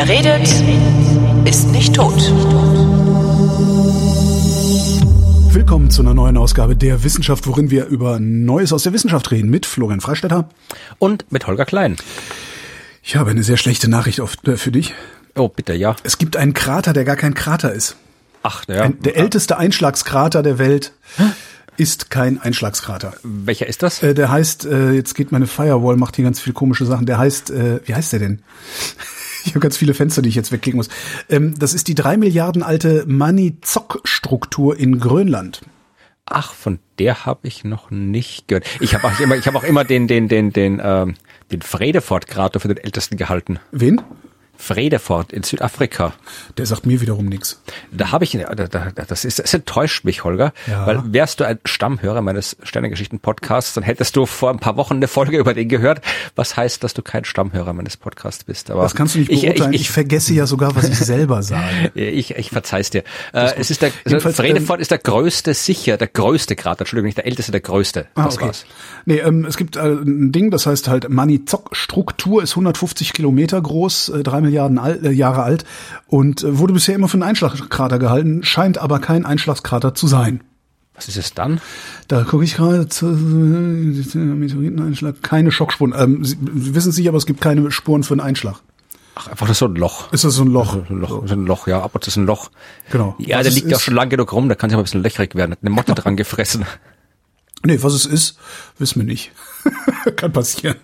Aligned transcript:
Wer 0.00 0.08
redet, 0.08 0.48
ist 1.44 1.72
nicht 1.72 1.92
tot. 1.92 2.14
Willkommen 5.52 5.90
zu 5.90 6.02
einer 6.02 6.14
neuen 6.14 6.36
Ausgabe 6.36 6.76
der 6.76 7.02
Wissenschaft, 7.02 7.48
worin 7.48 7.72
wir 7.72 7.86
über 7.86 8.20
Neues 8.20 8.72
aus 8.72 8.84
der 8.84 8.92
Wissenschaft 8.92 9.32
reden 9.32 9.50
mit 9.50 9.66
Florian 9.66 10.00
Freistetter. 10.00 10.50
Und 11.00 11.32
mit 11.32 11.48
Holger 11.48 11.64
Klein. 11.64 11.96
Ich 13.02 13.16
habe 13.16 13.30
eine 13.30 13.42
sehr 13.42 13.56
schlechte 13.56 13.90
Nachricht 13.90 14.20
auf, 14.20 14.36
äh, 14.46 14.56
für 14.56 14.70
dich. 14.70 14.94
Oh, 15.34 15.48
bitte, 15.48 15.74
ja. 15.74 15.96
Es 16.04 16.16
gibt 16.16 16.36
einen 16.36 16.54
Krater, 16.54 16.92
der 16.92 17.04
gar 17.04 17.16
kein 17.16 17.34
Krater 17.34 17.72
ist. 17.72 17.96
Ach, 18.44 18.62
ja. 18.68 18.82
Ein, 18.82 19.02
der 19.02 19.16
älteste 19.16 19.58
Einschlagskrater 19.58 20.44
der 20.44 20.60
Welt 20.60 20.92
ist 21.76 22.08
kein 22.08 22.40
Einschlagskrater. 22.40 23.14
Welcher 23.24 23.66
ist 23.66 23.82
das? 23.82 24.00
Äh, 24.04 24.14
der 24.14 24.30
heißt, 24.30 24.64
äh, 24.64 24.92
jetzt 24.92 25.16
geht 25.16 25.32
meine 25.32 25.48
Firewall, 25.48 25.96
macht 25.96 26.14
hier 26.14 26.24
ganz 26.24 26.38
viel 26.38 26.52
komische 26.52 26.86
Sachen. 26.86 27.04
Der 27.04 27.18
heißt, 27.18 27.50
äh, 27.50 27.80
wie 27.84 27.96
heißt 27.96 28.12
der 28.12 28.20
denn? 28.20 28.42
Ich 29.48 29.54
habe 29.54 29.60
ganz 29.60 29.78
viele 29.78 29.94
Fenster, 29.94 30.20
die 30.20 30.28
ich 30.28 30.34
jetzt 30.34 30.52
wegklicken 30.52 30.76
muss. 30.76 30.90
Ähm, 31.30 31.54
das 31.58 31.72
ist 31.72 31.88
die 31.88 31.94
drei 31.94 32.18
Milliarden 32.18 32.62
alte 32.62 33.04
Manizock-Struktur 33.06 34.78
in 34.78 35.00
Grönland. 35.00 35.62
Ach, 36.26 36.52
von 36.52 36.78
der 36.98 37.24
habe 37.24 37.48
ich 37.48 37.64
noch 37.64 37.90
nicht 37.90 38.48
gehört. 38.48 38.66
Ich 38.80 38.94
habe 38.94 39.06
auch 39.06 39.18
immer, 39.18 39.36
ich 39.36 39.46
habe 39.46 39.56
auch 39.56 39.64
immer 39.64 39.84
den, 39.84 40.06
den, 40.06 40.28
den, 40.28 40.52
den, 40.52 40.82
ähm, 40.84 41.14
den 41.50 41.62
Fredefort-Krater 41.62 42.60
für 42.60 42.68
den 42.68 42.76
ältesten 42.76 43.16
gehalten. 43.16 43.58
Wen? 43.72 44.02
Fredefort 44.58 45.32
in 45.32 45.44
Südafrika. 45.44 46.12
Der 46.58 46.66
sagt 46.66 46.84
mir 46.84 47.00
wiederum 47.00 47.26
nichts. 47.26 47.62
Da 47.92 48.10
habe 48.12 48.24
ich, 48.24 48.32
da, 48.32 48.54
da, 48.54 48.90
das 48.90 49.24
ist, 49.24 49.38
das 49.38 49.54
enttäuscht 49.54 50.04
mich, 50.04 50.24
Holger, 50.24 50.52
Ja. 50.66 50.86
weil 50.86 51.00
wärst 51.12 51.40
du 51.40 51.44
ein 51.44 51.60
Stammhörer 51.64 52.20
meines 52.22 52.56
Sternengeschichten-Podcasts, 52.64 53.74
dann 53.74 53.84
hättest 53.84 54.16
du 54.16 54.26
vor 54.26 54.50
ein 54.50 54.58
paar 54.58 54.76
Wochen 54.76 54.94
eine 54.94 55.08
Folge 55.08 55.38
über 55.38 55.54
den 55.54 55.68
gehört. 55.68 56.02
Was 56.34 56.56
heißt, 56.56 56.82
dass 56.82 56.92
du 56.92 57.02
kein 57.02 57.24
Stammhörer 57.24 57.72
meines 57.72 57.96
Podcasts 57.96 58.44
bist? 58.44 58.70
Aber 58.70 58.82
Das 58.82 58.94
kannst 58.94 59.14
du 59.14 59.20
nicht 59.20 59.30
ich, 59.30 59.42
beurteilen. 59.42 59.72
Ich, 59.72 59.82
ich, 59.82 59.86
ich, 59.86 59.90
vergesse 59.92 60.34
ja 60.34 60.46
sogar, 60.46 60.74
was 60.74 60.88
ich 60.88 60.98
selber 60.98 61.42
sage. 61.42 61.92
ich, 61.94 62.32
ich 62.32 62.50
verzeih's 62.50 62.90
dir. 62.90 63.04
Äh, 63.32 63.52
es 63.56 63.70
ist 63.70 63.80
der, 63.80 63.92
Fredefort 63.92 64.80
ist 64.80 64.90
der 64.90 64.98
größte, 64.98 65.54
sicher, 65.54 65.96
der 65.96 66.08
größte 66.08 66.56
Krater, 66.56 66.80
Entschuldigung, 66.80 67.06
nicht 67.06 67.18
der 67.18 67.26
älteste, 67.26 67.52
der 67.52 67.60
größte. 67.60 68.08
Ah, 68.16 68.24
das 68.24 68.36
okay. 68.36 68.46
war's. 68.46 68.66
Nee, 69.06 69.18
ähm, 69.18 69.44
es 69.44 69.56
gibt 69.56 69.76
äh, 69.76 69.80
ein 69.80 70.32
Ding, 70.32 70.50
das 70.50 70.66
heißt 70.66 70.88
halt 70.88 71.08
Manizock-Struktur, 71.08 72.42
ist 72.42 72.52
150 72.52 73.12
Kilometer 73.12 73.60
groß, 73.60 74.08
äh, 74.10 74.22
drei 74.22 74.40
Milliarden 74.48 74.78
al 74.78 75.04
äh, 75.04 75.10
Jahre 75.10 75.42
alt 75.42 75.64
und 76.06 76.42
äh, 76.42 76.58
wurde 76.58 76.72
bisher 76.72 76.94
immer 76.94 77.08
für 77.08 77.14
einen 77.14 77.22
Einschlagskrater 77.22 77.98
gehalten, 77.98 78.42
scheint 78.42 78.78
aber 78.78 78.98
kein 78.98 79.24
Einschlagskrater 79.26 79.94
zu 79.94 80.06
sein. 80.08 80.42
Was 80.94 81.06
ist 81.06 81.16
es 81.16 81.32
dann? 81.34 81.60
Da 82.08 82.24
gucke 82.24 82.42
ich 82.44 82.56
gerade 82.56 82.88
zu 82.88 83.06
äh, 83.06 83.10
Meteoriteneinschlag, 84.18 85.22
keine 85.22 85.52
Schockspuren. 85.52 85.94
Ähm, 85.96 86.24
Sie, 86.24 86.36
Sie 86.56 86.74
wissen 86.74 86.90
es 86.90 86.98
nicht, 86.98 87.08
aber 87.08 87.18
es 87.18 87.26
gibt 87.26 87.40
keine 87.40 87.70
Spuren 87.70 88.02
für 88.02 88.14
einen 88.14 88.20
Einschlag. 88.20 88.56
Ach, 89.14 89.28
einfach 89.28 89.52
so 89.54 89.66
ein 89.66 89.74
Loch. 89.74 90.12
Ist 90.12 90.24
das 90.24 90.34
so 90.34 90.42
ein 90.44 90.48
Loch? 90.52 90.74
Ein 90.88 91.00
Loch, 91.00 91.22
so 91.26 91.34
ein 91.34 91.44
Loch, 91.46 91.66
ja, 91.66 91.82
ab 91.82 91.94
und 91.94 92.04
zu 92.04 92.08
ist 92.08 92.16
ein 92.16 92.26
Loch. 92.26 92.50
Genau. 92.90 93.16
Ja, 93.18 93.36
Was 93.38 93.42
der 93.44 93.50
es 93.50 93.54
liegt 93.56 93.68
ja 93.68 93.76
auch 93.76 93.80
ist- 93.80 93.84
schon 93.84 93.94
lang 93.94 94.08
genug 94.10 94.32
rum, 94.32 94.48
da 94.48 94.54
kann 94.54 94.70
sich 94.70 94.74
aber 94.74 94.82
ein 94.82 94.84
bisschen 94.84 95.02
löchrig 95.02 95.34
werden. 95.34 95.52
Hat 95.52 95.58
eine 95.62 95.70
Motte 95.70 95.94
dran 95.94 96.16
gefressen. 96.16 96.64
Nee, 97.64 97.78
was 97.82 97.92
es 97.94 98.06
ist, 98.06 98.38
wissen 98.78 99.00
wir 99.00 99.06
nicht. 99.06 99.32
Kann 100.16 100.32
passieren. 100.32 100.76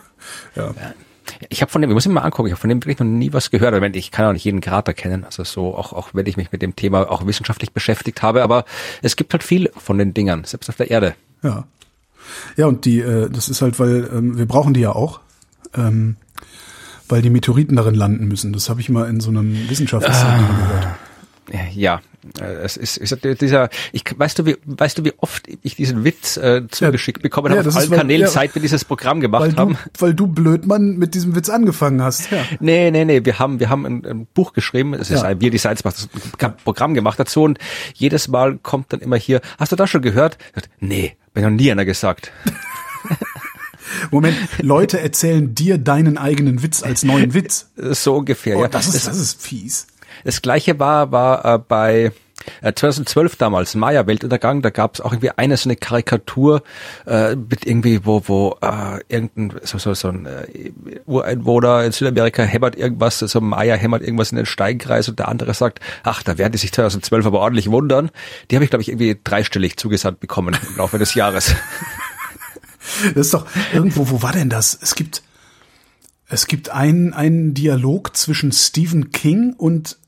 ja. 0.56 0.72
Ich 1.48 1.62
habe 1.62 1.70
von 1.70 1.82
dem, 1.82 1.90
ich 1.90 1.94
muss 1.94 2.06
ihn 2.06 2.12
mal 2.12 2.22
angucken, 2.22 2.48
ich 2.48 2.52
habe 2.52 2.60
von 2.60 2.68
dem 2.68 2.82
wirklich 2.82 2.98
noch 2.98 3.06
nie 3.06 3.32
was 3.32 3.50
gehört. 3.50 3.74
Ich, 3.74 3.80
meine, 3.80 3.96
ich 3.96 4.10
kann 4.10 4.26
auch 4.26 4.32
nicht 4.32 4.44
jeden 4.44 4.60
Krater 4.60 4.94
kennen, 4.94 5.24
also 5.24 5.44
so, 5.44 5.74
auch, 5.76 5.92
auch 5.92 6.10
wenn 6.12 6.26
ich 6.26 6.36
mich 6.36 6.52
mit 6.52 6.62
dem 6.62 6.76
Thema 6.76 7.10
auch 7.10 7.26
wissenschaftlich 7.26 7.72
beschäftigt 7.72 8.22
habe, 8.22 8.42
aber 8.42 8.64
es 9.02 9.16
gibt 9.16 9.32
halt 9.32 9.42
viel 9.42 9.70
von 9.76 9.98
den 9.98 10.14
Dingern, 10.14 10.44
selbst 10.44 10.68
auf 10.68 10.76
der 10.76 10.90
Erde. 10.90 11.14
Ja. 11.42 11.64
Ja, 12.56 12.66
und 12.66 12.84
die, 12.84 13.00
äh, 13.00 13.28
das 13.30 13.48
ist 13.48 13.62
halt, 13.62 13.78
weil 13.78 14.08
ähm, 14.12 14.38
wir 14.38 14.46
brauchen 14.46 14.74
die 14.74 14.80
ja 14.80 14.92
auch, 14.92 15.20
ähm, 15.74 16.16
weil 17.08 17.22
die 17.22 17.30
Meteoriten 17.30 17.76
darin 17.76 17.94
landen 17.94 18.26
müssen. 18.26 18.52
Das 18.52 18.68
habe 18.70 18.80
ich 18.80 18.88
mal 18.88 19.08
in 19.08 19.20
so 19.20 19.30
einem 19.30 19.68
Wissenschaftsartikel 19.68 20.54
gehört. 20.56 21.74
Ja, 21.74 22.00
es 22.38 22.76
ist, 22.76 22.96
ist 22.98 23.18
dieser, 23.40 23.68
ich, 23.92 24.04
weißt 24.16 24.38
du, 24.38 24.46
wie, 24.46 24.56
weißt 24.64 24.98
du, 24.98 25.04
wie 25.04 25.12
oft 25.18 25.48
ich 25.62 25.74
diesen 25.74 26.04
Witz 26.04 26.36
äh, 26.36 26.62
zugeschickt 26.70 27.22
bekommen 27.22 27.52
Ja, 27.52 27.58
habe 27.58 27.68
auf 27.68 27.74
ist, 27.74 27.80
allen 27.80 27.90
weil- 27.90 27.98
Kanälen, 27.98 28.22
ja. 28.22 28.28
seit 28.28 28.54
wir 28.54 28.62
dieses 28.62 28.84
Programm 28.84 29.20
gemacht 29.20 29.42
Weil 29.42 29.52
du, 29.52 29.56
haben? 29.58 29.78
weil 29.98 30.14
du 30.14 30.26
Blödmann 30.28 30.96
mit 30.98 31.14
diesem 31.14 31.34
Witz 31.34 31.48
angefangen 31.48 32.00
hast. 32.02 32.30
Ja. 32.30 32.44
Nee, 32.60 32.90
nee, 32.90 33.04
nee, 33.04 33.24
wir 33.24 33.38
haben, 33.38 33.58
wir 33.60 33.68
haben 33.70 33.84
ein, 33.86 34.04
ein 34.06 34.26
Buch 34.34 34.52
geschrieben, 34.52 34.94
es 34.94 35.10
ist 35.10 35.22
Ja. 35.22 35.28
ein 35.28 35.40
Wir 35.40 35.50
Designs 35.50 35.84
macht 35.84 35.96
das 35.96 36.54
Programm 36.64 36.94
gemacht 36.94 37.18
dazu 37.18 37.42
und 37.42 37.58
jedes 37.94 38.28
Mal 38.28 38.58
kommt 38.62 38.92
dann 38.92 39.00
immer 39.00 39.16
hier, 39.16 39.40
hast 39.58 39.72
du 39.72 39.76
das 39.76 39.90
schon 39.90 40.02
gehört? 40.02 40.38
Nee, 40.80 41.16
bin 41.34 41.42
noch 41.42 41.50
nie 41.50 41.70
einer 41.72 41.84
gesagt. 41.84 42.30
Moment, 44.10 44.36
Leute 44.60 45.00
erzählen 45.00 45.54
dir 45.54 45.76
deinen 45.78 46.16
eigenen 46.16 46.62
Witz 46.62 46.82
als 46.82 47.02
neuen 47.02 47.34
Witz. 47.34 47.68
So 47.76 48.16
ungefähr, 48.16 48.56
Oh, 48.56 48.62
ja. 48.62 48.68
das 48.68 48.86
ist, 48.94 49.06
das 49.06 49.18
ist 49.18 49.42
fies. 49.42 49.86
Das 50.24 50.42
gleiche 50.42 50.78
war, 50.78 51.12
war 51.12 51.44
äh, 51.44 51.58
bei 51.58 52.12
äh, 52.60 52.72
2012 52.72 53.36
damals, 53.36 53.74
Maya-Weltuntergang, 53.74 54.62
da 54.62 54.70
gab 54.70 54.94
es 54.94 55.00
auch 55.00 55.12
irgendwie 55.12 55.30
eine 55.30 55.56
so 55.56 55.68
eine 55.68 55.76
Karikatur 55.76 56.62
äh, 57.06 57.36
mit 57.36 57.66
irgendwie, 57.66 58.04
wo, 58.04 58.22
wo 58.26 58.56
äh, 58.60 59.00
irgendein, 59.08 59.60
so, 59.62 59.78
so, 59.78 59.94
so 59.94 60.08
ein 60.08 60.26
äh, 60.26 60.72
Ureinwohner 61.06 61.84
in 61.84 61.92
Südamerika 61.92 62.42
hämmert 62.42 62.76
irgendwas, 62.76 63.18
so 63.18 63.38
ein 63.38 63.44
Maya 63.44 63.74
hämmert 63.74 64.02
irgendwas 64.02 64.32
in 64.32 64.36
den 64.36 64.46
Steinkreis 64.46 65.08
und 65.08 65.18
der 65.18 65.28
andere 65.28 65.54
sagt, 65.54 65.80
ach, 66.02 66.22
da 66.22 66.38
werden 66.38 66.52
die 66.52 66.58
sich 66.58 66.72
2012 66.72 67.26
aber 67.26 67.40
ordentlich 67.40 67.70
wundern. 67.70 68.10
Die 68.50 68.56
habe 68.56 68.64
ich, 68.64 68.70
glaube 68.70 68.82
ich, 68.82 68.88
irgendwie 68.88 69.18
dreistellig 69.22 69.76
zugesandt 69.76 70.20
bekommen 70.20 70.56
im 70.68 70.76
Laufe 70.76 70.98
des 70.98 71.14
Jahres. 71.14 71.54
Das 73.14 73.26
ist 73.26 73.34
doch 73.34 73.46
irgendwo, 73.72 74.10
wo 74.10 74.22
war 74.22 74.32
denn 74.32 74.50
das? 74.50 74.78
Es 74.80 74.94
gibt, 74.94 75.22
es 76.28 76.46
gibt 76.46 76.70
einen, 76.70 77.12
einen 77.12 77.54
Dialog 77.54 78.16
zwischen 78.16 78.52
Stephen 78.52 79.10
King 79.10 79.54
und 79.56 79.98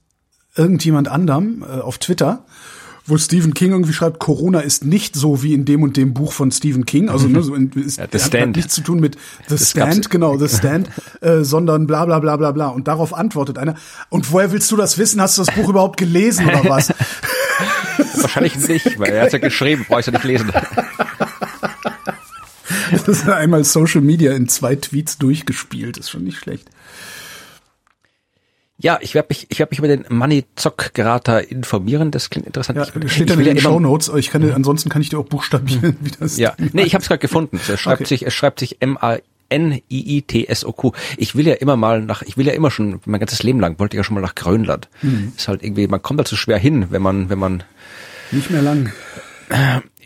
irgendjemand 0.56 1.08
anderem 1.08 1.62
äh, 1.62 1.80
auf 1.80 1.98
Twitter, 1.98 2.44
wo 3.06 3.18
Stephen 3.18 3.52
King 3.52 3.72
irgendwie 3.72 3.92
schreibt, 3.92 4.18
Corona 4.18 4.60
ist 4.60 4.84
nicht 4.84 5.14
so 5.14 5.42
wie 5.42 5.52
in 5.52 5.66
dem 5.66 5.82
und 5.82 5.96
dem 5.96 6.14
Buch 6.14 6.32
von 6.32 6.50
Stephen 6.50 6.86
King, 6.86 7.10
also 7.10 7.28
ne, 7.28 7.42
so 7.42 7.54
in, 7.54 7.70
ist, 7.74 7.98
Ja, 7.98 8.06
The 8.10 8.18
hat, 8.18 8.34
hat 8.34 8.56
nichts 8.56 8.74
zu 8.74 8.80
tun 8.80 8.98
mit 8.98 9.16
The 9.48 9.56
Das 9.56 9.70
Stand, 9.70 10.08
genau, 10.08 10.38
The 10.38 10.48
Stand, 10.48 10.88
äh, 11.20 11.42
sondern 11.44 11.86
bla 11.86 12.06
bla 12.06 12.18
bla 12.18 12.36
bla 12.36 12.52
bla. 12.52 12.68
Und 12.68 12.88
darauf 12.88 13.12
antwortet 13.12 13.58
einer, 13.58 13.74
und 14.08 14.32
woher 14.32 14.52
willst 14.52 14.70
du 14.72 14.76
das 14.76 14.96
wissen? 14.96 15.20
Hast 15.20 15.36
du 15.36 15.44
das 15.44 15.54
Buch 15.54 15.68
überhaupt 15.68 15.98
gelesen 15.98 16.46
oder 16.46 16.64
was? 16.64 16.94
Wahrscheinlich 18.22 18.56
nicht, 18.56 18.98
weil 18.98 19.10
er 19.10 19.24
hat 19.24 19.32
ja 19.32 19.38
geschrieben, 19.38 19.84
brauchst 19.86 20.08
du 20.08 20.12
nicht 20.12 20.24
lesen. 20.24 20.50
Das 22.90 23.08
ist 23.08 23.28
einmal 23.28 23.64
Social 23.64 24.00
Media 24.00 24.32
in 24.32 24.48
zwei 24.48 24.76
Tweets 24.76 25.18
durchgespielt, 25.18 25.98
ist 25.98 26.10
schon 26.10 26.24
nicht 26.24 26.38
schlecht. 26.38 26.70
Ja, 28.84 28.98
ich 29.00 29.14
werde 29.14 29.28
mich, 29.30 29.46
ich 29.48 29.58
werde 29.58 29.70
mich 29.70 29.78
über 29.78 29.88
den 29.88 30.04
Manizock-Krater 30.10 31.50
informieren. 31.50 32.10
Das 32.10 32.28
klingt 32.28 32.46
interessant. 32.46 32.76
Ja, 32.76 32.82
ich, 32.84 32.90
steht 33.12 33.22
ich 33.22 33.26
dann 33.26 33.38
in 33.38 33.44
den 33.46 33.56
ja 33.56 33.62
Show 33.62 33.80
Notes. 33.80 34.10
Ich 34.14 34.28
kann, 34.30 34.42
dir- 34.42 34.54
ansonsten 34.54 34.90
kann 34.90 35.00
ich 35.00 35.08
dir 35.08 35.18
auch 35.18 35.24
buchstabieren, 35.24 35.96
wie 36.02 36.10
das. 36.10 36.36
Ja, 36.36 36.52
nee, 36.58 36.82
ich 36.82 36.94
habe 36.94 37.00
es 37.02 37.08
gerade 37.08 37.18
gefunden. 37.18 37.58
Es 37.66 37.80
schreibt 37.80 38.02
Okay. 38.02 38.08
sich, 38.08 38.26
es 38.26 38.34
schreibt 38.34 38.60
sich 38.60 38.82
M 38.82 38.98
A 39.00 39.16
N 39.48 39.72
I 39.90 40.16
I 40.18 40.22
T 40.22 40.44
S 40.46 40.64
O 40.66 40.72
Q. 40.72 40.92
Ich 41.16 41.34
will 41.34 41.46
ja 41.46 41.54
immer 41.54 41.76
mal 41.76 42.02
nach, 42.02 42.20
ich 42.22 42.36
will 42.36 42.46
ja 42.46 42.52
immer 42.52 42.70
schon 42.70 43.00
mein 43.06 43.20
ganzes 43.20 43.42
Leben 43.42 43.58
lang 43.58 43.78
wollte 43.78 43.96
ich 43.96 43.98
ja 43.98 44.04
schon 44.04 44.14
mal 44.16 44.20
nach 44.20 44.34
Grönland. 44.34 44.88
Mhm. 45.02 45.32
Ist 45.36 45.48
halt 45.48 45.62
irgendwie, 45.62 45.86
man 45.86 46.02
kommt 46.02 46.20
da 46.20 46.24
zu 46.26 46.36
schwer 46.36 46.58
hin, 46.58 46.86
wenn 46.90 47.00
man, 47.02 47.30
wenn 47.30 47.38
man 47.38 47.62
Nicht 48.32 48.50
mehr 48.50 48.62
lang. 48.62 48.92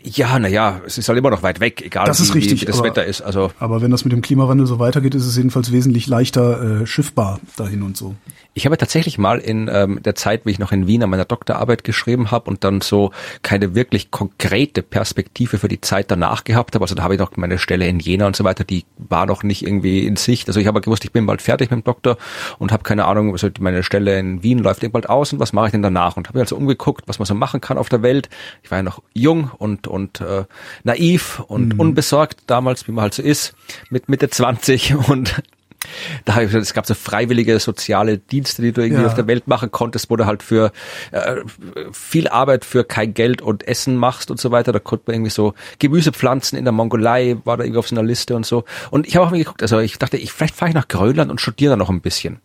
ja, 0.03 0.39
na 0.39 0.47
ja, 0.47 0.81
es 0.85 0.97
ist 0.97 1.09
halt 1.09 1.17
immer 1.17 1.29
noch 1.31 1.43
weit 1.43 1.59
weg, 1.59 1.81
egal 1.85 2.05
Das 2.05 2.21
wie, 2.33 2.37
richtig, 2.37 2.61
wie 2.61 2.65
das 2.65 2.79
aber- 2.79 2.87
Wetter 2.89 3.05
ist. 3.05 3.21
Also 3.21 3.51
Aber 3.59 3.81
wenn 3.81 3.91
das 3.91 4.03
mit 4.05 4.13
dem 4.13 4.21
Klimawandel 4.21 4.67
so 4.67 4.79
weitergeht, 4.79 5.15
ist 5.15 5.25
es 5.25 5.35
jedenfalls 5.35 5.71
wesentlich 5.71 6.07
leichter 6.07 6.81
äh, 6.81 6.85
schiffbar 6.87 7.39
dahin 7.57 7.81
und 7.81 7.97
so. 7.97 8.15
Ich 8.59 8.65
habe 8.65 8.75
tatsächlich 8.75 9.17
mal 9.17 9.39
in 9.39 9.69
ähm, 9.71 10.03
der 10.03 10.15
Zeit, 10.15 10.45
wie 10.45 10.51
ich 10.51 10.59
noch 10.59 10.73
in 10.73 10.85
Wien 10.85 11.01
an 11.01 11.09
meiner 11.09 11.23
Doktorarbeit 11.23 11.85
geschrieben 11.85 12.29
habe 12.29 12.49
und 12.49 12.65
dann 12.65 12.81
so 12.81 13.11
keine 13.41 13.73
wirklich 13.73 14.11
konkrete 14.11 14.83
Perspektive 14.83 15.57
für 15.57 15.69
die 15.69 15.79
Zeit 15.79 16.11
danach 16.11 16.43
gehabt 16.43 16.75
habe. 16.75 16.83
Also 16.83 16.93
da 16.93 17.03
habe 17.03 17.13
ich 17.13 17.21
noch 17.21 17.37
meine 17.37 17.57
Stelle 17.57 17.87
in 17.87 18.01
Jena 18.01 18.27
und 18.27 18.35
so 18.35 18.43
weiter, 18.43 18.65
die 18.65 18.83
war 18.97 19.25
noch 19.25 19.43
nicht 19.43 19.65
irgendwie 19.65 20.05
in 20.05 20.17
Sicht. 20.17 20.49
Also 20.49 20.59
ich 20.59 20.67
habe 20.67 20.81
gewusst, 20.81 21.05
ich 21.05 21.13
bin 21.13 21.25
bald 21.25 21.41
fertig 21.41 21.71
mit 21.71 21.79
dem 21.79 21.83
Doktor 21.85 22.17
und 22.57 22.73
habe 22.73 22.83
keine 22.83 23.05
Ahnung, 23.05 23.31
also 23.31 23.47
meine 23.61 23.81
Stelle 23.81 24.19
in 24.19 24.43
Wien 24.43 24.59
läuft 24.59 24.91
bald 24.91 25.07
aus 25.07 25.31
und 25.31 25.39
was 25.39 25.53
mache 25.53 25.67
ich 25.67 25.71
denn 25.71 25.81
danach? 25.81 26.17
Und 26.17 26.27
habe 26.27 26.39
mir 26.39 26.43
also 26.43 26.57
umgeguckt, 26.57 27.07
was 27.07 27.17
man 27.17 27.27
so 27.27 27.35
machen 27.35 27.61
kann 27.61 27.77
auf 27.77 27.87
der 27.87 28.03
Welt. 28.03 28.27
Ich 28.61 28.71
war 28.71 28.79
ja 28.79 28.83
noch 28.83 29.01
jung 29.13 29.51
und 29.57 29.87
und 29.87 30.19
äh, 30.19 30.43
naiv 30.83 31.39
und 31.47 31.79
unbesorgt 31.79 32.41
damals, 32.47 32.89
wie 32.89 32.91
man 32.91 33.03
halt 33.03 33.13
so 33.13 33.21
ist, 33.21 33.55
mit 33.89 34.09
Mitte 34.09 34.29
20 34.29 34.95
und 35.09 35.41
da 36.25 36.33
habe 36.35 36.43
ich 36.45 36.49
gesagt, 36.49 36.63
es 36.65 36.73
gab 36.73 36.85
so 36.85 36.93
freiwillige 36.93 37.59
soziale 37.59 38.17
Dienste, 38.17 38.61
die 38.61 38.71
du 38.71 38.81
irgendwie 38.81 39.01
Ja. 39.01 39.07
auf 39.07 39.15
der 39.15 39.27
Welt 39.27 39.47
machen 39.47 39.71
konntest, 39.71 40.09
wo 40.09 40.15
du 40.15 40.25
halt 40.25 40.43
für 40.43 40.71
äh, 41.11 41.37
viel 41.91 42.27
Arbeit 42.27 42.65
für 42.65 42.83
kein 42.83 43.13
Geld 43.13 43.41
und 43.41 43.67
Essen 43.67 43.95
machst 43.95 44.31
und 44.31 44.39
so 44.39 44.51
weiter. 44.51 44.71
Da 44.71 44.79
konnte 44.79 45.05
man 45.07 45.15
irgendwie 45.15 45.31
so 45.31 45.53
Gemüsepflanzen 45.79 46.57
in 46.57 46.65
der 46.65 46.71
Mongolei, 46.71 47.37
war 47.45 47.57
da 47.57 47.63
irgendwie 47.63 47.79
auf 47.79 47.87
so 47.87 47.95
einer 47.95 48.03
Liste 48.03 48.35
und 48.35 48.45
so. 48.45 48.63
Und 48.91 49.07
ich 49.07 49.15
habe 49.15 49.25
auch 49.25 49.31
mal 49.31 49.37
geguckt, 49.37 49.61
also 49.61 49.79
ich 49.79 49.97
dachte, 49.97 50.17
ich 50.17 50.31
vielleicht 50.31 50.55
fahre 50.55 50.69
ich 50.69 50.75
nach 50.75 50.87
Grönland 50.87 51.31
und 51.31 51.39
studiere 51.41 51.71
da 51.71 51.77
noch 51.77 51.89
ein 51.89 52.01
bisschen. 52.01 52.39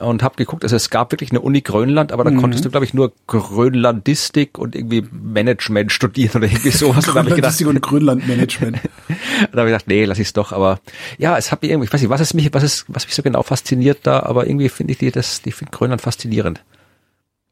Und 0.00 0.22
habe 0.22 0.36
geguckt, 0.36 0.62
also 0.64 0.76
es 0.76 0.90
gab 0.90 1.12
wirklich 1.12 1.30
eine 1.30 1.40
Uni 1.40 1.60
Grönland, 1.60 2.12
aber 2.12 2.24
da 2.24 2.30
konntest 2.30 2.64
du, 2.64 2.70
glaube 2.70 2.84
ich, 2.86 2.94
nur 2.94 3.12
Grönlandistik 3.26 4.58
und 4.58 4.74
irgendwie 4.74 5.04
Management 5.10 5.92
studieren 5.92 6.36
oder 6.36 6.46
irgendwie 6.46 6.70
sowas. 6.70 7.06
Und 7.08 7.14
da 7.14 7.20
habe 7.20 7.28
ich 7.30 7.34
gedacht, 7.36 7.58
Grönlandistik 7.58 7.66
und 7.66 7.82
Grönlandmanagement. 7.82 8.76
da 9.52 9.58
habe 9.58 9.68
ich 9.68 9.74
gedacht, 9.74 9.88
nee, 9.88 10.04
lass 10.04 10.18
ich's 10.18 10.32
doch. 10.32 10.52
Aber 10.52 10.80
ja, 11.18 11.36
es 11.36 11.52
hat 11.52 11.62
mir 11.62 11.68
irgendwie, 11.70 11.86
ich 11.86 11.92
weiß 11.92 12.00
nicht, 12.00 12.10
was 12.10 12.20
es 12.20 12.34
mich, 12.34 12.52
was 12.54 12.62
es 12.62 12.77
was, 12.86 12.94
was 12.94 13.06
mich 13.06 13.14
so 13.14 13.22
genau 13.22 13.42
fasziniert 13.42 14.00
da, 14.02 14.20
aber 14.20 14.46
irgendwie 14.46 14.68
finde 14.68 14.92
ich 14.92 14.98
die, 14.98 15.10
das, 15.10 15.42
die 15.42 15.52
finde 15.52 15.72
Grönland 15.72 16.00
faszinierend. 16.00 16.62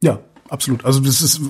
Ja, 0.03 0.21
absolut. 0.49 0.85
Also 0.85 1.01
das 1.01 1.23
ist 1.23 1.41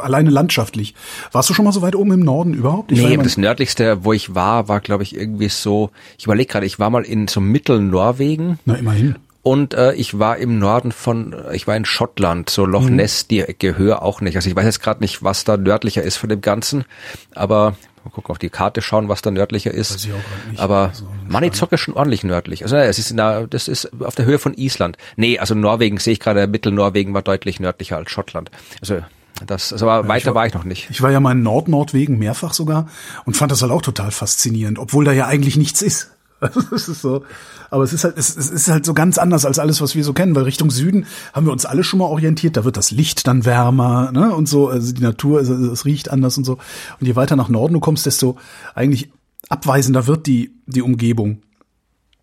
alleine 0.00 0.30
landschaftlich. 0.30 0.94
Warst 1.32 1.50
du 1.50 1.54
schon 1.54 1.64
mal 1.64 1.72
so 1.72 1.82
weit 1.82 1.94
oben 1.94 2.12
im 2.12 2.20
Norden 2.20 2.54
überhaupt? 2.54 2.92
Ich 2.92 3.00
nee, 3.00 3.16
das 3.16 3.36
nördlichste, 3.36 4.04
wo 4.04 4.12
ich 4.12 4.34
war, 4.34 4.68
war 4.68 4.80
glaube 4.80 5.02
ich 5.02 5.14
irgendwie 5.14 5.48
so, 5.48 5.90
ich 6.18 6.24
überlege 6.24 6.50
gerade, 6.50 6.66
ich 6.66 6.78
war 6.78 6.90
mal 6.90 7.04
in 7.04 7.28
so 7.28 7.40
Mittelnorwegen. 7.40 8.58
Na, 8.64 8.74
immerhin. 8.74 9.16
Und 9.42 9.72
äh, 9.72 9.94
ich 9.94 10.18
war 10.18 10.36
im 10.36 10.58
Norden 10.58 10.92
von, 10.92 11.34
ich 11.52 11.66
war 11.66 11.74
in 11.74 11.86
Schottland, 11.86 12.50
so 12.50 12.66
Loch 12.66 12.88
mhm. 12.88 12.96
Ness, 12.96 13.26
die 13.26 13.42
höher 13.42 14.02
auch 14.02 14.20
nicht. 14.20 14.36
Also 14.36 14.50
ich 14.50 14.56
weiß 14.56 14.66
jetzt 14.66 14.82
gerade 14.82 15.00
nicht, 15.00 15.22
was 15.22 15.44
da 15.44 15.56
nördlicher 15.56 16.02
ist 16.02 16.18
von 16.18 16.28
dem 16.28 16.42
Ganzen, 16.42 16.84
aber 17.34 17.76
mal 18.04 18.10
gucken 18.10 18.30
auf 18.30 18.38
die 18.38 18.50
Karte 18.50 18.82
schauen, 18.82 19.08
was 19.08 19.22
da 19.22 19.30
nördlicher 19.30 19.72
ist. 19.72 19.94
Weiß 19.94 20.04
ich 20.04 20.12
auch 20.12 20.50
nicht. 20.50 20.60
Aber 20.60 20.88
also, 20.88 21.08
Manizock 21.28 21.72
ist 21.72 21.80
schon 21.80 21.94
ordentlich 21.94 22.24
nördlich. 22.24 22.62
Also 22.62 22.76
es 22.76 22.98
ist 22.98 23.16
der, 23.16 23.46
das 23.46 23.68
ist 23.68 23.90
auf 24.00 24.14
der 24.14 24.24
Höhe 24.24 24.38
von 24.38 24.54
Island. 24.54 24.96
Nee, 25.16 25.38
also 25.38 25.54
Norwegen 25.54 25.98
sehe 25.98 26.12
ich 26.12 26.20
gerade, 26.20 26.46
Mittelnorwegen 26.46 27.14
war 27.14 27.22
deutlich 27.22 27.60
nördlicher 27.60 27.96
als 27.96 28.10
Schottland. 28.10 28.50
Also 28.80 29.00
das, 29.46 29.72
also 29.72 29.86
ja, 29.86 30.06
weiter 30.06 30.28
war, 30.28 30.34
war, 30.36 30.46
ich 30.46 30.54
noch 30.54 30.64
nicht. 30.64 30.88
Ich 30.90 31.02
war 31.02 31.10
ja 31.10 31.20
mal 31.20 31.32
in 31.32 31.42
Nord-Nordwegen 31.42 32.18
mehrfach 32.18 32.52
sogar 32.52 32.88
und 33.24 33.36
fand 33.36 33.52
das 33.52 33.62
halt 33.62 33.72
auch 33.72 33.82
total 33.82 34.10
faszinierend, 34.10 34.78
obwohl 34.78 35.04
da 35.04 35.12
ja 35.12 35.26
eigentlich 35.26 35.56
nichts 35.56 35.82
ist. 35.82 36.10
das 36.40 36.88
ist 36.88 37.02
so. 37.02 37.24
Aber 37.70 37.84
es 37.84 37.92
ist 37.92 38.04
halt, 38.04 38.18
es, 38.18 38.36
es 38.36 38.50
ist 38.50 38.68
halt 38.68 38.84
so 38.84 38.94
ganz 38.94 39.18
anders 39.18 39.44
als 39.44 39.58
alles, 39.58 39.80
was 39.80 39.94
wir 39.94 40.04
so 40.04 40.12
kennen, 40.12 40.34
weil 40.34 40.42
Richtung 40.44 40.70
Süden 40.70 41.06
haben 41.32 41.46
wir 41.46 41.52
uns 41.52 41.66
alle 41.66 41.84
schon 41.84 42.00
mal 42.00 42.06
orientiert. 42.06 42.56
Da 42.56 42.64
wird 42.64 42.76
das 42.76 42.90
Licht 42.90 43.26
dann 43.26 43.44
wärmer, 43.44 44.10
ne, 44.12 44.34
und 44.34 44.48
so. 44.48 44.68
Also 44.68 44.92
die 44.92 45.02
Natur, 45.02 45.38
also 45.38 45.54
es 45.54 45.84
riecht 45.84 46.10
anders 46.10 46.36
und 46.36 46.44
so. 46.44 46.58
Und 47.00 47.06
je 47.06 47.16
weiter 47.16 47.36
nach 47.36 47.48
Norden 47.48 47.74
du 47.74 47.80
kommst, 47.80 48.06
desto 48.06 48.36
eigentlich 48.74 49.10
abweisender 49.48 50.06
wird 50.06 50.26
die, 50.26 50.54
die 50.66 50.82
Umgebung. 50.82 51.42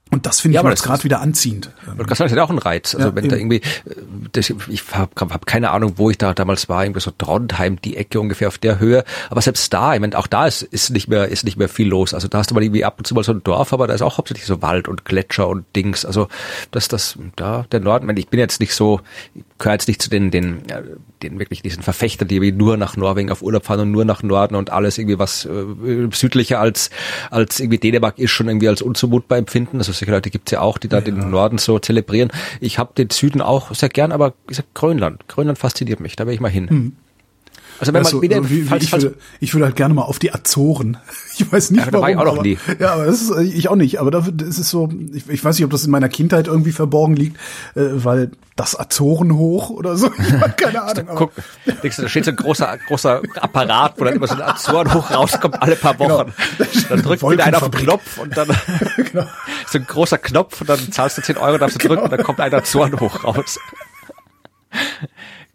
Und 0.10 0.26
das 0.26 0.40
finde 0.40 0.56
ja, 0.56 0.64
ich 0.64 0.70
jetzt 0.70 0.84
gerade 0.84 1.04
wieder 1.04 1.22
anziehend. 1.22 1.72
Das 2.08 2.20
hat 2.20 2.32
ja 2.32 2.44
auch 2.44 2.50
einen 2.50 2.60
Reiz. 2.60 2.96
Also 2.96 3.10
ja, 3.10 3.16
wenn 3.16 3.26
eben. 3.26 3.30
da 3.30 3.36
irgendwie, 3.36 3.62
das, 4.32 4.50
ich 4.50 4.84
habe 4.94 5.12
hab 5.20 5.46
keine 5.46 5.72
Ahnung, 5.72 5.94
wo 5.98 6.10
ich 6.10 6.18
da 6.18 6.34
damals 6.34 6.70
war, 6.70 6.84
irgendwie 6.84 7.02
so 7.02 7.12
Trondheim, 7.12 7.82
die 7.82 7.98
Ecke 7.98 8.20
ungefähr 8.20 8.48
auf 8.48 8.58
der 8.58 8.80
Höhe. 8.80 9.04
Aber 9.30 9.42
selbst 9.42 9.74
da, 9.74 9.94
ich 9.94 10.00
meine, 10.00 10.18
auch 10.18 10.28
da 10.28 10.48
ist, 10.48 10.62
ist 10.62 10.92
nicht 10.92 11.08
mehr 11.08 11.28
ist 11.28 11.44
nicht 11.44 11.58
mehr 11.58 11.70
viel 11.70 11.88
los. 11.88 12.14
Also 12.14 12.28
da 12.28 12.40
hast 12.40 12.52
du 12.52 12.56
mal 12.56 12.64
irgendwie 12.64 12.86
ab 12.86 12.96
und 12.98 13.06
zu 13.06 13.16
mal 13.16 13.24
so 13.24 13.34
ein 13.34 13.44
Dorf, 13.44 13.74
aber 13.74 13.88
da 13.88 13.94
ist 13.94 14.02
auch 14.02 14.18
hauptsächlich 14.18 14.46
so 14.46 14.62
Wald 14.62 14.88
und 14.88 15.06
Gletscher 15.06 15.48
und 15.48 15.66
Dings. 15.76 16.06
Also 16.06 16.28
das, 16.72 16.88
das, 16.88 17.18
da 17.36 17.66
der 17.72 17.80
Norden. 17.82 18.06
Ich, 18.06 18.08
meine, 18.08 18.20
ich 18.20 18.28
bin 18.30 18.40
jetzt 18.40 18.60
nicht 18.60 18.74
so, 18.74 19.02
gehöre 19.58 19.74
jetzt 19.74 19.88
nicht 19.88 20.02
zu 20.02 20.10
den, 20.10 20.32
den, 20.32 20.64
den 21.24 21.40
wirklich 21.40 21.62
diesen 21.62 21.84
Verfechter, 21.84 22.26
die 22.26 22.52
nur 22.52 22.78
nach 22.78 22.98
Norwegen 22.98 23.32
auf 23.32 23.42
Urlaub 23.42 23.66
fahren 23.66 23.82
und 23.82 23.92
nur 23.92 24.06
nach 24.06 24.24
Norden 24.24 24.56
und 24.56 24.70
alles 24.72 24.98
irgendwie 24.98 25.20
was 25.20 25.46
äh, 25.46 26.08
südlicher 26.12 26.60
als 26.60 26.90
als 27.32 27.60
irgendwie 27.60 27.78
Dänemark 27.78 28.20
ist 28.20 28.32
schon 28.32 28.48
irgendwie 28.48 28.68
als 28.68 28.82
unzumutbar 28.82 29.38
empfinden. 29.38 29.78
Also 29.78 29.92
solche 29.92 30.12
Leute 30.12 30.30
gibt's 30.30 30.52
ja 30.52 30.62
auch, 30.62 30.78
die 30.78 30.88
da 30.88 30.98
ja. 30.98 31.04
den 31.04 31.30
Norden 31.30 31.58
so 31.58 31.80
zelebrieren. 31.80 32.32
Ich 32.60 32.80
habe 32.80 32.94
den 32.98 33.10
Süden 33.10 33.42
auch 33.42 33.74
sehr 33.74 33.90
gern, 33.90 34.12
aber 34.12 34.34
Grönland. 34.74 35.28
Grönland 35.28 35.58
fasziniert 35.58 36.00
mich, 36.00 36.16
da 36.16 36.26
will 36.28 36.34
ich 36.34 36.40
mal 36.40 36.52
hin. 36.52 36.70
Hm. 36.70 36.94
Also 37.80 37.94
wenn 37.94 38.02
man 38.02 38.06
also, 38.06 38.22
wieder, 38.22 38.50
wie, 38.50 38.64
falls, 38.64 38.84
ich, 38.84 38.92
würde, 38.92 39.16
ich 39.40 39.54
würde 39.54 39.66
halt 39.66 39.76
gerne 39.76 39.94
mal 39.94 40.04
auf 40.04 40.20
die 40.20 40.34
Azoren. 40.34 40.98
Ich 41.40 41.52
weiß 41.52 41.70
nicht, 41.70 41.86
ja, 41.86 41.94
warum. 41.94 42.02
War 42.02 42.10
ich 42.10 42.18
auch 42.18 42.36
noch 42.36 42.42
nie. 42.42 42.58
Ja, 42.80 42.94
aber 42.94 43.06
das 43.06 43.22
ist 43.22 43.38
ich 43.38 43.70
auch 43.70 43.76
nicht. 43.76 44.00
Aber 44.00 44.10
dafür 44.10 44.34
ist 44.42 44.58
es 44.58 44.72
so. 44.72 44.90
Ich, 45.14 45.30
ich 45.30 45.46
weiß 45.46 45.56
nicht, 45.56 45.66
ob 45.66 45.70
das 45.70 45.86
in 45.86 45.92
meiner 45.92 46.10
Kindheit 46.10 46.48
irgendwie 46.48 46.72
verborgen 46.72 47.16
liegt, 47.16 47.38
äh, 47.76 47.82
weil 47.94 48.32
das 48.56 48.78
Azoren 48.78 49.36
hoch 49.36 49.70
oder 49.70 49.98
so. 49.98 50.10
Ich 50.18 50.34
habe 50.34 50.54
keine 50.54 50.82
Ahnung. 50.82 51.06
Guck, 51.14 51.34
denkst 51.84 51.98
du, 51.98 52.02
da 52.02 52.10
steht 52.10 52.26
so 52.26 52.32
ein 52.32 52.38
großer 52.38 52.76
großer 52.88 53.22
Apparat, 53.36 54.00
wo 54.00 54.06
dann 54.06 54.16
immer 54.16 54.26
so 54.26 54.34
ein 54.34 54.42
Azoren 54.42 54.92
hoch 54.92 55.12
rauskommt 55.12 55.62
alle 55.62 55.76
paar 55.76 55.94
genau. 55.94 56.22
Wochen. 56.22 56.34
Genau. 56.58 56.70
Dann 56.90 57.02
drückt 57.04 57.22
wieder 57.22 57.46
einer 57.46 57.62
auf 57.62 57.70
den 57.70 57.82
Knopf 57.82 58.18
und 58.18 58.36
dann 58.36 58.48
genau. 58.96 59.28
so 59.68 59.78
ein 59.78 59.86
großer 59.86 60.18
Knopf 60.18 60.62
und 60.62 60.70
dann 60.70 60.92
zahlst 60.92 61.20
du 61.20 61.22
10 61.22 61.38
Euro, 61.38 61.60
darfst 61.60 61.76
du 61.76 61.80
drücken 61.88 61.96
genau. 61.96 62.06
und 62.06 62.12
dann 62.12 62.24
kommt 62.24 62.40
ein 62.40 62.54
Azoren 62.54 63.00
hoch 63.00 63.24
raus. 63.24 63.60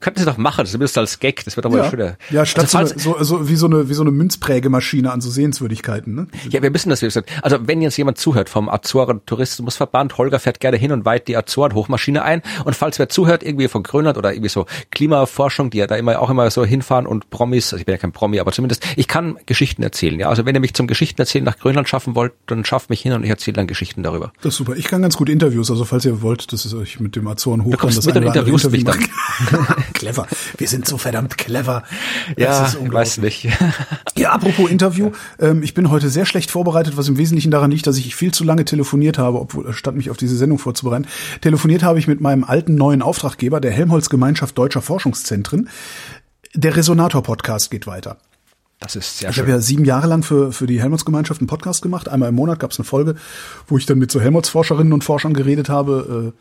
Könnten 0.02 0.18
sie 0.18 0.26
doch 0.26 0.36
machen, 0.36 0.66
zumindest 0.66 0.98
als 0.98 1.20
Gag, 1.20 1.44
das 1.44 1.56
wird 1.56 1.64
doch 1.64 1.70
mal 1.70 1.78
ja. 1.78 1.88
schöner. 1.88 2.16
Ja, 2.30 2.44
statt 2.44 2.74
also, 2.74 2.98
so, 2.98 3.14
so, 3.18 3.24
so, 3.24 3.48
wie 3.48 3.54
so 3.54 3.66
eine 3.66 3.88
wie 3.88 3.94
so 3.94 4.02
eine 4.02 4.10
Münzprägemaschine 4.10 5.12
an 5.12 5.20
so 5.20 5.30
Sehenswürdigkeiten. 5.30 6.12
Ne? 6.12 6.26
Ja, 6.50 6.60
wir 6.60 6.74
wissen 6.74 6.90
das, 6.90 7.02
wie 7.02 7.06
gesagt. 7.06 7.30
Also 7.42 7.68
wenn 7.68 7.80
jetzt 7.82 7.96
jemand 7.96 8.18
zuhört 8.18 8.48
vom 8.48 8.68
Azoren 8.68 9.24
Tourismusverband, 9.26 10.18
Holger 10.18 10.40
fährt 10.40 10.58
gerne 10.58 10.76
hin 10.76 10.90
und 10.90 11.04
weit 11.04 11.28
die 11.28 11.36
Azoren 11.36 11.74
Hochmaschine 11.74 12.24
ein. 12.24 12.42
Und 12.64 12.74
falls 12.74 12.98
wer 12.98 13.08
zuhört, 13.08 13.44
irgendwie 13.44 13.68
von 13.68 13.84
Grönland 13.84 14.18
oder 14.18 14.32
irgendwie 14.32 14.48
so 14.48 14.66
Klimaforschung, 14.90 15.70
die 15.70 15.78
ja 15.78 15.86
da 15.86 15.94
immer 15.94 16.20
auch 16.20 16.30
immer 16.30 16.50
so 16.50 16.64
hinfahren 16.64 17.06
und 17.06 17.30
Promis, 17.30 17.72
also 17.72 17.78
ich 17.78 17.86
bin 17.86 17.92
ja 17.92 17.98
kein 17.98 18.10
Promi, 18.10 18.40
aber 18.40 18.50
zumindest 18.50 18.84
ich 18.96 19.06
kann 19.06 19.38
Geschichten 19.46 19.84
erzählen. 19.84 20.18
Ja, 20.18 20.30
also 20.30 20.44
wenn 20.44 20.56
ihr 20.56 20.60
mich 20.60 20.74
zum 20.74 20.88
Geschichten 20.88 21.20
erzählen 21.20 21.44
nach 21.44 21.58
Grönland 21.58 21.88
schaffen 21.88 22.16
wollt, 22.16 22.32
dann 22.46 22.64
schafft 22.64 22.90
mich 22.90 23.02
hin 23.02 23.12
und 23.12 23.22
ich 23.22 23.30
erzähle 23.30 23.54
dann 23.54 23.68
Geschichten 23.68 24.02
darüber. 24.02 24.32
Das 24.42 24.54
ist 24.54 24.56
super. 24.56 24.74
Ich 24.74 24.88
kann 24.88 25.00
ganz 25.00 25.16
gut 25.16 25.28
Interviews. 25.28 25.70
Also 25.70 25.84
falls 25.84 26.04
ihr 26.04 26.22
wollt, 26.22 26.52
dass 26.52 26.64
ich 26.64 26.74
euch 26.74 26.98
mit 26.98 27.14
dem 27.14 27.28
Azoren 27.28 27.62
hochkomme, 27.62 27.94
das 27.94 28.04
mit 28.04 28.16
den 28.16 28.24
Interviews 28.24 28.64
Interview 28.64 28.92
mich 28.92 29.08
dann. 29.48 29.84
Clever. 29.92 30.26
Wir 30.58 30.68
sind 30.68 30.86
so 30.86 30.98
verdammt 30.98 31.38
clever. 31.38 31.82
Das 32.36 32.74
ja, 32.74 32.92
weiß 32.92 33.18
nicht. 33.18 33.48
ja, 34.16 34.30
apropos 34.32 34.70
Interview. 34.70 35.12
Ähm, 35.38 35.62
ich 35.62 35.74
bin 35.74 35.90
heute 35.90 36.08
sehr 36.08 36.26
schlecht 36.26 36.50
vorbereitet, 36.50 36.96
was 36.96 37.08
im 37.08 37.18
Wesentlichen 37.18 37.50
daran 37.50 37.70
liegt, 37.70 37.86
dass 37.86 37.96
ich 37.96 38.14
viel 38.14 38.32
zu 38.32 38.44
lange 38.44 38.64
telefoniert 38.64 39.18
habe, 39.18 39.40
obwohl, 39.40 39.72
statt 39.72 39.94
mich 39.94 40.10
auf 40.10 40.16
diese 40.16 40.36
Sendung 40.36 40.58
vorzubereiten. 40.58 41.06
Telefoniert 41.40 41.82
habe 41.82 41.98
ich 41.98 42.08
mit 42.08 42.20
meinem 42.20 42.44
alten 42.44 42.74
neuen 42.74 43.02
Auftraggeber, 43.02 43.60
der 43.60 43.72
Helmholtz 43.72 44.08
Gemeinschaft 44.08 44.56
Deutscher 44.58 44.82
Forschungszentren. 44.82 45.68
Der 46.54 46.76
Resonator-Podcast 46.76 47.70
geht 47.70 47.86
weiter. 47.86 48.18
Das 48.82 48.96
ist 48.96 49.18
sehr 49.18 49.30
ich 49.30 49.36
schön. 49.36 49.44
Ich 49.44 49.48
habe 49.48 49.58
ja 49.58 49.62
sieben 49.62 49.84
Jahre 49.84 50.08
lang 50.08 50.22
für, 50.22 50.52
für 50.52 50.66
die 50.66 50.80
Helmholtz-Gemeinschaft 50.80 51.40
einen 51.40 51.46
Podcast 51.46 51.82
gemacht. 51.82 52.08
Einmal 52.08 52.30
im 52.30 52.34
Monat 52.34 52.58
gab 52.58 52.72
es 52.72 52.78
eine 52.78 52.84
Folge, 52.84 53.14
wo 53.68 53.78
ich 53.78 53.86
dann 53.86 53.98
mit 53.98 54.10
so 54.10 54.20
Helmholtz-Forscherinnen 54.20 54.92
und 54.92 55.04
Forschern 55.04 55.34
geredet 55.34 55.68
habe. 55.68 56.32
Äh, 56.34 56.38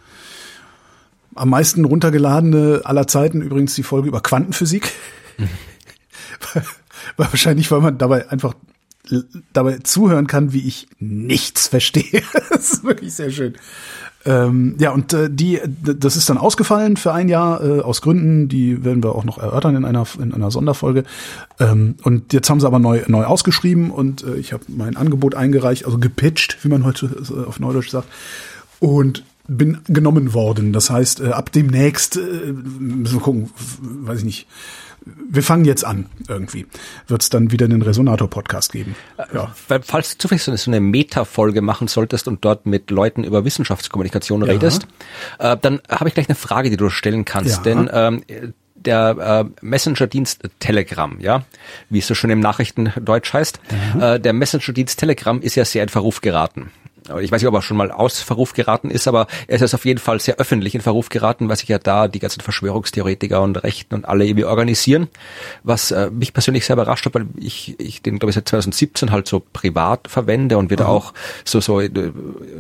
am 1.36 1.50
meisten 1.50 1.86
runtergeladene 1.86 2.82
aller 2.84 3.08
Zeiten 3.08 3.42
übrigens 3.42 3.76
die 3.76 3.84
Folge 3.84 4.08
über 4.08 4.22
Quantenphysik. 4.22 4.92
Mhm. 5.38 5.48
Wahrscheinlich, 7.18 7.72
weil 7.72 7.82
man 7.82 7.98
dabei 7.98 8.30
einfach 8.30 8.54
dabei 9.54 9.80
zuhören 9.80 10.28
kann, 10.28 10.54
wie 10.54 10.68
ich 10.68 10.88
nichts 11.00 11.68
verstehe. 11.68 12.22
das 12.50 12.74
ist 12.74 12.84
wirklich 12.84 13.14
sehr 13.14 13.32
schön. 13.32 13.56
Ähm, 14.24 14.76
ja, 14.80 14.92
und 14.92 15.14
äh, 15.14 15.30
die, 15.32 15.60
das 15.66 16.16
ist 16.16 16.30
dann 16.30 16.38
ausgefallen 16.38 16.96
für 16.96 17.12
ein 17.12 17.28
Jahr 17.28 17.64
äh, 17.64 17.80
aus 17.80 18.02
Gründen, 18.02 18.48
die 18.48 18.86
werden 18.86 19.04
wir 19.04 19.16
auch 19.16 19.24
noch 19.24 19.40
erörtern 19.40 19.76
in 19.76 19.84
einer 19.84 20.06
in 20.20 20.32
einer 20.32 20.52
Sonderfolge. 20.52 21.06
Ähm, 21.60 21.96
und 22.04 22.32
jetzt 22.32 22.48
haben 22.50 22.60
sie 22.60 22.68
aber 22.68 22.78
neu 22.78 23.02
neu 23.08 23.24
ausgeschrieben 23.24 23.90
und 23.90 24.24
äh, 24.24 24.36
ich 24.36 24.54
habe 24.54 24.64
mein 24.68 24.96
Angebot 24.96 25.34
eingereicht, 25.34 25.86
also 25.86 25.98
gepitcht, 25.98 26.60
wie 26.62 26.68
man 26.68 26.86
heute 26.86 27.10
auf 27.48 27.60
Neudeutsch 27.60 27.90
sagt. 27.90 28.08
Und 28.80 29.24
bin 29.48 29.80
genommen 29.88 30.34
worden. 30.34 30.74
Das 30.74 30.90
heißt, 30.90 31.22
äh, 31.22 31.30
ab 31.30 31.52
demnächst, 31.52 32.18
äh, 32.18 32.20
müssen 32.20 33.16
wir 33.16 33.22
gucken, 33.22 33.50
weiß 33.80 34.20
ich 34.20 34.26
nicht, 34.26 34.48
wir 35.06 35.42
fangen 35.42 35.66
jetzt 35.66 35.84
an 35.84 36.08
irgendwie. 36.28 36.68
Wird 37.08 37.24
es 37.24 37.30
dann 37.30 37.52
wieder 37.52 37.66
einen 37.66 37.82
Resonator-Podcast 37.82 38.72
geben. 38.72 38.96
Äh, 39.18 39.36
ja. 39.36 39.56
Weil, 39.68 39.82
falls 39.82 40.12
du 40.12 40.18
zufällig 40.20 40.44
so 40.44 40.72
eine 40.72 40.80
Meta-Folge 40.80 41.62
machen 41.62 41.88
solltest 41.88 42.28
und 42.28 42.46
dort 42.46 42.66
mit 42.66 42.92
Leuten 42.92 43.24
über 43.24 43.44
Wissenschaftskommunikation 43.44 44.42
ja. 44.42 44.52
redest, 44.52 44.88
äh, 45.40 45.58
dann 45.60 45.82
habe 45.90 46.10
ich 46.10 46.14
gleich 46.14 46.30
eine 46.30 46.36
Frage, 46.36 46.70
die 46.70 46.78
du 46.78 46.90
stellen 46.90 47.26
kannst. 47.26 47.58
Ja. 47.58 47.64
Denn 47.64 47.90
ähm, 47.92 48.54
der 48.76 49.46
äh, 49.46 49.66
Messenger-Dienst 49.66 50.50
Telegram, 50.60 51.20
ja, 51.20 51.44
wie 51.90 52.00
es 52.00 52.08
so 52.08 52.16
schön 52.16 52.30
im 52.30 52.40
Nachrichtendeutsch 52.40 53.34
heißt, 53.34 53.60
mhm. 53.96 54.02
äh, 54.02 54.20
der 54.20 54.34
Messenger-Dienst 54.34 55.00
Telegram 55.00 55.42
ist 55.42 55.56
ja 55.56 55.66
sehr 55.66 55.84
in 55.84 55.90
Verruf 55.90 56.22
geraten 56.22 56.72
ich 57.20 57.32
weiß 57.32 57.42
nicht, 57.42 57.48
ob 57.48 57.54
er 57.56 57.62
schon 57.62 57.78
mal 57.78 57.92
aus 57.92 58.20
Verruf 58.20 58.54
geraten 58.54 58.90
ist, 58.90 59.08
aber 59.08 59.28
er 59.48 59.56
ist 59.56 59.62
jetzt 59.62 59.74
auf 59.74 59.86
jeden 59.86 60.00
Fall 60.00 60.20
sehr 60.20 60.36
öffentlich 60.38 60.76
in 60.76 60.82
Verruf 60.82 61.10
geraten, 61.10 61.50
weil 61.50 61.56
sich 61.56 61.70
ja 61.70 61.80
da 61.80 62.08
die 62.08 62.20
ganzen 62.20 62.42
Verschwörungstheoretiker 62.42 63.42
und 63.42 63.64
Rechten 63.64 63.96
und 63.96 64.06
alle 64.06 64.26
irgendwie 64.26 64.46
organisieren, 64.46 65.08
was 65.64 65.92
äh, 65.92 66.10
mich 66.10 66.34
persönlich 66.34 66.66
sehr 66.66 66.76
überrascht 66.76 67.06
hat, 67.06 67.14
weil 67.14 67.28
ich, 67.38 67.80
ich 67.80 68.02
den, 68.02 68.20
glaube 68.20 68.32
ich, 68.32 68.36
seit 68.36 68.48
2017 68.48 69.12
halt 69.12 69.28
so 69.28 69.42
privat 69.54 70.08
verwende 70.08 70.58
und 70.58 70.70
wir 70.70 70.78
da 70.78 70.88
auch 70.88 71.14
so, 71.46 71.60
so, 71.60 71.80
äh, 71.82 71.90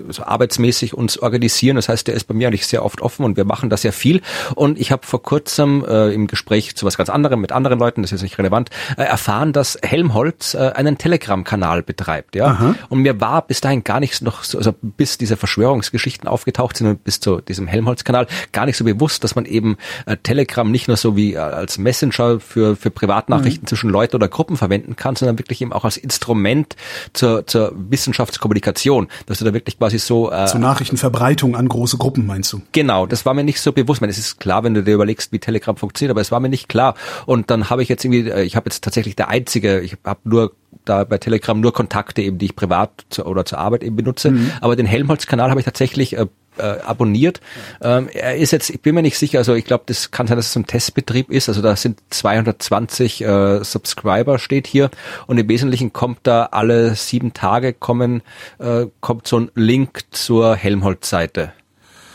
so 0.10 0.24
arbeitsmäßig 0.24 0.93
uns 0.93 1.17
organisieren. 1.17 1.75
Das 1.75 1.89
heißt, 1.89 2.08
der 2.08 2.15
ist 2.15 2.25
bei 2.25 2.34
mir 2.34 2.48
eigentlich 2.48 2.67
sehr 2.67 2.84
oft 2.86 3.01
offen 3.01 3.25
und 3.25 3.38
wir 3.38 3.46
machen 3.46 3.70
da 3.70 3.77
sehr 3.77 3.93
viel. 3.93 4.22
Und 4.55 4.79
ich 4.79 4.91
habe 4.91 5.05
vor 5.05 5.22
kurzem 5.22 5.86
äh, 5.88 6.13
im 6.13 6.27
Gespräch 6.27 6.75
zu 6.75 6.86
was 6.86 6.98
ganz 6.98 7.10
anderem 7.10 7.41
mit 7.41 7.51
anderen 7.51 7.79
Leuten, 7.79 8.01
das 8.01 8.12
ist 8.12 8.22
nicht 8.22 8.38
relevant, 8.38 8.70
äh, 8.98 9.03
erfahren, 9.03 9.53
dass 9.53 9.77
Helmholtz 9.81 10.53
äh, 10.53 10.72
einen 10.75 10.98
Telegram-Kanal 10.98 11.84
betreibt. 11.84 12.36
Ja, 12.36 12.75
und 12.89 13.00
mir 13.00 13.20
war 13.20 13.41
bis 13.41 13.62
dahin 13.62 13.84
gar 13.84 14.00
nichts 14.00 14.22
noch 14.22 14.40
so, 14.43 14.57
also 14.57 14.74
bis 14.81 15.17
diese 15.17 15.38
Verschwörungsgeschichten 15.38 16.27
aufgetaucht 16.27 16.77
sind 16.77 16.88
und 16.88 17.03
bis 17.03 17.19
zu 17.19 17.41
diesem 17.41 17.67
Helmholtz-Kanal 17.67 18.27
gar 18.51 18.65
nicht 18.65 18.77
so 18.77 18.83
bewusst, 18.83 19.24
dass 19.24 19.36
man 19.36 19.45
eben 19.45 19.77
äh, 20.05 20.17
Telegram 20.17 20.69
nicht 20.69 20.88
nur 20.88 20.98
so 20.98 21.15
wie 21.15 21.33
äh, 21.33 21.38
als 21.38 21.77
Messenger 21.77 22.39
für, 22.39 22.75
für 22.75 22.91
Privatnachrichten 22.91 23.63
mhm. 23.63 23.67
zwischen 23.67 23.89
Leuten 23.89 24.15
oder 24.15 24.27
Gruppen 24.27 24.57
verwenden 24.57 24.95
kann, 24.95 25.15
sondern 25.15 25.38
wirklich 25.38 25.62
eben 25.62 25.74
auch 25.74 25.86
als 25.86 25.98
Instrument 25.98 26.75
zur, 27.13 27.45
zur 27.48 27.74
Wissenschaftskommunikation, 27.75 29.07
dass 29.25 29.39
du 29.39 29.45
da 29.45 29.53
wirklich 29.53 29.77
quasi 29.77 30.00
so 30.00 30.31
äh, 30.31 30.45
zur 30.45 30.60
Nachrichtenverbreitung 30.60 31.55
an 31.55 31.67
große 31.67 31.98
Gruppen 31.98 32.25
meinst 32.25 32.53
du? 32.53 32.62
Genau, 32.71 33.05
das 33.05 33.25
war 33.25 33.33
mir 33.33 33.43
nicht 33.43 33.62
so 33.62 33.71
bewusst. 33.71 33.98
Ich 33.98 34.01
meine, 34.01 34.12
es 34.12 34.17
ist 34.17 34.39
klar, 34.39 34.63
wenn 34.63 34.74
du 34.74 34.83
dir 34.83 34.93
überlegst, 34.93 35.31
wie 35.31 35.39
Telegram 35.39 35.75
funktioniert, 35.75 36.12
aber 36.12 36.21
es 36.21 36.31
war 36.31 36.39
mir 36.39 36.50
nicht 36.50 36.69
klar. 36.69 36.95
Und 37.25 37.50
dann 37.50 37.69
habe 37.69 37.83
ich 37.83 37.89
jetzt 37.89 38.03
irgendwie, 38.05 38.29
äh, 38.29 38.43
ich 38.43 38.55
habe 38.55 38.69
jetzt 38.69 38.83
tatsächlich 38.83 39.15
der 39.15 39.29
einzige, 39.29 39.81
ich 39.81 39.98
habe 40.03 40.19
nur 40.24 40.53
da 40.85 41.03
bei 41.03 41.17
Telegram 41.17 41.59
nur 41.59 41.73
Kontakte 41.73 42.21
eben, 42.21 42.37
die 42.37 42.45
ich 42.45 42.55
privat 42.55 43.05
zu, 43.09 43.25
oder 43.25 43.45
zur 43.45 43.59
Arbeit 43.59 43.83
eben 43.83 43.95
benutze. 43.95 44.31
Mhm. 44.31 44.51
Aber 44.61 44.75
den 44.75 44.85
Helmholtz-Kanal 44.85 45.49
habe 45.49 45.59
ich 45.59 45.65
tatsächlich 45.65 46.17
äh, 46.17 46.25
äh, 46.57 46.79
abonniert. 46.85 47.41
Ähm, 47.81 48.09
er 48.13 48.35
ist 48.35 48.51
jetzt, 48.51 48.69
ich 48.69 48.81
bin 48.81 48.95
mir 48.95 49.01
nicht 49.01 49.17
sicher, 49.17 49.39
also 49.39 49.53
ich 49.53 49.65
glaube, 49.65 49.83
das 49.87 50.11
kann 50.11 50.27
sein, 50.27 50.37
dass 50.37 50.47
es 50.47 50.55
ein 50.55 50.67
Testbetrieb 50.67 51.29
ist. 51.31 51.49
Also 51.49 51.61
da 51.61 51.75
sind 51.75 51.99
220 52.09 53.23
äh, 53.23 53.63
Subscriber 53.63 54.39
steht 54.39 54.67
hier 54.67 54.89
und 55.27 55.37
im 55.37 55.47
Wesentlichen 55.47 55.93
kommt 55.93 56.19
da 56.23 56.45
alle 56.51 56.95
sieben 56.95 57.33
Tage 57.33 57.73
kommen 57.73 58.21
äh, 58.59 58.87
kommt 58.99 59.27
so 59.27 59.39
ein 59.39 59.51
Link 59.55 60.01
zur 60.11 60.55
Helmholtz-Seite. 60.55 61.53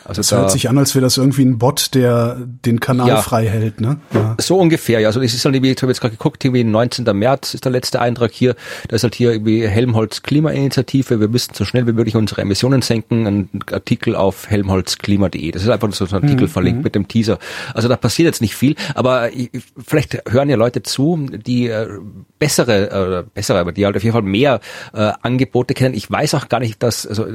Also 0.09 0.21
das 0.21 0.29
da, 0.29 0.39
hört 0.39 0.51
sich 0.51 0.69
an, 0.69 0.79
als 0.79 0.95
wäre 0.95 1.05
das 1.05 1.17
irgendwie 1.17 1.45
ein 1.45 1.59
Bot, 1.59 1.95
der 1.95 2.37
den 2.65 2.81
Kanal 2.81 3.09
ja, 3.09 3.23
frei 3.23 3.49
hält, 3.49 3.81
ne? 3.81 3.99
Ja. 4.15 4.37
So 4.39 4.59
ungefähr, 4.59 5.01
ja. 5.01 5.09
Also 5.09 5.21
es 5.21 5.35
ist 5.35 5.45
halt 5.45 5.55
irgendwie, 5.55 5.73
ich 5.73 5.83
habe 5.83 5.91
jetzt 5.91 6.01
gerade 6.01 6.15
geguckt, 6.15 6.45
irgendwie 6.45 6.65
19. 6.65 7.05
März 7.17 7.55
ist 7.55 7.65
der 7.65 7.73
letzte 7.73 8.01
Eintrag 8.01 8.33
hier. 8.33 8.55
Da 8.89 8.97
ist 8.97 9.03
halt 9.03 9.15
hier 9.15 9.33
irgendwie 9.33 9.67
Helmholtz 9.67 10.23
Klimainitiative. 10.23 11.21
Wir 11.21 11.29
müssen 11.29 11.55
so 11.55 11.65
schnell 11.65 11.87
wie 11.87 11.93
möglich 11.93 12.15
unsere 12.15 12.43
Emissionen 12.43 12.83
senken. 12.83 13.27
Ein 13.27 13.49
Artikel 13.73 14.15
auf 14.15 14.49
helmholtzklima.de. 14.49 15.51
Das 15.51 15.63
ist 15.63 15.69
einfach 15.69 15.93
so 15.93 16.05
ein 16.05 16.15
Artikel 16.15 16.47
mhm. 16.47 16.51
verlinkt 16.51 16.79
mhm. 16.79 16.85
mit 16.85 16.95
dem 16.95 17.09
Teaser. 17.09 17.39
Also 17.75 17.89
da 17.89 17.97
passiert 17.97 18.27
jetzt 18.27 18.41
nicht 18.41 18.55
viel, 18.55 18.77
aber 18.95 19.33
ich, 19.33 19.51
vielleicht 19.77 20.23
hören 20.29 20.49
ja 20.49 20.57
Leute 20.57 20.83
zu, 20.83 21.27
die 21.31 21.69
äh, 21.69 21.89
bessere, 22.39 23.25
äh, 23.25 23.25
bessere, 23.35 23.59
aber 23.59 23.73
die 23.73 23.85
halt 23.85 23.97
auf 23.97 24.03
jeden 24.03 24.13
Fall 24.13 24.23
mehr 24.23 24.61
äh, 24.93 25.13
Angebote 25.23 25.75
kennen. 25.75 25.95
Ich 25.95 26.11
weiß 26.11 26.35
auch 26.35 26.49
gar 26.49 26.61
nicht, 26.61 26.83
dass, 26.83 27.07
also 27.07 27.27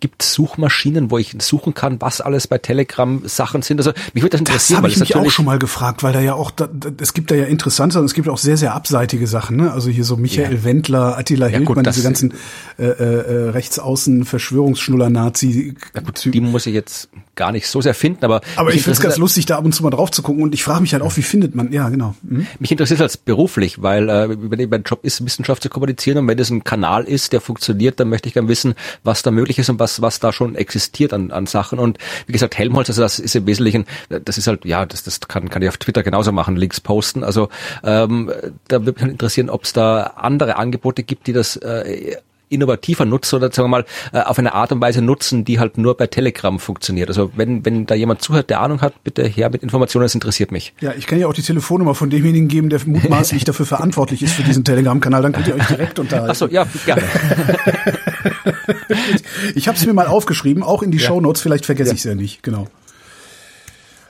gibt 0.00 0.22
Suchmaschinen, 0.22 1.10
wo 1.10 1.18
ich 1.18 1.34
suchen 1.40 1.74
kann, 1.74 2.00
was 2.00 2.20
alles 2.20 2.46
bei 2.46 2.58
Telegram 2.58 3.22
Sachen 3.24 3.62
sind. 3.62 3.78
Also 3.78 3.92
mich 4.12 4.22
würde 4.22 4.32
das 4.32 4.40
interessieren. 4.40 4.82
Das 4.82 4.92
habe 4.92 5.04
ich 5.04 5.14
mich 5.14 5.16
auch 5.16 5.30
schon 5.30 5.46
mal 5.46 5.58
gefragt, 5.58 6.02
weil 6.02 6.12
da 6.12 6.20
ja 6.20 6.34
auch, 6.34 6.50
da, 6.50 6.68
es 7.00 7.14
gibt 7.14 7.30
da 7.30 7.34
ja 7.34 7.44
interessante 7.44 7.98
und 7.98 8.04
es 8.04 8.14
gibt 8.14 8.28
auch 8.28 8.38
sehr, 8.38 8.56
sehr 8.56 8.74
abseitige 8.74 9.26
Sachen. 9.26 9.56
Ne? 9.56 9.72
Also 9.72 9.88
hier 9.90 10.04
so 10.04 10.16
Michael 10.16 10.56
ja. 10.56 10.64
Wendler, 10.64 11.16
Attila 11.16 11.46
ja, 11.46 11.58
Hildmann, 11.58 11.84
gut, 11.84 11.86
diese 11.86 12.02
ganzen 12.02 12.34
äh, 12.78 12.84
äh, 12.84 13.04
äh, 13.04 13.50
rechtsaußen 13.50 14.24
Verschwörungsschnuller-Nazi. 14.24 15.76
Ja, 15.94 16.02
die 16.30 16.40
muss 16.40 16.66
ich 16.66 16.74
jetzt 16.74 17.08
gar 17.34 17.52
nicht 17.52 17.68
so 17.68 17.80
sehr 17.80 17.94
finden, 17.94 18.24
aber 18.24 18.40
aber 18.56 18.72
ich 18.72 18.82
finde 18.82 18.96
es 18.96 19.00
ganz 19.00 19.18
lustig, 19.18 19.46
da 19.46 19.58
ab 19.58 19.64
und 19.64 19.74
zu 19.74 19.82
mal 19.82 19.90
drauf 19.90 20.10
zu 20.10 20.22
gucken 20.22 20.42
und 20.42 20.54
ich 20.54 20.64
frage 20.64 20.80
mich 20.80 20.92
halt 20.92 21.02
auch, 21.02 21.16
wie 21.16 21.22
findet 21.22 21.54
man? 21.54 21.70
Ja, 21.72 21.88
genau. 21.90 22.14
Mhm. 22.22 22.46
Mich 22.58 22.70
interessiert 22.70 23.00
als 23.00 23.16
beruflich, 23.16 23.82
weil 23.82 24.08
äh, 24.08 24.66
mein 24.66 24.82
Job 24.82 25.00
ist, 25.04 25.24
Wissenschaft 25.24 25.62
zu 25.62 25.68
kommunizieren 25.68 26.18
und 26.18 26.28
wenn 26.28 26.38
das 26.38 26.50
ein 26.50 26.64
Kanal 26.64 27.04
ist, 27.04 27.32
der 27.32 27.40
funktioniert, 27.40 28.00
dann 28.00 28.08
möchte 28.08 28.28
ich 28.28 28.34
gerne 28.34 28.48
wissen, 28.48 28.74
was 29.04 29.22
da 29.22 29.30
möglich 29.30 29.58
ist 29.58 29.68
und 29.68 29.78
was 29.78 29.85
was 30.02 30.20
da 30.20 30.32
schon 30.32 30.54
existiert 30.54 31.12
an, 31.12 31.30
an 31.30 31.46
Sachen. 31.46 31.78
Und 31.78 31.98
wie 32.26 32.32
gesagt, 32.32 32.58
Helmholtz, 32.58 32.90
also 32.90 33.02
das 33.02 33.18
ist 33.18 33.34
im 33.34 33.46
Wesentlichen, 33.46 33.86
das 34.08 34.38
ist 34.38 34.46
halt, 34.46 34.64
ja, 34.64 34.86
das, 34.86 35.02
das 35.02 35.20
kann, 35.20 35.48
kann 35.48 35.62
ich 35.62 35.68
auf 35.68 35.78
Twitter 35.78 36.02
genauso 36.02 36.32
machen, 36.32 36.56
Links 36.56 36.80
posten. 36.80 37.24
Also 37.24 37.48
ähm, 37.84 38.30
da 38.68 38.80
würde 38.80 38.92
mich 38.92 39.02
halt 39.02 39.12
interessieren, 39.12 39.50
ob 39.50 39.64
es 39.64 39.72
da 39.72 40.14
andere 40.16 40.56
Angebote 40.56 41.02
gibt, 41.02 41.26
die 41.26 41.32
das 41.32 41.56
äh, 41.56 42.16
innovativer 42.48 43.04
nutzen 43.04 43.36
oder 43.36 43.50
sagen 43.50 43.66
wir 43.66 43.68
mal 43.68 43.84
äh, 44.12 44.20
auf 44.20 44.38
eine 44.38 44.54
Art 44.54 44.72
und 44.72 44.80
Weise 44.80 45.02
nutzen, 45.02 45.44
die 45.44 45.58
halt 45.58 45.78
nur 45.78 45.96
bei 45.96 46.06
Telegram 46.06 46.58
funktioniert. 46.58 47.08
Also 47.08 47.32
wenn, 47.34 47.64
wenn 47.64 47.86
da 47.86 47.94
jemand 47.94 48.22
zuhört, 48.22 48.50
der 48.50 48.60
Ahnung 48.60 48.80
hat, 48.80 49.02
bitte 49.02 49.24
her 49.24 49.50
mit 49.50 49.62
Informationen, 49.62 50.04
das 50.04 50.14
interessiert 50.14 50.52
mich. 50.52 50.72
Ja, 50.80 50.92
ich 50.96 51.06
kann 51.06 51.18
ja 51.18 51.26
auch 51.26 51.32
die 51.32 51.42
Telefonnummer 51.42 51.94
von 51.94 52.10
demjenigen 52.10 52.48
geben, 52.48 52.68
der 52.68 52.80
mutmaßlich 52.86 53.44
dafür 53.46 53.66
verantwortlich 53.66 54.22
ist 54.22 54.34
für 54.34 54.44
diesen 54.44 54.64
Telegram-Kanal, 54.64 55.22
dann 55.22 55.32
könnt 55.32 55.48
ihr 55.48 55.54
euch 55.54 55.66
direkt 55.66 55.98
unterhalten. 55.98 56.30
Ach 56.30 56.36
so, 56.36 56.46
ja, 56.46 56.66
gerne. 56.84 57.02
ich 59.54 59.68
habe 59.68 59.78
es 59.78 59.86
mir 59.86 59.92
mal 59.92 60.06
aufgeschrieben, 60.06 60.62
auch 60.62 60.82
in 60.82 60.90
die 60.90 60.98
ja. 60.98 61.06
Show 61.06 61.20
Notes, 61.20 61.42
vielleicht 61.42 61.66
vergesse 61.66 61.90
ja. 61.90 61.94
ich 61.94 62.00
es 62.00 62.04
ja 62.04 62.14
nicht, 62.14 62.42
genau. 62.42 62.68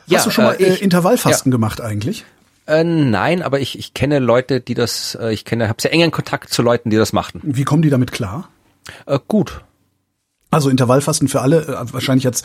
Ja, 0.06 0.18
Hast 0.18 0.26
du 0.26 0.30
schon 0.30 0.44
mal 0.44 0.60
äh, 0.60 0.74
ich, 0.74 0.82
Intervallfasten 0.82 1.50
ja. 1.50 1.56
gemacht 1.56 1.80
eigentlich? 1.80 2.24
Äh, 2.66 2.84
nein, 2.84 3.42
aber 3.42 3.60
ich, 3.60 3.78
ich 3.78 3.94
kenne 3.94 4.18
Leute, 4.18 4.60
die 4.60 4.74
das, 4.74 5.16
äh, 5.20 5.32
ich 5.32 5.44
kenne, 5.44 5.68
habe 5.68 5.80
sehr 5.80 5.92
engen 5.92 6.10
Kontakt 6.10 6.52
zu 6.52 6.62
Leuten, 6.62 6.90
die 6.90 6.96
das 6.96 7.12
machten. 7.12 7.40
Wie 7.42 7.64
kommen 7.64 7.82
die 7.82 7.90
damit 7.90 8.12
klar? 8.12 8.48
Äh, 9.06 9.18
gut. 9.26 9.62
Also 10.48 10.70
Intervallfasten 10.70 11.26
für 11.26 11.40
alle, 11.40 11.66
äh, 11.66 11.92
wahrscheinlich 11.92 12.24
hat's 12.24 12.44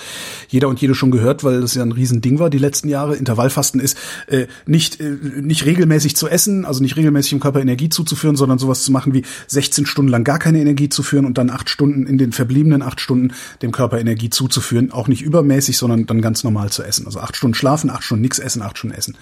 jeder 0.50 0.70
und 0.70 0.82
jede 0.82 0.96
schon 0.96 1.12
gehört, 1.12 1.44
weil 1.44 1.62
das 1.62 1.76
ja 1.76 1.84
ein 1.84 1.92
Riesending 1.92 2.40
war 2.40 2.50
die 2.50 2.58
letzten 2.58 2.90
Jahre. 2.90 3.16
Intervallfasten 3.16 3.80
ist 3.80 3.96
äh, 4.26 4.48
nicht, 4.66 5.00
äh, 5.00 5.18
nicht 5.40 5.66
regelmäßig 5.66 6.16
zu 6.16 6.28
essen, 6.28 6.66
also 6.66 6.82
nicht 6.82 6.98
regelmäßig 6.98 7.30
dem 7.30 7.40
Körper 7.40 7.62
Energie 7.62 7.90
zuzuführen, 7.90 8.36
sondern 8.36 8.58
sowas 8.58 8.84
zu 8.84 8.92
machen 8.92 9.14
wie 9.14 9.24
16 9.48 9.86
Stunden 9.86 10.10
lang 10.10 10.24
gar 10.24 10.40
keine 10.40 10.60
Energie 10.60 10.90
zu 10.90 11.04
führen 11.04 11.26
und 11.26 11.38
dann 11.38 11.52
acht 11.52 11.70
Stunden 11.70 12.08
in 12.08 12.18
den 12.18 12.32
verbliebenen 12.32 12.82
acht 12.82 13.00
Stunden 13.00 13.34
dem 13.62 13.72
Körper 13.72 14.00
Energie 14.00 14.32
zuzuführen. 14.32 14.92
Auch 14.92 15.08
nicht 15.08 15.22
übermäßig, 15.22 15.78
sondern 15.78 16.08
dann 16.08 16.22
ganz 16.22 16.44
normal 16.44 16.72
zu 16.72 16.82
essen. 16.82 17.06
Also 17.06 17.20
acht 17.20 17.36
Stunden 17.36 17.54
schlafen, 17.54 17.92
acht 17.92 18.04
Stunden 18.04 18.24
nichts 18.24 18.40
essen, 18.40 18.64
acht 18.64 18.80
Stunden 18.80 18.98
essen. 18.98 19.16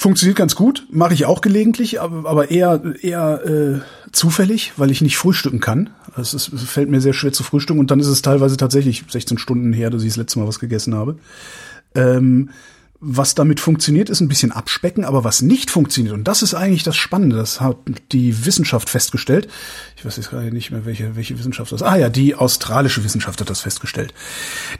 Funktioniert 0.00 0.38
ganz 0.38 0.56
gut, 0.56 0.86
mache 0.90 1.12
ich 1.12 1.26
auch 1.26 1.42
gelegentlich, 1.42 2.00
aber 2.00 2.50
eher 2.50 2.80
eher 3.02 3.44
äh, 3.44 3.80
zufällig, 4.12 4.72
weil 4.78 4.90
ich 4.90 5.02
nicht 5.02 5.18
frühstücken 5.18 5.60
kann. 5.60 5.90
Es, 6.16 6.32
ist, 6.32 6.54
es 6.54 6.62
fällt 6.62 6.88
mir 6.88 7.02
sehr 7.02 7.12
schwer 7.12 7.34
zu 7.34 7.42
frühstücken 7.42 7.78
und 7.80 7.90
dann 7.90 8.00
ist 8.00 8.06
es 8.06 8.22
teilweise 8.22 8.56
tatsächlich 8.56 9.04
16 9.06 9.36
Stunden 9.36 9.74
her, 9.74 9.90
dass 9.90 10.02
ich 10.02 10.08
das 10.08 10.16
letzte 10.16 10.38
Mal 10.38 10.48
was 10.48 10.58
gegessen 10.58 10.94
habe. 10.94 11.18
Ähm, 11.94 12.48
was 13.02 13.34
damit 13.34 13.60
funktioniert, 13.60 14.10
ist 14.10 14.20
ein 14.20 14.28
bisschen 14.28 14.52
abspecken, 14.52 15.06
aber 15.06 15.24
was 15.24 15.40
nicht 15.40 15.70
funktioniert, 15.70 16.14
und 16.14 16.24
das 16.24 16.42
ist 16.42 16.52
eigentlich 16.52 16.82
das 16.82 16.96
Spannende, 16.96 17.36
das 17.36 17.60
hat 17.60 17.78
die 18.12 18.44
Wissenschaft 18.44 18.90
festgestellt. 18.90 19.48
Ich 19.96 20.04
weiß 20.04 20.18
jetzt 20.18 20.28
gerade 20.28 20.52
nicht 20.52 20.70
mehr, 20.70 20.84
welche, 20.84 21.16
welche 21.16 21.38
Wissenschaft 21.38 21.72
das 21.72 21.80
ist. 21.80 21.86
Ah 21.86 21.96
ja, 21.96 22.10
die 22.10 22.34
australische 22.34 23.02
Wissenschaft 23.02 23.40
hat 23.40 23.48
das 23.48 23.62
festgestellt. 23.62 24.12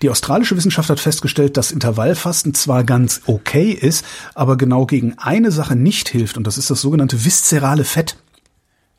Die 0.03 0.11
australische 0.11 0.55
Wissenschaft 0.55 0.91
hat 0.91 1.01
festgestellt, 1.01 1.57
dass 1.57 1.73
Intervallfasten 1.73 2.53
zwar 2.53 2.85
ganz 2.85 3.23
okay 3.25 3.71
ist, 3.71 4.05
aber 4.35 4.59
genau 4.59 4.85
gegen 4.85 5.15
eine 5.19 5.51
Sache 5.51 5.75
nicht 5.75 6.11
hilft, 6.11 6.37
und 6.37 6.47
das 6.47 6.59
ist 6.59 6.71
das 6.71 6.83
sogenannte 6.83 7.25
viszerale 7.25 7.85
Fett. 7.85 8.17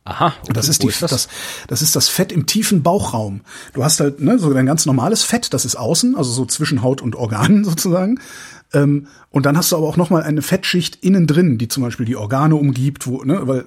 Aha. 0.03 0.33
Und 0.47 0.57
das 0.57 0.67
ist 0.67 0.81
die, 0.81 0.87
ist 0.87 1.03
das? 1.03 1.11
das? 1.11 1.27
Das, 1.67 1.83
ist 1.83 1.95
das 1.95 2.09
Fett 2.09 2.31
im 2.31 2.47
tiefen 2.47 2.81
Bauchraum. 2.81 3.41
Du 3.73 3.83
hast 3.83 3.99
halt 3.99 4.19
ne, 4.19 4.39
so 4.39 4.51
ein 4.51 4.65
ganz 4.65 4.87
normales 4.87 5.21
Fett, 5.21 5.53
das 5.53 5.63
ist 5.63 5.75
außen, 5.75 6.15
also 6.15 6.31
so 6.31 6.45
zwischen 6.45 6.81
Haut 6.81 7.01
und 7.01 7.15
Organen 7.15 7.63
sozusagen. 7.63 8.19
Ähm, 8.73 9.07
und 9.29 9.45
dann 9.45 9.57
hast 9.57 9.71
du 9.71 9.77
aber 9.77 9.87
auch 9.87 9.97
noch 9.97 10.09
mal 10.09 10.23
eine 10.23 10.41
Fettschicht 10.41 10.97
innen 11.03 11.27
drin, 11.27 11.57
die 11.57 11.67
zum 11.67 11.83
Beispiel 11.83 12.05
die 12.05 12.15
Organe 12.15 12.55
umgibt, 12.55 13.07
wo, 13.07 13.23
ne, 13.23 13.47
weil 13.47 13.65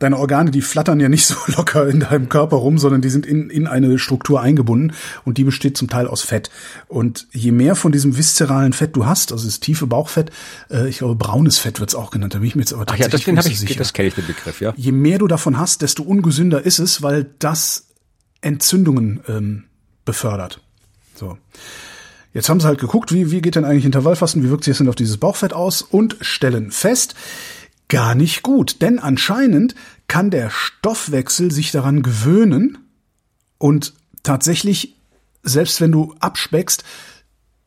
deine 0.00 0.18
Organe, 0.18 0.50
die 0.50 0.62
flattern 0.62 0.98
ja 0.98 1.08
nicht 1.08 1.26
so 1.26 1.36
locker 1.46 1.86
in 1.86 2.00
deinem 2.00 2.28
Körper 2.28 2.56
rum, 2.56 2.78
sondern 2.78 3.02
die 3.02 3.10
sind 3.10 3.26
in, 3.26 3.50
in 3.50 3.66
eine 3.66 3.98
Struktur 3.98 4.40
eingebunden 4.40 4.94
und 5.24 5.38
die 5.38 5.44
besteht 5.44 5.76
zum 5.76 5.88
Teil 5.88 6.08
aus 6.08 6.22
Fett. 6.22 6.50
Und 6.88 7.28
je 7.32 7.52
mehr 7.52 7.76
von 7.76 7.92
diesem 7.92 8.16
viszeralen 8.16 8.72
Fett 8.72 8.96
du 8.96 9.06
hast, 9.06 9.30
also 9.30 9.46
das 9.46 9.60
tiefe 9.60 9.86
Bauchfett, 9.86 10.30
äh, 10.70 10.88
ich 10.88 10.98
glaube 10.98 11.14
braunes 11.14 11.58
Fett 11.58 11.80
wird's 11.80 11.94
auch 11.94 12.10
genannt, 12.10 12.34
da 12.34 12.38
bin 12.38 12.48
ich 12.48 12.56
mir 12.56 12.62
jetzt 12.62 12.72
aber 12.72 12.86
tatsächlich 12.86 13.22
Ach 13.22 13.26
ja, 13.26 13.34
das, 13.34 13.44
den 13.44 13.52
ich, 13.52 13.60
sicher. 13.60 13.78
Das 13.78 13.92
kenne 13.92 14.08
ich 14.08 14.14
den 14.14 14.26
Begriff, 14.26 14.60
ja. 14.60 14.72
Je 14.76 14.92
mehr 14.92 15.18
du 15.18 15.28
davon 15.28 15.58
hast, 15.58 15.82
desto 15.82 16.02
ungesünder 16.02 16.64
ist 16.64 16.78
es, 16.78 17.02
weil 17.02 17.30
das 17.38 17.88
Entzündungen 18.40 19.20
ähm, 19.28 19.64
befördert. 20.04 20.60
So. 21.14 21.36
Jetzt 22.32 22.48
haben 22.48 22.60
sie 22.60 22.66
halt 22.66 22.80
geguckt, 22.80 23.12
wie, 23.12 23.30
wie 23.30 23.40
geht 23.40 23.56
denn 23.56 23.64
eigentlich 23.64 23.84
Intervallfasten, 23.84 24.42
wie 24.42 24.50
wirkt 24.50 24.64
sich 24.64 24.72
das 24.72 24.78
denn 24.78 24.88
auf 24.88 24.94
dieses 24.94 25.16
Bauchfett 25.16 25.52
aus 25.52 25.82
und 25.82 26.16
stellen 26.20 26.70
fest, 26.70 27.14
gar 27.88 28.14
nicht 28.14 28.42
gut. 28.42 28.80
Denn 28.82 28.98
anscheinend 28.98 29.74
kann 30.06 30.30
der 30.30 30.50
Stoffwechsel 30.50 31.50
sich 31.50 31.72
daran 31.72 32.02
gewöhnen 32.02 32.78
und 33.58 33.94
tatsächlich, 34.22 34.96
selbst 35.42 35.80
wenn 35.80 35.92
du 35.92 36.14
abspeckst, 36.20 36.84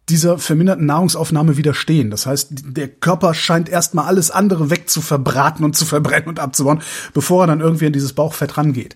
dieser 0.09 0.37
verminderten 0.37 0.85
Nahrungsaufnahme 0.85 1.55
widerstehen. 1.55 2.09
Das 2.09 2.25
heißt, 2.25 2.49
der 2.51 2.89
Körper 2.89 3.33
scheint 3.33 3.69
erstmal 3.69 4.05
alles 4.05 4.31
andere 4.31 4.69
wegzuverbraten 4.69 5.63
und 5.63 5.77
zu 5.77 5.85
verbrennen 5.85 6.27
und 6.27 6.39
abzubauen, 6.39 6.81
bevor 7.13 7.43
er 7.43 7.47
dann 7.47 7.61
irgendwie 7.61 7.87
an 7.87 7.93
dieses 7.93 8.13
Bauchfett 8.13 8.57
rangeht. 8.57 8.95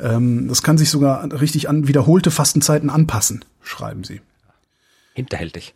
Ähm, 0.00 0.48
das 0.48 0.62
kann 0.62 0.78
sich 0.78 0.90
sogar 0.90 1.40
richtig 1.40 1.68
an 1.68 1.88
wiederholte 1.88 2.30
Fastenzeiten 2.30 2.88
anpassen, 2.88 3.44
schreiben 3.62 4.04
sie 4.04 4.20
hinterhältig. 5.16 5.74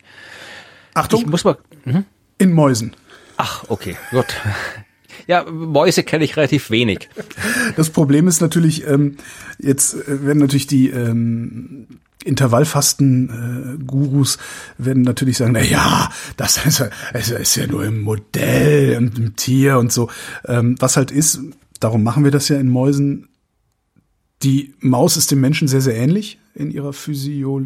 Achtung. 0.94 1.22
Ich 1.22 1.26
muss 1.26 1.42
mal. 1.44 1.58
Hm? 1.84 2.04
In 2.38 2.52
Mäusen. 2.52 2.94
Ach, 3.36 3.64
okay, 3.68 3.96
gut. 4.10 4.26
Ja, 5.26 5.44
Mäuse 5.44 6.02
kenne 6.02 6.24
ich 6.24 6.36
relativ 6.36 6.70
wenig. 6.70 7.08
Das 7.76 7.90
Problem 7.90 8.26
ist 8.28 8.40
natürlich, 8.40 8.86
ähm, 8.86 9.16
jetzt 9.58 9.94
äh, 9.94 10.24
werden 10.24 10.38
natürlich 10.38 10.66
die 10.66 10.88
ähm, 10.90 11.86
Intervallfasten-Gurus 12.24 14.36
äh, 14.36 14.38
werden 14.78 15.02
natürlich 15.02 15.36
sagen, 15.38 15.52
na 15.52 15.62
ja, 15.62 16.10
das 16.36 16.64
ist, 16.66 16.84
das 17.12 17.30
ist 17.30 17.56
ja 17.56 17.66
nur 17.66 17.84
im 17.84 18.02
Modell 18.02 18.96
und 18.98 19.18
im 19.18 19.36
Tier 19.36 19.78
und 19.78 19.92
so. 19.92 20.08
Ähm, 20.46 20.76
was 20.78 20.96
halt 20.96 21.10
ist, 21.10 21.40
darum 21.80 22.02
machen 22.02 22.24
wir 22.24 22.30
das 22.30 22.48
ja 22.48 22.58
in 22.58 22.68
Mäusen. 22.68 23.28
Die 24.42 24.74
Maus 24.80 25.16
ist 25.16 25.30
dem 25.30 25.40
Menschen 25.40 25.68
sehr, 25.68 25.80
sehr 25.80 25.96
ähnlich 25.96 26.38
in 26.54 26.70
ihrer 26.70 26.92
Physio 26.92 27.58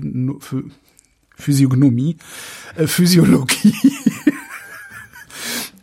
Physiognomie, 1.35 2.17
äh, 2.76 2.87
Physiologie. 2.87 3.75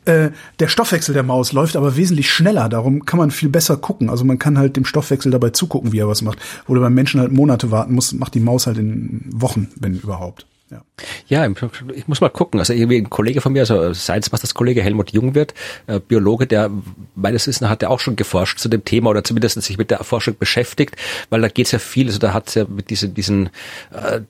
äh, 0.06 0.30
der 0.60 0.68
Stoffwechsel 0.68 1.14
der 1.14 1.24
Maus 1.24 1.52
läuft 1.52 1.76
aber 1.76 1.96
wesentlich 1.96 2.32
schneller, 2.32 2.70
darum 2.70 3.06
kann 3.06 3.20
man 3.20 3.32
viel 3.32 3.50
besser 3.50 3.78
gucken. 3.78 4.10
Also 4.10 4.24
man 4.24 4.40
kann 4.40 4.58
halt 4.58 4.76
dem 4.76 4.86
Stoffwechsel 4.86 5.32
dabei 5.32 5.50
zugucken, 5.50 5.92
wie 5.92 6.00
er 6.00 6.08
was 6.08 6.22
macht. 6.22 6.40
Wo 6.68 6.76
du 6.76 6.82
beim 6.82 6.94
Menschen 6.94 7.20
halt 7.20 7.32
Monate 7.32 7.72
warten 7.72 7.94
musst, 7.94 8.14
macht 8.14 8.34
die 8.34 8.40
Maus 8.40 8.68
halt 8.68 8.78
in 8.78 9.22
Wochen, 9.32 9.70
wenn 9.76 9.96
überhaupt. 9.96 10.46
Ja. 10.72 11.48
Ich 11.94 12.08
muss 12.08 12.22
mal 12.22 12.30
gucken. 12.30 12.60
Also 12.60 12.74
irgendwie 12.74 12.98
ein 12.98 13.10
Kollege 13.10 13.42
von 13.42 13.52
mir, 13.52 13.62
also 13.62 13.94
Science 13.94 14.32
Masters 14.32 14.54
Kollege 14.54 14.82
Helmut 14.82 15.12
Jungwirth, 15.12 15.54
äh, 15.88 16.00
Biologe, 16.00 16.48
der 16.48 16.72
meines 17.16 17.48
Wissens 17.48 17.70
hat 17.70 17.82
ja 17.82 17.90
auch 17.90 18.00
schon 18.00 18.16
geforscht 18.16 18.60
zu 18.60 18.70
dem 18.70 18.86
Thema 18.86 19.10
oder 19.10 19.24
zumindest 19.24 19.62
sich 19.62 19.78
mit 19.78 19.92
der 19.92 20.04
Forschung 20.04 20.38
beschäftigt, 20.38 20.96
weil 21.30 21.42
da 21.42 21.50
geht 21.50 21.66
es 21.66 21.72
ja 21.74 21.80
viel, 21.80 22.08
also 22.08 22.20
da 22.20 22.34
hat 22.34 22.48
es 22.48 22.56
ja 22.56 22.66
mit 22.66 22.90
diesen, 22.90 23.14
diesen 23.14 23.48
äh, 23.92 24.22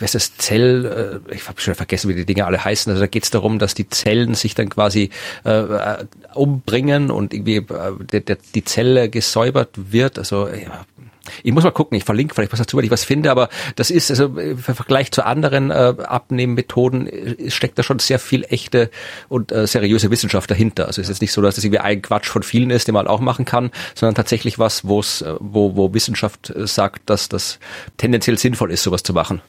was 0.00 0.14
ist 0.14 0.32
das, 0.32 0.36
Zell, 0.36 1.22
äh, 1.28 1.34
ich 1.34 1.48
habe 1.48 1.60
schon 1.60 1.74
vergessen, 1.74 2.08
wie 2.08 2.14
die 2.14 2.26
Dinge 2.26 2.46
alle 2.46 2.64
heißen, 2.64 2.90
also 2.90 3.00
da 3.00 3.06
geht 3.06 3.24
es 3.24 3.30
darum, 3.30 3.58
dass 3.58 3.74
die 3.74 3.88
Zellen 3.88 4.34
sich 4.34 4.54
dann 4.54 4.68
quasi 4.68 5.10
äh, 5.44 6.04
umbringen 6.34 7.10
und 7.10 7.34
irgendwie 7.34 7.56
äh, 7.56 7.64
der, 8.12 8.20
der, 8.20 8.38
die 8.54 8.64
Zelle 8.64 9.08
gesäubert 9.08 9.92
wird, 9.92 10.18
also 10.18 10.48
ja, 10.48 10.86
ich 11.42 11.52
muss 11.52 11.64
mal 11.64 11.70
gucken, 11.70 11.96
ich 11.96 12.04
verlinke 12.04 12.34
vielleicht 12.34 12.52
was 12.52 12.58
dazu, 12.58 12.76
weil 12.76 12.84
ich 12.84 12.90
was 12.90 13.04
finde, 13.04 13.30
aber 13.30 13.48
das 13.76 13.90
ist, 13.90 14.10
also 14.10 14.26
im 14.26 14.58
Vergleich 14.58 15.12
zu 15.12 15.24
anderen 15.24 15.70
äh, 15.70 15.94
Abnehmmethoden 16.02 17.06
äh, 17.06 17.50
steckt 17.50 17.78
da 17.78 17.82
schon 17.82 17.98
sehr 17.98 18.18
viel 18.18 18.44
echte 18.48 18.90
und 19.28 19.52
äh, 19.52 19.66
seriöse 19.66 20.10
Wissenschaft 20.10 20.50
dahinter. 20.50 20.86
Also 20.86 21.00
es 21.00 21.06
ist 21.06 21.16
jetzt 21.16 21.22
nicht 21.22 21.32
so, 21.32 21.42
dass 21.42 21.54
das 21.54 21.64
irgendwie 21.64 21.80
ein 21.80 22.02
Quatsch 22.02 22.28
von 22.28 22.42
vielen 22.42 22.70
ist, 22.70 22.88
den 22.88 22.94
man 22.94 23.06
auch 23.06 23.20
machen 23.20 23.44
kann, 23.44 23.70
sondern 23.94 24.14
tatsächlich 24.14 24.58
was, 24.58 24.86
wo 24.86 25.00
es, 25.00 25.22
äh, 25.22 25.34
wo, 25.38 25.76
wo 25.76 25.94
Wissenschaft 25.94 26.50
äh, 26.50 26.66
sagt, 26.66 27.08
dass 27.08 27.28
das 27.28 27.58
tendenziell 27.96 28.38
sinnvoll 28.38 28.72
ist, 28.72 28.82
sowas 28.82 29.02
zu 29.02 29.12
machen. 29.12 29.40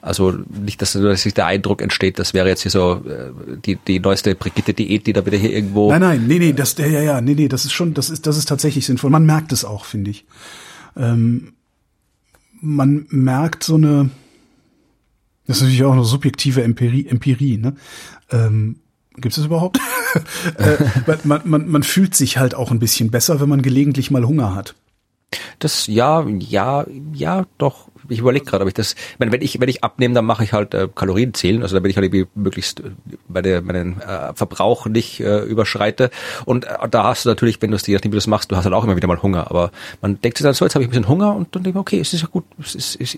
Also 0.00 0.32
nicht, 0.48 0.80
dass, 0.82 0.92
dass 0.92 1.22
sich 1.22 1.34
der 1.34 1.46
Eindruck 1.46 1.82
entsteht, 1.82 2.18
das 2.18 2.34
wäre 2.34 2.48
jetzt 2.48 2.62
hier 2.62 2.70
so 2.70 3.02
äh, 3.06 3.56
die, 3.64 3.76
die 3.76 4.00
neueste 4.00 4.34
Brigitte-Diät, 4.34 5.06
die 5.06 5.12
da 5.12 5.24
wieder 5.24 5.38
hier 5.38 5.52
irgendwo. 5.52 5.90
Nein, 5.90 6.00
nein, 6.00 6.26
nee, 6.26 6.38
nee, 6.38 6.52
das, 6.52 6.76
ja, 6.78 6.86
ja, 6.86 7.20
nee, 7.20 7.34
nee, 7.34 7.48
das 7.48 7.64
ist 7.64 7.72
schon, 7.72 7.94
das 7.94 8.10
ist, 8.10 8.26
das 8.26 8.36
ist 8.36 8.46
tatsächlich 8.46 8.86
sinnvoll. 8.86 9.10
Man 9.10 9.26
merkt 9.26 9.52
es 9.52 9.64
auch, 9.64 9.84
finde 9.84 10.10
ich. 10.10 10.24
Ähm, 10.96 11.54
man 12.60 13.06
merkt 13.10 13.64
so 13.64 13.74
eine, 13.74 14.10
das 15.46 15.58
ist 15.58 15.62
natürlich 15.62 15.84
auch 15.84 15.92
eine 15.92 16.04
subjektive 16.04 16.62
Empirie, 16.62 17.06
Empirie 17.06 17.58
ne? 17.58 17.76
Ähm, 18.30 18.76
Gibt 19.16 19.36
es 19.36 19.44
überhaupt? 19.44 19.78
äh, 20.58 20.76
man, 21.24 21.42
man, 21.44 21.68
man 21.68 21.82
fühlt 21.82 22.14
sich 22.16 22.38
halt 22.38 22.54
auch 22.54 22.70
ein 22.72 22.80
bisschen 22.80 23.10
besser, 23.10 23.40
wenn 23.40 23.48
man 23.48 23.62
gelegentlich 23.62 24.10
mal 24.10 24.26
Hunger 24.26 24.54
hat. 24.54 24.74
Das 25.58 25.86
ja, 25.86 26.26
ja, 26.26 26.84
ja, 27.12 27.46
doch 27.58 27.88
ich 28.08 28.18
überlege 28.18 28.44
gerade, 28.44 28.62
ob 28.62 28.68
ich 28.68 28.74
das, 28.74 28.92
ich 28.94 29.18
meine, 29.18 29.32
wenn 29.32 29.42
ich, 29.42 29.60
wenn 29.60 29.68
ich 29.68 29.84
abnehme, 29.84 30.14
dann 30.14 30.24
mache 30.24 30.44
ich 30.44 30.52
halt 30.52 30.74
äh, 30.74 30.88
Kalorien 30.94 31.34
zählen, 31.34 31.62
also 31.62 31.76
da 31.76 31.82
will 31.82 31.90
ich 31.90 31.96
halt 31.96 32.04
irgendwie 32.04 32.26
möglichst 32.34 32.80
äh, 32.80 32.90
meine, 33.28 33.60
meinen 33.60 34.00
äh, 34.00 34.34
Verbrauch 34.34 34.86
nicht 34.86 35.20
äh, 35.20 35.40
überschreite. 35.40 36.10
Und 36.44 36.64
äh, 36.64 36.88
da 36.90 37.04
hast 37.04 37.24
du 37.24 37.28
natürlich, 37.28 37.60
wenn 37.62 37.70
du 37.70 37.76
es, 37.76 37.86
je 37.86 37.94
nachdem 37.94 38.12
du 38.12 38.16
das 38.16 38.26
machst, 38.26 38.50
du 38.50 38.56
hast 38.56 38.64
halt 38.64 38.74
auch 38.74 38.84
immer 38.84 38.96
wieder 38.96 39.08
mal 39.08 39.22
Hunger. 39.22 39.50
Aber 39.50 39.70
man 40.00 40.20
denkt 40.20 40.38
sich 40.38 40.44
dann 40.44 40.54
so, 40.54 40.64
jetzt 40.64 40.74
habe 40.74 40.82
ich 40.82 40.88
ein 40.88 40.90
bisschen 40.90 41.08
Hunger 41.08 41.34
und 41.34 41.54
dann 41.54 41.62
denke 41.62 41.78
ich, 41.78 41.80
okay, 41.80 42.00
es 42.00 42.12
ist 42.12 42.22
ja 42.22 42.28
gut. 42.28 42.44
Es 42.60 42.74
ist, 42.74 43.00
es, 43.00 43.16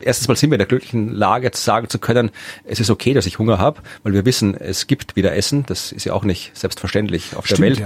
erstens 0.00 0.28
mal 0.28 0.36
sind 0.36 0.50
wir 0.50 0.56
in 0.56 0.60
der 0.60 0.66
glücklichen 0.66 1.14
Lage, 1.14 1.50
sagen 1.54 1.88
zu 1.88 1.98
können, 1.98 2.30
es 2.64 2.80
ist 2.80 2.90
okay, 2.90 3.14
dass 3.14 3.26
ich 3.26 3.38
Hunger 3.38 3.58
habe, 3.58 3.80
weil 4.02 4.12
wir 4.12 4.24
wissen, 4.24 4.56
es 4.56 4.86
gibt 4.86 5.16
wieder 5.16 5.34
Essen. 5.34 5.64
Das 5.66 5.92
ist 5.92 6.04
ja 6.04 6.12
auch 6.12 6.24
nicht 6.24 6.56
selbstverständlich 6.56 7.36
auf 7.36 7.46
Stimmt, 7.46 7.60
der 7.60 7.66
Welt. 7.66 7.78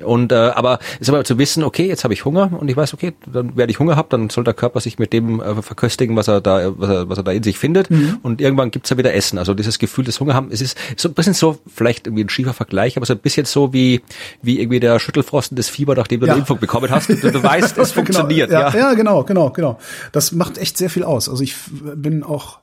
Ja. 0.00 0.06
Und 0.06 0.32
äh, 0.32 0.34
aber 0.34 0.78
es 0.94 1.02
ist 1.02 1.08
aber 1.08 1.24
zu 1.24 1.38
wissen, 1.38 1.64
okay, 1.64 1.86
jetzt 1.86 2.04
habe 2.04 2.14
ich 2.14 2.24
Hunger 2.24 2.50
und 2.58 2.68
ich 2.68 2.76
weiß, 2.76 2.94
okay, 2.94 3.12
dann 3.26 3.56
werde 3.56 3.70
ich 3.70 3.78
Hunger 3.78 3.96
haben, 3.96 4.08
dann 4.10 4.30
soll 4.30 4.44
der 4.44 4.54
Körper 4.54 4.80
sich 4.80 4.98
mit 4.98 5.12
dem 5.12 5.40
äh, 5.40 5.62
verköstigen, 5.72 6.16
was 6.16 6.28
er 6.28 6.40
da, 6.40 6.72
was 6.76 6.88
er, 6.88 7.08
was 7.08 7.18
er 7.18 7.24
da 7.24 7.32
in 7.32 7.42
sich 7.42 7.58
findet. 7.58 7.90
Mhm. 7.90 8.18
Und 8.22 8.40
irgendwann 8.40 8.70
gibt's 8.70 8.90
ja 8.90 8.98
wieder 8.98 9.14
Essen. 9.14 9.38
Also 9.38 9.54
dieses 9.54 9.78
Gefühl 9.78 10.04
des 10.04 10.20
Hunger 10.20 10.34
haben, 10.34 10.50
es 10.50 10.60
ist 10.60 10.76
so 10.96 11.08
ein 11.08 11.14
bisschen 11.14 11.34
so, 11.34 11.58
vielleicht 11.74 12.06
irgendwie 12.06 12.24
ein 12.24 12.28
schiefer 12.28 12.52
Vergleich, 12.52 12.96
aber 12.96 13.06
so 13.06 13.14
ein 13.14 13.18
bisschen 13.18 13.46
so 13.46 13.72
wie, 13.72 14.02
wie 14.42 14.60
irgendwie 14.60 14.80
der 14.80 14.98
Schüttelfrosten 14.98 15.56
des 15.56 15.68
Fieber, 15.68 15.94
nachdem 15.94 16.20
du 16.20 16.26
ja. 16.26 16.32
eine 16.32 16.40
Impfung 16.40 16.58
bekommen 16.58 16.90
hast. 16.90 17.08
Du, 17.08 17.14
du 17.16 17.42
weißt, 17.42 17.78
es 17.78 17.92
funktioniert. 17.92 18.50
Genau. 18.50 18.60
Ja, 18.60 18.70
ja. 18.70 18.78
ja, 18.78 18.94
genau, 18.94 19.24
genau, 19.24 19.50
genau. 19.50 19.78
Das 20.12 20.32
macht 20.32 20.58
echt 20.58 20.76
sehr 20.76 20.90
viel 20.90 21.04
aus. 21.04 21.28
Also 21.28 21.42
ich 21.42 21.54
bin 21.70 22.22
auch, 22.22 22.58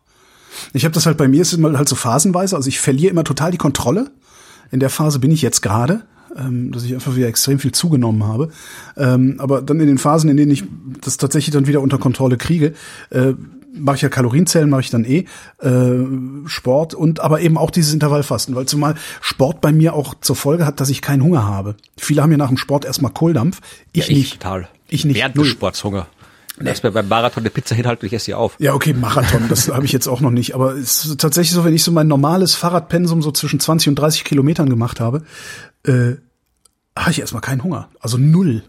ich 0.73 0.85
habe 0.85 0.93
das 0.93 1.05
halt 1.05 1.17
bei 1.17 1.27
mir, 1.27 1.41
ist 1.41 1.53
immer 1.53 1.77
halt 1.77 1.89
so 1.89 1.95
phasenweise. 1.95 2.55
Also 2.55 2.69
ich 2.69 2.79
verliere 2.79 3.11
immer 3.11 3.23
total 3.23 3.51
die 3.51 3.57
Kontrolle. 3.57 4.11
In 4.71 4.79
der 4.79 4.89
Phase 4.89 5.19
bin 5.19 5.31
ich 5.31 5.41
jetzt 5.41 5.61
gerade 5.61 6.03
ähm, 6.37 6.71
dass 6.71 6.83
ich 6.83 6.93
einfach 6.93 7.15
wieder 7.15 7.27
extrem 7.27 7.59
viel 7.59 7.71
zugenommen 7.71 8.23
habe. 8.23 8.49
Ähm, 8.97 9.35
aber 9.39 9.61
dann 9.61 9.79
in 9.79 9.87
den 9.87 9.97
Phasen, 9.97 10.29
in 10.29 10.37
denen 10.37 10.51
ich 10.51 10.63
das 11.01 11.17
tatsächlich 11.17 11.53
dann 11.53 11.67
wieder 11.67 11.81
unter 11.81 11.97
Kontrolle 11.97 12.37
kriege, 12.37 12.73
äh, 13.09 13.33
mache 13.73 13.97
ich 13.97 14.01
ja 14.01 14.09
Kalorienzellen, 14.09 14.69
mache 14.69 14.81
ich 14.81 14.89
dann 14.89 15.05
eh 15.05 15.25
äh, 15.61 16.05
Sport 16.45 16.93
und 16.93 17.19
aber 17.19 17.41
eben 17.41 17.57
auch 17.57 17.71
dieses 17.71 17.93
Intervallfasten, 17.93 18.55
weil 18.55 18.65
zumal 18.65 18.95
Sport 19.21 19.61
bei 19.61 19.71
mir 19.71 19.93
auch 19.93 20.15
zur 20.21 20.35
Folge 20.35 20.65
hat, 20.65 20.79
dass 20.79 20.89
ich 20.89 21.01
keinen 21.01 21.23
Hunger 21.23 21.45
habe. 21.45 21.75
Viele 21.97 22.21
haben 22.21 22.31
ja 22.31 22.37
nach 22.37 22.47
dem 22.47 22.57
Sport 22.57 22.85
erstmal 22.85 23.11
Kohldampf, 23.11 23.61
ich, 23.93 24.07
ja, 24.07 24.09
ich 24.09 24.17
nicht. 24.17 24.33
Total. 24.41 24.67
Ich 24.89 25.05
nicht. 25.05 25.17
Während 25.17 25.37
des 25.37 25.47
Sports 25.47 25.83
Hunger. 25.83 26.07
Nee. 26.61 26.73
Wir 26.81 26.91
beim 26.91 27.07
Marathon 27.07 27.43
eine 27.43 27.51
Pizza 27.51 27.73
hinhalten, 27.73 28.05
ich 28.05 28.11
esse 28.11 28.25
sie 28.25 28.33
auf. 28.33 28.55
Ja, 28.59 28.73
okay, 28.73 28.93
Marathon, 28.93 29.47
das 29.47 29.69
habe 29.69 29.85
ich 29.85 29.93
jetzt 29.93 30.07
auch 30.07 30.19
noch 30.19 30.31
nicht. 30.31 30.55
Aber 30.55 30.73
es 30.73 31.05
ist 31.05 31.21
tatsächlich 31.21 31.53
so, 31.53 31.63
wenn 31.63 31.73
ich 31.73 31.83
so 31.83 31.91
mein 31.91 32.07
normales 32.07 32.53
Fahrradpensum 32.55 33.21
so 33.21 33.31
zwischen 33.31 33.61
20 33.61 33.89
und 33.89 33.95
30 33.95 34.25
Kilometern 34.25 34.69
gemacht 34.69 34.99
habe, 34.99 35.21
äh, 35.85 36.15
habe 36.97 37.11
ich 37.11 37.19
erstmal 37.19 37.41
keinen 37.41 37.63
Hunger. 37.63 37.89
Also 37.99 38.17
null. 38.17 38.63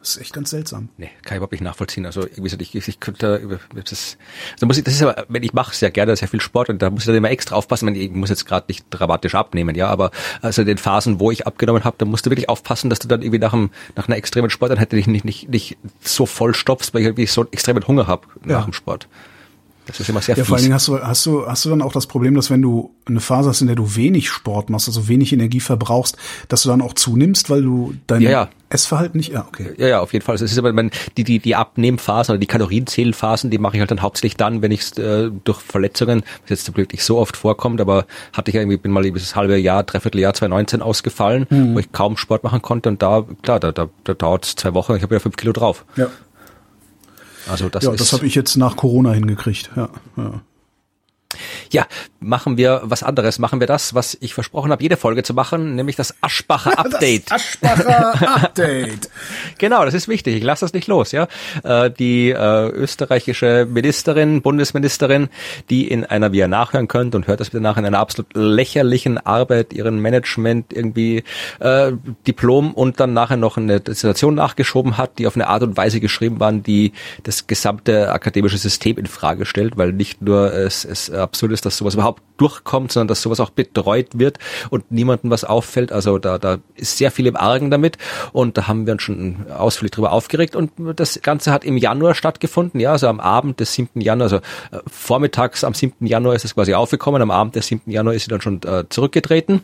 Das 0.00 0.16
ist 0.16 0.22
echt 0.22 0.32
ganz 0.32 0.48
seltsam. 0.48 0.88
Nee, 0.96 1.10
kann 1.22 1.34
ich 1.34 1.36
überhaupt 1.36 1.52
nicht 1.52 1.60
nachvollziehen. 1.60 2.06
Also 2.06 2.24
wie 2.34 2.40
gesagt, 2.40 2.62
ich, 2.62 2.74
ich 2.74 3.00
könnte 3.00 3.60
das, 3.74 4.16
also 4.54 4.66
muss 4.66 4.78
ich, 4.78 4.84
das 4.84 4.94
ist 4.94 5.02
aber, 5.02 5.26
wenn 5.28 5.42
ich 5.42 5.52
mache 5.52 5.74
sehr 5.76 5.90
gerne 5.90 6.16
sehr 6.16 6.26
viel 6.26 6.40
Sport 6.40 6.70
und 6.70 6.80
da 6.80 6.88
muss 6.88 7.02
ich 7.02 7.06
dann 7.06 7.16
immer 7.16 7.30
extra 7.30 7.54
aufpassen. 7.54 7.94
Ich 7.94 8.10
muss 8.10 8.30
jetzt 8.30 8.46
gerade 8.46 8.64
nicht 8.68 8.86
dramatisch 8.88 9.34
abnehmen, 9.34 9.76
ja, 9.76 9.88
aber 9.88 10.10
also 10.40 10.62
in 10.62 10.66
den 10.66 10.78
Phasen, 10.78 11.20
wo 11.20 11.30
ich 11.30 11.46
abgenommen 11.46 11.84
habe, 11.84 11.96
da 11.98 12.06
musst 12.06 12.24
du 12.24 12.30
wirklich 12.30 12.48
aufpassen, 12.48 12.88
dass 12.88 12.98
du 12.98 13.08
dann 13.08 13.20
irgendwie 13.20 13.38
nach, 13.38 13.52
einem, 13.52 13.70
nach 13.94 14.08
einer 14.08 14.16
extremen 14.16 14.48
Sporteinheit 14.48 14.90
dich 14.90 15.06
nicht, 15.06 15.26
nicht, 15.26 15.50
nicht 15.50 15.76
so 16.00 16.24
voll 16.24 16.54
stopfst, 16.54 16.94
weil 16.94 17.02
ich 17.02 17.06
irgendwie 17.08 17.26
so 17.26 17.46
extremen 17.50 17.86
Hunger 17.86 18.06
habe 18.06 18.26
nach 18.42 18.60
ja. 18.60 18.62
dem 18.62 18.72
Sport. 18.72 19.06
Das 19.86 19.98
ist 19.98 20.08
immer 20.08 20.20
sehr 20.20 20.36
Ja, 20.36 20.44
fies. 20.44 20.48
vor 20.48 20.56
allen 20.56 20.64
Dingen 20.64 20.74
hast 20.74 20.88
du, 20.88 21.00
hast 21.00 21.26
du, 21.26 21.46
hast 21.46 21.64
du 21.64 21.70
dann 21.70 21.82
auch 21.82 21.92
das 21.92 22.06
Problem, 22.06 22.34
dass 22.34 22.50
wenn 22.50 22.62
du 22.62 22.94
eine 23.06 23.20
Phase 23.20 23.48
hast, 23.48 23.60
in 23.60 23.66
der 23.66 23.76
du 23.76 23.96
wenig 23.96 24.28
Sport 24.28 24.70
machst, 24.70 24.88
also 24.88 25.08
wenig 25.08 25.32
Energie 25.32 25.60
verbrauchst, 25.60 26.16
dass 26.48 26.62
du 26.62 26.68
dann 26.68 26.82
auch 26.82 26.94
zunimmst, 26.94 27.50
weil 27.50 27.62
du 27.62 27.94
dein 28.06 28.20
ja, 28.22 28.30
ja. 28.30 28.48
Essverhalten 28.68 29.18
nicht, 29.18 29.32
ja, 29.32 29.46
okay. 29.48 29.70
Ja, 29.78 29.88
ja, 29.88 30.00
auf 30.00 30.12
jeden 30.12 30.24
Fall. 30.24 30.36
Es 30.36 30.42
ist 30.42 30.58
aber, 30.58 30.72
man, 30.72 30.90
die, 31.16 31.24
die, 31.24 31.40
die 31.40 31.56
Abnehmphasen 31.56 32.32
oder 32.32 32.38
die 32.38 32.46
Kalorienzählphasen, 32.46 33.50
die 33.50 33.58
mache 33.58 33.76
ich 33.76 33.80
halt 33.80 33.90
dann 33.90 34.02
hauptsächlich 34.02 34.36
dann, 34.36 34.62
wenn 34.62 34.70
ich 34.70 34.96
äh, 34.96 35.30
durch 35.44 35.60
Verletzungen, 35.60 36.22
was 36.42 36.50
jetzt 36.50 36.76
wirklich 36.76 37.02
so 37.02 37.18
oft 37.18 37.36
vorkommt, 37.36 37.80
aber 37.80 38.06
hatte 38.32 38.50
ich 38.50 38.54
ja 38.54 38.60
irgendwie, 38.60 38.76
bin 38.76 38.92
mal 38.92 39.10
das 39.10 39.34
halbe 39.34 39.56
Jahr, 39.56 39.82
dreiviertel 39.82 40.20
Jahr 40.20 40.34
2019 40.34 40.82
ausgefallen, 40.82 41.46
mhm. 41.50 41.74
wo 41.74 41.78
ich 41.80 41.90
kaum 41.90 42.16
Sport 42.16 42.44
machen 42.44 42.62
konnte 42.62 42.90
und 42.90 43.02
da, 43.02 43.24
klar, 43.42 43.58
da, 43.58 43.72
da, 43.72 43.88
da 44.04 44.14
dauert 44.14 44.44
es 44.44 44.54
zwei 44.54 44.74
Wochen, 44.74 44.94
ich 44.94 45.02
habe 45.02 45.14
ja 45.14 45.18
fünf 45.18 45.36
Kilo 45.36 45.52
drauf. 45.52 45.84
Ja. 45.96 46.08
Also 47.50 47.68
das 47.68 47.84
ja, 47.84 47.92
das 47.92 48.12
habe 48.12 48.26
ich 48.26 48.34
jetzt 48.34 48.56
nach 48.56 48.76
Corona 48.76 49.12
hingekriegt. 49.12 49.70
Ja, 49.76 49.88
ja. 50.16 50.42
Ja, 51.72 51.86
machen 52.18 52.56
wir 52.56 52.80
was 52.84 53.02
anderes. 53.02 53.38
Machen 53.38 53.60
wir 53.60 53.68
das, 53.68 53.94
was 53.94 54.16
ich 54.20 54.34
versprochen 54.34 54.72
habe, 54.72 54.82
jede 54.82 54.96
Folge 54.96 55.22
zu 55.22 55.34
machen, 55.34 55.76
nämlich 55.76 55.94
das 55.94 56.14
Aschbacher 56.20 56.78
Update. 56.78 57.30
Das 57.30 57.42
Aschbacher 57.42 58.36
Update. 58.44 59.08
genau, 59.58 59.84
das 59.84 59.94
ist 59.94 60.08
wichtig. 60.08 60.36
Ich 60.36 60.42
lasse 60.42 60.64
das 60.64 60.72
nicht 60.72 60.88
los. 60.88 61.12
Ja, 61.12 61.28
äh, 61.62 61.90
die 61.90 62.30
äh, 62.30 62.68
österreichische 62.70 63.66
Ministerin, 63.70 64.42
Bundesministerin, 64.42 65.28
die 65.68 65.86
in 65.86 66.04
einer, 66.04 66.32
wie 66.32 66.38
ihr 66.38 66.48
nachhören 66.48 66.88
könnt 66.88 67.14
und 67.14 67.28
hört 67.28 67.40
das 67.40 67.50
bitte 67.50 67.62
nach, 67.62 67.76
in 67.76 67.86
einer 67.86 68.00
absolut 68.00 68.34
lächerlichen 68.34 69.18
Arbeit 69.18 69.72
ihren 69.72 70.00
Management 70.00 70.72
irgendwie 70.72 71.22
äh, 71.60 71.92
Diplom 72.26 72.74
und 72.74 72.98
dann 72.98 73.12
nachher 73.12 73.36
noch 73.36 73.56
eine 73.56 73.80
Dissertation 73.80 74.34
nachgeschoben 74.34 74.98
hat, 74.98 75.18
die 75.18 75.26
auf 75.28 75.36
eine 75.36 75.46
Art 75.46 75.62
und 75.62 75.76
Weise 75.76 76.00
geschrieben 76.00 76.40
waren, 76.40 76.62
die 76.64 76.92
das 77.22 77.46
gesamte 77.46 78.10
akademische 78.12 78.58
System 78.58 78.98
in 78.98 79.06
Frage 79.06 79.46
stellt, 79.46 79.76
weil 79.76 79.92
nicht 79.92 80.20
nur 80.20 80.52
es, 80.52 80.84
es 80.84 81.10
absurd 81.10 81.59
ist, 81.60 81.66
dass 81.66 81.76
sowas 81.76 81.94
überhaupt 81.94 82.22
durchkommt, 82.38 82.92
sondern 82.92 83.08
dass 83.08 83.22
sowas 83.22 83.40
auch 83.40 83.50
betreut 83.50 84.18
wird 84.18 84.38
und 84.70 84.90
niemandem 84.90 85.30
was 85.30 85.44
auffällt. 85.44 85.92
Also 85.92 86.18
da, 86.18 86.38
da 86.38 86.58
ist 86.74 86.96
sehr 86.96 87.10
viel 87.10 87.26
im 87.26 87.36
Argen 87.36 87.70
damit 87.70 87.98
und 88.32 88.56
da 88.56 88.66
haben 88.66 88.86
wir 88.86 88.94
uns 88.94 89.02
schon 89.02 89.46
ausführlich 89.50 89.92
drüber 89.92 90.12
aufgeregt 90.12 90.56
und 90.56 90.72
das 90.96 91.20
Ganze 91.22 91.52
hat 91.52 91.64
im 91.64 91.76
Januar 91.76 92.14
stattgefunden, 92.14 92.80
ja, 92.80 92.92
also 92.92 93.08
am 93.08 93.20
Abend 93.20 93.60
des 93.60 93.74
7. 93.74 94.00
Januar, 94.00 94.24
also 94.24 94.36
äh, 94.36 94.80
vormittags 94.90 95.64
am 95.64 95.74
7. 95.74 96.06
Januar 96.06 96.34
ist 96.34 96.44
es 96.44 96.54
quasi 96.54 96.74
aufgekommen, 96.74 97.20
am 97.22 97.30
Abend 97.30 97.56
des 97.56 97.66
7. 97.66 97.90
Januar 97.90 98.14
ist 98.14 98.24
sie 98.24 98.30
dann 98.30 98.40
schon 98.40 98.62
äh, 98.62 98.84
zurückgetreten 98.88 99.62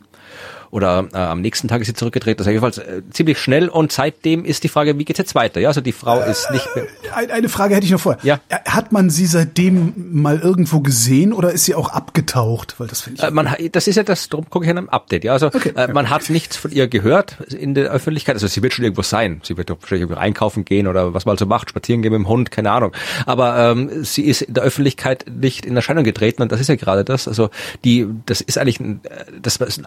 oder 0.71 1.09
äh, 1.13 1.17
am 1.17 1.41
nächsten 1.41 1.69
Tag 1.69 1.81
ist 1.81 1.87
sie 1.87 1.95
zurückgedreht. 1.95 2.41
Das 2.41 2.47
ist 2.47 2.53
jedenfalls 2.53 2.79
äh, 2.79 3.03
ziemlich 3.11 3.39
schnell 3.39 3.69
und 3.69 3.93
seitdem 3.93 4.45
ist 4.45 4.65
die 4.65 4.69
Frage, 4.69 4.99
wie 4.99 5.05
geht's 5.05 5.19
jetzt 5.19 5.35
weiter? 5.35 5.61
Ja, 5.61 5.69
also 5.69 5.81
die 5.81 5.93
Frau 5.93 6.21
äh, 6.21 6.31
ist 6.31 6.51
nicht 6.51 6.69
mehr. 6.75 6.87
Eine 7.15 7.49
Frage 7.49 7.75
hätte 7.75 7.87
ich 7.87 7.93
noch 7.93 8.01
vorher. 8.01 8.23
Ja. 8.25 8.41
Äh, 8.49 8.59
hat 8.67 8.93
man 8.93 9.11
sie 9.11 9.27
seitdem 9.27 9.95
mal 10.13 10.39
irgendwo 10.39 10.81
gesehen 10.81 11.33
oder 11.33 11.53
ist 11.53 11.65
sie 11.65 11.75
auch 11.75 11.91
abgetaucht? 11.91 12.79
Weil 12.79 12.89
das 12.89 13.01
finde 13.01 13.23
ich. 13.23 13.29
Äh, 13.29 13.31
man, 13.31 13.55
das 13.73 13.87
ist 13.87 13.97
ja 13.97 14.03
das, 14.03 14.29
darum 14.29 14.49
gucke 14.51 14.65
ich 14.65 14.71
in 14.71 14.79
einem 14.79 14.89
Update. 14.89 15.25
Ja, 15.25 15.33
also 15.33 15.47
okay. 15.47 15.73
äh, 15.77 15.89
man 15.93 16.11
hat 16.11 16.29
nichts 16.31 16.57
von 16.57 16.71
ihr 16.71 16.89
gehört 16.89 17.41
in 17.53 17.75
der 17.75 17.91
Öffentlichkeit. 17.91 18.35
Also 18.37 18.47
sie 18.47 18.63
wird 18.63 18.73
schon 18.73 18.85
irgendwo 18.85 19.03
sein. 19.03 19.41
Sie 19.45 19.57
wird 19.57 19.71
wahrscheinlich 19.71 20.03
irgendwo 20.03 20.21
einkaufen 20.21 20.65
gehen 20.65 20.87
oder 20.87 21.15
was 21.15 21.27
man 21.27 21.37
so 21.37 21.47
macht, 21.47 21.71
spazieren 21.71 22.03
gehen 22.03 22.13
mit 22.13 22.21
dem 22.21 22.29
Hund, 22.29 22.51
keine 22.51 22.71
Ahnung. 22.71 22.93
Aber 23.25 23.57
ähm, 23.59 24.05
sie 24.05 24.25
ist 24.25 24.43
in 24.43 24.55
der 24.55 24.65
Öffentlichkeit 24.65 25.27
nicht 25.31 25.67
in 25.67 25.77
Erscheinung 25.77 26.05
getreten 26.05 26.43
und 26.43 26.53
das 26.53 26.61
ist 26.61 26.69
ja 26.69 26.77
gerade 26.77 27.05
das. 27.05 27.29
Also 27.29 27.51
die, 27.85 28.07
das 28.27 28.41
ist 28.41 28.59
eigentlich, 28.59 28.81
ein, 28.81 29.01
das 29.41 29.57
ist 29.57 29.79
ein 29.79 29.87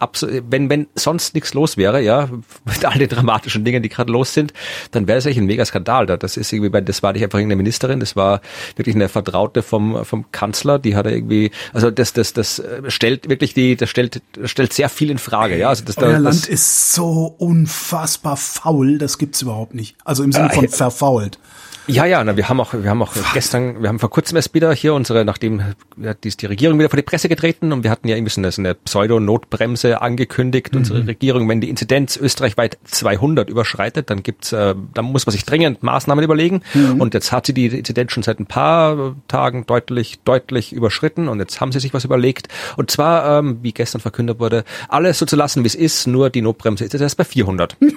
wenn 0.50 0.69
wenn, 0.70 0.80
wenn 0.80 0.88
sonst 0.96 1.36
nichts 1.36 1.54
los 1.54 1.78
wäre, 1.78 2.02
ja, 2.02 2.30
mit 2.66 2.86
all 2.86 2.98
den 2.98 3.10
dramatischen 3.10 3.66
Dingen, 3.66 3.84
die 3.84 3.90
gerade 3.90 4.12
los 4.12 4.34
sind, 4.34 4.54
dann 4.92 5.08
wäre 5.08 5.18
das 5.18 5.26
eigentlich 5.26 5.40
ein 5.40 5.46
mega 5.46 5.66
Skandal. 5.66 6.06
Das 6.06 6.38
ist 6.38 6.52
irgendwie, 6.52 6.70
bei, 6.70 6.82
das 6.82 7.04
war 7.04 7.14
nicht 7.14 7.24
einfach 7.24 7.38
irgendeine 7.38 7.58
Ministerin, 7.58 8.00
das 8.00 8.16
war 8.16 8.42
wirklich 8.76 8.96
eine 8.96 9.10
Vertraute 9.10 9.62
vom, 9.62 10.06
vom 10.06 10.32
Kanzler, 10.32 10.80
die 10.80 10.96
hat 10.96 11.06
er 11.06 11.14
irgendwie, 11.14 11.52
also 11.74 11.92
das, 11.92 12.14
das, 12.14 12.34
das 12.34 12.64
stellt 12.88 13.30
wirklich 13.30 13.54
die, 13.54 13.76
das 13.76 13.90
stellt, 13.90 14.22
das 14.34 14.52
stellt 14.52 14.74
sehr 14.74 14.90
viel 14.90 15.10
in 15.10 15.18
Frage, 15.18 15.58
ja. 15.58 15.70
Also 15.70 15.84
das, 15.86 15.98
Euer 15.98 16.14
das, 16.14 16.22
Land 16.22 16.48
ist 16.48 16.94
so 16.94 17.36
unfassbar 17.38 18.38
faul, 18.38 18.98
das 18.98 19.18
gibt's 19.18 19.42
überhaupt 19.42 19.76
nicht. 19.76 19.96
Also 20.04 20.24
im 20.24 20.32
Sinne 20.32 20.50
von 20.50 20.66
Äh, 20.66 20.68
verfault. 20.68 21.40
Ja, 21.90 22.06
ja, 22.06 22.24
na, 22.24 22.38
wir 22.38 22.48
haben 22.48 22.62
auch, 22.62 22.74
wir 22.74 22.88
haben 22.88 23.02
auch 23.02 23.14
gestern, 23.34 23.82
wir 23.82 23.90
haben 23.90 23.98
vor 23.98 24.12
kurzem 24.12 24.36
erst 24.36 24.54
wieder 24.54 24.72
hier 24.74 24.94
unsere, 24.94 25.26
nachdem 25.26 25.62
ja, 25.98 26.14
die 26.14 26.28
ist 26.28 26.42
die 26.42 26.46
Regierung 26.46 26.78
wieder 26.78 26.90
vor 26.90 26.98
die 26.98 27.04
Presse 27.04 27.30
getreten 27.30 27.74
und 27.74 27.84
wir 27.84 27.90
hatten 27.90 28.08
ja 28.08 28.16
irgendwie 28.16 28.32
so 28.32 28.40
eine, 28.42 28.52
so 28.52 28.62
eine 28.62 28.76
Pseudo-Notbremse 28.76 30.00
angekündigt, 30.00 30.76
unsere 30.76 31.08
Regierung, 31.08 31.50
wenn 31.50 31.62
die 31.62 31.70
Inzidenz 31.70 32.16
österreichweit 32.16 32.78
200 32.86 33.50
überschreitet, 33.50 34.12
dann 34.12 34.22
gibt's, 34.22 34.54
äh, 34.54 34.76
dann 34.94 35.06
muss 35.06 35.26
man 35.26 35.32
sich 35.32 35.46
dringend 35.46 35.82
Maßnahmen 35.82 36.24
überlegen. 36.24 36.62
Und 37.00 37.16
jetzt 37.16 37.32
hat 37.32 37.48
sie 37.48 37.54
die 37.54 37.66
Inzidenz 37.66 38.12
schon 38.12 38.22
seit 38.22 38.40
ein 38.40 38.46
paar 38.46 39.16
Tagen 39.28 39.66
deutlich, 39.66 40.20
deutlich 40.24 40.74
überschritten 40.74 41.28
und 41.28 41.40
jetzt 41.40 41.60
haben 41.60 41.72
sie 41.72 41.80
sich 41.80 41.94
was 41.94 42.06
überlegt. 42.06 42.50
Und 42.78 42.92
zwar, 42.92 43.40
ähm, 43.40 43.60
wie 43.64 43.72
gestern 43.72 44.00
verkündet 44.00 44.40
wurde, 44.40 44.64
alles 44.90 45.18
so 45.18 45.26
zu 45.26 45.36
lassen, 45.36 45.64
wie 45.64 45.68
es 45.68 45.76
ist, 45.76 46.06
nur 46.06 46.30
die 46.30 46.44
Notbremse 46.44 46.86
ist 46.86 46.94
jetzt 46.94 47.02
erst 47.02 47.18
bei 47.18 47.24
400. 47.24 47.76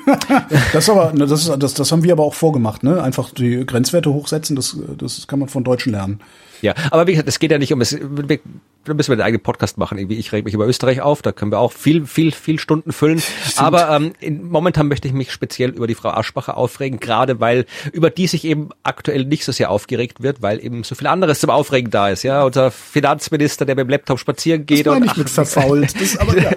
Das 0.72 0.84
ist 0.84 0.90
aber, 0.90 1.12
das, 1.14 1.30
ist, 1.30 1.62
das, 1.62 1.74
das 1.74 1.92
haben 1.92 2.02
wir 2.02 2.12
aber 2.12 2.24
auch 2.24 2.34
vorgemacht, 2.34 2.82
ne? 2.82 3.02
Einfach 3.02 3.30
die 3.30 3.64
Grenzwerte 3.82 4.12
hochsetzen, 4.12 4.54
das, 4.54 4.76
das 4.96 5.26
kann 5.26 5.40
man 5.40 5.48
von 5.48 5.64
Deutschen 5.64 5.90
lernen. 5.90 6.20
Ja, 6.62 6.74
aber 6.90 7.06
wie 7.06 7.12
gesagt, 7.12 7.28
es 7.28 7.38
geht 7.38 7.50
ja 7.50 7.58
nicht 7.58 7.72
um 7.72 7.80
es. 7.80 7.98
wir- 8.00 8.40
Da 8.84 8.94
müssen 8.94 9.10
wir 9.10 9.12
einen 9.14 9.22
eigenen 9.22 9.42
Podcast 9.44 9.78
machen. 9.78 9.96
Irgendwie, 9.96 10.16
ich 10.18 10.32
reg 10.32 10.44
mich 10.44 10.54
über 10.54 10.66
Österreich 10.66 11.00
auf, 11.02 11.22
da 11.22 11.30
können 11.30 11.52
wir 11.52 11.60
auch 11.60 11.70
viel, 11.70 12.04
viel, 12.04 12.32
viel 12.32 12.58
Stunden 12.58 12.90
füllen. 12.90 13.22
Aber 13.56 13.90
ähm, 13.94 14.12
in, 14.18 14.48
momentan 14.50 14.88
möchte 14.88 15.06
ich 15.06 15.14
mich 15.14 15.30
speziell 15.30 15.70
über 15.70 15.86
die 15.86 15.94
Frau 15.94 16.08
Aschbacher 16.10 16.56
aufregen, 16.56 16.98
gerade 16.98 17.38
weil 17.38 17.64
über 17.92 18.10
die 18.10 18.26
sich 18.26 18.44
eben 18.44 18.70
aktuell 18.82 19.24
nicht 19.24 19.44
so 19.44 19.52
sehr 19.52 19.70
aufgeregt 19.70 20.22
wird, 20.24 20.42
weil 20.42 20.58
eben 20.64 20.82
so 20.82 20.96
viel 20.96 21.06
anderes 21.06 21.38
zum 21.38 21.50
Aufregen 21.50 21.90
da 21.92 22.08
ist. 22.08 22.24
Ja, 22.24 22.42
unser 22.42 22.72
Finanzminister, 22.72 23.64
der 23.66 23.76
mit 23.76 23.84
dem 23.86 23.90
Laptop 23.90 24.18
spazieren 24.18 24.66
geht 24.66 24.86
Das 24.86 24.96
und 24.96 25.04
ich 25.04 25.16
mit 25.16 25.30
verfault. 25.30 26.00
Das, 26.00 26.16
aber, 26.16 26.36
ja. 26.42 26.50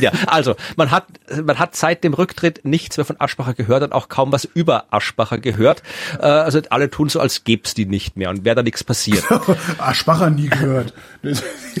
ja, 0.00 0.12
also 0.26 0.54
man 0.76 0.90
hat 0.90 1.04
man 1.44 1.58
hat 1.58 1.76
seit 1.76 2.02
dem 2.02 2.14
Rücktritt 2.14 2.64
nichts 2.64 2.96
mehr 2.96 3.04
von 3.04 3.16
Aschbacher 3.18 3.52
gehört 3.54 3.82
und 3.82 3.92
auch 3.92 4.08
kaum 4.08 4.32
was 4.32 4.44
über 4.46 4.86
Aschbacher 4.90 5.36
gehört. 5.38 5.82
Äh, 6.18 6.24
also 6.26 6.60
alle 6.70 6.90
tun 6.90 7.08
so, 7.10 7.20
als 7.20 7.44
gäb's 7.44 7.74
die 7.74 7.84
nicht 7.86 8.16
mehr 8.16 8.30
und 8.30 8.44
wäre 8.46 8.56
da 8.56 8.62
nichts 8.62 8.82
passiert. 8.84 9.21
Aschbacher 9.78 10.30
nie 10.30 10.48
gehört. 10.48 10.94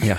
Ja. 0.02 0.18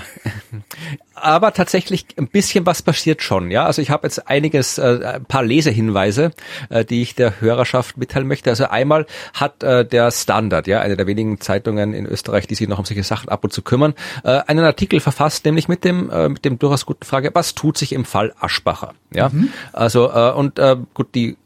Aber 1.14 1.52
tatsächlich 1.52 2.06
ein 2.16 2.28
bisschen 2.28 2.66
was 2.66 2.82
passiert 2.82 3.22
schon, 3.22 3.50
ja. 3.50 3.64
Also 3.64 3.82
ich 3.82 3.90
habe 3.90 4.06
jetzt 4.06 4.28
einiges, 4.28 4.78
äh, 4.78 5.14
ein 5.14 5.24
paar 5.24 5.42
Lesehinweise, 5.42 6.32
äh, 6.68 6.84
die 6.84 7.02
ich 7.02 7.14
der 7.14 7.40
Hörerschaft 7.40 7.96
mitteilen 7.96 8.28
möchte. 8.28 8.50
Also 8.50 8.66
einmal 8.66 9.06
hat 9.32 9.62
äh, 9.62 9.84
der 9.84 10.10
Standard, 10.10 10.66
ja, 10.66 10.80
eine 10.80 10.96
der 10.96 11.06
wenigen 11.06 11.40
Zeitungen 11.40 11.94
in 11.94 12.06
Österreich, 12.06 12.46
die 12.46 12.54
sich 12.54 12.68
noch 12.68 12.78
um 12.78 12.84
solche 12.84 13.02
Sachen 13.02 13.30
ab 13.30 13.42
und 13.42 13.52
zu 13.52 13.62
kümmern, 13.62 13.94
äh, 14.22 14.40
einen 14.46 14.64
Artikel 14.64 15.00
verfasst, 15.00 15.44
nämlich 15.44 15.66
mit 15.66 15.84
dem 15.84 16.10
äh, 16.10 16.28
mit 16.28 16.44
dem 16.44 16.58
durchaus 16.58 16.86
guten 16.86 17.04
Frage, 17.04 17.30
was 17.32 17.54
tut 17.54 17.78
sich 17.78 17.92
im 17.92 18.04
Fall 18.04 18.34
Aschbacher, 18.38 18.94
ja. 19.12 19.30
Also 19.72 20.10
äh, 20.10 20.32
und 20.32 20.60
gut 20.92 21.14
die 21.14 21.36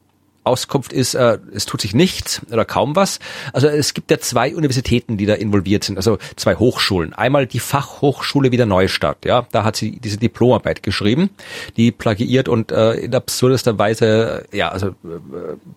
Auskunft 0.48 0.92
ist, 0.92 1.14
äh, 1.14 1.38
es 1.52 1.66
tut 1.66 1.80
sich 1.80 1.94
nichts 1.94 2.42
oder 2.50 2.64
kaum 2.64 2.96
was. 2.96 3.18
Also 3.52 3.68
es 3.68 3.94
gibt 3.94 4.10
ja 4.10 4.18
zwei 4.18 4.54
Universitäten, 4.54 5.16
die 5.16 5.26
da 5.26 5.34
involviert 5.34 5.84
sind, 5.84 5.96
also 5.96 6.18
zwei 6.36 6.56
Hochschulen. 6.56 7.12
Einmal 7.12 7.46
die 7.46 7.60
Fachhochschule 7.60 8.50
wieder 8.52 8.66
Neustadt, 8.66 9.24
ja, 9.24 9.46
da 9.52 9.64
hat 9.64 9.76
sie 9.76 10.00
diese 10.00 10.16
Diplomarbeit 10.16 10.82
geschrieben, 10.82 11.30
die 11.76 11.92
plagiiert 11.92 12.48
und 12.48 12.72
äh, 12.72 12.94
in 12.94 13.14
absurdester 13.14 13.78
Weise, 13.78 14.46
ja, 14.52 14.68
also 14.68 14.88
äh, 14.88 14.94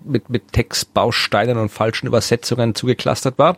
mit, 0.03 0.29
mit 0.29 0.51
Textbausteinen 0.51 1.57
und 1.57 1.69
falschen 1.69 2.07
Übersetzungen 2.07 2.75
zugeklustert 2.75 3.37
war. 3.37 3.57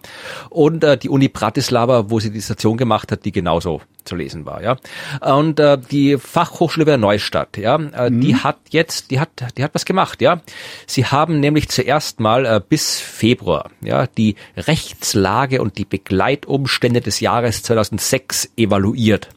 Und 0.50 0.84
äh, 0.84 0.98
die 0.98 1.10
Uni 1.10 1.28
Bratislava, 1.28 2.10
wo 2.10 2.20
sie 2.20 2.32
die 2.32 2.42
Station 2.42 2.78
gemacht 2.78 3.12
hat, 3.12 3.26
die 3.26 3.32
genauso 3.32 3.82
zu 4.06 4.16
lesen 4.16 4.46
war, 4.46 4.62
ja. 4.62 4.78
Und 5.22 5.60
äh, 5.60 5.78
die 5.78 6.18
Fachhochschule 6.18 6.86
wieder 6.86 6.98
Neustadt, 6.98 7.58
ja, 7.58 7.76
äh, 7.76 8.12
die 8.12 8.36
hat 8.36 8.58
jetzt, 8.70 9.12
die 9.12 9.20
hat, 9.20 9.30
die 9.58 9.64
hat 9.64 9.74
was 9.74 9.86
gemacht, 9.86 10.22
ja. 10.22 10.42
Sie 10.88 11.06
haben 11.06 11.40
nämlich 11.40 11.70
zuerst 11.70 12.20
mal 12.20 12.46
äh, 12.46 12.62
bis 12.68 13.00
Februar, 13.00 13.72
ja, 13.82 14.08
die 14.08 14.36
Rechtslage 14.58 15.62
und 15.62 15.78
die 15.78 15.86
Begleitumstände 15.86 17.02
des 17.02 17.20
Jahres 17.20 17.64
2006 17.64 18.52
evaluiert. 18.58 19.30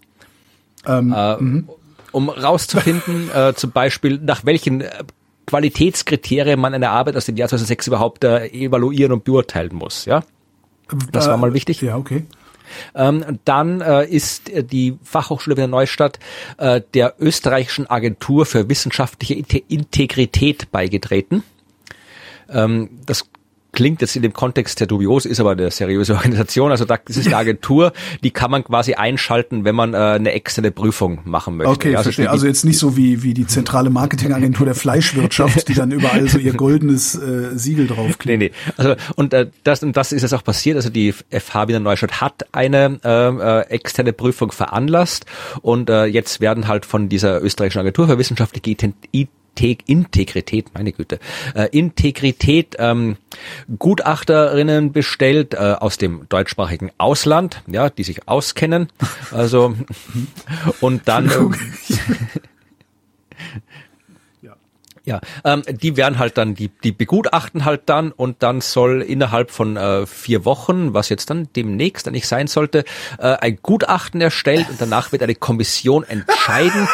äh, 1.13 1.63
um 2.13 2.29
rauszufinden, 2.31 3.31
äh, 3.35 3.55
zum 3.55 3.73
Beispiel, 3.73 4.19
nach 4.19 4.45
welchen 4.45 4.81
äh, 4.81 4.91
Qualitätskriterien 5.47 6.59
man 6.59 6.75
eine 6.75 6.91
Arbeit 6.91 7.17
aus 7.17 7.27
dem 7.27 7.37
Jahr 7.37 7.49
2006 7.49 7.87
überhaupt 7.89 8.25
äh, 8.25 8.47
evaluieren 8.49 9.13
und 9.13 9.25
beurteilen 9.25 9.75
muss, 9.75 10.07
ja. 10.07 10.23
Das 11.13 11.27
war 11.27 11.37
mal 11.37 11.53
wichtig. 11.53 11.81
Ja, 11.83 11.97
okay. 11.97 12.25
Ähm, 12.95 13.39
dann 13.45 13.81
äh, 13.81 14.07
ist 14.07 14.49
äh, 14.51 14.65
die 14.65 14.99
Fachhochschule 15.03 15.57
Wiener 15.57 15.67
Neustadt 15.67 16.19
äh, 16.59 16.81
der 16.95 17.15
österreichischen 17.19 17.89
Agentur 17.89 18.47
für 18.47 18.69
wissenschaftliche 18.69 19.35
Inte 19.35 19.59
Integrität 19.59 20.71
beigetreten. 20.71 21.43
Ähm, 22.49 22.91
das 23.07 23.25
klingt 23.77 24.01
jetzt 24.01 24.17
in 24.17 24.23
dem 24.23 24.33
Kontext 24.33 24.79
sehr 24.79 24.89
dubios, 24.89 25.25
ist 25.27 25.39
aber 25.39 25.53
eine 25.53 25.71
seriöse 25.71 26.15
Organisation. 26.17 26.73
Also 26.73 26.85
da, 26.85 26.97
das 26.97 27.17
ist 27.17 27.27
eine 27.29 27.37
Agentur, 27.37 27.93
die 28.25 28.33
kann 28.33 28.51
man 28.51 28.65
quasi 28.65 28.95
einschalten, 28.95 29.65
wenn 29.65 29.77
man 29.77 29.95
äh, 29.95 29.99
eine 29.99 30.33
externe 30.33 30.73
Prüfung 30.73 31.21
machen 31.25 31.59
möchte. 31.59 31.71
Okay, 31.71 31.93
Ja, 31.93 32.03
verstehe. 32.03 32.29
Also 32.29 32.47
jetzt 32.47 32.65
nicht 32.65 32.79
so 32.79 32.97
wie, 32.97 33.23
wie 33.23 33.35
die 33.35 33.47
zentrale 33.47 33.91
Marketingagentur 33.91 34.67
der 34.67 34.75
Fleischwirtschaft, 34.75 35.69
die 35.69 35.75
dann 35.75 35.93
überall 35.93 36.29
so 36.29 36.39
ihr 36.39 36.55
goldenes 36.55 37.15
äh, 37.15 37.57
Siegel 37.57 37.87
draufklebt. 37.87 38.41
Nee, 38.41 38.49
nee. 38.49 38.73
Also 38.77 38.97
und 39.15 39.33
äh, 39.35 39.51
das 39.63 39.83
und 39.83 39.97
das 39.97 40.11
ist 40.13 40.23
jetzt 40.23 40.33
auch 40.33 40.43
passiert. 40.43 40.77
Also 40.77 40.91
die 40.91 41.13
FH 41.13 41.69
Wiener 41.69 41.81
Neustadt 41.81 42.21
hat 42.21 42.47
eine 42.53 42.99
äh, 43.05 43.29
äh, 43.29 43.61
externe 43.69 44.13
Prüfung 44.15 44.51
veranlasst 44.53 45.27
und 45.61 45.91
äh, 45.91 46.07
jetzt 46.07 46.41
werden 46.41 46.67
halt 46.67 46.87
von 46.87 47.11
dieser 47.11 47.43
österreichischen 47.43 47.81
Agentur 47.81 48.09
für 48.09 48.19
wissenschaftliche 48.19 48.71
Iten- 48.71 48.95
Inte- 49.57 49.79
Integrität, 49.87 50.67
meine 50.75 50.93
Güte, 50.93 51.19
äh, 51.55 51.69
Integrität 51.71 52.77
ähm, 52.79 53.17
Gutachterinnen 53.79 54.93
bestellt 54.93 55.55
äh, 55.55 55.57
aus 55.79 55.99
dem 55.99 56.29
deutschsprachigen 56.29 56.91
Ausland, 56.99 57.63
ja, 57.67 57.91
die 57.91 58.05
sich 58.05 58.29
auskennen. 58.29 58.89
Also 59.31 59.75
und 60.81 61.09
dann 61.09 61.31
Ja, 65.07 65.21
ähm, 65.45 65.63
die 65.69 65.97
werden 65.97 66.19
halt 66.19 66.37
dann, 66.37 66.55
die, 66.57 66.69
die 66.83 66.91
begutachten 66.93 67.65
halt 67.65 67.83
dann 67.87 68.11
und 68.11 68.43
dann 68.43 68.61
soll 68.61 69.03
innerhalb 69.03 69.53
von 69.53 69.77
äh, 69.77 70.05
vier 70.05 70.45
Wochen, 70.45 70.95
was 70.95 71.09
jetzt 71.09 71.31
dann 71.31 71.49
demnächst 71.55 72.09
eigentlich 72.09 72.27
sein 72.27 72.49
sollte, 72.49 72.85
äh, 73.19 73.29
ein 73.37 73.59
Gutachten 73.63 74.21
erstellt 74.21 74.69
und 74.69 74.81
danach 74.81 75.13
wird 75.13 75.23
eine 75.23 75.37
Kommission 75.37 76.03
entscheiden 76.03 76.89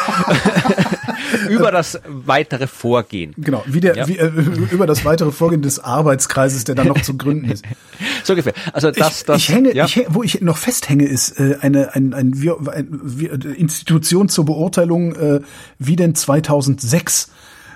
über 1.49 1.71
das 1.71 1.99
weitere 2.07 2.67
Vorgehen. 2.67 3.33
Genau, 3.37 3.63
wie 3.65 3.79
der, 3.79 3.95
Ja. 3.95 4.07
wie, 4.07 4.17
äh, 4.17 4.27
über 4.71 4.85
das 4.85 5.03
weitere 5.05 5.31
Vorgehen 5.31 5.61
des 5.61 5.79
Arbeitskreises, 5.79 6.63
der 6.65 6.75
dann 6.75 6.87
noch 6.87 7.01
zu 7.01 7.17
gründen 7.17 7.49
ist. 7.49 7.65
So 8.23 8.33
ungefähr. 8.33 8.53
Also 8.73 8.91
das, 8.91 9.19
ich, 9.21 9.25
das, 9.25 9.37
ich 9.37 9.49
hänge, 9.49 9.73
ja. 9.73 9.85
ich, 9.85 10.05
wo 10.09 10.23
ich 10.23 10.41
noch 10.41 10.57
festhänge, 10.57 11.05
ist 11.05 11.39
äh, 11.39 11.57
eine 11.61 11.93
ein, 11.93 12.13
ein, 12.13 12.33
ein, 12.35 12.91
wir- 13.03 13.33
Institution 13.57 14.29
zur 14.29 14.45
Beurteilung, 14.45 15.15
äh, 15.15 15.39
wie 15.79 15.95
denn 15.95 16.15
2006 16.15 17.29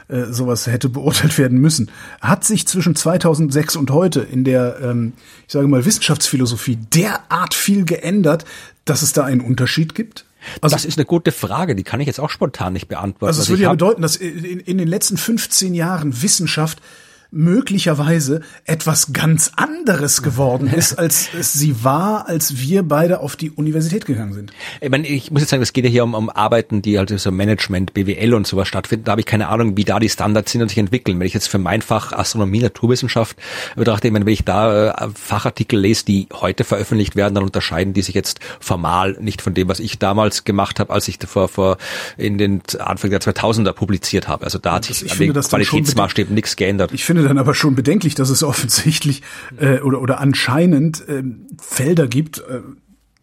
äh, 0.09 0.25
sowas 0.31 0.67
hätte 0.67 0.89
beurteilt 0.89 1.37
werden 1.37 1.59
müssen. 1.59 1.91
Hat 2.21 2.43
sich 2.43 2.67
zwischen 2.67 2.95
2006 2.95 3.75
und 3.75 3.91
heute 3.91 4.21
in 4.21 4.43
der, 4.43 4.79
ähm, 4.81 5.13
ich 5.45 5.53
sage 5.53 5.67
mal, 5.67 5.85
Wissenschaftsphilosophie 5.85 6.77
derart 6.77 7.53
viel 7.53 7.85
geändert, 7.85 8.45
dass 8.85 9.01
es 9.01 9.13
da 9.13 9.25
einen 9.25 9.41
Unterschied 9.41 9.95
gibt? 9.95 10.25
Also, 10.61 10.75
das 10.75 10.85
ist 10.85 10.97
eine 10.97 11.05
gute 11.05 11.31
Frage, 11.31 11.75
die 11.75 11.83
kann 11.83 11.99
ich 11.99 12.07
jetzt 12.07 12.19
auch 12.19 12.29
spontan 12.29 12.73
nicht 12.73 12.87
beantworten. 12.87 13.25
also 13.25 13.39
es 13.39 13.47
Also 13.47 13.53
würde 13.53 13.63
ja 13.63 13.71
bedeuten, 13.71 14.01
dass 14.01 14.15
in, 14.15 14.59
in 14.59 14.77
den 14.77 14.87
letzten 14.87 15.17
15 15.17 15.73
Jahren 15.73 16.21
Wissenschaft 16.21 16.81
möglicherweise 17.31 18.41
etwas 18.65 19.13
ganz 19.13 19.51
anderes 19.55 20.21
geworden 20.21 20.67
ist, 20.67 20.93
als 20.99 21.29
es 21.37 21.53
sie 21.53 21.83
war, 21.83 22.27
als 22.27 22.59
wir 22.59 22.83
beide 22.83 23.19
auf 23.19 23.35
die 23.35 23.51
Universität 23.51 24.05
gegangen 24.05 24.33
sind. 24.33 24.53
Ich, 24.81 24.89
meine, 24.89 25.07
ich 25.07 25.31
muss 25.31 25.41
jetzt 25.41 25.49
sagen, 25.49 25.63
es 25.63 25.73
geht 25.73 25.85
ja 25.85 25.89
hier 25.89 26.03
um, 26.03 26.13
um 26.13 26.29
Arbeiten, 26.29 26.81
die 26.81 26.97
halt 26.97 27.09
so 27.17 27.31
Management, 27.31 27.93
BWL 27.93 28.33
und 28.33 28.47
sowas 28.47 28.67
stattfinden. 28.67 29.05
Da 29.05 29.11
habe 29.11 29.21
ich 29.21 29.27
keine 29.27 29.49
Ahnung, 29.49 29.77
wie 29.77 29.83
da 29.83 29.99
die 29.99 30.09
Standards 30.09 30.51
sind 30.51 30.61
und 30.61 30.69
sich 30.69 30.77
entwickeln. 30.77 31.19
Wenn 31.19 31.27
ich 31.27 31.33
jetzt 31.33 31.47
für 31.47 31.57
mein 31.57 31.81
Fach 31.81 32.13
Astronomie, 32.13 32.59
Naturwissenschaft 32.59 33.37
betrachte, 33.75 34.07
ich 34.07 34.13
meine, 34.13 34.25
wenn 34.25 34.33
ich 34.33 34.45
da 34.45 34.91
äh, 34.91 35.09
Fachartikel 35.13 35.79
lese, 35.79 36.05
die 36.05 36.27
heute 36.33 36.63
veröffentlicht 36.63 37.15
werden, 37.15 37.35
dann 37.35 37.43
unterscheiden 37.43 37.93
die 37.93 38.01
sich 38.01 38.15
jetzt 38.15 38.39
formal 38.59 39.17
nicht 39.19 39.41
von 39.41 39.53
dem, 39.53 39.67
was 39.67 39.79
ich 39.79 39.99
damals 39.99 40.43
gemacht 40.43 40.79
habe, 40.79 40.93
als 40.93 41.07
ich 41.07 41.17
vor, 41.25 41.47
vor 41.47 41.77
in 42.17 42.37
den 42.37 42.61
Anfang 42.79 43.09
der 43.09 43.21
2000er 43.21 43.73
publiziert 43.73 44.27
habe. 44.27 44.45
Also 44.45 44.59
da 44.59 44.73
hat 44.73 44.85
sich 44.85 45.03
ich 45.03 45.11
an 45.11 45.17
den 45.19 45.33
Qualitätsmaßstäben 45.33 46.33
nichts 46.33 46.55
geändert. 46.55 46.91
Ich 46.93 47.03
finde 47.03 47.16
dann 47.23 47.37
aber 47.37 47.53
schon 47.53 47.75
bedenklich, 47.75 48.15
dass 48.15 48.29
es 48.29 48.43
offensichtlich 48.43 49.23
äh, 49.57 49.79
oder, 49.79 50.01
oder 50.01 50.19
anscheinend 50.19 51.03
ähm, 51.07 51.47
Felder 51.59 52.07
gibt, 52.07 52.39
äh, 52.39 52.61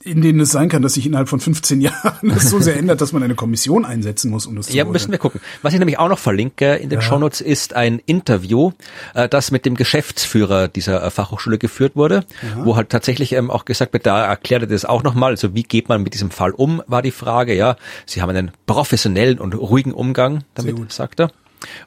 in 0.05 0.21
denen 0.21 0.41
es 0.41 0.51
sein 0.51 0.69
kann, 0.69 0.83
dass 0.83 0.95
sich 0.95 1.07
innerhalb 1.07 1.29
von 1.29 1.41
15 1.41 1.81
Jahren 1.81 2.29
das 2.29 2.51
so 2.51 2.61
sehr 2.61 2.77
ändert, 2.77 3.01
dass 3.01 3.13
man 3.13 3.23
eine 3.23 3.35
Kommission 3.35 3.85
einsetzen 3.85 4.31
muss, 4.31 4.47
um 4.47 4.55
das 4.55 4.67
zu 4.67 4.77
Ja, 4.77 4.85
müssen 4.85 5.11
wir 5.11 5.19
gucken. 5.19 5.41
Was 5.63 5.73
ich 5.73 5.79
nämlich 5.79 5.99
auch 5.99 6.09
noch 6.09 6.19
verlinke 6.19 6.75
in 6.75 6.91
den 6.91 7.01
ja. 7.01 7.03
Shownotes 7.03 7.41
ist 7.41 7.75
ein 7.75 8.01
Interview, 8.05 8.73
äh, 9.15 9.29
das 9.29 9.51
mit 9.51 9.65
dem 9.65 9.75
Geschäftsführer 9.77 10.69
dieser 10.69 11.03
äh, 11.03 11.11
Fachhochschule 11.11 11.59
geführt 11.59 11.97
wurde, 11.97 12.25
ja. 12.43 12.65
wo 12.65 12.77
halt 12.77 12.91
tatsächlich 12.91 13.33
ähm, 13.33 13.51
auch 13.51 13.65
gesagt 13.65 13.93
wird, 13.95 14.07
da 14.07 14.27
erklärt 14.27 14.63
er 14.63 14.69
das 14.69 14.85
auch 14.85 15.03
nochmal, 15.03 15.31
also 15.33 15.55
wie 15.55 15.63
geht 15.63 15.89
man 15.89 16.03
mit 16.03 16.15
diesem 16.15 16.31
Fall 16.31 16.51
um, 16.51 16.83
war 16.87 17.03
die 17.03 17.11
Frage, 17.11 17.55
ja. 17.55 17.77
Sie 18.07 18.21
haben 18.21 18.31
einen 18.31 18.51
professionellen 18.67 19.39
und 19.39 19.55
ruhigen 19.55 19.93
Umgang 19.93 20.45
damit, 20.55 20.93
sagt 20.93 21.21
er. 21.21 21.31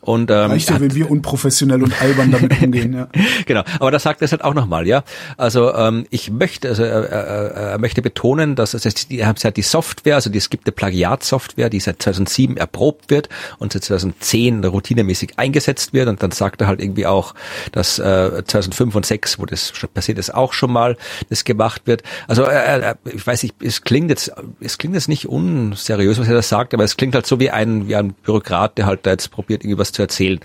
Und, 0.02 0.32
ähm, 0.32 0.52
Reicht 0.52 0.70
ja, 0.70 0.80
wenn 0.80 0.94
wir 0.94 1.10
unprofessionell 1.10 1.84
und 1.84 2.02
albern 2.02 2.32
damit 2.32 2.62
umgehen, 2.62 2.94
ja. 2.94 3.08
genau, 3.46 3.64
aber 3.80 3.92
das 3.92 4.04
sagt 4.04 4.22
er 4.22 4.30
halt 4.30 4.44
auch 4.44 4.54
nochmal, 4.54 4.88
ja. 4.88 5.04
Also 5.38 5.74
ähm, 5.74 6.06
ich 6.10 6.32
möchte, 6.32 6.70
also 6.70 6.84
er, 6.84 7.10
er, 7.10 7.52
er 7.72 7.78
möchte 7.80 8.02
betonen, 8.02 8.56
dass 8.56 8.74
es 8.74 8.86
heißt, 8.86 9.12
die 9.12 9.26
haben 9.26 9.38
ja 9.42 9.52
die 9.52 9.62
Software, 9.62 10.16
also 10.16 10.30
die, 10.30 10.38
es 10.38 10.50
gibt 10.50 10.66
eine 10.68 10.72
Plagiatsoftware, 10.72 11.70
die 11.70 11.80
seit 11.80 12.02
2007 12.02 12.58
erprobt 12.58 13.10
wird 13.10 13.30
und 13.60 13.74
seit 13.74 13.84
2010 13.84 14.64
routinemäßig 14.64 15.38
eingesetzt 15.38 15.94
wird 15.94 16.08
und 16.08 16.24
dann 16.24 16.32
sagt 16.32 16.62
er 16.62 16.68
halt 16.68 16.82
irgendwie 16.82 17.06
auch, 17.06 17.34
dass 17.72 18.00
äh, 18.00 18.44
2005 18.46 18.96
und 18.96 19.06
6, 19.06 19.40
wo 19.40 19.46
das 19.46 19.74
passiert 19.94 20.18
ist, 20.18 20.34
auch 20.34 20.54
schon 20.54 20.72
mal 20.72 20.98
das 21.30 21.44
gemacht 21.44 21.84
wird. 21.86 22.04
Also 22.28 22.44
äh, 22.44 22.96
ich 23.06 23.26
weiß 23.26 23.44
nicht, 23.44 23.56
es 23.62 23.84
klingt 23.84 24.10
jetzt, 24.10 24.32
es 24.60 24.78
klingt 24.78 24.96
jetzt 24.96 25.10
nicht 25.10 25.28
unseriös, 25.28 26.20
was 26.20 26.28
er 26.28 26.36
da 26.36 26.42
sagt, 26.42 26.74
aber 26.74 26.84
es 26.84 26.98
klingt 26.98 27.16
halt 27.16 27.26
so 27.26 27.40
wie 27.40 27.50
ein 27.50 27.88
wie 27.88 27.96
ein 27.96 28.14
Bürokrat, 28.14 28.78
der 28.78 28.86
halt 28.86 29.06
da 29.06 29.12
jetzt 29.12 29.32
probiert 29.32 29.64
was 29.76 29.92
zu 29.92 30.02
erzählen. 30.02 30.40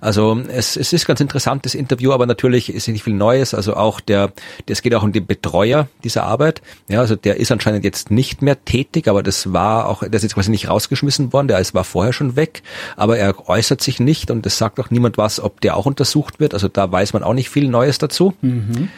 Also 0.00 0.40
es, 0.48 0.76
es 0.76 0.92
ist 0.92 1.06
ganz 1.06 1.20
interessant, 1.20 1.64
das 1.64 1.74
Interview, 1.74 2.12
aber 2.12 2.26
natürlich 2.26 2.72
ist 2.72 2.88
nicht 2.88 3.04
viel 3.04 3.14
Neues. 3.14 3.54
Also 3.54 3.74
auch 3.76 4.00
der, 4.00 4.32
es 4.68 4.82
geht 4.82 4.94
auch 4.94 5.02
um 5.02 5.12
den 5.12 5.26
Betreuer 5.26 5.88
dieser 6.04 6.24
Arbeit. 6.24 6.62
Ja, 6.88 7.00
also 7.00 7.16
der 7.16 7.36
ist 7.36 7.52
anscheinend 7.52 7.84
jetzt 7.84 8.10
nicht 8.10 8.42
mehr 8.42 8.64
tätig, 8.64 9.08
aber 9.08 9.22
das 9.22 9.52
war 9.52 9.88
auch, 9.88 10.00
der 10.00 10.14
ist 10.14 10.22
jetzt 10.22 10.34
quasi 10.34 10.50
nicht 10.50 10.68
rausgeschmissen 10.68 11.32
worden, 11.32 11.48
der 11.48 11.58
ist, 11.60 11.74
war 11.74 11.84
vorher 11.84 12.12
schon 12.12 12.36
weg, 12.36 12.62
aber 12.96 13.18
er 13.18 13.48
äußert 13.48 13.80
sich 13.80 14.00
nicht 14.00 14.30
und 14.30 14.44
es 14.46 14.58
sagt 14.58 14.80
auch 14.80 14.90
niemand 14.90 15.18
was, 15.18 15.40
ob 15.40 15.60
der 15.60 15.76
auch 15.76 15.86
untersucht 15.86 16.40
wird. 16.40 16.54
Also 16.54 16.68
da 16.68 16.90
weiß 16.90 17.12
man 17.12 17.22
auch 17.22 17.34
nicht 17.34 17.50
viel 17.50 17.68
Neues 17.68 17.98
dazu. 17.98 18.34
Mhm. 18.40 18.88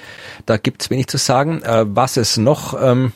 Da 0.46 0.56
gibt's 0.56 0.90
wenig 0.90 1.08
zu 1.08 1.18
sagen. 1.18 1.62
Äh, 1.62 1.84
was 1.88 2.16
es 2.16 2.36
noch 2.36 2.80
ähm, 2.80 3.12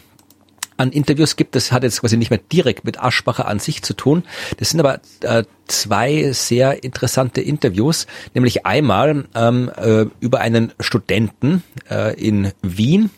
an 0.77 0.91
Interviews 0.91 1.37
gibt. 1.37 1.55
Das 1.55 1.73
hat 1.73 1.83
jetzt 1.83 2.01
quasi 2.01 2.17
nicht 2.17 2.31
mehr 2.31 2.41
direkt 2.53 2.85
mit 2.85 3.01
Aschbacher 3.01 3.47
an 3.47 3.59
sich 3.59 3.83
zu 3.83 3.95
tun. 3.95 4.25
Das 4.59 4.71
sind 4.71 4.81
aber 4.81 5.01
äh, 5.21 5.45
zwei 5.67 6.33
sehr 6.33 6.85
interessante 6.85 7.41
Interviews, 7.41 8.07
nämlich 8.35 8.67
einmal 8.67 9.25
ähm, 9.35 9.71
äh, 9.77 10.07
über 10.21 10.41
einen 10.41 10.73
Studenten 10.81 11.63
äh, 11.91 12.15
in 12.15 12.53
Wien, 12.63 13.11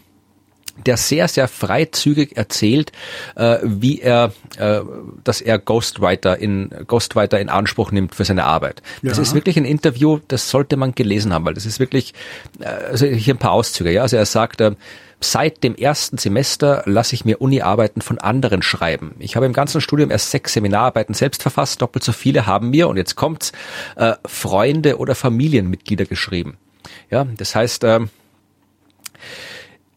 der 0.87 0.97
sehr, 0.97 1.29
sehr 1.29 1.49
freizügig 1.49 2.37
erzählt, 2.37 2.93
äh, 3.37 3.59
wie 3.63 4.01
er, 4.01 4.33
äh, 4.59 4.81
dass 5.23 5.41
er 5.41 5.59
Ghostwriter 5.59 6.39
in 6.39 6.71
Ghostwriter 6.87 7.41
in 7.41 7.49
Anspruch 7.49 7.93
nimmt 7.93 8.15
für 8.15 8.25
seine 8.25 8.45
Arbeit. 8.45 8.83
Ja. 9.03 9.11
Das 9.11 9.19
ist 9.19 9.35
wirklich 9.35 9.57
ein 9.57 9.65
Interview, 9.65 10.19
das 10.29 10.51
sollte 10.51 10.77
man 10.77 10.95
gelesen 10.95 11.33
haben, 11.33 11.45
weil 11.45 11.55
das 11.55 11.67
ist 11.67 11.81
wirklich, 11.81 12.15
äh, 12.61 12.67
also 12.67 13.07
hier 13.07 13.35
ein 13.35 13.39
paar 13.39 13.53
Auszüge, 13.53 13.93
ja. 13.93 14.03
Also 14.03 14.17
er 14.17 14.27
sagt, 14.27 14.61
äh, 14.61 14.73
Seit 15.25 15.65
dem 15.65 15.75
ersten 15.75 16.19
Semester 16.19 16.83
lasse 16.85 17.15
ich 17.15 17.25
mir 17.25 17.41
Uni-Arbeiten 17.41 18.03
von 18.03 18.19
anderen 18.19 18.61
schreiben. 18.61 19.15
Ich 19.19 19.37
habe 19.37 19.47
im 19.47 19.55
ganzen 19.55 19.81
Studium 19.81 20.11
erst 20.11 20.31
sechs 20.31 20.53
Seminararbeiten 20.53 21.15
selbst 21.15 21.41
verfasst, 21.41 21.81
doppelt 21.81 22.05
so 22.05 22.13
viele 22.13 22.47
haben 22.47 22.69
mir, 22.69 22.89
und 22.89 22.99
jetzt 22.99 23.15
kommt's, 23.15 23.53
äh, 23.97 24.15
Freunde 24.27 24.99
oder 24.99 25.15
Familienmitglieder 25.15 26.05
geschrieben. 26.05 26.59
Ja, 27.11 27.25
das 27.39 27.55
heißt, 27.55 27.85
äh, 27.85 28.01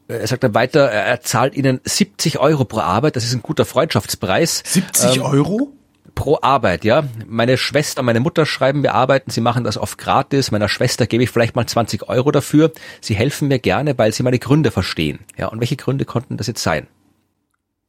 er 0.08 0.28
sagt 0.28 0.44
dann 0.44 0.54
weiter, 0.54 0.90
er 0.90 1.22
zahlt 1.22 1.56
ihnen 1.56 1.82
70 1.84 2.40
Euro 2.40 2.66
pro 2.66 2.80
Arbeit, 2.80 3.16
das 3.16 3.24
ist 3.24 3.34
ein 3.34 3.42
guter 3.42 3.66
Freundschaftspreis. 3.66 4.64
70 4.66 5.18
ähm, 5.18 5.22
Euro? 5.24 5.74
pro 6.18 6.40
Arbeit, 6.42 6.84
ja. 6.84 7.04
Meine 7.28 7.58
Schwester, 7.58 8.02
meine 8.02 8.20
Mutter 8.20 8.46
schreiben 8.46 8.82
wir 8.84 8.96
arbeiten, 8.96 9.30
sie 9.30 9.40
machen 9.40 9.64
das 9.64 9.78
oft 9.78 9.98
gratis. 9.98 10.52
Meiner 10.52 10.68
Schwester 10.68 11.06
gebe 11.06 11.24
ich 11.24 11.30
vielleicht 11.30 11.56
mal 11.56 11.68
20 11.68 12.10
Euro 12.10 12.32
dafür. 12.32 12.74
Sie 13.00 13.16
helfen 13.16 13.48
mir 13.48 13.60
gerne, 13.60 13.98
weil 13.98 14.12
sie 14.12 14.24
meine 14.24 14.40
Gründe 14.40 14.72
verstehen. 14.72 15.20
Ja, 15.38 15.48
und 15.48 15.60
welche 15.60 15.76
Gründe 15.76 16.06
konnten 16.06 16.36
das 16.36 16.48
jetzt 16.48 16.64
sein? 16.64 16.88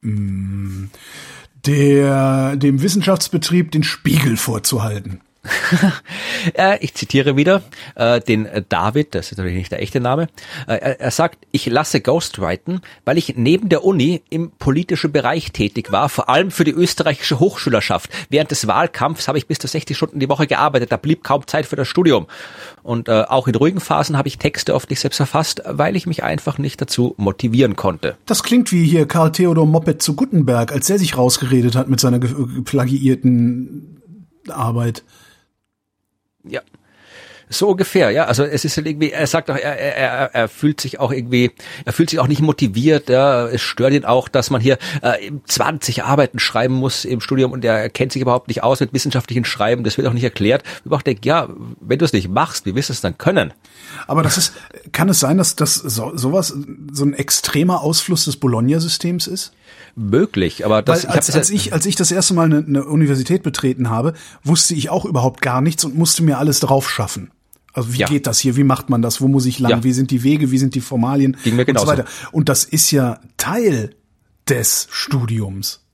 Mm, 0.01 0.85
der, 1.65 2.55
dem 2.55 2.81
Wissenschaftsbetrieb 2.81 3.71
den 3.71 3.83
Spiegel 3.83 4.37
vorzuhalten. 4.37 5.21
ich 6.81 6.93
zitiere 6.93 7.37
wieder 7.37 7.61
äh, 7.95 8.19
den 8.19 8.47
David, 8.67 9.15
das 9.15 9.31
ist 9.31 9.37
natürlich 9.37 9.57
nicht 9.57 9.71
der 9.71 9.81
echte 9.81 9.99
Name. 9.99 10.27
Äh, 10.67 10.95
er 10.99 11.11
sagt, 11.11 11.39
ich 11.51 11.65
lasse 11.65 12.01
Ghostwriten, 12.01 12.81
weil 13.05 13.17
ich 13.17 13.35
neben 13.37 13.69
der 13.69 13.85
Uni 13.85 14.21
im 14.29 14.51
politischen 14.51 15.11
Bereich 15.11 15.51
tätig 15.51 15.91
war, 15.91 16.09
vor 16.09 16.29
allem 16.29 16.51
für 16.51 16.65
die 16.65 16.71
österreichische 16.71 17.39
Hochschülerschaft. 17.39 18.09
Während 18.29 18.51
des 18.51 18.67
Wahlkampfs 18.67 19.27
habe 19.27 19.37
ich 19.37 19.47
bis 19.47 19.59
zu 19.59 19.67
60 19.67 19.95
Stunden 19.95 20.19
die 20.19 20.29
Woche 20.29 20.47
gearbeitet, 20.47 20.91
da 20.91 20.97
blieb 20.97 21.23
kaum 21.23 21.47
Zeit 21.47 21.65
für 21.65 21.75
das 21.75 21.87
Studium. 21.87 22.27
Und 22.83 23.07
äh, 23.07 23.23
auch 23.27 23.47
in 23.47 23.55
ruhigen 23.55 23.79
Phasen 23.79 24.17
habe 24.17 24.27
ich 24.27 24.37
Texte 24.37 24.75
oft 24.75 24.89
nicht 24.89 24.99
selbst 24.99 25.17
verfasst, 25.17 25.61
weil 25.65 25.95
ich 25.95 26.05
mich 26.05 26.23
einfach 26.23 26.57
nicht 26.57 26.81
dazu 26.81 27.15
motivieren 27.17 27.75
konnte. 27.75 28.17
Das 28.25 28.43
klingt 28.43 28.71
wie 28.71 28.85
hier 28.85 29.07
Karl 29.07 29.31
Theodor 29.31 29.65
Moppet 29.65 30.01
zu 30.01 30.15
Gutenberg, 30.15 30.71
als 30.71 30.89
er 30.89 30.99
sich 30.99 31.17
rausgeredet 31.17 31.75
hat 31.75 31.87
mit 31.89 31.99
seiner 31.99 32.19
plagiierten 32.19 34.01
Arbeit. 34.49 35.03
Ja. 36.49 36.63
So 37.51 37.69
ungefähr, 37.69 38.11
ja. 38.11 38.25
Also 38.25 38.43
es 38.43 38.63
ist 38.63 38.77
halt 38.77 38.85
irgendwie, 38.85 39.11
er 39.11 39.25
sagt 39.25 39.49
auch, 39.49 39.55
er, 39.55 39.77
er, 39.79 40.35
er 40.35 40.47
fühlt 40.47 40.79
sich 40.79 40.99
auch 40.99 41.11
irgendwie, 41.11 41.51
er 41.83 41.93
fühlt 41.93 42.11
sich 42.11 42.19
auch 42.19 42.27
nicht 42.27 42.41
motiviert. 42.41 43.09
Ja. 43.09 43.47
Es 43.47 43.61
stört 43.61 43.93
ihn 43.93 44.05
auch, 44.05 44.27
dass 44.27 44.51
man 44.51 44.61
hier 44.61 44.77
äh, 45.01 45.31
20 45.47 46.03
Arbeiten 46.03 46.37
schreiben 46.37 46.75
muss 46.75 47.05
im 47.05 47.21
Studium 47.21 47.51
und 47.51 47.65
er 47.65 47.89
kennt 47.89 48.11
sich 48.11 48.21
überhaupt 48.21 48.49
nicht 48.49 48.61
aus 48.61 48.79
mit 48.81 48.93
wissenschaftlichen 48.93 49.45
Schreiben. 49.45 49.83
Das 49.83 49.97
wird 49.97 50.07
auch 50.07 50.13
nicht 50.13 50.23
erklärt. 50.23 50.63
Ich 50.85 50.91
auch 50.91 51.01
denke, 51.01 51.21
ja, 51.27 51.49
wenn 51.81 51.97
du 51.97 52.05
es 52.05 52.13
nicht 52.13 52.29
machst, 52.29 52.67
wie 52.67 52.75
wirst 52.75 52.89
du 52.89 52.93
es 52.93 53.01
dann 53.01 53.17
können? 53.17 53.51
Aber 54.05 54.21
das 54.21 54.37
ist, 54.37 54.53
kann 54.91 55.09
es 55.09 55.19
sein, 55.19 55.39
dass 55.39 55.55
das 55.55 55.73
so, 55.73 56.15
sowas 56.15 56.53
so 56.91 57.03
ein 57.03 57.13
extremer 57.13 57.81
Ausfluss 57.81 58.25
des 58.25 58.37
Bologna-Systems 58.37 59.25
ist? 59.25 59.53
möglich, 59.95 60.65
aber 60.65 60.81
das, 60.81 61.07
Weil 61.07 61.15
als, 61.15 61.29
ich, 61.29 61.35
als 61.35 61.49
ich 61.49 61.73
als 61.73 61.85
ich 61.85 61.95
das 61.95 62.11
erste 62.11 62.33
Mal 62.33 62.45
eine, 62.45 62.59
eine 62.65 62.85
Universität 62.85 63.43
betreten 63.43 63.89
habe, 63.89 64.13
wusste 64.43 64.73
ich 64.73 64.89
auch 64.89 65.03
überhaupt 65.03 65.41
gar 65.41 65.61
nichts 65.61 65.83
und 65.83 65.97
musste 65.97 66.23
mir 66.23 66.37
alles 66.37 66.59
drauf 66.61 66.89
schaffen. 66.89 67.31
Also 67.73 67.93
wie 67.93 67.99
ja. 67.99 68.07
geht 68.07 68.27
das 68.27 68.39
hier? 68.39 68.55
Wie 68.55 68.63
macht 68.63 68.89
man 68.89 69.01
das? 69.01 69.21
Wo 69.21 69.27
muss 69.27 69.45
ich 69.45 69.59
lang? 69.59 69.71
Ja. 69.71 69.83
Wie 69.83 69.93
sind 69.93 70.11
die 70.11 70.23
Wege? 70.23 70.51
Wie 70.51 70.57
sind 70.57 70.75
die 70.75 70.81
Formalien? 70.81 71.37
Ging 71.43 71.55
mir 71.55 71.65
genauso. 71.65 71.89
Und 71.89 71.97
so 71.97 72.03
weiter. 72.03 72.09
Und 72.31 72.49
das 72.49 72.63
ist 72.63 72.91
ja 72.91 73.19
Teil 73.37 73.95
des 74.47 74.87
Studiums. 74.91 75.85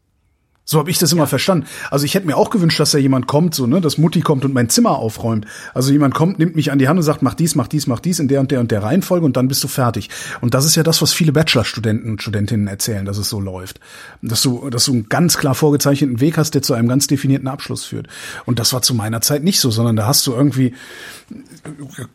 So 0.67 0.80
habe 0.80 0.89
ich 0.89 0.97
das 0.97 1.12
immer 1.12 1.23
ja. 1.23 1.28
verstanden. 1.28 1.67
Also 1.91 2.06
ich 2.06 2.15
hätte 2.15 2.25
mir 2.25 2.36
auch 2.36 2.49
gewünscht, 2.49 2.80
dass 2.80 2.89
da 2.89 2.97
jemand 2.97 3.28
kommt, 3.28 3.54
so 3.54 3.67
ne, 3.67 3.82
dass 3.82 3.99
Mutti 3.99 4.21
kommt 4.21 4.43
und 4.45 4.54
mein 4.54 4.67
Zimmer 4.67 4.97
aufräumt. 4.97 5.45
Also 5.75 5.91
jemand 5.91 6.15
kommt, 6.15 6.39
nimmt 6.39 6.56
mich 6.56 6.71
an 6.71 6.80
die 6.80 6.88
Hand 6.88 6.97
und 6.97 7.04
sagt, 7.04 7.21
mach 7.21 7.36
dies, 7.36 7.54
mach 7.54 7.67
dies, 7.67 7.86
mach 7.86 7.99
dies 7.99 8.17
in 8.17 8.28
der 8.28 8.39
und 8.39 8.49
der 8.49 8.60
und 8.60 8.71
der 8.71 8.82
Reihenfolge 8.82 9.25
und 9.25 9.38
dann 9.38 9.47
bist 9.47 9.63
du 9.63 9.67
fertig. 9.67 10.10
Und 10.41 10.56
das 10.56 10.65
ist 10.65 10.75
ja 10.75 10.82
das, 10.82 11.04
was 11.04 11.13
viele 11.13 11.32
Bachelorstudenten 11.32 12.10
und 12.10 12.21
Studentinnen 12.21 12.67
erzählen, 12.67 13.06
dass 13.06 13.19
es 13.19 13.30
so 13.30 13.39
läuft, 13.39 13.80
dass 14.23 14.41
du, 14.41 14.69
dass 14.71 14.86
du 14.86 14.93
einen 14.93 15.08
ganz 15.08 15.38
klar 15.38 15.54
vorgezeichneten 15.54 16.19
Weg 16.19 16.38
hast, 16.38 16.56
der 16.56 16.63
zu 16.63 16.73
einem 16.73 16.88
ganz 16.88 17.06
definierten 17.06 17.47
Abschluss 17.47 17.86
führt. 17.86 18.08
Und 18.45 18.58
das 18.58 18.73
war 18.73 18.82
zu 18.82 18.95
meiner 18.95 19.21
Zeit 19.21 19.43
nicht 19.43 19.60
so, 19.60 19.69
sondern 19.69 19.95
da 19.95 20.08
hast 20.08 20.25
du 20.25 20.34
irgendwie 20.34 20.73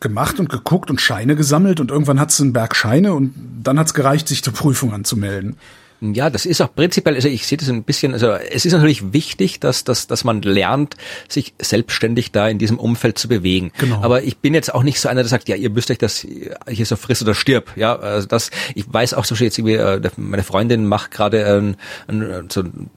gemacht 0.01 0.41
und 0.41 0.49
geguckt 0.49 0.91
und 0.91 1.01
Scheine 1.01 1.37
gesammelt 1.37 1.79
und 1.79 1.93
irgendwann 1.93 2.19
hat's 2.19 2.41
einen 2.41 2.53
Berg 2.53 2.75
Scheine 2.75 3.15
und 3.15 3.33
dann 3.63 3.79
hat's 3.79 3.95
gereicht, 3.95 4.27
sich 4.27 4.43
zur 4.43 4.53
Prüfung 4.53 4.93
anzumelden. 4.93 5.57
Ja, 6.01 6.31
das 6.31 6.47
ist 6.47 6.61
auch 6.63 6.75
prinzipiell, 6.75 7.15
also 7.15 7.29
ich 7.29 7.47
sehe 7.47 7.59
das 7.59 7.69
ein 7.69 7.83
bisschen, 7.83 8.15
also 8.15 8.33
es 8.33 8.65
ist 8.65 8.73
natürlich 8.73 9.13
wichtig, 9.13 9.61
dass, 9.61 9.85
dass, 9.85 10.07
dass 10.07 10.25
man 10.25 10.41
lernt, 10.43 10.97
sich 11.29 11.55
selbstständig 11.61 12.33
da 12.33 12.49
in 12.49 12.59
diesem 12.59 12.79
Umfeld 12.79 13.19
zu 13.19 13.29
bewegen. 13.29 13.71
Genau. 13.79 14.01
Aber 14.03 14.23
ich 14.23 14.39
bin 14.39 14.55
jetzt 14.55 14.75
auch 14.75 14.83
nicht 14.83 14.99
so 14.99 15.09
einer, 15.09 15.23
der 15.23 15.29
sagt, 15.29 15.49
ja, 15.49 15.57
ihr 15.57 15.71
müsst 15.71 15.91
euch 15.91 15.99
das 15.99 16.27
hier 16.69 16.87
so 16.87 16.97
friss 16.97 17.23
oder 17.23 17.35
stirb. 17.35 17.73
Ja, 17.77 17.97
also 17.97 18.27
das, 18.27 18.51
ich 18.75 18.85
weiß 18.93 19.15
auch 19.15 19.25
so 19.25 19.35
jetzt 19.35 19.59
irgendwie, 19.59 19.75
äh, 19.75 20.01
meine 20.17 20.43
Freundin 20.43 20.87
macht 20.87 21.11
gerade 21.11 21.45
ein, 21.47 21.77
ein, 22.09 22.49
so 22.49 22.63
ein 22.63 22.91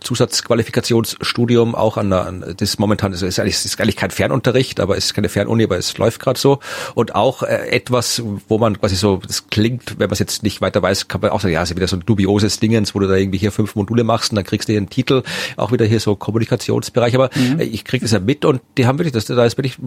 Zusatzqualifikationsstudium 0.00 1.74
auch 1.74 1.96
an, 1.96 2.10
der, 2.10 2.26
an 2.26 2.54
das 2.56 2.78
momentan 2.78 3.12
ist, 3.12 3.22
ist, 3.22 3.38
eigentlich, 3.38 3.64
ist 3.64 3.80
eigentlich 3.80 3.96
kein 3.96 4.10
Fernunterricht, 4.10 4.80
aber 4.80 4.96
es 4.96 5.06
ist 5.06 5.14
keine 5.14 5.28
Fernuni, 5.28 5.64
aber 5.64 5.78
es 5.78 5.96
läuft 5.96 6.20
gerade 6.20 6.38
so. 6.38 6.60
Und 6.94 7.14
auch 7.14 7.42
äh, 7.42 7.68
etwas, 7.70 8.22
wo 8.48 8.58
man 8.58 8.78
quasi 8.78 8.96
so, 8.96 9.20
das 9.26 9.48
klingt, 9.48 9.98
wenn 9.98 10.08
man 10.08 10.12
es 10.12 10.18
jetzt 10.18 10.42
nicht 10.42 10.60
weiter 10.60 10.82
weiß, 10.82 11.08
kann 11.08 11.20
man 11.22 11.30
auch 11.30 11.40
sagen, 11.40 11.54
ja, 11.54 11.62
ist 11.62 11.74
wieder 11.74 11.88
so 11.88 11.96
ein 11.96 12.04
dubioses 12.04 12.60
Dingens, 12.60 12.94
wo 12.94 12.98
du 12.98 13.08
da 13.08 13.14
irgendwie 13.14 13.38
hier 13.38 13.52
fünf 13.52 13.74
Module 13.76 14.04
machst 14.04 14.30
und 14.32 14.36
dann 14.36 14.44
kriegst 14.44 14.68
du 14.68 14.72
hier 14.72 14.80
einen 14.80 14.90
Titel, 14.90 15.22
auch 15.56 15.72
wieder 15.72 15.86
hier 15.86 16.00
so 16.00 16.16
Kommunikationsbereich, 16.16 17.14
aber 17.14 17.30
mhm. 17.34 17.60
ich 17.60 17.84
krieg 17.84 18.02
das 18.02 18.12
ja 18.12 18.20
mit 18.20 18.44
und 18.44 18.60
die 18.76 18.86
haben 18.86 18.98
wirklich, 18.98 19.12
das, 19.12 19.24
da 19.24 19.44
ist 19.44 19.56
wirklich, 19.56 19.78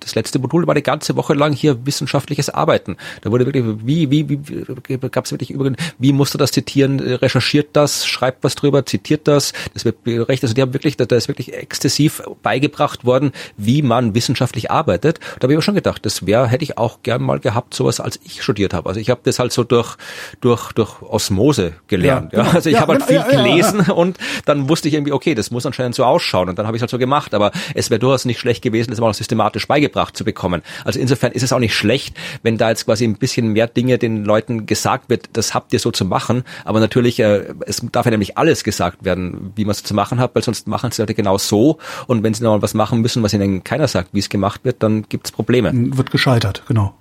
das 0.00 0.14
letzte 0.14 0.38
Modul 0.38 0.66
war 0.66 0.74
eine 0.74 0.82
ganze 0.82 1.16
Woche 1.16 1.34
lang 1.34 1.52
hier 1.52 1.84
wissenschaftliches 1.84 2.50
Arbeiten. 2.50 2.96
Da 3.22 3.30
wurde 3.30 3.46
wirklich, 3.46 3.64
wie, 3.84 4.10
wie, 4.10 4.28
wie 4.28 4.98
gab 5.10 5.24
es 5.24 5.32
wirklich 5.32 5.50
übrigens, 5.50 5.78
wie 5.98 6.12
musst 6.12 6.34
du 6.34 6.38
das 6.38 6.52
zitieren, 6.52 7.00
recherchiert 7.00 7.70
das, 7.72 8.06
schreibt 8.06 8.44
was 8.44 8.54
drüber, 8.54 8.86
zitiert 8.86 9.26
das, 9.26 9.47
das, 9.52 9.84
das 9.84 9.84
wird 9.84 10.28
recht, 10.28 10.42
also 10.42 10.54
die 10.54 10.62
haben 10.62 10.72
wirklich, 10.72 10.96
da 10.96 11.04
ist 11.16 11.28
wirklich 11.28 11.54
exzessiv 11.54 12.22
beigebracht 12.42 13.04
worden, 13.04 13.32
wie 13.56 13.82
man 13.82 14.14
wissenschaftlich 14.14 14.70
arbeitet. 14.70 15.20
Da 15.38 15.44
habe 15.44 15.52
ich 15.52 15.56
aber 15.56 15.62
schon 15.62 15.74
gedacht, 15.74 16.04
das 16.04 16.26
wäre, 16.26 16.48
hätte 16.48 16.64
ich 16.64 16.78
auch 16.78 17.02
gern 17.02 17.22
mal 17.22 17.40
gehabt, 17.40 17.74
sowas, 17.74 18.00
als 18.00 18.18
ich 18.24 18.42
studiert 18.42 18.74
habe. 18.74 18.88
Also 18.88 19.00
ich 19.00 19.10
habe 19.10 19.20
das 19.24 19.38
halt 19.38 19.52
so 19.52 19.64
durch, 19.64 19.96
durch, 20.40 20.72
durch 20.72 21.02
Osmose 21.02 21.74
gelernt. 21.86 22.32
Ja, 22.32 22.44
ja. 22.44 22.50
Also 22.52 22.68
ich 22.68 22.74
ja, 22.76 22.80
habe 22.80 22.94
halt 22.94 23.04
viel 23.04 23.22
gelesen 23.22 23.80
und 23.90 24.18
dann 24.44 24.68
wusste 24.68 24.88
ich 24.88 24.94
irgendwie, 24.94 25.12
okay, 25.12 25.34
das 25.34 25.50
muss 25.50 25.66
anscheinend 25.66 25.94
so 25.94 26.04
ausschauen 26.04 26.48
und 26.48 26.58
dann 26.58 26.66
habe 26.66 26.76
ich 26.76 26.80
es 26.80 26.82
halt 26.82 26.90
so 26.90 26.98
gemacht. 26.98 27.34
Aber 27.34 27.52
es 27.74 27.90
wäre 27.90 27.98
durchaus 27.98 28.24
nicht 28.24 28.38
schlecht 28.38 28.62
gewesen, 28.62 28.90
das 28.90 29.00
mal 29.00 29.12
systematisch 29.14 29.66
beigebracht 29.66 30.16
zu 30.16 30.24
bekommen. 30.24 30.62
Also 30.84 30.98
insofern 30.98 31.32
ist 31.32 31.42
es 31.42 31.52
auch 31.52 31.58
nicht 31.58 31.74
schlecht, 31.74 32.16
wenn 32.42 32.58
da 32.58 32.68
jetzt 32.70 32.86
quasi 32.86 33.04
ein 33.04 33.16
bisschen 33.16 33.52
mehr 33.52 33.66
Dinge 33.66 33.98
den 33.98 34.24
Leuten 34.24 34.66
gesagt 34.66 35.10
wird, 35.10 35.28
das 35.32 35.54
habt 35.54 35.72
ihr 35.72 35.78
so 35.78 35.90
zu 35.90 36.04
machen. 36.04 36.44
Aber 36.64 36.80
natürlich, 36.80 37.20
äh, 37.20 37.44
es 37.66 37.82
darf 37.92 38.06
ja 38.06 38.10
nämlich 38.10 38.38
alles 38.38 38.64
gesagt 38.64 39.04
werden, 39.04 39.37
wie 39.56 39.64
man 39.64 39.72
es 39.72 39.82
zu 39.82 39.94
machen 39.94 40.18
hat, 40.18 40.34
weil 40.34 40.42
sonst 40.42 40.68
machen 40.68 40.90
es 40.90 40.98
Leute 40.98 41.14
genau 41.14 41.38
so. 41.38 41.78
Und 42.06 42.22
wenn 42.22 42.34
sie 42.34 42.42
noch 42.44 42.52
mal 42.52 42.62
was 42.62 42.74
machen 42.74 43.00
müssen, 43.00 43.22
was 43.22 43.32
ihnen 43.32 43.64
keiner 43.64 43.88
sagt, 43.88 44.10
wie 44.12 44.18
es 44.18 44.28
gemacht 44.28 44.64
wird, 44.64 44.82
dann 44.82 45.02
gibt 45.08 45.26
es 45.26 45.32
Probleme. 45.32 45.70
Wird 45.74 46.10
gescheitert, 46.10 46.62
genau. 46.68 46.94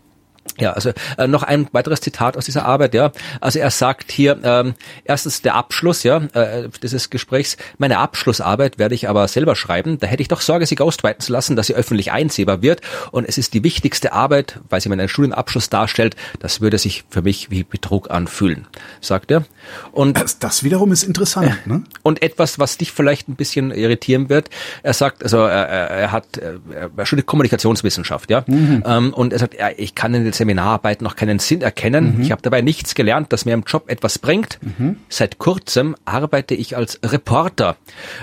Ja, 0.59 0.73
also 0.73 0.91
äh, 1.17 1.27
noch 1.27 1.43
ein 1.43 1.67
weiteres 1.71 2.01
Zitat 2.01 2.35
aus 2.37 2.45
dieser 2.45 2.65
Arbeit, 2.65 2.93
ja. 2.93 3.11
Also 3.41 3.59
er 3.59 3.69
sagt 3.69 4.11
hier, 4.11 4.39
ähm, 4.43 4.73
erstens 5.03 5.41
der 5.41 5.55
Abschluss, 5.55 6.03
ja, 6.03 6.17
äh, 6.33 6.69
dieses 6.81 7.09
Gesprächs, 7.09 7.57
meine 7.77 7.99
Abschlussarbeit 7.99 8.79
werde 8.79 8.95
ich 8.95 9.07
aber 9.07 9.27
selber 9.27 9.55
schreiben. 9.55 9.99
Da 9.99 10.07
hätte 10.07 10.21
ich 10.21 10.27
doch 10.27 10.41
Sorge, 10.41 10.65
sie 10.65 10.75
ghostwriten 10.75 11.21
zu 11.21 11.31
lassen, 11.31 11.55
dass 11.55 11.67
sie 11.67 11.75
öffentlich 11.75 12.11
einsehbar 12.11 12.61
wird. 12.61 12.81
Und 13.11 13.27
es 13.27 13.37
ist 13.37 13.53
die 13.53 13.63
wichtigste 13.63 14.13
Arbeit, 14.13 14.59
weil 14.69 14.81
sie 14.81 14.89
meinen 14.89 15.07
Studienabschluss 15.07 15.69
darstellt. 15.69 16.15
Das 16.39 16.59
würde 16.61 16.77
sich 16.77 17.03
für 17.09 17.21
mich 17.21 17.51
wie 17.51 17.63
Betrug 17.63 18.09
anfühlen, 18.09 18.67
sagt 18.99 19.31
er. 19.31 19.45
Und 19.91 20.17
das, 20.17 20.39
das 20.39 20.63
wiederum 20.63 20.91
ist 20.91 21.03
interessant. 21.03 21.55
Äh, 21.65 21.69
ne? 21.69 21.83
Und 22.01 22.21
etwas, 22.21 22.57
was 22.57 22.77
dich 22.77 22.91
vielleicht 22.91 23.29
ein 23.29 23.35
bisschen 23.35 23.71
irritieren 23.71 24.29
wird, 24.29 24.49
er 24.81 24.93
sagt, 24.93 25.23
also 25.23 25.37
er, 25.39 25.67
er 25.67 26.11
hat, 26.11 26.37
er 26.37 27.05
studiert 27.05 27.27
Kommunikationswissenschaft, 27.27 28.29
ja. 28.31 28.43
Mhm. 28.47 28.83
Ähm, 28.85 29.13
und 29.13 29.33
er 29.33 29.39
sagt, 29.39 29.53
ja, 29.53 29.69
ich 29.75 29.93
kann 29.93 30.13
in 30.13 30.23
Seminararbeit 30.47 31.01
noch 31.01 31.17
keinen 31.17 31.39
Sinn 31.39 31.61
erkennen. 31.61 32.15
Mhm. 32.15 32.21
Ich 32.21 32.31
habe 32.31 32.41
dabei 32.41 32.61
nichts 32.61 32.95
gelernt, 32.95 33.33
das 33.33 33.43
mir 33.43 33.53
im 33.53 33.63
Job 33.63 33.89
etwas 33.89 34.17
bringt. 34.17 34.59
Mhm. 34.61 34.95
Seit 35.09 35.39
kurzem 35.39 35.97
arbeite 36.05 36.55
ich 36.55 36.77
als 36.77 37.01
Reporter 37.03 37.75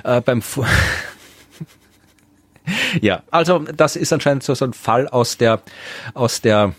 äh, 0.04 0.22
beim 0.22 0.40
Fu 0.40 0.64
Ja, 3.02 3.22
also 3.30 3.58
das 3.58 3.94
ist 3.94 4.10
anscheinend 4.14 4.42
so, 4.42 4.54
so 4.54 4.64
ein 4.64 4.72
Fall 4.72 5.06
aus 5.06 5.37
der 5.37 5.60
aus 6.14 6.40
der 6.40 6.72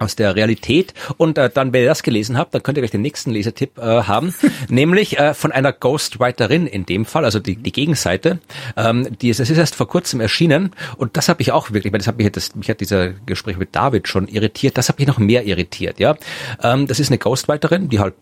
aus 0.00 0.16
der 0.16 0.34
Realität. 0.34 0.94
Und 1.18 1.38
äh, 1.38 1.50
dann, 1.50 1.72
wenn 1.72 1.82
ihr 1.82 1.88
das 1.88 2.02
gelesen 2.02 2.38
habt, 2.38 2.54
dann 2.54 2.62
könnt 2.62 2.78
ihr 2.78 2.82
gleich 2.82 2.90
den 2.90 3.02
nächsten 3.02 3.30
Lesetipp 3.30 3.78
äh, 3.78 3.82
haben, 3.82 4.34
nämlich 4.68 5.18
äh, 5.18 5.34
von 5.34 5.52
einer 5.52 5.72
Ghostwriterin 5.72 6.66
in 6.66 6.86
dem 6.86 7.04
Fall, 7.04 7.24
also 7.24 7.38
die, 7.38 7.56
die 7.56 7.72
Gegenseite. 7.72 8.38
Ähm, 8.76 9.16
die 9.20 9.28
ist, 9.28 9.40
es 9.40 9.50
ist 9.50 9.58
erst 9.58 9.74
vor 9.74 9.88
kurzem 9.88 10.20
erschienen 10.20 10.72
und 10.96 11.16
das 11.16 11.28
habe 11.28 11.42
ich 11.42 11.52
auch 11.52 11.70
wirklich, 11.70 11.92
weil 11.92 11.98
das 11.98 12.08
hat 12.08 12.16
mich, 12.16 12.30
das, 12.32 12.54
mich 12.54 12.68
hat 12.70 12.80
dieser 12.80 13.10
Gespräch 13.10 13.58
mit 13.58 13.76
David 13.76 14.08
schon 14.08 14.26
irritiert, 14.26 14.78
das 14.78 14.88
hat 14.88 14.98
mich 14.98 15.06
noch 15.06 15.18
mehr 15.18 15.44
irritiert. 15.44 16.00
Ja, 16.00 16.16
ähm, 16.62 16.86
Das 16.86 16.98
ist 16.98 17.10
eine 17.10 17.18
Ghostwriterin, 17.18 17.88
die 17.88 18.00
halt, 18.00 18.14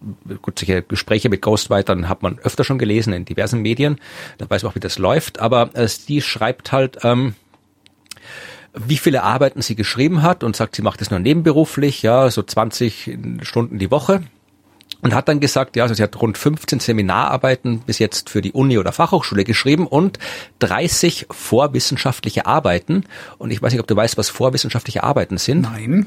gut, 0.43 0.59
solche 0.59 0.83
Gespräche 0.83 1.29
mit 1.29 1.43
Ghostwritern 1.43 2.09
hat 2.09 2.23
man 2.23 2.39
öfter 2.41 2.65
schon 2.65 2.79
gelesen 2.79 3.13
in 3.13 3.25
diversen 3.25 3.61
Medien, 3.61 4.01
da 4.39 4.51
weiß 4.51 4.63
man 4.63 4.73
auch, 4.73 4.75
wie 4.75 4.81
das 4.81 4.99
läuft, 4.99 5.39
aber 5.39 5.71
äh, 5.75 5.89
die 6.09 6.21
schreibt 6.21 6.73
halt... 6.73 6.99
Ähm, 7.05 7.35
wie 8.87 8.97
viele 8.97 9.23
Arbeiten 9.23 9.63
sie 9.63 9.75
geschrieben 9.75 10.23
hat 10.23 10.45
und 10.45 10.57
sagt, 10.57 10.77
sie 10.77 10.83
macht 10.83 11.03
es 11.03 11.11
nur 11.11 11.21
nebenberuflich, 11.21 12.03
ja, 12.03 12.31
so 12.31 12.43
20 12.43 13.19
Stunden 13.43 13.79
die 13.79 13.91
Woche 13.91 14.23
und 15.01 15.15
hat 15.15 15.29
dann 15.29 15.41
gesagt, 15.41 15.77
ja, 15.77 15.85
also 15.85 15.95
sie 15.95 16.03
hat 16.03 16.21
rund 16.21 16.37
15 16.37 16.81
Seminararbeiten 16.81 17.81
bis 17.81 17.99
jetzt 17.99 18.31
für 18.31 18.43
die 18.43 18.53
Uni 18.53 18.79
oder 18.79 18.93
Fachhochschule 18.93 19.45
geschrieben 19.45 19.87
und 19.87 20.19
30 20.59 21.27
vorwissenschaftliche 21.31 22.47
Arbeiten. 22.47 23.05
Und 23.39 23.51
ich 23.51 23.63
weiß 23.63 23.73
nicht, 23.73 23.81
ob 23.81 23.87
du 23.87 23.95
weißt, 23.95 24.19
was 24.19 24.29
vorwissenschaftliche 24.29 25.05
Arbeiten 25.05 25.39
sind. 25.39 25.63
Nein. 25.63 26.07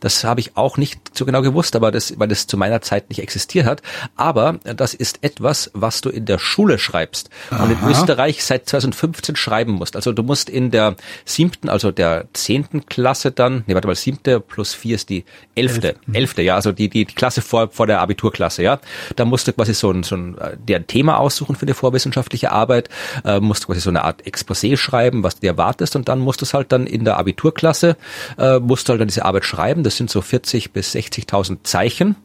Das 0.00 0.24
habe 0.24 0.40
ich 0.40 0.56
auch 0.56 0.76
nicht 0.76 1.16
so 1.16 1.24
genau 1.24 1.42
gewusst, 1.42 1.76
aber 1.76 1.90
das, 1.90 2.18
weil 2.18 2.28
das 2.28 2.46
zu 2.46 2.56
meiner 2.56 2.80
Zeit 2.80 3.08
nicht 3.08 3.20
existiert 3.20 3.66
hat. 3.66 3.82
Aber 4.16 4.58
das 4.64 4.94
ist 4.94 5.18
etwas, 5.22 5.70
was 5.74 6.00
du 6.00 6.10
in 6.10 6.24
der 6.24 6.38
Schule 6.38 6.78
schreibst 6.78 7.30
Aha. 7.50 7.64
und 7.64 7.70
in 7.70 7.88
Österreich 7.88 8.44
seit 8.44 8.68
2015 8.68 9.36
schreiben 9.36 9.72
musst. 9.72 9.96
Also 9.96 10.12
du 10.12 10.22
musst 10.22 10.48
in 10.48 10.70
der 10.70 10.96
siebten, 11.24 11.68
also 11.68 11.90
der 11.90 12.26
zehnten 12.32 12.86
Klasse 12.86 13.30
dann, 13.30 13.64
nee, 13.66 13.74
warte 13.74 13.88
mal, 13.88 13.94
siebte 13.94 14.40
plus 14.40 14.74
vier 14.74 14.96
ist 14.96 15.08
die 15.08 15.24
elfte, 15.54 15.96
elfte, 16.12 16.42
ja, 16.42 16.54
also 16.54 16.72
die, 16.72 16.88
die, 16.88 17.04
die 17.04 17.14
Klasse 17.14 17.42
vor, 17.42 17.70
vor 17.70 17.86
der 17.86 18.00
Abiturklasse, 18.00 18.62
ja. 18.62 18.80
Da 19.16 19.24
musst 19.24 19.46
du 19.48 19.52
quasi 19.52 19.74
so 19.74 19.90
ein, 19.90 20.02
so 20.02 20.16
ein, 20.16 20.38
äh, 20.38 20.56
der 20.56 20.86
Thema 20.86 21.18
aussuchen 21.18 21.56
für 21.56 21.66
die 21.66 21.74
vorwissenschaftliche 21.74 22.52
Arbeit, 22.52 22.88
äh, 23.24 23.40
musst 23.40 23.64
du 23.64 23.68
quasi 23.68 23.80
so 23.80 23.90
eine 23.90 24.04
Art 24.04 24.22
Exposé 24.22 24.76
schreiben, 24.76 25.22
was 25.22 25.36
du 25.36 25.40
dir 25.42 25.50
erwartest 25.50 25.96
und 25.96 26.08
dann 26.08 26.20
musst 26.20 26.40
du 26.40 26.44
es 26.44 26.54
halt 26.54 26.72
dann 26.72 26.86
in 26.86 27.04
der 27.04 27.18
Abiturklasse, 27.18 27.96
äh, 28.38 28.58
musst 28.58 28.88
du 28.88 28.92
halt 28.92 29.00
dann 29.00 29.08
diese 29.08 29.24
Arbeit 29.24 29.44
schreiben 29.44 29.67
schreiben. 29.68 29.82
Das 29.82 29.96
sind 29.96 30.10
so 30.10 30.20
40 30.20 30.72
bis 30.72 30.94
60.000 30.94 31.58
Zeichen 31.64 32.16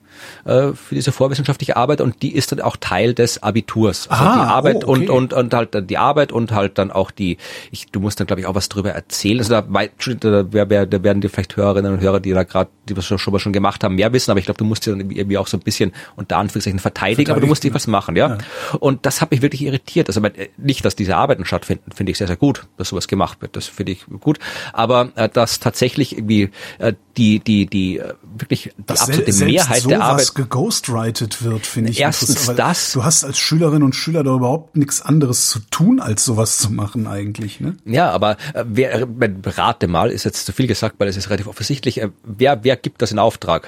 äh, 0.46 0.74
für 0.74 0.96
diese 0.96 1.12
vorwissenschaftliche 1.12 1.76
Arbeit 1.76 2.02
und 2.02 2.22
die 2.22 2.34
ist 2.34 2.52
dann 2.52 2.62
auch 2.62 2.78
Teil 2.78 3.14
des 3.14 3.42
Abiturs. 3.44 4.10
Also 4.10 4.24
ah, 4.24 4.34
die 4.36 4.52
Arbeit 4.52 4.86
oh, 4.86 4.92
okay. 4.92 5.08
und, 5.08 5.10
und, 5.10 5.34
und 5.34 5.54
halt 5.54 5.90
die 5.90 5.98
Arbeit 5.98 6.32
und 6.32 6.52
halt 6.52 6.78
dann 6.78 6.92
auch 6.92 7.12
die, 7.12 7.38
ich, 7.72 7.88
du 7.88 8.00
musst 8.00 8.20
dann 8.20 8.28
glaube 8.28 8.42
ich 8.42 8.48
auch 8.48 8.56
was 8.56 8.70
drüber 8.70 8.92
erzählen. 8.92 9.40
Also 9.40 9.50
da, 9.54 9.62
da, 9.62 10.86
da, 10.86 11.04
werden 11.04 11.22
dir 11.22 11.30
vielleicht 11.30 11.56
Hörerinnen 11.56 11.94
und 11.94 12.00
Hörer, 12.00 12.20
die 12.20 12.32
da 12.32 12.44
gerade, 12.44 12.70
die 12.88 12.94
das 12.94 13.06
schon 13.06 13.20
mal 13.32 13.40
schon 13.40 13.54
gemacht 13.54 13.84
haben, 13.84 13.96
mehr 13.96 14.14
wissen, 14.14 14.32
aber 14.32 14.40
ich 14.40 14.46
glaube, 14.46 14.58
du 14.58 14.66
musst 14.66 14.86
dir 14.86 14.92
dann 14.92 15.00
irgendwie 15.10 15.38
auch 15.38 15.48
so 15.48 15.58
ein 15.58 15.62
bisschen 15.62 15.92
unter 16.16 16.38
Anführungszeichen 16.38 16.80
verteidigen, 16.80 17.16
Verteidigen 17.16 17.32
aber 17.32 17.42
du 17.42 17.48
musst 17.48 17.64
dir 17.64 17.74
was 17.74 17.88
machen, 17.88 18.16
ja. 18.16 18.30
ja. 18.30 18.38
Und 18.80 19.06
das 19.06 19.22
hat 19.22 19.32
mich 19.32 19.42
wirklich 19.42 19.64
irritiert. 19.64 20.08
Also 20.10 20.22
nicht, 20.58 20.86
dass 20.86 20.96
diese 20.96 21.16
Arbeiten 21.16 21.46
stattfinden, 21.46 21.92
finde 21.92 22.12
ich 22.12 22.18
sehr, 22.18 22.28
sehr 22.28 22.38
gut, 22.38 22.68
dass 22.78 22.90
sowas 22.90 23.08
gemacht 23.08 23.42
wird. 23.42 23.56
Das 23.56 23.68
finde 23.68 23.94
ich 23.94 24.06
gut. 24.20 24.40
Aber 24.74 25.10
äh, 25.16 25.30
dass 25.30 25.60
tatsächlich 25.60 26.18
irgendwie 26.18 26.50
äh, 26.80 26.94
die, 27.18 27.40
die, 27.40 27.66
die 27.66 28.00
äh, 28.00 28.14
wirklich 28.24 28.72
die 28.78 28.84
das 28.86 29.02
absolute 29.02 29.34
Mehrheit 29.46 29.82
so 29.82 29.90
der 29.90 30.02
Arbeit 30.02 30.36
geghostwritet 30.36 31.44
wird, 31.44 31.66
finde 31.66 31.92
ich. 31.92 32.00
Erstens 32.00 32.54
das. 32.56 32.92
Du 32.94 33.04
hast 33.04 33.24
als 33.24 33.38
Schülerin 33.38 33.84
und 33.84 33.96
Schüler 33.96 34.24
da 34.24 34.34
überhaupt 34.34 34.76
nichts 34.76 35.02
anderes 35.02 35.50
zu 35.50 35.60
tun, 35.70 36.00
als 36.00 36.26
sowas 36.26 36.58
zu 36.58 36.72
machen 36.72 37.08
eigentlich. 37.08 37.60
Ne? 37.60 37.78
Ja, 37.86 38.12
aber 38.12 38.38
äh, 38.54 38.64
wer, 38.68 38.94
äh, 38.94 39.08
rate 39.46 39.88
mal, 39.88 40.12
ist 40.12 40.24
jetzt 40.24 40.46
zu 40.46 40.52
viel 40.52 40.68
gesagt, 40.68 40.96
weil 41.00 41.08
es 41.08 41.18
ist 41.18 41.30
relativ 41.30 41.48
offensichtlich. 41.48 42.02
Äh, 42.02 42.10
wer, 42.24 42.64
wer 42.64 42.76
gibt 42.76 43.02
das 43.02 43.12
in 43.12 43.20
Auftrag? 43.20 43.68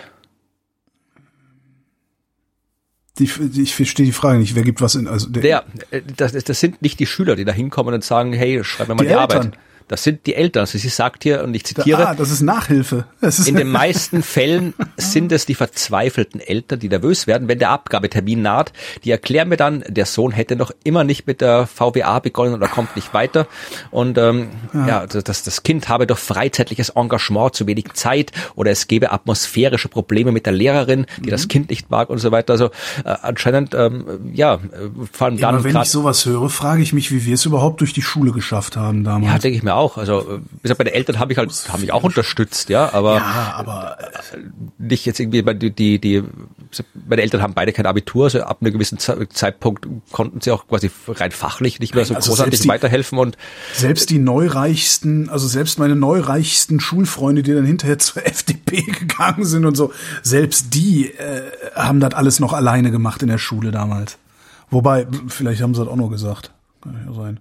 Die, 3.18 3.30
ich 3.62 3.76
verstehe 3.76 4.06
die 4.06 4.12
Frage 4.12 4.40
nicht. 4.40 4.56
Wer 4.56 4.64
gibt 4.64 4.82
was 4.82 4.96
in? 4.96 5.08
Also 5.08 5.30
der, 5.30 5.42
der 5.42 5.66
äh, 5.92 6.02
das, 6.18 6.34
das 6.34 6.60
sind 6.60 6.82
nicht 6.82 7.00
die 7.00 7.06
Schüler, 7.06 7.36
die 7.36 7.46
da 7.46 7.54
hinkommen 7.54 7.94
und 7.94 8.04
sagen, 8.04 8.34
hey, 8.34 8.62
schreib 8.64 8.90
mir 8.90 8.96
mal 8.96 9.04
die, 9.04 9.10
die 9.10 9.16
Arbeit. 9.16 9.52
Das 9.88 10.04
sind 10.04 10.26
die 10.26 10.34
Eltern. 10.34 10.62
Also 10.62 10.78
sie 10.78 10.90
sagt 10.90 11.24
hier, 11.24 11.44
und 11.44 11.54
ich 11.54 11.64
zitiere. 11.64 12.08
Ah, 12.08 12.16
das 12.16 12.32
ist 12.32 12.42
Nachhilfe. 12.42 13.06
Das 13.22 13.38
ist 13.38 13.48
in 13.48 13.56
den 13.56 13.70
meisten 13.70 14.24
Fällen 14.24 14.74
sind 14.98 15.32
es 15.32 15.46
die 15.46 15.54
verzweifelten 15.54 16.42
Eltern, 16.42 16.80
die 16.80 16.90
nervös 16.90 17.28
werden, 17.28 17.48
wenn 17.48 17.60
der 17.60 17.70
Abgabetermin 17.70 18.42
naht. 18.42 18.74
Die 19.04 19.12
erklären 19.12 19.50
mir 19.50 19.58
dann, 19.58 19.84
der 19.88 20.06
Sohn 20.06 20.32
hätte 20.32 20.56
noch 20.56 20.72
immer 20.84 21.04
nicht 21.04 21.28
mit 21.28 21.42
der 21.42 21.68
VWA 21.68 22.20
begonnen 22.20 22.56
oder 22.56 22.68
kommt 22.68 22.96
nicht 22.96 23.14
weiter. 23.14 23.48
Und 23.92 24.18
ähm, 24.18 24.50
ja, 24.74 24.88
ja 24.88 25.06
das, 25.06 25.44
das 25.44 25.64
Kind 25.64 25.88
habe 25.88 26.08
durch 26.08 26.20
freizeitliches 26.20 26.90
Engagement 26.90 27.54
zu 27.54 27.68
wenig 27.68 27.94
Zeit 27.94 28.32
oder 28.56 28.72
es 28.72 28.88
gebe 28.88 29.12
atmosphärische 29.12 29.88
Probleme 29.88 30.32
mit 30.32 30.48
der 30.48 30.54
Lehrerin, 30.54 31.06
die 31.18 31.28
mhm. 31.28 31.32
das 31.32 31.48
Kind 31.48 31.70
nicht 31.70 31.92
mag 31.92 32.10
und 32.10 32.18
so 32.18 32.32
weiter. 32.32 32.54
Also 32.54 32.66
äh, 33.04 33.16
anscheinend, 33.22 33.76
ähm, 33.76 34.32
ja, 34.34 34.60
vor 35.12 35.28
allem 35.28 35.38
dann. 35.38 35.56
Immer 35.56 35.64
wenn 35.64 35.78
ich 35.78 35.90
sowas 35.90 36.26
höre, 36.26 36.50
frage 36.50 36.82
ich 36.82 36.92
mich, 36.92 37.12
wie 37.12 37.26
wir 37.26 37.36
es 37.36 37.46
überhaupt 37.46 37.82
durch 37.82 37.94
die 37.94 38.02
Schule 38.02 38.32
geschafft 38.32 38.78
haben 38.78 39.04
damals. 39.04 39.32
Ja, 39.32 39.38
denke 39.38 39.58
ich 39.58 39.64
mir 39.64 39.75
auch. 39.76 39.98
Also 39.98 40.40
wie 40.40 40.62
gesagt, 40.62 40.78
bei 40.78 40.84
den 40.84 40.94
Eltern 40.94 41.20
habe 41.20 41.32
ich 41.32 41.38
halt, 41.38 41.52
haben 41.70 41.82
mich 41.82 41.92
auch 41.92 42.04
unterstützt, 42.04 42.70
ja, 42.70 42.94
aber, 42.94 43.16
ja, 43.18 43.54
aber 43.56 43.98
äh, 44.00 44.38
nicht 44.78 45.06
jetzt 45.06 45.20
irgendwie 45.20 45.44
die, 45.56 45.72
die, 45.72 46.00
die, 46.00 46.24
meine 47.08 47.22
Eltern 47.22 47.42
haben 47.42 47.54
beide 47.54 47.74
kein 47.74 47.86
Abitur, 47.86 48.26
also 48.26 48.42
ab 48.42 48.58
einem 48.62 48.74
gewissen 48.74 48.98
Zeitpunkt 49.00 49.88
konnten 50.12 50.42
sie 50.42 50.52
auch 50.52 50.68
quasi 50.68 50.90
rein 51.08 51.32
fachlich 51.32 51.80
nicht 51.80 51.96
mehr 51.96 52.06
so 52.06 52.16
also 52.16 52.32
großartig 52.32 52.62
die, 52.62 52.68
weiterhelfen 52.68 53.18
und 53.18 53.38
selbst 53.74 54.10
die 54.10 54.20
neureichsten, 54.20 55.30
also 55.30 55.48
selbst 55.48 55.80
meine 55.80 55.96
neureichsten 55.96 56.80
Schulfreunde, 56.80 57.44
die 57.44 57.54
dann 57.54 57.66
hinterher 57.66 58.00
zur 58.00 58.26
FDP 58.28 58.82
gegangen 58.82 59.46
sind 59.46 59.66
und 59.66 59.76
so, 59.76 59.92
selbst 60.22 60.74
die 60.74 61.12
äh, 61.12 61.42
haben 61.76 62.00
das 62.00 62.14
alles 62.14 62.40
noch 62.40 62.54
alleine 62.54 62.92
gemacht 62.92 63.22
in 63.22 63.30
der 63.30 63.38
Schule 63.38 63.72
damals. 63.72 64.18
Wobei, 64.70 65.08
vielleicht 65.28 65.62
haben 65.62 65.74
sie 65.76 65.82
das 65.82 65.90
auch 65.90 65.96
nur 65.96 66.10
gesagt. 66.10 66.52
Kann 66.82 67.00
ja 67.06 67.14
sein. 67.14 67.40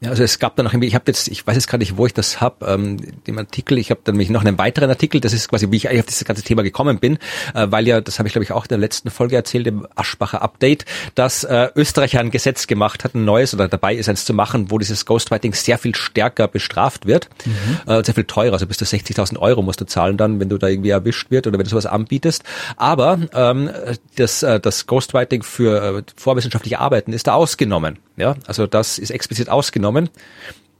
Ja, 0.00 0.10
also 0.10 0.22
es 0.22 0.38
gab 0.38 0.56
dann 0.56 0.64
noch 0.64 0.74
irgendwie, 0.74 0.88
ich 0.88 0.94
habe 0.94 1.04
jetzt, 1.06 1.26
ich 1.28 1.46
weiß 1.46 1.54
jetzt 1.54 1.68
gar 1.68 1.78
nicht, 1.78 1.96
wo 1.96 2.04
ich 2.04 2.12
das 2.12 2.38
hab, 2.38 2.62
ähm, 2.62 2.98
dem 3.26 3.38
Artikel, 3.38 3.78
ich 3.78 3.90
habe 3.90 4.00
dann 4.04 4.14
nämlich 4.14 4.28
noch 4.28 4.44
einen 4.44 4.58
weiteren 4.58 4.90
Artikel, 4.90 5.22
das 5.22 5.32
ist 5.32 5.48
quasi, 5.48 5.70
wie 5.70 5.76
ich 5.76 5.88
eigentlich 5.88 6.00
auf 6.00 6.06
dieses 6.06 6.26
ganze 6.26 6.42
Thema 6.42 6.62
gekommen 6.62 6.98
bin, 6.98 7.14
äh, 7.54 7.66
weil 7.70 7.88
ja, 7.88 8.02
das 8.02 8.18
habe 8.18 8.28
ich 8.28 8.34
glaube 8.34 8.44
ich 8.44 8.52
auch 8.52 8.64
in 8.64 8.68
der 8.68 8.78
letzten 8.78 9.10
Folge 9.10 9.36
erzählt, 9.36 9.66
im 9.66 9.88
Aschbacher 9.94 10.42
Update, 10.42 10.84
dass 11.14 11.44
äh, 11.44 11.70
Österreich 11.74 12.18
ein 12.18 12.30
Gesetz 12.30 12.66
gemacht 12.66 13.04
hat, 13.04 13.14
ein 13.14 13.24
neues 13.24 13.54
oder 13.54 13.68
dabei 13.68 13.94
ist 13.94 14.10
eins 14.10 14.26
zu 14.26 14.34
machen, 14.34 14.70
wo 14.70 14.76
dieses 14.76 15.06
Ghostwriting 15.06 15.54
sehr 15.54 15.78
viel 15.78 15.94
stärker 15.94 16.46
bestraft 16.46 17.06
wird, 17.06 17.30
mhm. 17.46 17.90
äh, 17.90 18.04
sehr 18.04 18.14
viel 18.14 18.24
teurer, 18.24 18.52
also 18.52 18.66
bis 18.66 18.76
zu 18.76 18.84
60.000 18.84 19.38
Euro 19.38 19.62
musst 19.62 19.80
du 19.80 19.86
zahlen 19.86 20.18
dann, 20.18 20.40
wenn 20.40 20.50
du 20.50 20.58
da 20.58 20.68
irgendwie 20.68 20.90
erwischt 20.90 21.30
wird 21.30 21.46
oder 21.46 21.56
wenn 21.58 21.64
du 21.64 21.70
sowas 21.70 21.86
anbietest. 21.86 22.44
Aber 22.76 23.18
ähm, 23.32 23.70
das, 24.16 24.42
äh, 24.42 24.60
das 24.60 24.86
Ghostwriting 24.86 25.42
für 25.42 26.00
äh, 26.00 26.02
vorwissenschaftliche 26.16 26.80
Arbeiten 26.80 27.14
ist 27.14 27.28
da 27.28 27.32
ausgenommen. 27.32 27.98
Ja, 28.16 28.36
also 28.46 28.66
das 28.66 28.98
ist 28.98 29.10
explizit 29.10 29.48
ausgenommen, 29.48 30.08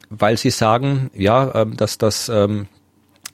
weil 0.08 0.36
sie 0.36 0.50
sagen, 0.50 1.10
ja, 1.14 1.54
ähm, 1.54 1.76
dass 1.76 1.98
das 1.98 2.28
ähm, 2.28 2.66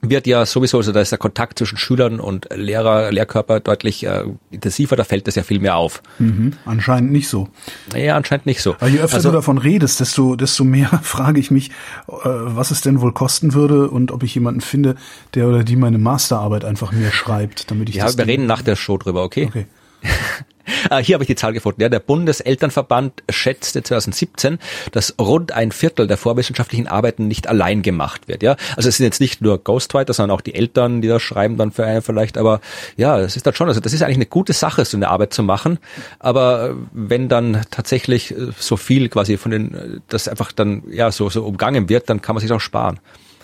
wird 0.03 0.27
ja 0.27 0.45
sowieso, 0.45 0.77
also 0.77 0.91
da 0.91 0.99
ist 0.99 1.11
der 1.11 1.17
Kontakt 1.17 1.57
zwischen 1.57 1.77
Schülern 1.77 2.19
und 2.19 2.49
Lehrer, 2.53 3.11
Lehrkörper 3.11 3.61
deutlich 3.61 4.05
äh, 4.05 4.25
intensiver, 4.51 4.97
da 4.97 5.05
fällt 5.05 5.27
das 5.27 5.35
ja 5.35 5.43
viel 5.43 5.59
mehr 5.59 5.77
auf. 5.77 6.03
Mhm, 6.19 6.53
anscheinend 6.65 7.11
nicht 7.11 7.29
so. 7.29 7.47
Ja, 7.95 8.17
anscheinend 8.17 8.45
nicht 8.45 8.61
so. 8.61 8.75
Weil 8.79 8.91
je 8.91 8.99
öfter 8.99 9.15
also, 9.15 9.29
du 9.29 9.35
davon 9.35 9.57
redest, 9.57 10.01
desto, 10.01 10.35
desto 10.35 10.65
mehr 10.65 10.87
frage 11.03 11.39
ich 11.39 11.51
mich, 11.51 11.69
äh, 12.09 12.13
was 12.25 12.71
es 12.71 12.81
denn 12.81 12.99
wohl 12.99 13.13
kosten 13.13 13.53
würde 13.53 13.89
und 13.89 14.11
ob 14.11 14.23
ich 14.23 14.35
jemanden 14.35 14.61
finde, 14.61 14.95
der 15.35 15.47
oder 15.47 15.63
die 15.63 15.77
meine 15.77 15.97
Masterarbeit 15.97 16.65
einfach 16.65 16.91
mir 16.91 17.11
schreibt, 17.11 17.71
damit 17.71 17.87
ich 17.87 17.95
ja, 17.95 18.03
das. 18.03 18.13
Ja, 18.13 18.19
wir 18.19 18.27
reden 18.27 18.45
nach 18.45 18.61
der 18.61 18.75
Show 18.75 18.97
drüber, 18.97 19.23
okay? 19.23 19.45
Okay. 19.47 19.67
Ah, 20.89 20.99
hier 20.99 21.15
habe 21.15 21.23
ich 21.23 21.27
die 21.27 21.35
Zahl 21.35 21.53
gefunden. 21.53 21.81
Ja, 21.81 21.89
der 21.89 21.99
Bundeselternverband 21.99 23.23
schätzte 23.29 23.83
2017, 23.83 24.59
dass 24.91 25.15
rund 25.19 25.51
ein 25.51 25.71
Viertel 25.71 26.07
der 26.07 26.17
vorwissenschaftlichen 26.17 26.87
Arbeiten 26.87 27.27
nicht 27.27 27.47
allein 27.47 27.81
gemacht 27.81 28.27
wird. 28.27 28.43
Ja, 28.43 28.55
also 28.75 28.89
es 28.89 28.97
sind 28.97 29.05
jetzt 29.05 29.19
nicht 29.19 29.41
nur 29.41 29.61
Ghostwriter, 29.61 30.13
sondern 30.13 30.35
auch 30.35 30.41
die 30.41 30.55
Eltern, 30.55 31.01
die 31.01 31.07
das 31.07 31.21
schreiben 31.21 31.57
dann 31.57 31.71
für 31.71 31.85
einen 31.85 32.01
vielleicht. 32.01 32.37
Aber 32.37 32.61
ja, 32.97 33.19
das 33.19 33.35
ist 33.35 33.45
dann 33.45 33.53
schon. 33.53 33.67
Also 33.67 33.79
das 33.79 33.93
ist 33.93 34.01
eigentlich 34.01 34.17
eine 34.17 34.25
gute 34.25 34.53
Sache, 34.53 34.85
so 34.85 34.97
eine 34.97 35.09
Arbeit 35.09 35.33
zu 35.33 35.43
machen. 35.43 35.79
Aber 36.19 36.75
wenn 36.91 37.29
dann 37.29 37.61
tatsächlich 37.71 38.31
äh, 38.31 38.51
so 38.57 38.77
viel 38.77 39.09
quasi 39.09 39.37
von 39.37 39.51
den, 39.51 39.73
äh, 39.73 39.99
das 40.07 40.27
einfach 40.27 40.51
dann 40.51 40.83
ja 40.89 41.11
so 41.11 41.29
so 41.29 41.43
umgangen 41.43 41.89
wird, 41.89 42.09
dann 42.09 42.21
kann 42.21 42.35
man 42.35 42.41
sich 42.41 42.51
auch 42.51 42.61
sparen. 42.61 42.99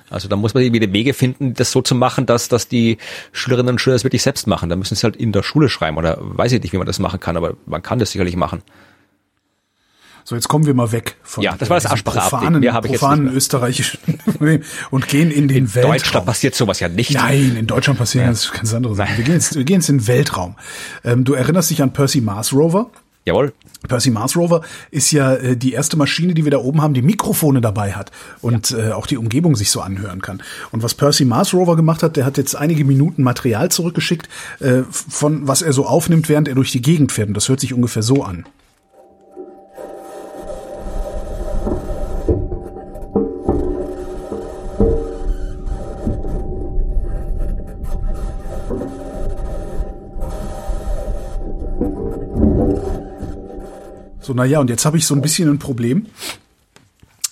Also 0.09 0.27
da 0.27 0.35
muss 0.35 0.53
man 0.53 0.63
irgendwie 0.63 0.79
die 0.79 0.93
Wege 0.93 1.13
finden, 1.13 1.53
das 1.53 1.71
so 1.71 1.81
zu 1.81 1.95
machen, 1.95 2.25
dass, 2.25 2.49
dass 2.49 2.67
die 2.67 2.97
Schülerinnen 3.31 3.73
und 3.73 3.79
Schüler 3.79 3.95
das 3.95 4.03
wirklich 4.03 4.23
selbst 4.23 4.47
machen. 4.47 4.69
Da 4.69 4.75
müssen 4.75 4.95
sie 4.95 5.03
halt 5.03 5.15
in 5.15 5.31
der 5.31 5.43
Schule 5.43 5.69
schreiben 5.69 5.97
oder 5.97 6.17
weiß 6.19 6.51
ich 6.51 6.61
nicht, 6.61 6.73
wie 6.73 6.77
man 6.77 6.87
das 6.87 6.99
machen 6.99 7.19
kann, 7.19 7.37
aber 7.37 7.55
man 7.65 7.81
kann 7.81 7.99
das 7.99 8.11
sicherlich 8.11 8.35
machen. 8.35 8.61
So, 10.29 10.35
jetzt 10.35 10.47
kommen 10.47 10.67
wir 10.67 10.75
mal 10.75 10.91
weg 10.91 11.15
von 11.23 11.43
ja, 11.43 11.55
das 11.57 11.71
war 11.71 11.79
das 11.79 12.03
profanen, 12.03 12.59
Mehr 12.59 12.79
profanen 12.81 13.33
österreichischen 13.33 13.99
und 14.91 15.07
gehen 15.07 15.31
in 15.31 15.47
den 15.47 15.57
in 15.57 15.75
Weltraum. 15.75 15.93
In 15.93 15.97
Deutschland 15.97 16.25
passiert 16.27 16.53
sowas 16.53 16.79
ja 16.79 16.87
nicht. 16.87 17.11
Nein, 17.15 17.55
in 17.57 17.65
Deutschland 17.65 17.97
passieren 17.97 18.25
ja. 18.25 18.29
ganz, 18.29 18.51
ganz 18.51 18.73
andere 18.75 18.93
Sachen. 18.93 19.17
Wir 19.17 19.23
gehen 19.23 19.33
jetzt, 19.33 19.55
wir 19.55 19.63
gehen 19.63 19.77
jetzt 19.77 19.89
in 19.89 19.97
den 19.97 20.07
Weltraum. 20.07 20.55
Ähm, 21.03 21.23
du 21.23 21.33
erinnerst 21.33 21.71
dich 21.71 21.81
an 21.81 21.93
Percy 21.93 22.21
Mars 22.21 22.53
Rover? 22.53 22.91
Jawohl. 23.29 23.53
Percy 23.87 24.09
Mars 24.09 24.35
Rover 24.35 24.61
ist 24.91 25.11
ja 25.11 25.35
äh, 25.35 25.55
die 25.55 25.71
erste 25.71 25.95
Maschine, 25.97 26.33
die 26.33 26.43
wir 26.43 26.51
da 26.51 26.57
oben 26.57 26.81
haben, 26.81 26.93
die 26.93 27.01
Mikrofone 27.01 27.61
dabei 27.61 27.93
hat 27.93 28.11
und 28.41 28.71
ja. 28.71 28.89
äh, 28.89 28.91
auch 28.91 29.07
die 29.07 29.17
Umgebung 29.17 29.55
sich 29.55 29.71
so 29.71 29.81
anhören 29.81 30.21
kann. 30.21 30.41
Und 30.71 30.83
was 30.83 30.95
Percy 30.95 31.25
Mars 31.25 31.53
Rover 31.53 31.75
gemacht 31.75 32.03
hat, 32.03 32.17
der 32.17 32.25
hat 32.25 32.37
jetzt 32.37 32.55
einige 32.55 32.83
Minuten 32.83 33.23
Material 33.23 33.69
zurückgeschickt, 33.69 34.27
äh, 34.59 34.81
von 34.89 35.47
was 35.47 35.61
er 35.61 35.73
so 35.73 35.85
aufnimmt, 35.85 36.27
während 36.27 36.47
er 36.47 36.55
durch 36.55 36.71
die 36.71 36.81
Gegend 36.81 37.11
fährt. 37.11 37.29
Und 37.29 37.35
das 37.35 37.47
hört 37.47 37.59
sich 37.59 37.73
ungefähr 37.73 38.03
so 38.03 38.23
an. 38.23 38.45
So, 54.29 54.35
naja, 54.35 54.59
und 54.59 54.69
jetzt 54.69 54.85
habe 54.85 54.95
ich 54.95 55.07
so 55.07 55.15
ein 55.15 55.21
bisschen 55.21 55.49
ein 55.49 55.57
Problem, 55.57 56.05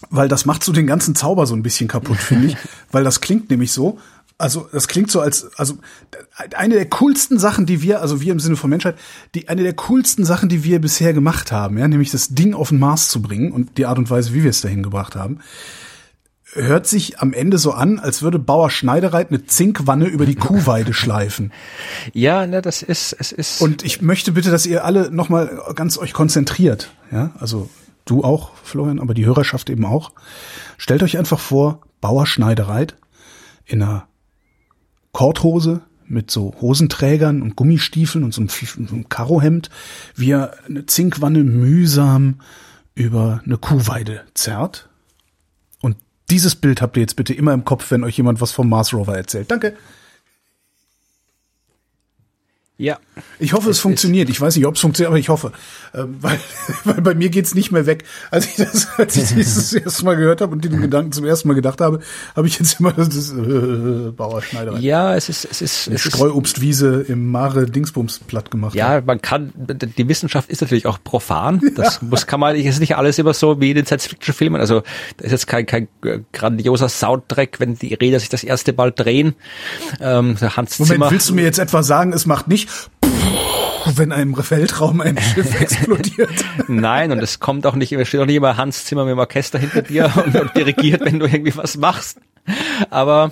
weil 0.09 0.27
das 0.27 0.47
macht 0.47 0.63
so 0.63 0.71
den 0.71 0.87
ganzen 0.87 1.13
Zauber 1.13 1.45
so 1.45 1.53
ein 1.53 1.61
bisschen 1.61 1.87
kaputt, 1.87 2.17
finde 2.17 2.47
ich. 2.47 2.57
weil 2.91 3.03
das 3.03 3.21
klingt 3.21 3.51
nämlich 3.51 3.71
so, 3.71 3.99
also 4.39 4.67
das 4.71 4.87
klingt 4.87 5.11
so 5.11 5.21
als, 5.21 5.55
also 5.59 5.75
eine 6.55 6.73
der 6.73 6.89
coolsten 6.89 7.37
Sachen, 7.37 7.67
die 7.67 7.83
wir, 7.83 8.01
also 8.01 8.19
wir 8.19 8.31
im 8.31 8.39
Sinne 8.39 8.55
von 8.55 8.71
Menschheit, 8.71 8.97
die 9.35 9.47
eine 9.47 9.61
der 9.61 9.73
coolsten 9.73 10.25
Sachen, 10.25 10.49
die 10.49 10.63
wir 10.63 10.81
bisher 10.81 11.13
gemacht 11.13 11.51
haben, 11.51 11.77
ja, 11.77 11.87
nämlich 11.87 12.09
das 12.09 12.29
Ding 12.29 12.55
auf 12.55 12.69
den 12.69 12.79
Mars 12.79 13.09
zu 13.09 13.21
bringen 13.21 13.51
und 13.51 13.77
die 13.77 13.85
Art 13.85 13.99
und 13.99 14.09
Weise, 14.09 14.33
wie 14.33 14.41
wir 14.41 14.49
es 14.49 14.61
dahin 14.61 14.81
gebracht 14.81 15.15
haben, 15.15 15.37
hört 16.53 16.87
sich 16.87 17.19
am 17.19 17.33
Ende 17.33 17.57
so 17.57 17.71
an, 17.71 17.99
als 17.99 18.21
würde 18.21 18.39
Bauer 18.39 18.69
Schneidereit 18.69 19.29
eine 19.29 19.45
Zinkwanne 19.45 20.05
über 20.05 20.25
die 20.25 20.35
Kuhweide 20.35 20.93
schleifen. 20.93 21.51
Ja, 22.13 22.47
ne, 22.47 22.61
das 22.61 22.81
ist, 22.81 23.13
es 23.19 23.31
ist. 23.31 23.61
Und 23.61 23.83
ich 23.83 24.01
möchte 24.01 24.31
bitte, 24.31 24.51
dass 24.51 24.65
ihr 24.65 24.85
alle 24.85 25.11
nochmal 25.11 25.61
ganz 25.75 25.97
euch 25.97 26.13
konzentriert. 26.13 26.91
Ja, 27.11 27.31
also 27.39 27.69
du 28.05 28.23
auch, 28.23 28.51
Florian, 28.63 28.99
aber 28.99 29.13
die 29.13 29.25
Hörerschaft 29.25 29.69
eben 29.69 29.85
auch. 29.85 30.11
Stellt 30.77 31.03
euch 31.03 31.17
einfach 31.17 31.39
vor, 31.39 31.81
Bauer 31.99 32.25
Schneidereit 32.25 32.95
in 33.65 33.81
einer 33.81 34.07
Korthose 35.11 35.81
mit 36.05 36.31
so 36.31 36.53
Hosenträgern 36.61 37.41
und 37.41 37.55
Gummistiefeln 37.55 38.23
und 38.23 38.33
so 38.33 38.41
einem, 38.41 38.49
so 38.49 38.95
einem 38.95 39.09
Karohemd, 39.09 39.69
wie 40.15 40.31
er 40.31 40.53
eine 40.67 40.85
Zinkwanne 40.85 41.43
mühsam 41.43 42.39
über 42.95 43.41
eine 43.45 43.57
Kuhweide 43.57 44.21
zerrt 44.33 44.89
dieses 46.29 46.55
Bild 46.55 46.81
habt 46.81 46.97
ihr 46.97 47.01
jetzt 47.01 47.15
bitte 47.15 47.33
immer 47.33 47.53
im 47.53 47.65
Kopf, 47.65 47.91
wenn 47.91 48.03
euch 48.03 48.17
jemand 48.17 48.41
was 48.41 48.51
vom 48.51 48.69
Mars 48.69 48.93
Rover 48.93 49.15
erzählt. 49.15 49.49
Danke. 49.49 49.75
Ja. 52.79 52.99
Ich 53.39 53.53
hoffe, 53.53 53.71
es, 53.71 53.77
es 53.77 53.81
funktioniert. 53.81 54.29
Ich 54.29 54.39
weiß 54.39 54.55
nicht, 54.55 54.67
ob 54.67 54.75
es 54.75 54.81
funktioniert, 54.81 55.09
aber 55.09 55.17
ich 55.17 55.29
hoffe. 55.29 55.51
Ähm, 55.95 56.17
weil, 56.21 56.39
weil 56.83 57.01
bei 57.01 57.15
mir 57.15 57.29
geht's 57.29 57.55
nicht 57.55 57.71
mehr 57.71 57.87
weg. 57.87 58.03
Als 58.29 58.45
ich 58.45 58.55
das, 58.55 58.87
als 58.97 59.17
ich 59.17 59.29
dieses 59.29 59.73
erste 59.73 60.05
Mal 60.05 60.15
gehört 60.15 60.41
habe 60.41 60.51
und 60.51 60.63
den 60.63 60.79
Gedanken 60.79 61.11
zum 61.11 61.25
ersten 61.25 61.47
Mal 61.47 61.55
gedacht 61.55 61.81
habe, 61.81 62.01
habe 62.35 62.47
ich 62.47 62.59
jetzt 62.59 62.79
immer 62.79 62.91
das, 62.91 63.31
äh, 63.31 64.11
Bauerschneider. 64.15 64.77
Ja, 64.77 65.15
es 65.15 65.27
ist, 65.27 65.45
es 65.49 65.61
ist, 65.61 65.87
es 65.87 66.01
Streuobstwiese 66.01 67.05
im 67.07 67.31
Mare 67.31 67.65
Dingsbums 67.65 68.19
platt 68.19 68.51
gemacht. 68.51 68.75
Ja, 68.75 68.89
hat. 68.89 69.07
man 69.07 69.21
kann, 69.21 69.51
die 69.55 70.07
Wissenschaft 70.07 70.49
ist 70.49 70.61
natürlich 70.61 70.85
auch 70.85 70.99
profan. 71.03 71.61
Das 71.77 71.99
ja. 72.01 72.07
muss, 72.07 72.25
kann 72.25 72.39
man, 72.39 72.55
ist 72.55 72.79
nicht 72.79 72.95
alles 72.95 73.19
immer 73.19 73.33
so 73.33 73.61
wie 73.61 73.69
in 73.69 73.75
den 73.75 73.85
Science-Fiction-Filmen. 73.85 74.59
Also, 74.59 74.81
da 75.17 75.25
ist 75.25 75.31
jetzt 75.31 75.47
kein, 75.47 75.65
kein 75.65 75.87
grandioser 76.31 76.89
Soundtrack, 76.89 77.59
wenn 77.59 77.75
die 77.75 77.93
Räder 77.93 78.19
sich 78.19 78.29
das 78.29 78.43
erste 78.43 78.73
Mal 78.73 78.91
drehen. 78.91 79.35
Ähm, 79.99 80.37
Hans 80.39 80.79
Moment, 80.79 80.93
Zimmer. 80.93 81.11
willst 81.11 81.29
du 81.29 81.35
mir 81.35 81.43
jetzt 81.43 81.59
etwa 81.59 81.83
sagen, 81.83 82.13
es 82.13 82.25
macht 82.25 82.47
nicht 82.47 82.66
wenn 83.95 84.11
einem 84.11 84.35
Weltraum 84.49 85.01
ein 85.01 85.17
Schiff 85.17 85.59
explodiert. 85.61 86.45
Nein, 86.67 87.11
und 87.11 87.19
es 87.19 87.39
kommt 87.39 87.65
auch 87.65 87.75
nicht, 87.75 87.91
es 87.91 88.07
steht 88.07 88.19
auch 88.19 88.25
nicht 88.25 88.35
immer 88.35 88.57
Hans 88.57 88.85
Zimmer 88.85 89.05
mit 89.05 89.11
dem 89.13 89.19
Orchester 89.19 89.59
hinter 89.59 89.81
dir 89.81 90.11
und, 90.25 90.35
und 90.35 90.55
dirigiert, 90.55 91.01
wenn 91.05 91.19
du 91.19 91.25
irgendwie 91.25 91.55
was 91.55 91.77
machst. 91.77 92.19
Aber 92.89 93.31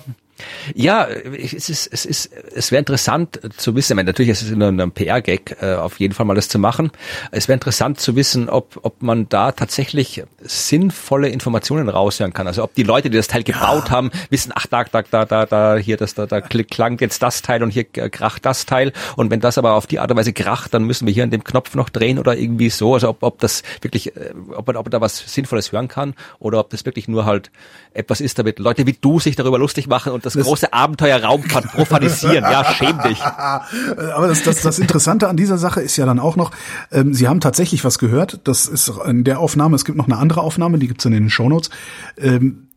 ja, 0.74 1.06
es 1.06 1.68
ist, 1.68 1.88
es 1.92 2.04
ist, 2.04 2.30
es 2.54 2.70
wäre 2.70 2.78
interessant 2.78 3.40
zu 3.56 3.74
wissen, 3.74 3.92
ich 3.92 3.96
meine, 3.96 4.08
natürlich 4.08 4.30
ist 4.30 4.42
es 4.42 4.50
nur 4.50 4.68
ein 4.68 4.90
PR-Gag, 4.90 5.56
äh, 5.60 5.74
auf 5.74 5.98
jeden 6.00 6.14
Fall 6.14 6.26
mal 6.26 6.34
das 6.34 6.48
zu 6.48 6.58
machen. 6.58 6.90
Es 7.30 7.48
wäre 7.48 7.54
interessant 7.54 8.00
zu 8.00 8.16
wissen, 8.16 8.48
ob, 8.48 8.78
ob 8.82 9.02
man 9.02 9.28
da 9.28 9.52
tatsächlich 9.52 10.24
sinnvolle 10.42 11.28
Informationen 11.28 11.88
raushören 11.88 12.32
kann. 12.32 12.46
Also 12.46 12.62
ob 12.62 12.74
die 12.74 12.82
Leute, 12.82 13.10
die 13.10 13.16
das 13.16 13.28
Teil 13.28 13.42
gebaut 13.42 13.86
ja. 13.86 13.90
haben, 13.90 14.10
wissen, 14.30 14.52
ach, 14.54 14.66
da, 14.66 14.84
da, 14.84 15.02
da, 15.02 15.24
da, 15.24 15.46
da, 15.46 15.76
hier, 15.76 15.96
das, 15.96 16.14
da, 16.14 16.26
da 16.26 16.40
klangt 16.40 17.00
jetzt 17.00 17.22
das 17.22 17.42
Teil 17.42 17.62
und 17.62 17.70
hier 17.70 17.84
kracht 17.84 18.44
das 18.44 18.66
Teil. 18.66 18.92
Und 19.16 19.30
wenn 19.30 19.40
das 19.40 19.58
aber 19.58 19.74
auf 19.74 19.86
die 19.86 19.98
Art 19.98 20.10
und 20.10 20.16
Weise 20.16 20.32
kracht, 20.32 20.74
dann 20.74 20.84
müssen 20.84 21.06
wir 21.06 21.14
hier 21.14 21.24
an 21.24 21.30
dem 21.30 21.44
Knopf 21.44 21.74
noch 21.74 21.88
drehen 21.88 22.18
oder 22.18 22.36
irgendwie 22.36 22.70
so. 22.70 22.94
Also 22.94 23.08
ob, 23.08 23.22
ob 23.22 23.38
das 23.38 23.62
wirklich, 23.80 24.14
äh, 24.16 24.34
ob 24.54 24.66
man, 24.66 24.76
ob 24.76 24.86
man 24.86 24.90
da 24.90 25.00
was 25.00 25.18
Sinnvolles 25.18 25.72
hören 25.72 25.88
kann 25.88 26.14
oder 26.38 26.60
ob 26.60 26.70
das 26.70 26.84
wirklich 26.84 27.08
nur 27.08 27.24
halt 27.24 27.50
etwas 27.94 28.20
ist, 28.20 28.38
damit 28.38 28.58
Leute 28.58 28.86
wie 28.86 28.96
du 29.00 29.20
sich 29.20 29.36
darüber 29.36 29.58
lustig 29.58 29.86
machen 29.86 30.12
und 30.12 30.25
das, 30.26 30.32
das 30.32 30.44
große 30.44 30.72
Abenteuer 30.72 31.22
Raumfahrt 31.22 31.72
profanisieren. 31.72 32.42
Ja, 32.42 32.64
schäm 32.64 33.00
dich. 33.02 33.22
Aber 33.22 34.26
das, 34.26 34.42
das, 34.42 34.60
das 34.60 34.80
Interessante 34.80 35.28
an 35.28 35.36
dieser 35.36 35.56
Sache 35.56 35.80
ist 35.80 35.96
ja 35.96 36.04
dann 36.04 36.18
auch 36.18 36.34
noch, 36.34 36.50
ähm, 36.90 37.14
sie 37.14 37.28
haben 37.28 37.38
tatsächlich 37.40 37.84
was 37.84 38.00
gehört. 38.00 38.40
Das 38.42 38.66
ist 38.66 38.90
in 39.06 39.22
der 39.22 39.38
Aufnahme, 39.38 39.76
es 39.76 39.84
gibt 39.84 39.96
noch 39.96 40.06
eine 40.06 40.16
andere 40.16 40.40
Aufnahme, 40.40 40.78
die 40.78 40.88
gibt's 40.88 41.04
in 41.04 41.12
den 41.12 41.30
Shownotes. 41.30 41.70
Ähm, 42.18 42.70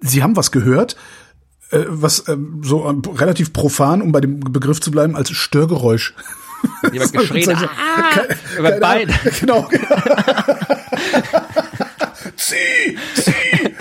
sie 0.00 0.22
haben 0.22 0.36
was 0.36 0.52
gehört, 0.52 0.96
äh, 1.70 1.80
was 1.86 2.26
ähm, 2.28 2.62
so 2.64 2.88
äh, 2.88 2.94
relativ 3.18 3.52
profan, 3.52 4.00
um 4.00 4.10
bei 4.10 4.22
dem 4.22 4.40
Begriff 4.40 4.80
zu 4.80 4.90
bleiben, 4.90 5.16
als 5.16 5.30
Störgeräusch. 5.30 6.14
Jemand 6.92 7.12
geschrien, 7.18 7.50
ah, 7.50 8.22
über 8.58 8.70
Bein. 8.80 9.14
Genau. 9.38 9.68
zieh, 12.36 12.96
zieh. 13.16 13.74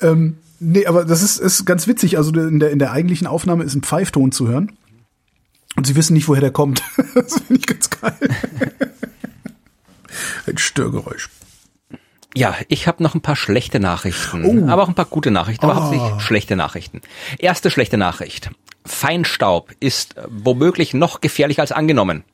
ähm, 0.00 0.38
nee, 0.62 0.86
aber 0.86 1.04
das 1.04 1.22
ist, 1.22 1.38
ist 1.38 1.64
ganz 1.66 1.86
witzig. 1.86 2.16
Also 2.16 2.30
in 2.32 2.60
der, 2.60 2.70
in 2.70 2.78
der 2.78 2.92
eigentlichen 2.92 3.26
Aufnahme 3.26 3.64
ist 3.64 3.74
ein 3.74 3.82
Pfeifton 3.82 4.32
zu 4.32 4.48
hören. 4.48 4.72
Und 5.76 5.86
sie 5.86 5.96
wissen 5.96 6.14
nicht, 6.14 6.28
woher 6.28 6.40
der 6.40 6.50
kommt. 6.52 6.82
das 7.14 7.34
finde 7.34 7.54
ich 7.60 7.66
ganz 7.66 7.90
geil. 7.90 8.14
ein 10.46 10.58
Störgeräusch. 10.58 11.28
Ja, 12.34 12.56
ich 12.68 12.86
habe 12.88 13.02
noch 13.02 13.14
ein 13.14 13.20
paar 13.20 13.36
schlechte 13.36 13.78
Nachrichten, 13.78 14.70
aber 14.70 14.82
auch 14.82 14.88
ein 14.88 14.94
paar 14.94 15.04
gute 15.04 15.30
Nachrichten, 15.30 15.66
aber 15.66 15.76
Oh. 15.78 15.82
hauptsächlich 15.82 16.22
schlechte 16.22 16.56
Nachrichten. 16.56 17.02
Erste 17.38 17.70
schlechte 17.70 17.98
Nachricht. 17.98 18.50
Feinstaub 18.86 19.70
ist 19.80 20.14
womöglich 20.30 20.94
noch 20.94 21.20
gefährlicher 21.20 21.60
als 21.60 21.72
angenommen. 21.72 22.24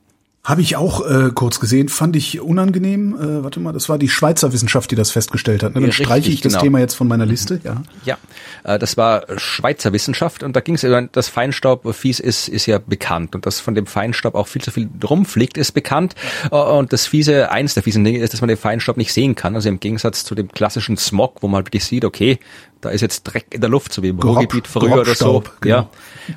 Habe 0.41 0.61
ich 0.61 0.77
auch 0.77 1.05
äh, 1.05 1.31
kurz 1.35 1.59
gesehen, 1.59 1.89
fand 1.89 2.15
ich 2.15 2.39
unangenehm. 2.39 3.13
Äh, 3.13 3.43
warte 3.43 3.59
mal, 3.59 3.73
das 3.73 3.89
war 3.89 3.97
die 3.97 4.07
Schweizer 4.07 4.53
Wissenschaft, 4.53 4.89
die 4.89 4.95
das 4.95 5.11
festgestellt 5.11 5.63
hat. 5.63 5.75
Ne? 5.75 5.81
Dann 5.81 5.89
Ja, 5.89 5.93
streiche 5.93 6.29
ich 6.29 6.39
das 6.39 6.53
genau. 6.53 6.63
Thema 6.63 6.79
jetzt 6.79 6.93
von 6.93 7.09
meiner 7.09 7.25
Liste. 7.25 7.59
Ja. 7.63 7.83
Ja, 8.05 8.17
äh, 8.63 8.79
das 8.79 8.95
war 8.95 9.25
Schweizer 9.37 9.91
Wissenschaft 9.91 10.41
und 10.41 10.55
da 10.55 10.61
ging 10.61 10.75
es, 10.75 10.85
das 11.11 11.27
Feinstaub 11.27 11.93
fies 11.93 12.21
ist, 12.21 12.47
ist 12.47 12.65
ja 12.67 12.79
bekannt 12.79 13.35
und 13.35 13.45
dass 13.45 13.59
von 13.59 13.75
dem 13.75 13.85
Feinstaub 13.85 14.33
auch 14.33 14.47
viel 14.47 14.61
zu 14.61 14.71
viel 14.71 14.89
rumfliegt, 15.03 15.57
ist 15.57 15.73
bekannt. 15.73 16.15
Äh, 16.51 16.55
Und 16.55 16.93
das 16.93 17.05
fiese, 17.05 17.51
eins 17.51 17.73
der 17.73 17.83
fiesen 17.83 18.03
Dinge 18.05 18.19
ist, 18.19 18.33
dass 18.33 18.39
man 18.41 18.47
den 18.47 18.57
Feinstaub 18.57 18.95
nicht 18.95 19.13
sehen 19.13 19.35
kann. 19.35 19.55
Also 19.55 19.67
im 19.67 19.81
Gegensatz 19.81 20.23
zu 20.23 20.35
dem 20.35 20.47
klassischen 20.47 20.95
Smog, 20.95 21.43
wo 21.43 21.49
man 21.49 21.65
wirklich 21.65 21.83
sieht, 21.83 22.05
okay, 22.05 22.39
da 22.81 22.89
ist 22.89 23.01
jetzt 23.01 23.23
Dreck 23.23 23.47
in 23.51 23.61
der 23.61 23.69
Luft, 23.69 23.93
so 23.93 24.01
wie 24.03 24.09
im 24.09 24.17
Grob- 24.19 24.37
Ruhrgebiet 24.37 24.67
früher 24.67 24.99
oder 25.01 25.15
so. 25.15 25.43
Genau. 25.61 25.75
Ja, 25.75 25.89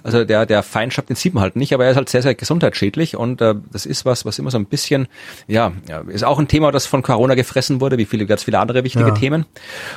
also 0.02 0.24
der, 0.24 0.46
der 0.46 0.62
Feinstaub, 0.62 1.06
den 1.06 1.16
sieht 1.16 1.34
man 1.34 1.42
halt 1.42 1.56
nicht, 1.56 1.72
aber 1.74 1.84
er 1.84 1.90
ist 1.90 1.96
halt 1.96 2.08
sehr, 2.08 2.22
sehr 2.22 2.34
gesundheitsschädlich 2.34 3.16
und 3.16 3.40
äh, 3.40 3.54
das 3.72 3.86
ist 3.86 4.04
was, 4.04 4.24
was 4.24 4.38
immer 4.38 4.50
so 4.50 4.58
ein 4.58 4.66
bisschen, 4.66 5.06
ja, 5.46 5.72
ja, 5.88 6.00
ist 6.08 6.24
auch 6.24 6.38
ein 6.38 6.48
Thema, 6.48 6.72
das 6.72 6.86
von 6.86 7.02
Corona 7.02 7.34
gefressen 7.34 7.80
wurde, 7.80 7.98
wie 7.98 8.06
viele, 8.06 8.26
ganz 8.26 8.44
viele 8.44 8.58
andere 8.58 8.84
wichtige 8.84 9.08
Ja. 9.08 9.14
Themen. 9.14 9.46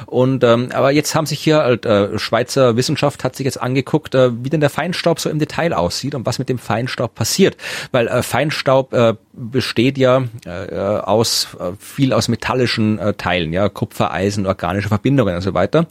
Und 0.05 0.43
ähm, 0.43 0.69
aber 0.73 0.91
jetzt 0.91 1.15
haben 1.15 1.25
sich 1.25 1.39
hier 1.39 1.57
halt, 1.57 1.85
äh, 1.85 2.19
Schweizer 2.19 2.75
Wissenschaft 2.75 3.23
hat 3.23 3.35
sich 3.35 3.45
jetzt 3.45 3.61
angeguckt, 3.61 4.15
äh, 4.15 4.31
wie 4.43 4.49
denn 4.49 4.59
der 4.59 4.69
Feinstaub 4.69 5.19
so 5.19 5.29
im 5.29 5.39
Detail 5.39 5.73
aussieht 5.73 6.15
und 6.15 6.25
was 6.25 6.39
mit 6.39 6.49
dem 6.49 6.57
Feinstaub 6.57 7.15
passiert, 7.15 7.57
weil 7.91 8.07
äh, 8.07 8.21
Feinstaub 8.21 8.93
äh, 8.93 9.15
besteht 9.36 9.97
ja 9.97 10.23
äh, 10.45 10.75
aus 10.75 11.55
äh, 11.59 11.71
viel 11.79 12.13
aus 12.13 12.27
metallischen 12.27 12.99
äh, 12.99 13.13
Teilen, 13.13 13.53
ja 13.53 13.69
Kupfer, 13.69 14.11
Eisen, 14.11 14.45
organische 14.45 14.88
Verbindungen 14.88 15.36
und 15.36 15.41
so 15.41 15.53
weiter. 15.53 15.88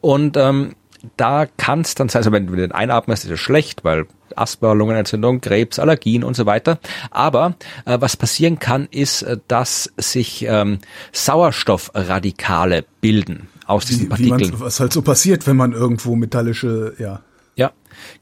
Und 0.00 0.36
ähm, 0.36 0.74
da 1.16 1.46
kann 1.46 1.82
es 1.82 1.94
dann 1.94 2.08
sein, 2.08 2.20
also 2.20 2.32
wenn 2.32 2.46
du 2.46 2.56
den 2.56 2.72
einatmest, 2.72 3.24
ist 3.24 3.30
es 3.30 3.40
schlecht, 3.40 3.84
weil 3.84 4.06
Asthma, 4.34 4.72
Lungenentzündung, 4.72 5.40
Krebs, 5.40 5.78
Allergien 5.78 6.24
und 6.24 6.36
so 6.36 6.46
weiter. 6.46 6.78
Aber 7.10 7.54
äh, 7.84 7.98
was 8.00 8.16
passieren 8.16 8.58
kann, 8.58 8.88
ist, 8.90 9.22
äh, 9.22 9.38
dass 9.48 9.92
sich 9.96 10.44
ähm, 10.48 10.78
Sauerstoffradikale 11.12 12.84
bilden 13.00 13.48
aus 13.66 13.86
diesen 13.86 14.02
Wie, 14.02 14.24
wie 14.24 14.28
Partikeln. 14.28 14.50
man, 14.52 14.60
was 14.60 14.80
halt 14.80 14.92
so 14.92 15.02
passiert, 15.02 15.46
wenn 15.46 15.56
man 15.56 15.72
irgendwo 15.72 16.16
metallische, 16.16 16.94
ja. 16.98 17.20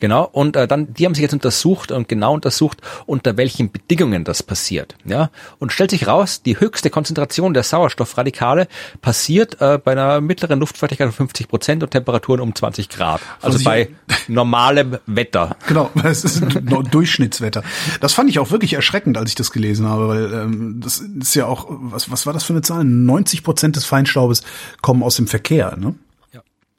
Genau. 0.00 0.28
Und 0.30 0.56
äh, 0.56 0.66
dann, 0.66 0.92
die 0.94 1.04
haben 1.04 1.14
sich 1.14 1.22
jetzt 1.22 1.34
untersucht 1.34 1.92
und 1.92 2.08
genau 2.08 2.34
untersucht, 2.34 2.80
unter 3.06 3.36
welchen 3.36 3.70
Bedingungen 3.70 4.24
das 4.24 4.42
passiert. 4.42 4.96
Ja, 5.04 5.30
und 5.58 5.72
stellt 5.72 5.90
sich 5.90 6.06
raus, 6.06 6.42
die 6.42 6.58
höchste 6.58 6.90
Konzentration 6.90 7.54
der 7.54 7.62
Sauerstoffradikale 7.62 8.68
passiert 9.00 9.60
äh, 9.60 9.78
bei 9.82 9.92
einer 9.92 10.20
mittleren 10.20 10.60
Luftfeuchtigkeit 10.60 11.08
von 11.08 11.26
50 11.28 11.48
Prozent 11.48 11.82
und 11.82 11.90
Temperaturen 11.90 12.40
um 12.40 12.54
20 12.54 12.88
Grad. 12.88 13.20
Also 13.40 13.62
bei 13.64 13.88
normalem 14.28 14.98
Wetter. 15.06 15.56
Genau, 15.66 15.90
es 16.04 16.24
ist 16.24 16.42
Durchschnittswetter. 16.90 17.62
Das 18.00 18.14
fand 18.14 18.30
ich 18.30 18.38
auch 18.38 18.50
wirklich 18.50 18.74
erschreckend, 18.74 19.16
als 19.18 19.30
ich 19.30 19.36
das 19.36 19.50
gelesen 19.50 19.88
habe, 19.88 20.08
weil 20.08 20.32
ähm, 20.32 20.80
das 20.82 20.98
ist 21.00 21.34
ja 21.34 21.46
auch, 21.46 21.66
was, 21.68 22.10
was 22.10 22.26
war 22.26 22.32
das 22.32 22.44
für 22.44 22.52
eine 22.52 22.62
Zahl? 22.62 22.84
90 22.84 23.42
Prozent 23.42 23.76
des 23.76 23.84
Feinstaubes 23.84 24.42
kommen 24.80 25.02
aus 25.02 25.16
dem 25.16 25.26
Verkehr, 25.26 25.76
ne? 25.76 25.94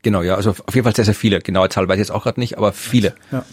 Genau, 0.06 0.22
ja, 0.22 0.36
also 0.36 0.52
auf 0.52 0.76
jeden 0.76 0.84
Fall 0.84 0.96
sehr, 0.96 1.04
sehr 1.04 1.16
viele. 1.16 1.40
Genaue 1.40 1.68
Zahl 1.70 1.88
weiß 1.88 1.96
ich 1.96 2.02
jetzt 2.02 2.12
auch 2.12 2.22
gerade 2.22 2.40
nicht, 2.40 2.60
aber 2.60 2.74
viele. 2.74 3.16
Ja. 3.32 3.44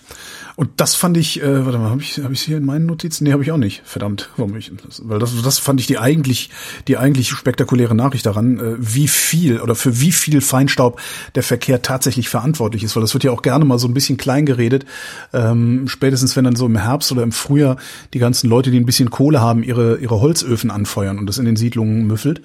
Und 0.55 0.69
das 0.77 0.95
fand 0.95 1.17
ich, 1.17 1.43
äh, 1.43 1.65
warte 1.65 1.79
mal, 1.79 1.89
habe 1.89 2.03
ich 2.03 2.19
hab 2.23 2.31
ich 2.31 2.43
hier 2.43 2.59
in 2.59 2.67
meinen 2.67 2.85
Notizen? 2.85 3.25
Nee, 3.25 3.33
habe 3.33 3.43
ich 3.43 3.51
auch 3.53 3.57
nicht. 3.57 3.81
Verdammt, 3.87 4.29
warum 4.37 4.55
ich 4.59 4.71
weil 5.05 5.19
das 5.19 5.33
das 5.43 5.59
fand 5.59 5.81
ich 5.81 5.87
die 5.87 5.97
eigentlich 5.97 6.51
die 6.89 6.99
eigentlich 6.99 7.31
spektakuläre 7.31 7.95
Nachricht 7.95 8.27
daran, 8.27 8.61
äh, 8.61 8.75
wie 8.79 9.09
viel 9.09 9.63
oder 9.63 9.75
für 9.75 9.99
wie 10.03 10.13
viel 10.13 10.43
Feinstaub 10.43 11.01
der 11.37 11.43
Verkehr 11.43 11.81
tatsächlich 11.81 12.29
verantwortlich 12.29 12.85
ist, 12.85 12.95
weil 12.97 13.01
das 13.01 13.15
wird 13.15 13.25
ja 13.25 13.31
auch 13.31 13.41
gerne 13.41 13.65
mal 13.65 13.79
so 13.79 13.89
ein 13.89 13.95
bisschen 13.95 14.19
klein 14.19 14.45
geredet. 14.45 14.85
Ähm, 15.33 15.89
spätestens 15.89 16.37
wenn 16.37 16.45
dann 16.45 16.55
so 16.55 16.67
im 16.67 16.77
Herbst 16.77 17.11
oder 17.13 17.23
im 17.23 17.33
Frühjahr 17.33 17.79
die 18.13 18.19
ganzen 18.19 18.51
Leute, 18.51 18.71
die 18.71 18.79
ein 18.79 18.85
bisschen 18.85 19.09
Kohle 19.09 19.41
haben, 19.41 19.63
ihre 19.63 19.97
ihre 20.01 20.21
Holzöfen 20.21 20.71
anfeuern 20.71 21.19
und 21.19 21.25
das 21.25 21.39
in 21.39 21.47
den 21.47 21.57
Siedlungen 21.57 22.07
müffelt. 22.07 22.43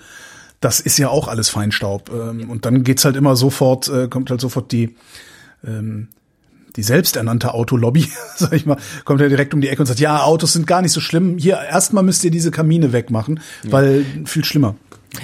Das 0.59 0.79
ist 0.79 0.97
ja 0.97 1.09
auch 1.09 1.27
alles 1.27 1.49
Feinstaub. 1.49 2.11
Ähm, 2.11 2.49
und 2.49 2.65
dann 2.65 2.83
geht's 2.83 3.05
halt 3.05 3.15
immer 3.15 3.35
sofort, 3.35 3.87
äh, 3.87 4.07
kommt 4.07 4.29
halt 4.29 4.41
sofort 4.41 4.71
die 4.71 4.95
ähm, 5.65 6.09
die 6.75 6.83
selbsternannte 6.83 7.53
Autolobby, 7.53 8.07
sag 8.35 8.53
ich 8.53 8.65
mal, 8.65 8.77
kommt 9.03 9.19
ja 9.19 9.27
direkt 9.27 9.53
um 9.53 9.61
die 9.61 9.67
Ecke 9.67 9.81
und 9.81 9.87
sagt, 9.87 9.99
ja, 9.99 10.23
Autos 10.23 10.53
sind 10.53 10.67
gar 10.67 10.81
nicht 10.81 10.91
so 10.91 11.01
schlimm. 11.01 11.37
Hier, 11.37 11.59
erstmal 11.59 12.03
müsst 12.03 12.23
ihr 12.23 12.31
diese 12.31 12.51
Kamine 12.51 12.93
wegmachen, 12.93 13.39
weil 13.63 14.05
viel 14.25 14.45
schlimmer. 14.45 14.75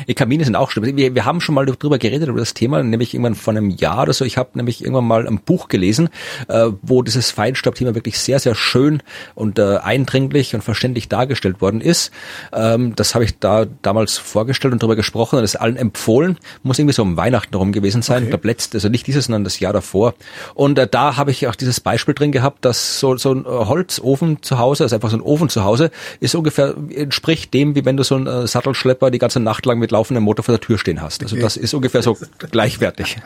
Die 0.08 0.14
Kamine 0.14 0.46
sind 0.46 0.56
auch 0.56 0.72
schlimm. 0.72 0.96
Wir, 0.96 1.16
wir 1.16 1.26
haben 1.26 1.42
schon 1.42 1.56
mal 1.56 1.66
drüber 1.66 1.98
geredet, 1.98 2.30
über 2.30 2.40
das 2.40 2.54
Thema, 2.54 2.82
nämlich 2.82 3.14
irgendwann 3.14 3.36
vor 3.36 3.52
einem 3.54 3.70
Jahr 3.70 4.04
oder 4.04 4.14
so. 4.14 4.26
Ich 4.26 4.38
habe 4.38 4.52
nämlich 4.54 4.82
irgendwann 4.82 5.06
mal 5.06 5.28
ein 5.28 5.40
Buch 5.40 5.68
gelesen, 5.68 6.10
äh, 6.48 6.70
wo 6.82 7.04
dieses 7.04 7.32
Feinstaubthema 7.32 7.96
wirklich 7.96 8.20
sehr, 8.20 8.40
sehr 8.40 8.56
schön 8.56 9.04
und 9.36 9.60
äh, 9.60 9.78
eindringlich 9.78 10.56
und 10.56 10.64
verständlich 10.64 11.10
dargestellt 11.10 11.62
worden 11.62 11.82
ist. 11.82 12.12
Ähm, 12.52 12.96
das 12.96 13.14
habe 13.14 13.26
ich 13.26 13.40
da 13.40 13.66
damals 13.82 14.18
vorgestellt 14.18 14.74
und 14.74 14.82
darüber 14.82 14.96
gesprochen 14.96 15.40
und 15.40 15.44
es 15.44 15.56
allen 15.56 15.78
empfohlen. 15.78 16.38
Muss 16.64 16.80
irgendwie 16.80 16.94
so 16.94 17.04
um 17.04 17.18
Weihnachten 17.18 17.56
rum 17.56 17.72
gewesen 17.72 18.02
sein. 18.02 18.18
Okay. 18.18 18.26
Ich 18.26 18.30
glaube, 18.30 18.48
letztes, 18.48 18.76
also 18.76 18.90
nicht 18.90 19.08
dieses, 19.08 19.26
sondern 19.26 19.44
das 19.44 19.60
Jahr 19.60 19.74
davor. 19.74 20.14
Und 20.54 20.80
äh, 20.80 20.88
da 20.88 21.18
habe 21.18 21.32
ich 21.32 21.48
auch 21.48 21.56
dieses 21.56 21.80
Beispiel 21.80 22.14
drin 22.14 22.32
gehabt, 22.32 22.66
dass 22.66 23.00
so, 23.00 23.18
so 23.18 23.34
ein 23.34 23.46
äh, 23.46 23.48
Holzofen 23.48 24.42
zu 24.42 24.58
Hause, 24.58 24.84
also 24.84 24.96
einfach 24.96 25.10
so 25.10 25.18
ein 25.18 25.22
Ofen 25.22 25.50
zu 25.50 25.64
Hause, 25.64 25.92
ist 26.20 26.36
ungefähr, 26.36 26.76
entspricht 26.96 27.54
dem, 27.54 27.76
wie 27.76 27.86
wenn 27.86 27.98
du 27.98 28.04
so 28.04 28.16
einen 28.16 28.28
äh, 28.28 28.48
Sattelschlepper 28.48 29.12
die 29.12 29.20
ganze 29.20 29.40
Nacht 29.40 29.66
lang 29.66 29.83
mit 29.84 29.92
laufendem 29.92 30.24
Motor 30.24 30.46
vor 30.46 30.54
der 30.54 30.62
Tür 30.62 30.78
stehen 30.78 31.02
hast. 31.02 31.22
Also 31.22 31.36
das 31.36 31.58
ist 31.58 31.74
ungefähr 31.74 32.02
so 32.02 32.18
gleichwertig. 32.38 33.18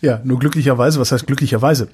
Ja, 0.00 0.20
nur 0.24 0.40
glücklicherweise, 0.40 0.98
was 0.98 1.12
heißt 1.12 1.26
glücklicherweise? 1.26 1.88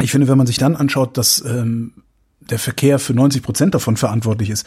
Ich 0.00 0.10
finde, 0.10 0.26
wenn 0.26 0.36
man 0.36 0.48
sich 0.48 0.58
dann 0.58 0.74
anschaut, 0.74 1.16
dass 1.16 1.44
ähm, 1.44 1.92
der 2.40 2.58
Verkehr 2.58 2.98
für 2.98 3.14
90 3.14 3.42
Prozent 3.42 3.74
davon 3.74 3.96
verantwortlich 3.96 4.50
ist, 4.50 4.66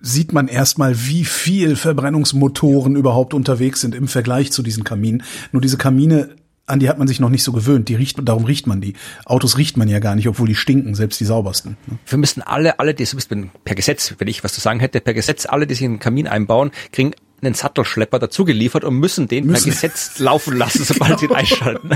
sieht 0.00 0.32
man 0.32 0.46
erstmal, 0.46 1.06
wie 1.06 1.24
viel 1.24 1.74
Verbrennungsmotoren 1.74 2.94
überhaupt 2.94 3.34
unterwegs 3.34 3.80
sind 3.80 3.96
im 3.96 4.06
Vergleich 4.06 4.52
zu 4.52 4.62
diesen 4.62 4.84
Kaminen. 4.84 5.24
Nur 5.50 5.60
diese 5.60 5.76
Kamine, 5.76 6.36
an 6.68 6.80
die 6.80 6.88
hat 6.88 6.98
man 6.98 7.08
sich 7.08 7.20
noch 7.20 7.30
nicht 7.30 7.42
so 7.42 7.52
gewöhnt. 7.52 7.88
Die 7.88 7.94
riecht, 7.94 8.18
darum 8.22 8.44
riecht 8.44 8.66
man 8.66 8.80
die. 8.80 8.94
Autos 9.24 9.56
riecht 9.58 9.76
man 9.76 9.88
ja 9.88 9.98
gar 9.98 10.14
nicht, 10.14 10.28
obwohl 10.28 10.46
die 10.48 10.54
stinken, 10.54 10.94
selbst 10.94 11.18
die 11.20 11.24
saubersten. 11.24 11.76
ne? 11.86 11.98
Wir 12.06 12.18
müssen 12.18 12.42
alle, 12.42 12.78
alle, 12.78 12.94
die 12.94 13.06
per 13.64 13.74
Gesetz, 13.74 14.14
wenn 14.18 14.28
ich 14.28 14.44
was 14.44 14.52
zu 14.52 14.60
sagen 14.60 14.80
hätte, 14.80 15.00
per 15.00 15.14
Gesetz, 15.14 15.46
alle, 15.46 15.66
die 15.66 15.74
sich 15.74 15.84
in 15.84 15.92
den 15.94 15.98
Kamin 16.00 16.26
einbauen, 16.28 16.70
kriegen 16.92 17.12
einen 17.42 17.54
Sattelschlepper 17.54 18.18
dazu 18.18 18.44
geliefert 18.44 18.84
und 18.84 18.96
müssen 18.96 19.28
den 19.28 19.46
Müssen. 19.46 19.64
per 19.64 19.72
Gesetz 19.72 20.18
laufen 20.18 20.56
lassen, 20.56 20.84
sobald 20.84 21.18
sie 21.20 21.26
ihn 21.26 21.32
einschalten. 21.34 21.90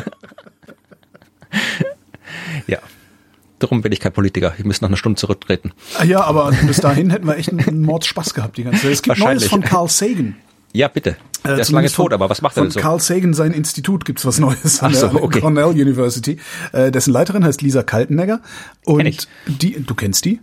ja. 2.66 2.78
Darum 3.58 3.80
bin 3.80 3.92
ich 3.92 4.00
kein 4.00 4.12
Politiker. 4.12 4.54
Ich 4.58 4.64
müsste 4.64 4.84
nach 4.84 4.88
einer 4.90 4.96
Stunde 4.96 5.20
zurücktreten. 5.20 5.72
Ah 5.96 6.02
Ja, 6.04 6.22
aber 6.24 6.50
bis 6.66 6.78
dahin 6.78 7.10
hätten 7.10 7.26
wir 7.28 7.36
echt 7.36 7.50
einen 7.52 7.82
Mordspaß 7.82 8.34
gehabt 8.34 8.56
die 8.56 8.64
ganze 8.64 8.82
Zeit. 8.82 8.90
Es 8.92 9.02
gibt 9.02 9.18
Neues 9.18 9.24
Wahrscheinlich. 9.24 9.48
von 9.50 9.60
Carl 9.62 9.88
Sagan. 9.88 10.34
Ja, 10.72 10.88
bitte. 10.88 11.16
Äh, 11.44 11.48
Der 11.48 11.58
ist 11.58 11.70
lange 11.70 11.88
tot, 11.88 11.96
von- 11.96 12.12
aber 12.12 12.30
was 12.30 12.40
macht 12.40 12.52
er 12.56 12.62
von 12.62 12.64
denn 12.64 12.70
so? 12.72 12.80
Carl 12.80 13.00
Sagan, 13.00 13.34
sein 13.34 13.52
Institut, 13.52 14.04
gibt's 14.04 14.24
was 14.24 14.38
Neues 14.38 14.82
an 14.82 14.94
so, 14.94 15.08
der 15.08 15.22
okay. 15.22 15.40
Cornell 15.40 15.66
University. 15.66 16.38
Äh, 16.72 16.90
dessen 16.90 17.12
Leiterin 17.12 17.44
heißt 17.44 17.62
Lisa 17.62 17.82
Kaltenegger. 17.82 18.40
Und 18.84 19.28
die, 19.46 19.82
du 19.84 19.94
kennst 19.94 20.24
die? 20.24 20.40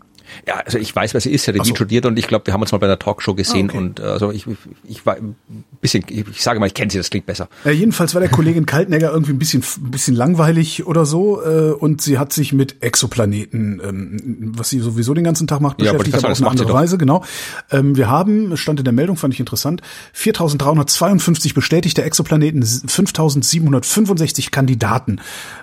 Ja, 0.47 0.55
also 0.65 0.77
ich 0.77 0.95
weiß, 0.95 1.13
wer 1.13 1.21
sie 1.21 1.31
ist, 1.31 1.43
sie 1.43 1.51
hat 1.51 1.57
Ach 1.59 1.65
so. 1.65 1.69
Wien 1.69 1.75
studiert 1.75 2.05
und 2.05 2.17
ich 2.19 2.27
glaube, 2.27 2.45
wir 2.47 2.53
haben 2.53 2.61
uns 2.61 2.71
mal 2.71 2.77
bei 2.77 2.87
einer 2.87 2.99
Talkshow 2.99 3.33
gesehen 3.35 3.69
Ah, 3.69 3.73
okay. 3.73 3.77
und 3.77 3.99
äh, 3.99 4.03
also 4.03 4.31
ich, 4.31 4.45
ich 4.87 5.05
war 5.05 5.15
ein 5.15 5.35
bisschen, 5.81 6.03
ich, 6.09 6.25
ich 6.27 6.43
sage 6.43 6.59
mal, 6.59 6.65
ich 6.67 6.73
kenne 6.73 6.91
sie, 6.91 6.97
das 6.97 7.09
klingt 7.09 7.25
besser. 7.25 7.49
Äh, 7.65 7.71
jedenfalls 7.71 8.13
war 8.13 8.21
der 8.21 8.29
Kollegin 8.29 8.65
Kaltenegger 8.65 9.11
irgendwie 9.11 9.33
ein 9.33 9.39
bisschen, 9.39 9.63
ein 9.77 9.91
bisschen 9.91 10.15
langweilig 10.15 10.85
oder 10.85 11.05
so 11.05 11.41
äh, 11.43 11.71
und 11.71 12.01
sie 12.01 12.17
hat 12.17 12.33
sich 12.33 12.53
mit 12.53 12.81
Exoplaneten, 12.83 13.81
ähm, 13.83 14.53
was 14.57 14.69
sie 14.69 14.79
sowieso 14.79 15.13
den 15.13 15.23
ganzen 15.23 15.47
Tag 15.47 15.61
macht, 15.61 15.81
Ja, 15.81 15.91
beschäftigt, 15.91 16.09
ich 16.09 16.13
aber 16.15 16.21
gerade 16.21 16.33
auf 16.33 16.41
eine 16.41 16.49
andere 16.49 16.73
Weise, 16.73 16.97
genau. 16.97 17.23
Ähm, 17.71 17.95
wir 17.95 18.09
haben, 18.09 18.51
es 18.51 18.59
stand 18.59 18.79
in 18.79 18.83
der 18.85 18.93
Meldung, 18.93 19.15
fand 19.17 19.33
ich 19.33 19.39
interessant, 19.39 19.81
4.352 20.15 21.53
bestätigte 21.53 22.03
Exoplaneten, 22.03 22.63
5.765 22.63 24.51
Kandidaten 24.51 25.21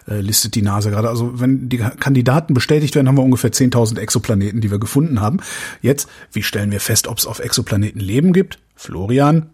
äh, 0.09 0.21
listet 0.21 0.55
die 0.55 0.63
NASA 0.63 0.91
gerade. 0.91 1.09
Also 1.09 1.41
wenn 1.41 1.69
die 1.69 1.79
Kandidaten 1.79 2.55
bestätigt 2.55 2.95
werden, 2.95 3.09
haben 3.09 3.17
wir 3.17 3.23
ungefähr 3.23 3.53
10.000 3.53 3.99
Exoplaneten, 3.99 4.56
die 4.61 4.71
wir 4.71 4.79
gefunden 4.79 5.21
haben. 5.21 5.39
Jetzt, 5.83 6.09
wie 6.33 6.43
stellen 6.43 6.71
wir 6.71 6.81
fest, 6.81 7.09
ob 7.09 7.19
es 7.19 7.27
auf 7.27 7.39
Exoplaneten 7.39 8.01
Leben 8.01 8.33
gibt? 8.33 8.59
Florian, 8.75 9.51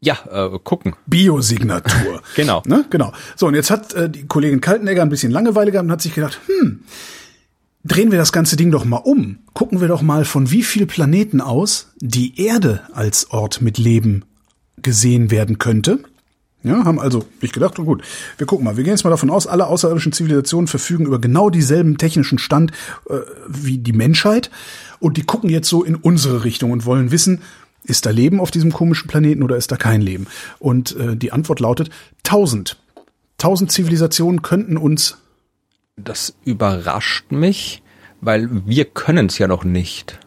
Ja, 0.00 0.18
äh, 0.30 0.58
gucken. 0.62 0.94
Biosignatur. 1.06 2.22
Genau. 2.36 2.62
Ne? 2.66 2.84
Genau. 2.90 3.12
So, 3.36 3.46
und 3.46 3.54
jetzt 3.54 3.70
hat 3.70 3.94
äh, 3.94 4.08
die 4.08 4.26
Kollegin 4.26 4.60
Kaltenegger 4.60 5.02
ein 5.02 5.08
bisschen 5.08 5.32
Langeweile 5.32 5.72
gehabt 5.72 5.86
und 5.86 5.92
hat 5.92 6.02
sich 6.02 6.14
gedacht, 6.14 6.38
hm, 6.46 6.84
drehen 7.84 8.10
wir 8.12 8.18
das 8.18 8.32
ganze 8.32 8.56
Ding 8.56 8.70
doch 8.70 8.84
mal 8.84 8.98
um. 8.98 9.38
Gucken 9.54 9.80
wir 9.80 9.88
doch 9.88 10.02
mal, 10.02 10.24
von 10.24 10.50
wie 10.50 10.62
viel 10.62 10.86
Planeten 10.86 11.40
aus 11.40 11.92
die 11.96 12.40
Erde 12.40 12.82
als 12.92 13.30
Ort 13.30 13.60
mit 13.60 13.78
Leben 13.78 14.24
gesehen 14.82 15.30
werden 15.30 15.58
könnte. 15.58 16.00
Ja, 16.64 16.84
haben 16.84 16.98
also 16.98 17.24
ich 17.40 17.52
gedacht, 17.52 17.78
oh 17.78 17.84
gut, 17.84 18.02
wir 18.36 18.46
gucken 18.46 18.64
mal, 18.64 18.76
wir 18.76 18.82
gehen 18.82 18.92
jetzt 18.92 19.04
mal 19.04 19.10
davon 19.10 19.30
aus, 19.30 19.46
alle 19.46 19.68
außerirdischen 19.68 20.12
Zivilisationen 20.12 20.66
verfügen 20.66 21.06
über 21.06 21.20
genau 21.20 21.50
dieselben 21.50 21.98
technischen 21.98 22.38
Stand 22.38 22.72
äh, 23.08 23.20
wie 23.46 23.78
die 23.78 23.92
Menschheit 23.92 24.50
und 24.98 25.16
die 25.16 25.22
gucken 25.22 25.50
jetzt 25.50 25.68
so 25.68 25.84
in 25.84 25.94
unsere 25.94 26.42
Richtung 26.42 26.72
und 26.72 26.84
wollen 26.84 27.12
wissen, 27.12 27.40
Ist 27.84 28.04
da 28.04 28.10
Leben 28.10 28.40
auf 28.40 28.50
diesem 28.50 28.72
komischen 28.72 29.08
Planeten 29.08 29.42
oder 29.42 29.56
ist 29.56 29.70
da 29.72 29.76
kein 29.76 30.02
Leben? 30.02 30.26
Und 30.58 30.94
äh, 30.96 31.16
die 31.16 31.32
Antwort 31.32 31.60
lautet 31.60 31.90
tausend. 32.22 32.76
Tausend 33.38 33.72
Zivilisationen 33.72 34.42
könnten 34.42 34.76
uns. 34.76 35.16
Das 35.96 36.34
überrascht 36.44 37.30
mich, 37.30 37.82
weil 38.20 38.48
wir 38.66 38.84
können 38.84 39.26
es 39.26 39.38
ja 39.38 39.48
noch 39.48 39.64
nicht. 39.64 40.18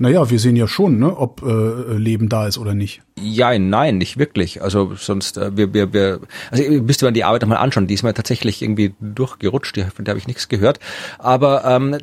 Naja, 0.00 0.30
wir 0.30 0.38
sehen 0.38 0.54
ja 0.54 0.68
schon, 0.68 1.00
ne, 1.00 1.16
ob 1.16 1.42
äh, 1.42 1.96
Leben 1.96 2.28
da 2.28 2.46
ist 2.46 2.56
oder 2.56 2.72
nicht. 2.72 3.02
Ja, 3.20 3.58
nein, 3.58 3.98
nicht 3.98 4.16
wirklich. 4.16 4.62
Also 4.62 4.94
sonst, 4.94 5.36
äh, 5.36 5.56
wir, 5.56 5.74
wir, 5.74 5.92
wir, 5.92 6.20
also 6.52 6.62
müsste 6.62 7.04
man 7.04 7.14
die 7.14 7.24
Arbeit 7.24 7.42
nochmal 7.42 7.58
anschauen. 7.58 7.88
Die 7.88 7.94
ist 7.94 8.04
mir 8.04 8.14
tatsächlich 8.14 8.62
irgendwie 8.62 8.94
durchgerutscht, 9.00 9.74
die, 9.74 9.82
von 9.82 10.04
der 10.04 10.12
habe 10.12 10.20
ich 10.20 10.28
nichts 10.28 10.48
gehört. 10.48 10.78
Aber 11.18 11.64
ähm, 11.64 11.98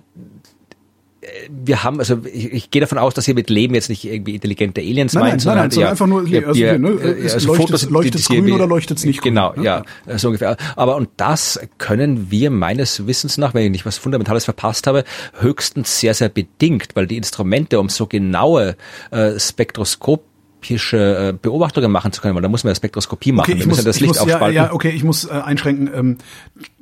wir 1.49 1.83
haben, 1.83 1.99
also 1.99 2.19
ich, 2.31 2.51
ich 2.53 2.71
gehe 2.71 2.79
davon 2.81 2.97
aus, 2.97 3.13
dass 3.13 3.27
ihr 3.27 3.33
mit 3.35 3.49
Leben 3.49 3.73
jetzt 3.75 3.89
nicht 3.89 4.05
irgendwie 4.05 4.35
intelligente 4.35 4.81
Aliens 4.81 5.13
Nein, 5.13 5.21
meint, 5.23 5.33
nein, 5.33 5.39
sondern 5.39 5.57
nein, 5.63 5.71
sondern 5.71 5.85
ja, 5.87 5.91
einfach 5.91 6.07
nur, 6.07 6.27
ja, 6.27 6.47
also, 6.47 6.59
wir- 6.59 6.79
ne, 6.79 6.89
es 6.89 7.33
also 7.33 7.53
leuchtet- 7.55 8.29
die- 8.29 8.35
grün 8.41 8.51
oder 8.51 8.67
leuchtet's 8.67 9.05
nicht 9.05 9.21
grün, 9.21 9.33
Genau, 9.33 9.53
ne? 9.55 9.63
ja, 9.63 9.83
so 10.17 10.27
ungefähr. 10.27 10.57
Aber 10.75 10.95
und 10.95 11.09
das 11.17 11.59
können 11.77 12.29
wir 12.31 12.49
meines 12.51 13.07
Wissens 13.07 13.37
nach, 13.37 13.53
wenn 13.53 13.63
ich 13.65 13.71
nicht 13.71 13.85
was 13.85 13.97
Fundamentales 13.97 14.45
verpasst 14.45 14.87
habe, 14.87 15.03
höchstens 15.39 15.99
sehr, 15.99 16.13
sehr 16.13 16.29
bedingt, 16.29 16.89
weil 16.95 17.07
die 17.07 17.17
Instrumente, 17.17 17.79
um 17.79 17.89
so 17.89 18.07
genaue 18.07 18.75
äh, 19.11 19.39
spektroskopische 19.39 20.34
äh, 20.71 21.33
Beobachtungen 21.41 21.91
machen 21.91 22.11
zu 22.11 22.21
können, 22.21 22.35
weil 22.35 22.41
da 22.41 22.49
muss 22.49 22.63
man 22.63 22.71
ja 22.71 22.75
Spektroskopie 22.75 23.31
machen. 23.31 23.51
Okay, 23.51 23.59
ich 23.61 23.67
muss, 23.67 23.83
das 23.83 23.95
ich 23.97 24.01
Licht 24.01 24.09
muss 24.09 24.17
ja, 24.17 24.23
aufspalten. 24.23 24.55
ja, 24.55 24.73
okay, 24.73 24.89
ich 24.89 25.03
muss 25.03 25.25
äh, 25.25 25.29
einschränken. 25.31 25.89
Ähm, 25.93 26.17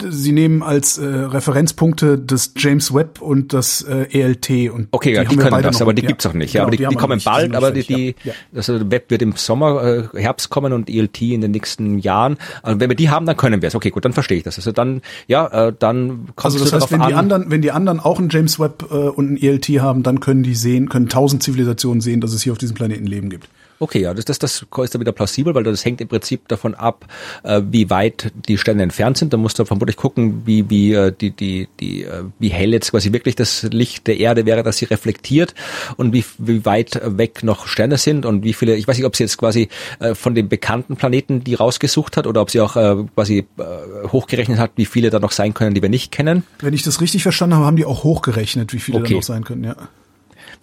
Sie 0.07 0.31
nehmen 0.31 0.63
als 0.63 0.97
äh, 0.97 1.05
Referenzpunkte 1.05 2.17
das 2.17 2.53
James 2.57 2.93
Webb 2.93 3.21
und 3.21 3.53
das 3.53 3.81
äh, 3.83 4.07
ELT 4.11 4.71
und 4.71 4.87
Okay, 4.91 5.13
ja, 5.13 5.21
die, 5.23 5.27
haben 5.29 5.37
wir 5.37 5.49
können 5.49 5.63
das, 5.63 5.75
noch. 5.75 5.81
aber 5.81 5.93
die 5.93 6.01
Ja, 6.03 6.07
gibt's 6.07 6.25
auch 6.25 6.33
nicht. 6.33 6.53
Ja, 6.53 6.65
genau, 6.65 6.67
aber 6.67 6.71
die, 6.77 6.83
die, 6.83 6.89
wir 6.89 6.97
kommen 6.97 7.15
nicht, 7.15 7.25
die 7.25 7.29
bald, 7.29 7.55
aber 7.55 7.71
die, 7.71 7.83
die 7.83 8.15
ja, 8.23 8.33
ja. 8.33 8.57
also 8.57 8.91
Web 8.91 9.09
wird 9.09 9.21
im 9.21 9.33
Sommer, 9.35 9.83
äh, 10.13 10.19
Herbst 10.21 10.49
kommen 10.49 10.73
und 10.73 10.89
ELT 10.89 11.21
in 11.21 11.41
den 11.41 11.51
nächsten 11.51 11.99
Jahren. 11.99 12.37
Also 12.61 12.79
wenn 12.79 12.89
wir 12.89 12.95
die 12.95 13.09
haben, 13.09 13.25
dann 13.25 13.37
können 13.37 13.61
wir 13.61 13.67
es. 13.67 13.75
Okay, 13.75 13.89
gut, 13.89 14.05
dann 14.05 14.13
verstehe 14.13 14.37
ich 14.37 14.43
das. 14.43 14.57
Also 14.57 14.71
dann, 14.71 15.01
ja, 15.27 15.47
äh, 15.67 15.73
dann 15.77 16.27
kommt 16.35 16.45
Also 16.53 16.59
das 16.59 16.73
heißt, 16.73 16.91
wenn 16.91 16.99
die 17.01 17.13
an. 17.13 17.13
anderen, 17.15 17.51
wenn 17.51 17.61
die 17.61 17.71
anderen 17.71 17.99
auch 17.99 18.19
ein 18.19 18.29
James 18.29 18.59
Webb 18.59 18.85
äh, 18.91 18.95
und 18.95 19.31
ein 19.33 19.37
ELT 19.41 19.67
haben, 19.81 20.03
dann 20.03 20.19
können 20.19 20.43
die 20.43 20.55
sehen, 20.55 20.89
können 20.89 21.09
tausend 21.09 21.43
Zivilisationen 21.43 22.01
sehen, 22.01 22.21
dass 22.21 22.33
es 22.33 22.41
hier 22.43 22.51
auf 22.51 22.57
diesem 22.57 22.75
Planeten 22.75 23.05
Leben 23.05 23.29
gibt. 23.29 23.49
Okay, 23.83 23.99
ja, 23.99 24.13
das, 24.13 24.23
das, 24.23 24.39
das 24.39 24.61
ist 24.61 24.95
dann 24.95 25.01
wieder 25.01 25.11
plausibel, 25.11 25.53
weil 25.53 25.63
das 25.65 25.83
hängt 25.83 25.99
im 25.99 26.07
Prinzip 26.07 26.47
davon 26.47 26.73
ab, 26.73 27.05
äh, 27.43 27.61
wie 27.69 27.89
weit 27.89 28.31
die 28.47 28.57
Sterne 28.57 28.81
entfernt 28.81 29.17
sind. 29.17 29.33
Da 29.33 29.37
musst 29.37 29.59
du 29.59 29.65
vermutlich 29.65 29.97
gucken, 29.97 30.43
wie, 30.45 30.69
wie, 30.69 30.93
äh, 30.93 31.11
die, 31.11 31.31
die, 31.31 31.67
die, 31.81 32.03
äh, 32.03 32.23
wie 32.39 32.47
hell 32.47 32.71
jetzt 32.71 32.91
quasi 32.91 33.11
wirklich 33.11 33.35
das 33.35 33.63
Licht 33.63 34.07
der 34.07 34.19
Erde 34.19 34.45
wäre, 34.45 34.63
dass 34.63 34.77
sie 34.77 34.85
reflektiert 34.85 35.53
und 35.97 36.13
wie, 36.13 36.23
wie 36.37 36.63
weit 36.63 37.01
weg 37.03 37.43
noch 37.43 37.67
Sterne 37.67 37.97
sind 37.97 38.25
und 38.25 38.45
wie 38.45 38.53
viele, 38.53 38.75
ich 38.75 38.87
weiß 38.87 38.95
nicht, 38.97 39.05
ob 39.05 39.17
sie 39.17 39.23
jetzt 39.23 39.37
quasi 39.37 39.67
äh, 39.99 40.15
von 40.15 40.33
den 40.33 40.47
bekannten 40.47 40.95
Planeten 40.95 41.43
die 41.43 41.55
rausgesucht 41.55 42.15
hat 42.15 42.25
oder 42.25 42.39
ob 42.41 42.51
sie 42.51 42.61
auch 42.61 42.77
äh, 42.77 42.95
quasi 43.15 43.39
äh, 43.57 44.07
hochgerechnet 44.07 44.59
hat, 44.59 44.71
wie 44.77 44.85
viele 44.85 45.09
da 45.09 45.19
noch 45.19 45.33
sein 45.33 45.53
können, 45.53 45.75
die 45.75 45.81
wir 45.81 45.89
nicht 45.89 46.13
kennen. 46.13 46.43
Wenn 46.61 46.73
ich 46.73 46.83
das 46.83 47.01
richtig 47.01 47.23
verstanden 47.23 47.55
habe, 47.55 47.65
haben 47.65 47.75
die 47.75 47.85
auch 47.85 48.05
hochgerechnet, 48.05 48.71
wie 48.71 48.79
viele 48.79 48.99
Okay. 48.99 49.09
da 49.09 49.15
noch 49.15 49.23
sein 49.23 49.43
können. 49.43 49.65
Ja. 49.65 49.75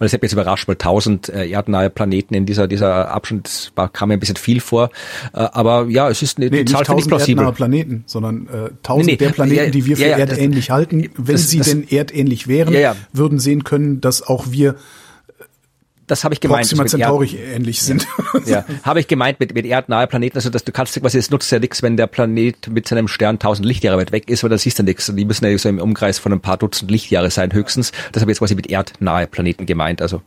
Weil 0.01 0.07
das 0.07 0.13
hat 0.13 0.23
mich 0.23 0.31
jetzt 0.31 0.33
überrascht, 0.33 0.67
weil 0.67 0.77
tausend 0.77 1.29
äh, 1.29 1.47
erdnahe 1.47 1.91
Planeten 1.91 2.33
in 2.33 2.47
dieser, 2.47 2.67
dieser 2.67 3.11
Abschnitt 3.11 3.45
das 3.45 3.71
war, 3.75 3.87
kam 3.87 4.09
mir 4.09 4.15
ein 4.15 4.19
bisschen 4.19 4.35
viel 4.35 4.59
vor. 4.59 4.89
Äh, 5.31 5.37
aber 5.51 5.85
ja, 5.89 6.09
es 6.09 6.23
ist 6.23 6.39
eine, 6.39 6.47
Nee, 6.49 6.61
nicht 6.61 6.69
Zahl 6.69 6.81
ich 6.81 6.87
tausend 6.87 7.07
plausibel. 7.09 7.43
erdnahe 7.43 7.53
Planeten, 7.55 8.03
sondern 8.07 8.47
äh, 8.47 8.71
tausend 8.81 9.05
Nee, 9.05 9.11
nee, 9.11 9.17
der 9.17 9.29
Planeten, 9.29 9.63
ja, 9.65 9.69
die 9.69 9.85
wir 9.85 9.97
für 9.97 10.01
ja, 10.01 10.17
ja, 10.17 10.25
das- 10.25 10.39
erdähnlich 10.39 10.71
halten. 10.71 11.09
Wenn 11.17 11.35
das- 11.35 11.51
sie 11.51 11.59
das- 11.59 11.69
denn 11.69 11.87
erdähnlich 11.87 12.47
wären, 12.47 12.73
würden 13.13 13.37
sehen 13.37 13.63
können, 13.63 14.01
dass 14.01 14.23
auch 14.23 14.45
wir 14.49 14.73
Das 16.11 16.25
habe 16.25 16.33
ich 16.33 16.41
gemeint. 16.41 16.67
Proxima 16.67 16.85
Centauri 16.85 17.37
ähnlich 17.37 17.81
sind. 17.81 18.05
Ja, 18.45 18.65
habe 18.83 18.99
ich 18.99 19.07
gemeint 19.07 19.39
mit, 19.39 19.53
mit 19.53 19.65
erdnahe 19.65 20.07
Planeten, 20.07 20.37
also 20.37 20.49
dass 20.49 20.63
du 20.63 20.71
kannst 20.71 20.99
quasi, 20.99 21.17
es 21.17 21.29
nutzt 21.29 21.51
ja 21.51 21.59
nichts, 21.59 21.83
wenn 21.83 21.95
der 21.95 22.07
Planet 22.07 22.69
mit 22.69 22.87
seinem 22.87 23.07
Stern 23.07 23.39
tausend 23.39 23.65
Lichtjahre 23.65 23.97
weit 23.97 24.11
weg 24.11 24.29
ist, 24.29 24.43
weil 24.43 24.49
dann 24.49 24.57
siehst 24.57 24.79
du 24.79 24.83
nichts. 24.83 25.11
Die 25.13 25.25
müssen 25.25 25.45
ja 25.45 25.57
so 25.57 25.69
im 25.69 25.79
Umkreis 25.79 26.17
von 26.17 26.33
ein 26.33 26.39
paar 26.39 26.57
Dutzend 26.57 26.89
Lichtjahre 26.89 27.29
sein, 27.29 27.53
höchstens. 27.53 27.91
Das 28.11 28.21
habe 28.21 28.31
ich 28.31 28.35
jetzt 28.35 28.39
quasi 28.39 28.55
mit 28.55 28.69
erdnahe 28.69 29.27
Planeten 29.27 29.65
gemeint. 29.65 30.01
Also 30.01 30.21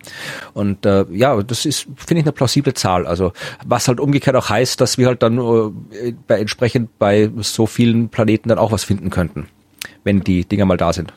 und 0.52 0.86
äh, 0.86 1.04
ja, 1.10 1.42
das 1.42 1.66
ist, 1.66 1.86
finde 1.96 2.20
ich, 2.20 2.24
eine 2.24 2.32
plausible 2.32 2.74
Zahl. 2.74 3.06
Also 3.06 3.32
was 3.66 3.88
halt 3.88 4.00
umgekehrt 4.00 4.36
auch 4.36 4.48
heißt, 4.48 4.80
dass 4.80 4.96
wir 4.96 5.06
halt 5.06 5.22
dann 5.22 5.38
äh, 5.38 6.12
bei 6.26 6.40
entsprechend 6.40 6.98
bei 6.98 7.30
so 7.40 7.66
vielen 7.66 8.10
Planeten 8.10 8.48
dann 8.48 8.58
auch 8.58 8.72
was 8.72 8.84
finden 8.84 9.10
könnten, 9.10 9.48
wenn 10.04 10.20
die 10.20 10.44
Dinger 10.44 10.66
mal 10.66 10.76
da 10.76 10.92
sind. 10.92 11.12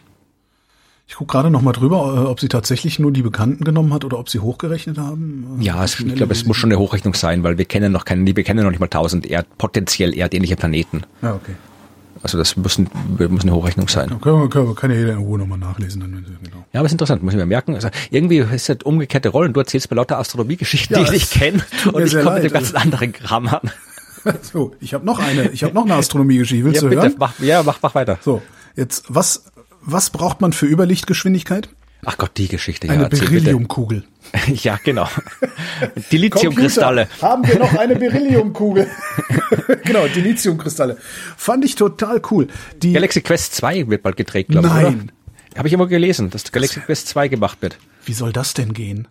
Ich 1.10 1.16
gucke 1.16 1.32
gerade 1.32 1.49
noch 1.49 1.62
mal 1.62 1.72
drüber, 1.72 2.16
äh, 2.16 2.28
ob 2.30 2.39
sie 2.41 2.49
tatsächlich 2.49 2.99
nur 2.99 3.12
die 3.14 3.22
Bekannten 3.22 3.64
genommen 3.64 3.93
hat 3.93 4.03
oder 4.03 4.20
ob 4.20 4.30
sie 4.30 4.39
hochgerechnet 4.39 4.97
haben. 4.97 5.58
Ja, 5.62 5.84
es, 5.84 5.99
ich 5.99 6.16
glaube, 6.16 6.34
es 6.34 6.45
muss 6.45 6.58
schon 6.58 6.70
eine 6.70 6.80
Hochrechnung 6.80 7.14
sein, 7.14 7.43
weil 7.43 7.58
wir 7.58 7.66
kennen 7.66 7.93
noch 7.93 8.03
keinen, 8.03 8.28
wir 8.28 8.43
kennen 8.43 8.64
noch 8.64 8.72
nicht 8.72 8.82
mal 8.82 8.88
tausend 8.88 9.26
Erd, 9.26 9.47
potenziell 9.58 10.14
erdähnliche 10.14 10.58
Planeten. 10.58 11.03
Ja, 11.22 11.34
okay. 11.36 11.53
Also 12.24 12.38
das 12.38 12.58
muss, 12.58 12.78
ein, 12.78 12.89
muss 13.30 13.43
eine 13.43 13.53
Hochrechnung 13.53 13.88
sein. 13.88 14.10
Dann 14.10 14.20
können 14.20 14.41
wir, 14.41 14.49
können 14.49 14.68
wir, 14.68 14.76
kann 14.76 14.91
ja 14.91 14.97
jeder 14.97 15.14
in 15.14 15.20
Ruhe 15.20 15.38
nochmal 15.39 15.60
nachlesen. 15.60 16.01
Dann, 16.01 16.12
genau. 16.43 16.66
Ja, 16.74 16.82
aber 16.82 16.88
ist 16.88 16.91
interessant, 16.91 17.24
muss 17.24 17.32
ich 17.34 17.39
mir 17.39 17.45
merken. 17.45 17.76
Also 17.76 17.88
irgendwie 18.10 18.39
ist 18.39 18.68
das 18.68 18.78
umgekehrte 18.84 19.30
Rollen. 19.30 19.53
Du 19.53 19.60
erzählst 19.62 19.89
mir 19.89 19.95
lauter 19.95 20.18
Astronomiegeschichten, 20.18 20.95
Ja, 20.95 21.03
die 21.03 21.05
ich 21.05 21.12
nicht 21.22 21.32
kenne. 21.32 21.62
Und 21.93 22.03
ich 22.05 22.14
komme 22.20 22.36
mit 22.36 22.43
dem 22.43 22.51
ganzen 22.51 22.76
anderen 22.76 23.14
Kram 23.14 23.47
an. 23.47 23.62
So, 24.41 24.74
ich 24.82 24.93
habe 24.93 25.05
noch 25.05 25.20
eine, 25.20 25.51
ich 25.51 25.64
habe 25.64 25.74
noch 25.74 25.86
eine 25.86 25.93
Astronomiegeschichte. 25.93 26.66
Willst 26.66 26.82
Ja, 26.82 26.82
du 26.82 26.89
bitte, 26.89 27.01
hören? 27.03 27.16
mach, 27.18 27.39
ja, 27.39 27.64
mach, 27.64 27.80
mach 27.82 27.95
weiter. 27.95 28.18
So, 28.22 28.41
jetzt 28.76 29.05
was 29.08 29.45
was 29.88 30.09
braucht 30.09 30.41
man 30.41 30.53
für 30.53 30.65
Überlichtgeschwindigkeit? 30.65 31.69
Ach 32.05 32.17
Gott, 32.17 32.31
die 32.38 32.47
Geschichte. 32.47 32.89
Eine 32.89 33.03
ja, 33.03 33.09
Berylliumkugel. 33.09 34.03
Ja, 34.47 34.77
genau. 34.83 35.07
Die 36.11 36.17
Lithiumkristalle. 36.17 37.07
Haben 37.21 37.47
wir 37.47 37.59
noch 37.59 37.73
eine 37.75 37.95
Berylliumkugel? 37.95 38.89
genau, 39.85 40.05
die 40.07 40.19
Lithiumkristalle. 40.19 40.97
Fand 41.38 41.63
ich 41.63 41.75
total 41.75 42.21
cool. 42.29 42.49
Die 42.83 42.91
Galaxy 42.91 43.21
Quest 43.21 43.55
2 43.55 43.88
wird 43.88 44.03
bald 44.03 44.17
gedreht, 44.17 44.49
glaube 44.49 44.67
ich. 44.67 44.73
Nein. 44.73 45.11
Habe 45.57 45.69
ich 45.69 45.73
immer 45.73 45.88
gelesen, 45.88 46.29
dass 46.29 46.51
Galaxy 46.51 46.81
Quest 46.81 47.07
2 47.07 47.29
gemacht 47.29 47.61
wird. 47.61 47.79
Wie 48.03 48.13
soll 48.13 48.33
das 48.33 48.53
denn 48.53 48.73
gehen? 48.73 49.07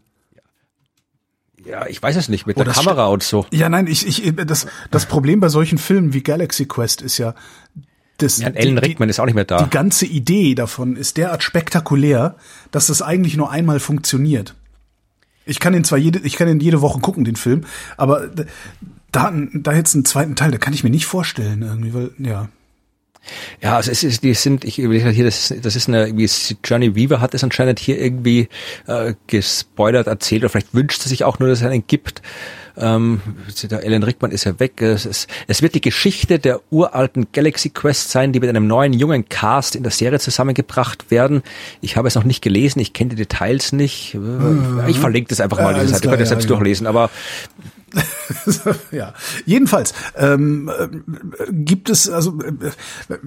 Ja, 1.64 1.86
ich 1.86 2.02
weiß 2.02 2.16
es 2.16 2.28
nicht, 2.28 2.46
mit 2.46 2.58
Oh, 2.58 2.62
der 2.62 2.74
Kamera 2.74 3.06
und 3.06 3.22
so. 3.22 3.46
Ja, 3.50 3.70
nein, 3.70 3.86
ich, 3.86 4.06
ich, 4.06 4.36
das, 4.36 4.66
das 4.90 5.06
Problem 5.06 5.40
bei 5.40 5.48
solchen 5.48 5.78
Filmen 5.78 6.12
wie 6.12 6.22
Galaxy 6.22 6.66
Quest 6.66 7.00
ist 7.00 7.16
ja, 7.16 7.34
das, 8.18 8.38
Ja, 8.38 8.48
Ellen 8.48 8.76
die- 8.76 8.82
Rickman 8.82 9.08
ist 9.08 9.20
auch 9.20 9.26
nicht 9.26 9.34
mehr 9.34 9.44
da. 9.44 9.62
Die 9.62 9.70
ganze 9.70 10.06
Idee 10.06 10.54
davon 10.54 10.96
ist 10.96 11.16
derart 11.16 11.42
spektakulär, 11.42 12.36
dass 12.70 12.86
das 12.86 13.02
eigentlich 13.02 13.36
nur 13.36 13.50
einmal 13.50 13.80
funktioniert. 13.80 14.54
Ich 15.44 15.60
kann 15.60 15.74
ihn 15.74 15.84
zwar 15.84 15.98
jede, 15.98 16.18
ich 16.20 16.36
kann 16.36 16.48
ihn 16.48 16.60
jede 16.60 16.80
Woche 16.80 17.00
gucken, 17.00 17.24
den 17.24 17.36
Film, 17.36 17.64
aber 17.96 18.28
da, 19.12 19.32
da 19.54 19.72
jetzt 19.72 19.94
einen 19.94 20.04
zweiten 20.04 20.34
Teil, 20.34 20.50
da 20.50 20.58
kann 20.58 20.72
ich 20.74 20.82
mir 20.82 20.90
nicht 20.90 21.06
vorstellen 21.06 21.62
irgendwie, 21.62 21.94
weil, 21.94 22.10
ja. 22.18 22.48
Ja, 23.60 23.74
also 23.76 23.90
es 23.90 24.04
ist, 24.04 24.22
die 24.22 24.34
sind, 24.34 24.64
ich 24.64 24.78
überlege 24.78 25.10
hier, 25.10 25.24
das, 25.24 25.50
ist- 25.50 25.64
das 25.64 25.74
ist 25.76 25.88
eine, 25.88 26.06
irgendwie, 26.06 26.28
Johnny 26.64 26.94
Weaver 26.94 27.20
hat 27.20 27.34
es 27.34 27.42
anscheinend 27.44 27.78
hier 27.80 28.00
irgendwie 28.00 28.48
äh, 28.86 29.14
gespoilert 29.26 30.06
erzählt, 30.06 30.42
oder 30.42 30.48
vielleicht 30.50 30.74
wünscht 30.74 31.02
sie 31.02 31.08
sich 31.08 31.24
auch 31.24 31.38
nur, 31.38 31.48
dass 31.48 31.60
es 31.60 31.66
einen 31.66 31.86
gibt. 31.86 32.22
Ähm, 32.78 33.20
Ellen 33.70 34.02
Rickman 34.02 34.30
ist 34.30 34.44
ja 34.44 34.58
weg. 34.60 34.82
Es, 34.82 35.06
ist, 35.06 35.28
es 35.46 35.62
wird 35.62 35.74
die 35.74 35.80
Geschichte 35.80 36.38
der 36.38 36.60
uralten 36.70 37.28
Galaxy 37.32 37.70
Quest 37.70 38.10
sein, 38.10 38.32
die 38.32 38.40
mit 38.40 38.48
einem 38.48 38.66
neuen 38.66 38.92
jungen 38.92 39.28
Cast 39.28 39.76
in 39.76 39.82
der 39.82 39.92
Serie 39.92 40.18
zusammengebracht 40.18 41.10
werden. 41.10 41.42
Ich 41.80 41.96
habe 41.96 42.08
es 42.08 42.14
noch 42.14 42.24
nicht 42.24 42.42
gelesen, 42.42 42.80
ich 42.80 42.92
kenne 42.92 43.10
die 43.10 43.16
Details 43.16 43.72
nicht. 43.72 44.16
Ich 44.88 44.98
verlinke 44.98 45.28
das 45.28 45.40
einfach 45.40 45.58
mal, 45.58 45.72
Ja, 45.72 45.80
diese 45.80 45.94
Seite. 45.94 46.02
klar, 46.02 46.12
Könnt 46.12 46.20
ihr 46.20 46.24
ja, 46.24 46.28
selbst 46.28 46.46
genau. 46.46 46.58
durchlesen, 46.58 46.86
aber 46.86 47.10
ja, 48.90 49.14
jedenfalls 49.44 49.94
ähm, 50.16 50.68
äh, 50.68 50.88
gibt 51.50 51.88
es 51.88 52.10
also 52.10 52.38
äh, 52.40 52.72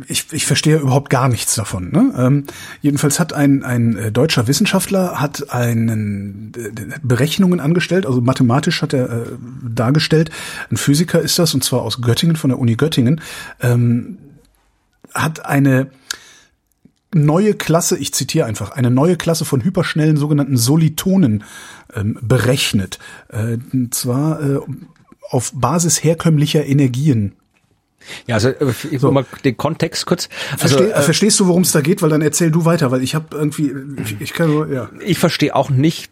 ich, 0.07 0.25
ich 0.31 0.45
verstehe 0.45 0.77
überhaupt 0.77 1.09
gar 1.09 1.29
nichts 1.29 1.55
davon. 1.55 1.91
Ne? 1.91 2.13
Ähm, 2.17 2.43
jedenfalls 2.81 3.19
hat 3.19 3.33
ein 3.33 3.63
ein 3.63 3.97
äh, 3.97 4.11
deutscher 4.11 4.47
Wissenschaftler 4.47 5.19
hat 5.19 5.51
einen 5.51 6.51
äh, 6.55 6.99
Berechnungen 7.01 7.59
angestellt, 7.59 8.05
also 8.05 8.21
mathematisch 8.21 8.81
hat 8.81 8.93
er 8.93 9.09
äh, 9.09 9.25
dargestellt. 9.63 10.31
Ein 10.71 10.77
Physiker 10.77 11.19
ist 11.19 11.39
das 11.39 11.53
und 11.53 11.63
zwar 11.63 11.81
aus 11.81 12.01
Göttingen 12.01 12.35
von 12.35 12.49
der 12.49 12.59
Uni 12.59 12.75
Göttingen 12.75 13.21
ähm, 13.61 14.17
hat 15.13 15.45
eine 15.45 15.91
neue 17.13 17.55
Klasse, 17.55 17.97
ich 17.97 18.13
zitiere 18.13 18.45
einfach, 18.45 18.71
eine 18.71 18.91
neue 18.91 19.17
Klasse 19.17 19.45
von 19.45 19.63
hyperschnellen 19.63 20.17
sogenannten 20.17 20.57
Solitonen 20.57 21.43
ähm, 21.95 22.17
berechnet. 22.21 22.99
Äh, 23.29 23.57
und 23.73 23.93
zwar 23.93 24.41
äh, 24.41 24.59
auf 25.29 25.51
Basis 25.53 26.03
herkömmlicher 26.03 26.65
Energien. 26.65 27.33
Ja, 28.27 28.35
also 28.35 28.49
äh, 28.49 28.73
ich 28.91 29.01
so. 29.01 29.11
mal 29.11 29.25
den 29.43 29.57
Kontext 29.57 30.05
kurz. 30.05 30.29
Also, 30.59 30.77
Versteh, 30.77 30.91
äh, 30.91 31.01
verstehst 31.01 31.39
du, 31.39 31.47
worum 31.47 31.63
es 31.63 31.71
da 31.71 31.81
geht? 31.81 32.01
Weil 32.01 32.09
dann 32.09 32.21
erzähl 32.21 32.51
du 32.51 32.65
weiter, 32.65 32.91
weil 32.91 33.03
ich 33.03 33.15
habe 33.15 33.35
irgendwie, 33.35 33.73
ich, 34.03 34.19
ich 34.19 34.33
kann 34.33 34.49
nur, 34.49 34.71
ja. 34.71 34.89
Ich 35.05 35.19
verstehe 35.19 35.55
auch 35.55 35.69
nicht 35.69 36.11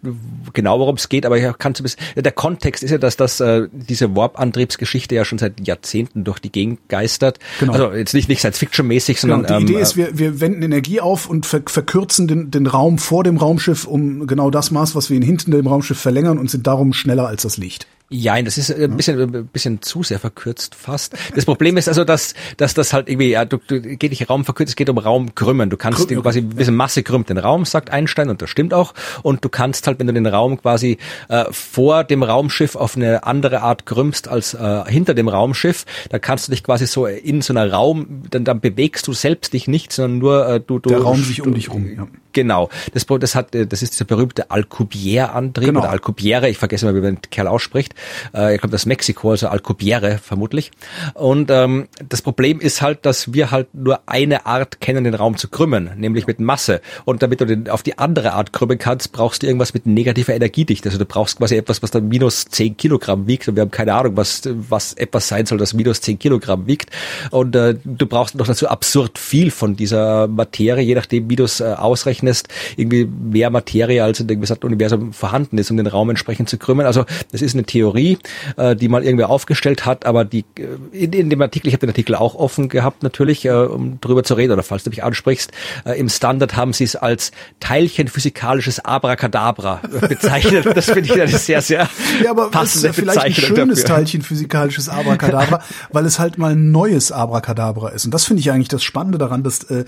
genau, 0.53 0.79
worum 0.79 0.95
es 0.95 1.09
geht, 1.09 1.25
aber 1.25 1.37
ich 1.37 1.57
kann 1.57 1.75
zumindest, 1.75 1.99
der 2.15 2.31
Kontext 2.31 2.83
ist 2.83 2.91
ja, 2.91 2.97
dass 2.97 3.17
das 3.17 3.39
äh, 3.39 3.67
diese 3.71 4.15
Warp-Antriebsgeschichte 4.15 5.15
ja 5.15 5.25
schon 5.25 5.37
seit 5.37 5.65
Jahrzehnten 5.65 6.23
durch 6.23 6.39
die 6.39 6.51
Gegend 6.51 6.87
geistert. 6.89 7.39
Genau. 7.59 7.73
Also 7.73 7.91
jetzt 7.93 8.13
nicht 8.13 8.29
nicht 8.29 8.39
Science-Fiction-mäßig, 8.39 9.19
sondern 9.19 9.43
genau, 9.43 9.59
die 9.59 9.63
Idee 9.63 9.75
ähm, 9.75 9.81
ist, 9.81 9.97
wir, 9.97 10.17
wir 10.17 10.41
wenden 10.41 10.63
Energie 10.63 11.01
auf 11.01 11.29
und 11.29 11.45
ver 11.45 11.61
verkürzen 11.65 12.27
den, 12.27 12.51
den 12.51 12.67
Raum 12.67 12.97
vor 12.97 13.23
dem 13.23 13.37
Raumschiff 13.37 13.85
um 13.85 14.27
genau 14.27 14.49
das 14.51 14.71
Maß, 14.71 14.95
was 14.95 15.09
wir 15.09 15.17
in 15.17 15.23
hinten 15.23 15.51
dem 15.51 15.67
Raumschiff 15.67 15.99
verlängern 15.99 16.37
und 16.37 16.49
sind 16.49 16.67
darum 16.67 16.93
schneller 16.93 17.27
als 17.27 17.43
das 17.43 17.57
Licht. 17.57 17.87
Ja, 18.09 18.41
das 18.41 18.57
ist 18.57 18.73
ein 18.73 18.95
bisschen, 18.95 19.19
ein 19.19 19.47
bisschen 19.47 19.81
zu 19.81 20.01
sehr 20.01 20.17
verkürzt 20.17 20.75
fast. 20.75 21.13
Das 21.35 21.43
Problem 21.43 21.75
ist 21.75 21.89
also, 21.89 22.05
dass, 22.05 22.35
dass 22.55 22.73
das 22.73 22.93
halt 22.93 23.09
irgendwie, 23.09 23.31
ja, 23.31 23.43
du, 23.43 23.57
du 23.57 23.81
geht 23.81 24.11
nicht 24.11 24.29
Raum 24.29 24.45
verkürzt, 24.45 24.69
es 24.69 24.75
geht 24.77 24.89
um 24.89 24.97
Raum 24.97 25.35
krümmen. 25.35 25.69
Du 25.69 25.75
kannst 25.75 26.07
Krüm, 26.07 26.21
quasi 26.21 26.39
ein 26.39 26.49
bisschen 26.49 26.75
Masse 26.75 27.03
krümmt 27.03 27.29
den 27.29 27.37
Raum, 27.37 27.65
sagt 27.65 27.89
Einstein, 27.89 28.29
und 28.29 28.41
das 28.41 28.49
stimmt 28.49 28.73
auch. 28.73 28.93
Und 29.23 29.43
du 29.43 29.49
kannst 29.49 29.87
halt, 29.87 29.99
wenn 29.99 30.07
du 30.07 30.13
den 30.13 30.25
Raum 30.25 30.61
quasi 30.61 30.99
äh, 31.27 31.45
vor 31.51 32.05
dem 32.05 32.23
Raumschiff 32.23 32.77
auf 32.77 32.95
eine 32.95 33.25
andere 33.25 33.61
Art 33.61 33.85
krümmst 33.85 34.29
als 34.29 34.53
äh, 34.53 34.85
hinter 34.87 35.13
dem 35.13 35.27
Raumschiff, 35.27 35.85
dann 36.09 36.21
kannst 36.21 36.47
du 36.47 36.51
dich 36.51 36.63
quasi 36.63 36.87
so 36.87 37.07
in 37.07 37.41
so 37.41 37.51
einer 37.51 37.69
Raum, 37.73 38.23
dann, 38.29 38.45
dann 38.45 38.61
bewegst 38.61 39.05
du 39.07 39.13
selbst 39.13 39.51
dich 39.51 39.67
nicht, 39.67 39.91
sondern 39.91 40.19
nur 40.19 40.47
äh, 40.47 40.59
du, 40.61 40.79
du. 40.79 40.89
Der 40.89 41.01
Raum 41.01 41.21
sich 41.21 41.41
um 41.41 41.53
dich 41.53 41.69
rum. 41.69 41.89
Ja. 41.93 42.07
Genau. 42.37 42.69
Das, 42.93 43.07
das 43.07 43.33
hat, 43.33 43.55
äh, 43.55 43.65
das 43.65 43.81
ist 43.81 43.93
dieser 43.93 44.05
berühmte 44.05 44.51
Alcubierre-Antrieb 44.51 45.69
genau. 45.69 45.79
oder 45.79 45.89
Alcubierre. 45.89 46.47
Ich 46.47 46.59
vergesse 46.59 46.85
mal, 46.85 46.93
wie 46.93 47.01
man 47.01 47.15
den 47.15 47.21
Kerl 47.31 47.47
ausspricht. 47.47 47.95
Äh, 48.31 48.53
ich 48.53 48.61
glaube, 48.61 48.73
das 48.73 48.85
Mexiko, 48.85 49.31
also 49.31 49.47
Alcubierre 49.47 50.19
vermutlich. 50.19 50.69
Und 51.15 51.49
ähm, 51.49 51.87
das 52.07 52.21
Problem 52.21 52.59
ist 52.59 52.83
halt, 52.83 53.07
dass 53.07 53.33
wir 53.33 53.49
halt 53.49 53.73
nur 53.73 54.01
eine 54.05 54.45
Art 54.45 54.81
kennen, 54.81 55.03
den 55.03 55.15
Raum 55.15 55.35
zu 55.35 55.47
krümmen, 55.47 55.89
nämlich 55.97 56.27
mit 56.27 56.39
Masse. 56.39 56.79
Und 57.05 57.23
damit 57.23 57.41
du 57.41 57.45
den 57.45 57.71
auf 57.71 57.81
die 57.81 57.97
andere 57.97 58.33
Art 58.33 58.53
krümmen 58.53 58.77
kannst, 58.77 59.13
brauchst 59.13 59.41
du 59.41 59.47
irgendwas 59.47 59.73
mit 59.73 59.87
negativer 59.87 60.35
Energiedichte. 60.35 60.89
Also 60.89 60.99
du 60.99 61.05
brauchst 61.05 61.39
quasi 61.39 61.55
etwas, 61.55 61.81
was 61.81 61.89
dann 61.89 62.07
minus 62.07 62.45
zehn 62.45 62.77
Kilogramm 62.77 63.25
wiegt. 63.25 63.47
Und 63.47 63.55
wir 63.55 63.61
haben 63.61 63.71
keine 63.71 63.95
Ahnung, 63.95 64.15
was, 64.15 64.43
was 64.45 64.93
etwas 64.93 65.27
sein 65.27 65.47
soll, 65.47 65.57
das 65.57 65.73
minus 65.73 66.01
zehn 66.01 66.19
Kilogramm 66.19 66.67
wiegt. 66.67 66.91
Und 67.31 67.55
äh, 67.55 67.73
du 67.83 68.05
brauchst 68.05 68.35
noch 68.35 68.45
dazu 68.45 68.67
absurd 68.67 69.17
viel 69.17 69.49
von 69.49 69.75
dieser 69.75 70.27
Materie, 70.27 70.83
je 70.83 70.93
nachdem, 70.93 71.31
wie 71.31 71.35
du 71.35 71.47
es 71.47 71.61
äh, 71.61 71.63
ausrechnest 71.63 72.26
rechnest, 72.27 72.47
irgendwie 72.75 73.05
mehr 73.05 73.49
Materie 73.49 74.03
als 74.03 74.19
in 74.19 74.27
dem 74.27 74.41
gesamten 74.41 74.67
Universum 74.67 75.13
vorhanden 75.13 75.57
ist, 75.57 75.71
um 75.71 75.77
den 75.77 75.87
Raum 75.87 76.09
entsprechend 76.09 76.49
zu 76.49 76.57
krümmen. 76.57 76.85
Also 76.85 77.05
das 77.31 77.41
ist 77.41 77.55
eine 77.55 77.63
Theorie, 77.63 78.17
äh, 78.57 78.75
die 78.75 78.87
mal 78.89 79.03
irgendwie 79.03 79.25
aufgestellt 79.25 79.85
hat, 79.85 80.05
aber 80.05 80.25
die 80.25 80.45
äh, 80.57 81.03
in, 81.03 81.13
in 81.13 81.29
dem 81.29 81.41
Artikel, 81.41 81.67
ich 81.67 81.73
habe 81.73 81.81
den 81.81 81.89
Artikel 81.89 82.15
auch 82.15 82.35
offen 82.35 82.69
gehabt 82.69 83.03
natürlich, 83.03 83.45
äh, 83.45 83.51
um 83.51 83.99
drüber 84.01 84.23
zu 84.23 84.35
reden, 84.35 84.53
oder 84.53 84.63
falls 84.63 84.83
du 84.83 84.89
mich 84.89 85.03
ansprichst, 85.03 85.51
äh, 85.85 85.99
im 85.99 86.09
Standard 86.09 86.55
haben 86.55 86.73
sie 86.73 86.83
es 86.83 86.95
als 86.95 87.31
Teilchenphysikalisches 87.59 88.83
Abracadabra 88.83 89.81
bezeichnet. 90.09 90.65
Das 90.75 90.85
finde 90.85 91.13
ich 91.13 91.13
eine 91.13 91.27
sehr, 91.27 91.61
sehr 91.61 91.89
ja, 92.23 92.31
aber 92.31 92.51
passende 92.51 92.89
ist 92.89 92.97
ja 92.97 93.01
vielleicht 93.01 93.19
ein 93.19 93.33
schönes 93.33 93.81
dafür. 93.81 93.95
Teilchenphysikalisches 93.95 94.89
Abracadabra, 94.89 95.61
weil 95.91 96.05
es 96.05 96.19
halt 96.19 96.37
mal 96.37 96.51
ein 96.51 96.71
neues 96.71 97.11
Abracadabra 97.11 97.89
ist. 97.89 98.05
Und 98.05 98.13
das 98.13 98.25
finde 98.25 98.41
ich 98.41 98.51
eigentlich 98.51 98.67
das 98.67 98.83
Spannende 98.83 99.17
daran, 99.17 99.43
dass 99.43 99.63
äh, 99.65 99.85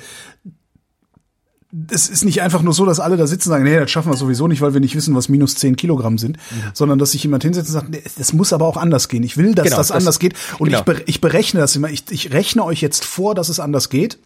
es 1.92 2.10
ist 2.10 2.26
nicht 2.26 2.42
einfach 2.42 2.64
nur 2.64 2.74
so, 2.74 2.86
dass 2.86 3.00
alle 3.00 3.16
da 3.16 3.28
sitzen 3.28 3.50
und 3.50 3.54
sagen, 3.54 3.64
nee, 3.64 3.80
das 3.80 3.92
schaffen 3.92 4.12
wir 4.12 4.18
sowieso 4.18 4.48
nicht, 4.48 4.62
weil 4.62 4.74
wir 4.74 4.82
nicht 4.82 4.96
wissen, 4.96 5.14
was 5.16 5.30
minus 5.30 5.56
zehn 5.56 5.76
Kilogramm 5.76 6.18
sind, 6.18 6.38
mhm. 6.38 6.72
sondern 6.74 6.98
dass 6.98 7.12
sich 7.12 7.22
jemand 7.22 7.44
hinsetzt 7.44 7.70
und 7.70 7.74
sagt, 7.74 7.90
nee, 7.90 8.02
das 8.18 8.34
muss 8.34 8.54
aber 8.54 8.66
auch 8.66 8.78
anders 8.78 9.08
gehen. 9.08 9.22
Ich 9.22 9.38
will, 9.38 9.54
dass 9.54 9.66
genau, 9.66 9.78
das, 9.78 9.90
das 9.90 9.98
anders 9.98 10.18
geht 10.18 10.34
und 10.58 10.70
genau. 10.70 10.84
ich, 10.92 11.08
ich 11.08 11.22
berechne 11.22 11.60
das 11.60 11.76
immer. 11.76 11.90
Ich, 11.90 12.06
ich 12.10 12.32
rechne 12.34 12.64
euch 12.64 12.82
jetzt 12.82 13.06
vor, 13.06 13.36
dass 13.36 13.50
es 13.50 13.60
anders 13.60 13.90
geht 13.90 14.18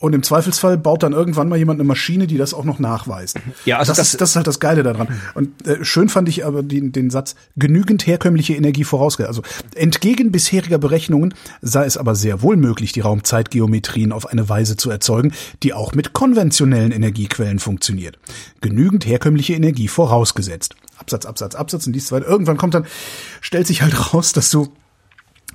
und 0.00 0.14
im 0.14 0.22
Zweifelsfall 0.22 0.78
baut 0.78 1.02
dann 1.02 1.12
irgendwann 1.12 1.48
mal 1.48 1.58
jemand 1.58 1.80
eine 1.80 1.86
Maschine, 1.86 2.28
die 2.28 2.38
das 2.38 2.54
auch 2.54 2.64
noch 2.64 2.78
nachweist. 2.78 3.38
Ja, 3.64 3.78
also 3.78 3.90
das, 3.90 3.96
das, 3.96 4.08
ist, 4.08 4.20
das 4.20 4.30
ist 4.30 4.36
halt 4.36 4.46
das 4.46 4.60
Geile 4.60 4.84
daran. 4.84 5.08
Und 5.34 5.66
äh, 5.66 5.84
schön 5.84 6.08
fand 6.08 6.28
ich 6.28 6.44
aber 6.44 6.62
den, 6.62 6.92
den 6.92 7.10
Satz, 7.10 7.34
genügend 7.56 8.06
herkömmliche 8.06 8.54
Energie 8.54 8.84
vorausgeht. 8.84 9.26
Also 9.26 9.42
entgegen 9.74 10.30
bisheriger 10.30 10.78
Berechnungen 10.78 11.34
sei 11.62 11.84
es 11.84 11.96
aber 11.96 12.14
sehr 12.14 12.42
wohl 12.42 12.56
möglich, 12.56 12.92
die 12.92 13.00
Raumzeitgeometrien 13.00 14.12
auf 14.12 14.26
eine 14.26 14.48
Weise 14.48 14.76
zu 14.76 14.88
erzeugen, 14.88 15.32
die 15.64 15.74
auch 15.74 15.94
mit 15.94 16.12
konventionellen 16.12 16.92
Energiequellen 16.92 17.58
funktioniert. 17.58 18.18
Genügend 18.60 19.04
herkömmliche 19.04 19.54
Energie 19.54 19.88
vorausgesetzt. 19.88 20.76
Absatz, 20.98 21.26
Absatz, 21.26 21.54
Absatz 21.56 21.86
und 21.86 21.92
dies 21.92 22.12
weiter. 22.12 22.26
Irgendwann 22.26 22.56
kommt 22.56 22.74
dann, 22.74 22.86
stellt 23.40 23.66
sich 23.66 23.82
halt 23.82 24.14
raus, 24.14 24.32
dass 24.32 24.50
du 24.50 24.68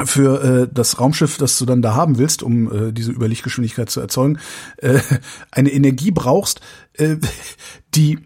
für 0.04 0.44
äh, 0.44 0.68
das 0.72 1.00
Raumschiff, 1.00 1.38
das 1.38 1.58
du 1.58 1.66
dann 1.66 1.82
da 1.82 1.94
haben 1.94 2.18
willst, 2.18 2.44
um 2.44 2.90
äh, 2.90 2.92
diese 2.92 3.12
Überlichtgeschwindigkeit 3.12 3.90
zu 3.90 4.00
erzeugen, 4.02 4.40
äh, 4.78 5.00
eine 5.52 5.72
Energie 5.72 6.12
brauchst, 6.12 6.62
äh, 6.94 7.18
die 7.96 8.20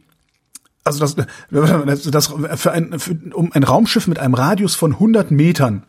also 0.83 1.05
das, 1.51 2.03
das 2.03 2.33
für 2.55 2.71
ein, 2.71 2.97
für, 2.97 3.17
um 3.33 3.51
ein 3.51 3.63
Raumschiff 3.63 4.07
mit 4.07 4.19
einem 4.19 4.35
Radius 4.35 4.75
von 4.75 4.93
100 4.93 5.31
Metern 5.31 5.85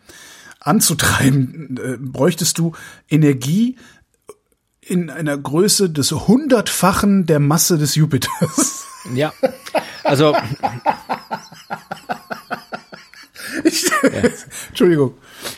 anzutreiben, 0.58 1.78
äh, 1.78 1.96
bräuchtest 1.98 2.58
du 2.58 2.72
Energie 3.08 3.76
in 4.80 5.08
einer 5.10 5.38
Größe 5.38 5.90
des 5.90 6.10
hundertfachen 6.10 7.26
der 7.26 7.38
Masse 7.38 7.78
des 7.78 7.94
Jupiters. 7.94 8.86
Ja, 9.14 9.32
also 10.02 10.34
ich, 13.64 13.84
ja. 13.84 14.30
Entschuldigung. 14.68 15.14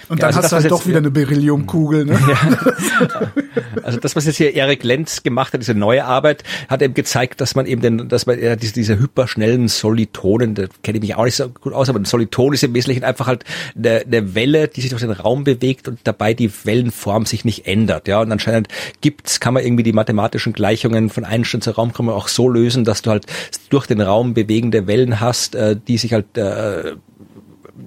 Und 0.09 0.19
ja, 0.19 0.29
dann 0.29 0.37
also 0.37 0.43
hast 0.43 0.53
du 0.53 0.57
halt 0.57 0.71
doch 0.71 0.87
wieder 0.87 0.99
eine 0.99 1.11
Berylliumkugel. 1.11 2.07
Ne? 2.07 2.19
Ja. 2.21 3.33
Also 3.83 3.99
das, 3.99 4.15
was 4.15 4.27
jetzt 4.27 4.37
hier 4.37 4.55
Erik 4.55 4.85
Lenz 4.85 5.23
gemacht 5.23 5.53
hat, 5.53 5.61
diese 5.61 5.75
neue 5.75 6.05
Arbeit, 6.05 6.45
hat 6.69 6.83
eben 6.83 6.95
gezeigt, 6.95 7.41
dass 7.41 7.55
man 7.55 7.67
eben 7.67 7.81
den, 7.81 8.09
dass 8.09 8.27
man 8.27 8.41
ja, 8.41 8.57
diese, 8.57 8.73
diese 8.73 8.99
hyperschnellen 8.99 9.69
Solitonen, 9.69 10.55
da 10.55 10.65
kenne 10.83 10.99
ich 10.99 11.03
mich 11.03 11.15
auch 11.15 11.25
nicht 11.25 11.37
so 11.37 11.49
gut 11.49 11.73
aus, 11.73 11.89
aber 11.89 11.99
ein 11.99 12.05
Soliton 12.05 12.53
ist 12.53 12.63
im 12.63 12.75
Wesentlichen 12.75 13.05
einfach 13.05 13.27
halt 13.27 13.45
eine, 13.77 14.01
eine 14.01 14.35
Welle, 14.35 14.69
die 14.69 14.81
sich 14.81 14.91
durch 14.91 15.03
den 15.03 15.13
Raum 15.13 15.45
bewegt 15.45 15.89
und 15.89 16.01
dabei 16.05 16.35
die 16.35 16.51
Wellenform 16.65 17.27
sich 17.27 17.45
nicht 17.45 17.67
ändert. 17.67 18.09
Ja, 18.09 18.21
und 18.21 18.31
anscheinend 18.31 18.69
gibt's, 19.01 19.41
kann 19.41 19.55
man 19.55 19.65
irgendwie 19.65 19.85
die 19.85 19.93
mathematischen 19.93 20.53
Gleichungen 20.53 21.11
von 21.11 21.25
Einstein 21.25 21.63
zur 21.63 21.75
Raumkrümmung 21.75 22.15
auch 22.15 22.29
so 22.29 22.49
lösen, 22.49 22.85
dass 22.85 23.03
du 23.03 23.11
halt 23.11 23.27
durch 23.71 23.87
den 23.87 24.01
Raum 24.01 24.35
bewegende 24.35 24.87
Wellen 24.87 25.21
hast, 25.21 25.55
äh, 25.55 25.77
die 25.77 25.99
sich 25.99 26.13
halt 26.13 26.37
äh, 26.37 26.97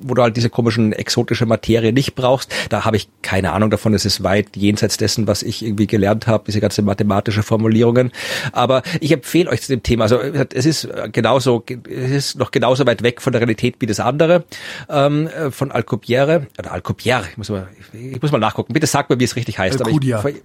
wo 0.02 0.14
du 0.14 0.22
halt 0.22 0.38
diese 0.38 0.50
komischen 0.50 0.94
exotische 0.94 1.46
Materie 1.46 1.94
nicht 1.94 2.16
brauchst. 2.16 2.52
Da 2.70 2.86
habe 2.86 2.98
ich 2.98 3.08
keine 3.22 3.54
Ahnung 3.54 3.70
davon. 3.70 3.94
Es 3.94 4.06
ist 4.06 4.24
weit 4.24 4.56
jenseits 4.56 4.98
dessen, 4.98 5.28
was 5.28 5.44
ich 5.44 5.66
irgendwie 5.66 5.88
gelernt 5.88 6.28
habe, 6.28 6.46
diese 6.48 6.60
ganze 6.60 6.82
mathematische 6.82 7.44
Formulierungen. 7.44 8.12
Aber 8.52 8.84
ich 9.00 9.12
empfehle 9.12 9.50
euch 9.50 9.62
zu 9.62 9.72
dem 9.72 9.84
Thema. 9.84 10.04
Also 10.04 10.20
es 10.20 10.66
ist 10.66 10.88
genauso, 11.12 11.64
es 11.90 12.12
ist 12.12 12.40
noch 12.40 12.52
genauso 12.52 12.86
weit 12.86 13.04
weg 13.04 13.22
von 13.22 13.34
der 13.34 13.42
Realität 13.42 13.76
wie 13.80 13.86
das 13.86 14.00
andere 14.00 14.44
ähm, 14.90 15.30
von 15.52 15.72
Alcubierre 15.72 16.48
oder 16.58 16.72
Alcubierre. 16.72 17.26
Ich 17.32 17.38
muss 17.38 17.50
mal, 17.50 17.68
ich 17.94 18.22
muss 18.22 18.32
mal 18.32 18.40
nachgucken. 18.40 18.74
Bitte 18.74 18.88
sag 18.88 19.10
mir, 19.10 19.20
wie 19.20 19.26
es 19.26 19.36
richtig 19.36 19.60
heißt. 19.60 19.84
Alcudia. 19.84 20.24
Ich, 20.28 20.36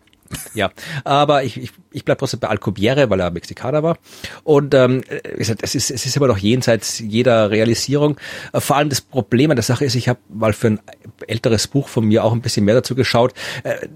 ja, 0.55 0.70
aber 1.05 1.45
ich, 1.45 1.57
ich, 1.57 1.72
ich 1.91 2.05
bleibe 2.05 2.18
trotzdem 2.18 2.41
bei 2.41 2.49
Alcubierre, 2.49 3.11
weil 3.11 3.20
er 3.20 3.31
Mexikaner 3.31 3.83
war. 3.83 3.99
Und 4.45 4.74
ähm, 4.74 5.03
es 5.37 5.49
ist, 5.49 5.91
es 5.91 6.07
ist 6.07 6.16
immer 6.16 6.26
noch 6.26 6.39
jenseits 6.39 6.99
jeder 6.99 7.51
Realisierung. 7.51 8.18
Äh, 8.53 8.61
vor 8.61 8.76
allem 8.76 8.89
das 8.89 9.01
Problem 9.01 9.51
an 9.51 9.57
der 9.57 9.62
Sache 9.62 9.85
ist, 9.85 9.95
ich 9.95 10.09
habe 10.09 10.18
mal 10.29 10.53
für 10.53 10.68
ein 10.68 10.81
älteres 11.26 11.66
Buch 11.66 11.89
von 11.89 12.05
mir 12.05 12.24
auch 12.24 12.33
ein 12.33 12.43
bisschen 12.43 12.64
mehr 12.64 12.74
dazu 12.74 12.95
geschaut. 12.95 13.33
Äh, 13.62 13.87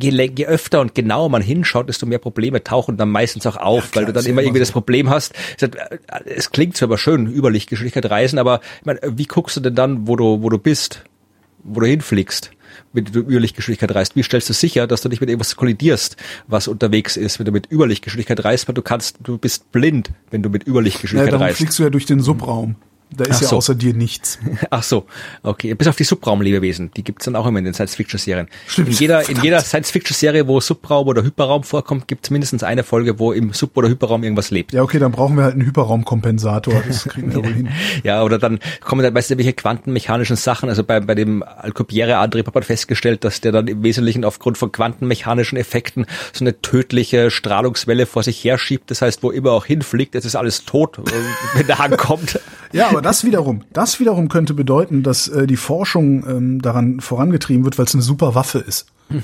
je, 0.00 0.10
je 0.36 0.46
öfter 0.46 0.80
und 0.80 0.94
genauer 0.94 1.28
man 1.28 1.42
hinschaut, 1.42 1.88
desto 1.88 2.06
mehr 2.06 2.18
Probleme 2.18 2.62
tauchen 2.64 2.96
dann 2.96 3.10
meistens 3.10 3.46
auch 3.46 3.56
auf, 3.56 3.84
ja, 3.84 3.90
klar, 3.90 4.02
weil 4.02 4.06
du 4.06 4.12
dann 4.12 4.26
immer 4.26 4.42
irgendwie 4.42 4.58
so. 4.58 4.64
das 4.64 4.72
Problem 4.72 5.10
hast. 5.10 5.34
Es 6.24 6.50
klingt 6.50 6.76
zwar 6.76 6.88
aber 6.88 6.98
schön, 6.98 7.26
Überlichtgeschwindigkeit 7.26 8.10
reisen, 8.10 8.38
aber 8.38 8.60
ich 8.80 8.86
meine, 8.86 9.00
wie 9.04 9.26
guckst 9.26 9.56
du 9.56 9.60
denn 9.60 9.74
dann, 9.74 10.06
wo 10.08 10.16
du, 10.16 10.42
wo 10.42 10.48
du 10.48 10.58
bist, 10.58 11.04
wo 11.62 11.80
du 11.80 11.86
hinfliegst? 11.86 12.50
Wenn 12.92 13.04
du 13.04 13.20
Überlichtgeschwindigkeit 13.20 13.94
reist? 13.94 14.16
Wie 14.16 14.22
stellst 14.22 14.48
du 14.48 14.52
sicher, 14.52 14.86
dass 14.86 15.02
du 15.02 15.08
nicht 15.08 15.20
mit 15.20 15.30
irgendwas 15.30 15.56
kollidierst, 15.56 16.16
was 16.46 16.68
unterwegs 16.68 17.16
ist, 17.16 17.38
wenn 17.38 17.46
du 17.46 17.52
mit 17.52 17.70
Überlichtgeschwindigkeit 17.70 18.44
reist, 18.44 18.68
weil 18.68 18.74
du 18.74 18.82
kannst, 18.82 19.18
du 19.22 19.38
bist 19.38 19.72
blind, 19.72 20.10
wenn 20.30 20.42
du 20.42 20.48
mit 20.48 20.66
Überlichtgeschwindigkeit 20.66 21.40
ja, 21.40 21.46
reist. 21.46 21.58
fliegst 21.58 21.78
du 21.78 21.82
ja 21.84 21.90
durch 21.90 22.06
den 22.06 22.20
Subraum. 22.20 22.76
Da 23.16 23.24
ist 23.24 23.36
Ach 23.36 23.42
ja 23.42 23.48
so. 23.48 23.56
außer 23.56 23.74
dir 23.74 23.94
nichts. 23.94 24.38
Ach 24.70 24.82
so, 24.82 25.06
okay. 25.42 25.74
Bis 25.74 25.88
auf 25.88 25.96
die 25.96 26.04
Subraumlebewesen, 26.04 26.90
die 26.96 27.04
gibt's 27.04 27.24
dann 27.26 27.36
auch 27.36 27.46
immer 27.46 27.58
in 27.58 27.64
den 27.64 27.74
Science-Fiction-Serien. 27.74 28.48
In 28.76 28.90
jeder, 28.90 29.28
in 29.28 29.42
jeder 29.42 29.60
Science-Fiction-Serie, 29.60 30.48
wo 30.48 30.60
Subraum 30.60 31.08
oder 31.08 31.22
Hyperraum 31.22 31.64
vorkommt, 31.64 32.08
gibt's 32.08 32.30
mindestens 32.30 32.62
eine 32.62 32.82
Folge, 32.84 33.18
wo 33.18 33.32
im 33.32 33.52
Sub- 33.52 33.76
oder 33.76 33.88
Hyperraum 33.88 34.22
irgendwas 34.24 34.50
lebt. 34.50 34.72
Ja, 34.72 34.82
okay, 34.82 34.98
dann 34.98 35.12
brauchen 35.12 35.36
wir 35.36 35.44
halt 35.44 35.54
einen 35.54 35.66
Hyperraumkompensator. 35.66 36.82
Das 36.86 37.04
kriegen 37.04 37.34
wir 37.34 37.36
wohl 37.44 37.52
hin. 37.52 37.68
Ja, 38.02 38.22
oder 38.22 38.38
dann 38.38 38.58
kommen 38.80 39.02
dann, 39.02 39.14
weißt 39.14 39.30
du, 39.30 39.36
welche 39.38 39.52
quantenmechanischen 39.52 40.36
Sachen, 40.36 40.68
also 40.68 40.84
bei, 40.84 41.00
bei 41.00 41.14
dem 41.14 41.42
Alcubierre-Antrieb 41.42 42.46
hat 42.46 42.54
man 42.54 42.62
festgestellt, 42.64 43.24
dass 43.24 43.40
der 43.40 43.52
dann 43.52 43.68
im 43.68 43.82
Wesentlichen 43.82 44.24
aufgrund 44.24 44.58
von 44.58 44.72
quantenmechanischen 44.72 45.58
Effekten 45.58 46.06
so 46.32 46.44
eine 46.44 46.60
tödliche 46.60 47.30
Strahlungswelle 47.30 48.06
vor 48.06 48.22
sich 48.22 48.42
herschiebt. 48.44 48.90
Das 48.90 49.02
heißt, 49.02 49.22
wo 49.22 49.30
immer 49.30 49.52
auch 49.52 49.66
hinfliegt, 49.66 50.14
es 50.14 50.24
ist 50.24 50.36
alles 50.36 50.64
tot, 50.64 50.98
wenn 51.54 51.66
der 51.66 51.80
ankommt. 51.80 52.40
Ja, 52.72 52.88
Aber 52.88 53.01
das 53.02 53.24
wiederum, 53.24 53.62
das 53.72 54.00
wiederum 54.00 54.28
könnte 54.28 54.54
bedeuten, 54.54 55.02
dass 55.02 55.28
äh, 55.28 55.46
die 55.46 55.56
Forschung 55.56 56.26
ähm, 56.26 56.62
daran 56.62 57.00
vorangetrieben 57.00 57.64
wird, 57.64 57.78
weil 57.78 57.86
es 57.86 57.94
eine 57.94 58.02
super 58.02 58.34
Waffe 58.34 58.58
ist. 58.58 58.86
Hm. 59.08 59.22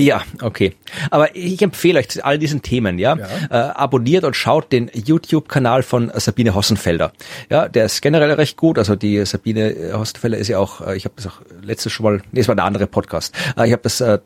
Ja, 0.00 0.22
okay. 0.42 0.74
Aber 1.10 1.34
ich 1.36 1.62
empfehle 1.62 1.98
euch 1.98 2.08
zu 2.08 2.24
all 2.24 2.38
diesen 2.38 2.62
Themen, 2.62 2.98
ja, 2.98 3.16
ja. 3.16 3.26
Äh, 3.50 3.72
abonniert 3.72 4.24
und 4.24 4.34
schaut 4.34 4.72
den 4.72 4.90
YouTube-Kanal 4.94 5.82
von 5.82 6.10
Sabine 6.14 6.54
Hossenfelder. 6.54 7.12
Ja, 7.50 7.68
der 7.68 7.86
ist 7.86 8.00
generell 8.00 8.32
recht 8.32 8.56
gut. 8.56 8.78
Also 8.78 8.96
die 8.96 9.24
Sabine 9.24 9.92
Hossenfelder 9.94 10.38
ist 10.38 10.48
ja 10.48 10.58
auch, 10.58 10.86
äh, 10.86 10.96
ich 10.96 11.04
habe 11.04 11.14
das 11.16 11.26
auch 11.26 11.40
letztes 11.62 11.92
schon 11.92 12.04
mal, 12.04 12.22
nee, 12.32 12.40
es 12.40 12.48
war 12.48 12.54
eine 12.54 12.62
andere 12.62 12.86
Podcast. 12.86 13.34
Äh, 13.56 13.66
ich 13.66 13.72
habe 13.72 13.82
das, 13.82 14.00
äh, 14.00 14.18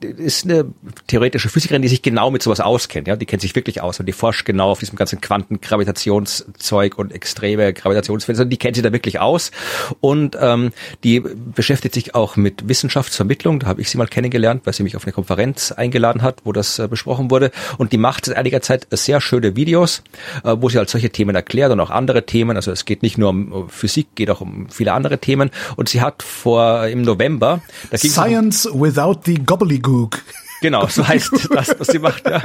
ist 0.00 0.44
eine 0.44 0.66
theoretische 1.06 1.48
Physikerin, 1.48 1.82
die 1.82 1.88
sich 1.88 2.02
genau 2.02 2.30
mit 2.30 2.42
sowas 2.42 2.60
auskennt. 2.60 3.08
Ja, 3.08 3.16
die 3.16 3.26
kennt 3.26 3.42
sich 3.42 3.54
wirklich 3.54 3.80
aus 3.80 4.00
und 4.00 4.06
die 4.06 4.12
forscht 4.12 4.44
genau 4.44 4.70
auf 4.70 4.80
diesem 4.80 4.96
ganzen 4.96 5.20
Quantengravitationszeug 5.20 6.98
und 6.98 7.12
extreme 7.12 7.72
Gravitationsfelder. 7.72 8.44
Die 8.44 8.56
kennt 8.56 8.76
sich 8.76 8.84
da 8.84 8.92
wirklich 8.92 9.20
aus 9.20 9.50
und 10.00 10.36
ähm, 10.40 10.72
die 11.04 11.20
beschäftigt 11.20 11.94
sich 11.94 12.14
auch 12.14 12.36
mit 12.36 12.68
Wissenschaftsvermittlung. 12.68 13.60
Da 13.60 13.66
habe 13.66 13.80
ich 13.80 13.90
sie 13.90 13.98
mal 13.98 14.06
kennengelernt, 14.06 14.62
weil 14.64 14.74
sie 14.74 14.82
mich 14.82 14.96
auf 14.96 15.04
eine 15.04 15.12
Konferenz 15.20 15.70
eingeladen 15.72 16.22
hat, 16.22 16.38
wo 16.44 16.52
das 16.52 16.78
äh, 16.78 16.88
besprochen 16.88 17.30
wurde. 17.30 17.50
Und 17.78 17.92
die 17.92 17.98
macht 17.98 18.24
seit 18.24 18.36
einiger 18.36 18.62
Zeit 18.62 18.86
sehr 18.90 19.20
schöne 19.20 19.54
Videos, 19.54 20.02
äh, 20.44 20.56
wo 20.58 20.70
sie 20.70 20.78
halt 20.78 20.88
solche 20.88 21.10
Themen 21.10 21.36
erklärt 21.36 21.70
und 21.72 21.80
auch 21.80 21.90
andere 21.90 22.24
Themen. 22.24 22.56
Also 22.56 22.72
es 22.72 22.86
geht 22.86 23.02
nicht 23.02 23.18
nur 23.18 23.28
um 23.28 23.68
Physik, 23.68 24.14
geht 24.14 24.30
auch 24.30 24.40
um 24.40 24.68
viele 24.70 24.92
andere 24.92 25.18
Themen. 25.18 25.50
Und 25.76 25.88
sie 25.90 26.00
hat 26.00 26.22
vor 26.22 26.86
im 26.86 27.02
November 27.02 27.60
Science 27.94 28.66
um, 28.66 28.80
without 28.80 29.20
the 29.24 29.34
gobbledygook. 29.34 30.18
Genau, 30.62 30.86
so 30.86 31.06
heißt 31.06 31.30
das, 31.54 31.74
was 31.78 31.88
sie 31.88 31.98
macht. 31.98 32.24
Ja. 32.26 32.42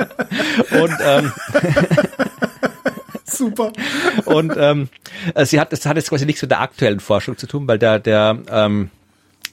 Und 0.82 0.94
ähm, 1.02 1.32
Super. 3.26 3.74
Und 4.26 4.54
ähm, 4.58 4.90
sie 5.44 5.60
hat, 5.60 5.74
das 5.74 5.86
hat 5.86 5.98
jetzt 5.98 6.10
quasi 6.10 6.26
nichts 6.26 6.42
mit 6.42 6.52
der 6.52 6.62
aktuellen 6.62 7.00
Forschung 7.00 7.38
zu 7.38 7.48
tun, 7.48 7.68
weil 7.68 7.80
der, 7.80 8.00
der 8.00 8.38
ähm, 8.50 8.90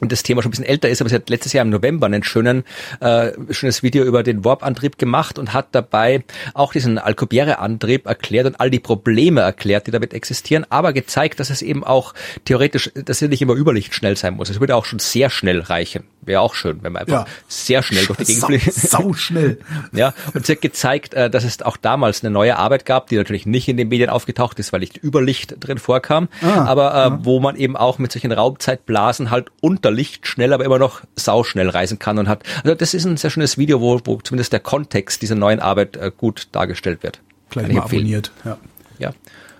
und 0.02 0.10
das 0.10 0.24
Thema 0.24 0.42
schon 0.42 0.48
ein 0.48 0.50
bisschen 0.50 0.66
älter 0.66 0.88
ist, 0.88 1.00
aber 1.00 1.08
sie 1.08 1.14
hat 1.14 1.30
letztes 1.30 1.52
Jahr 1.52 1.64
im 1.64 1.70
November 1.70 2.06
einen 2.06 2.24
schönen, 2.24 2.64
äh, 2.98 3.30
schönes 3.50 3.84
Video 3.84 4.04
über 4.04 4.24
den 4.24 4.44
Warp-Antrieb 4.44 4.98
gemacht 4.98 5.38
und 5.38 5.54
hat 5.54 5.68
dabei 5.70 6.24
auch 6.54 6.72
diesen 6.72 6.98
Alcubierre-Antrieb 6.98 8.06
erklärt 8.06 8.46
und 8.46 8.60
all 8.60 8.68
die 8.68 8.80
Probleme 8.80 9.42
erklärt, 9.42 9.86
die 9.86 9.92
damit 9.92 10.12
existieren, 10.12 10.66
aber 10.70 10.92
gezeigt, 10.92 11.38
dass 11.38 11.50
es 11.50 11.62
eben 11.62 11.84
auch 11.84 12.14
theoretisch, 12.44 12.90
dass 12.94 13.22
es 13.22 13.28
nicht 13.28 13.42
immer 13.42 13.54
überlichtschnell 13.54 14.16
sein 14.16 14.34
muss. 14.34 14.50
Es 14.50 14.58
würde 14.58 14.74
auch 14.74 14.86
schon 14.86 14.98
sehr 14.98 15.30
schnell 15.30 15.60
reichen. 15.60 16.02
Wäre 16.20 16.40
auch 16.40 16.56
schön, 16.56 16.82
wenn 16.82 16.92
man 16.92 17.02
einfach 17.02 17.26
ja. 17.26 17.32
sehr 17.46 17.82
schnell 17.84 18.04
durch 18.06 18.18
die 18.18 18.24
Gegend 18.24 18.44
fliegt. 18.44 18.72
Sau 18.72 19.12
schnell. 19.12 19.58
ja, 19.92 20.14
und 20.34 20.46
sie 20.46 20.52
hat 20.52 20.62
gezeigt, 20.62 21.14
äh, 21.14 21.30
dass 21.30 21.44
es 21.44 21.62
auch 21.62 21.76
damals 21.76 22.24
eine 22.24 22.32
neue 22.32 22.56
Arbeit 22.56 22.86
gab, 22.86 23.08
die 23.08 23.16
natürlich 23.16 23.46
nicht 23.46 23.68
in 23.68 23.76
den 23.76 23.88
Medien 23.88 24.10
aufgetaucht 24.10 24.58
ist, 24.58 24.72
weil 24.72 24.80
nicht 24.80 25.02
Überlicht 25.02 25.56
drin 25.60 25.78
vorkam, 25.78 26.28
ah, 26.42 26.64
aber 26.64 26.92
äh, 26.92 26.96
ja. 26.96 27.18
wo 27.22 27.38
man 27.38 27.54
eben 27.54 27.76
auch 27.76 27.98
mit 27.98 28.10
solchen 28.10 28.32
Raumzeitblasen 28.32 29.30
halt 29.30 29.50
unter 29.60 29.91
Licht 29.92 30.26
schnell, 30.26 30.52
aber 30.52 30.64
immer 30.64 30.78
noch 30.78 31.02
sauschnell 31.16 31.68
reisen 31.68 31.98
kann 31.98 32.18
und 32.18 32.28
hat. 32.28 32.42
Also 32.64 32.74
das 32.74 32.94
ist 32.94 33.04
ein 33.04 33.16
sehr 33.16 33.30
schönes 33.30 33.58
Video, 33.58 33.80
wo, 33.80 34.00
wo 34.04 34.16
zumindest 34.16 34.52
der 34.52 34.60
Kontext 34.60 35.22
dieser 35.22 35.34
neuen 35.34 35.60
Arbeit 35.60 35.96
äh, 35.96 36.10
gut 36.16 36.48
dargestellt 36.52 37.02
wird. 37.02 37.20
Gleich 37.50 37.68
mal 37.68 37.82
abonniert, 37.82 38.32
ja. 38.44 38.58
Ja. 38.98 39.12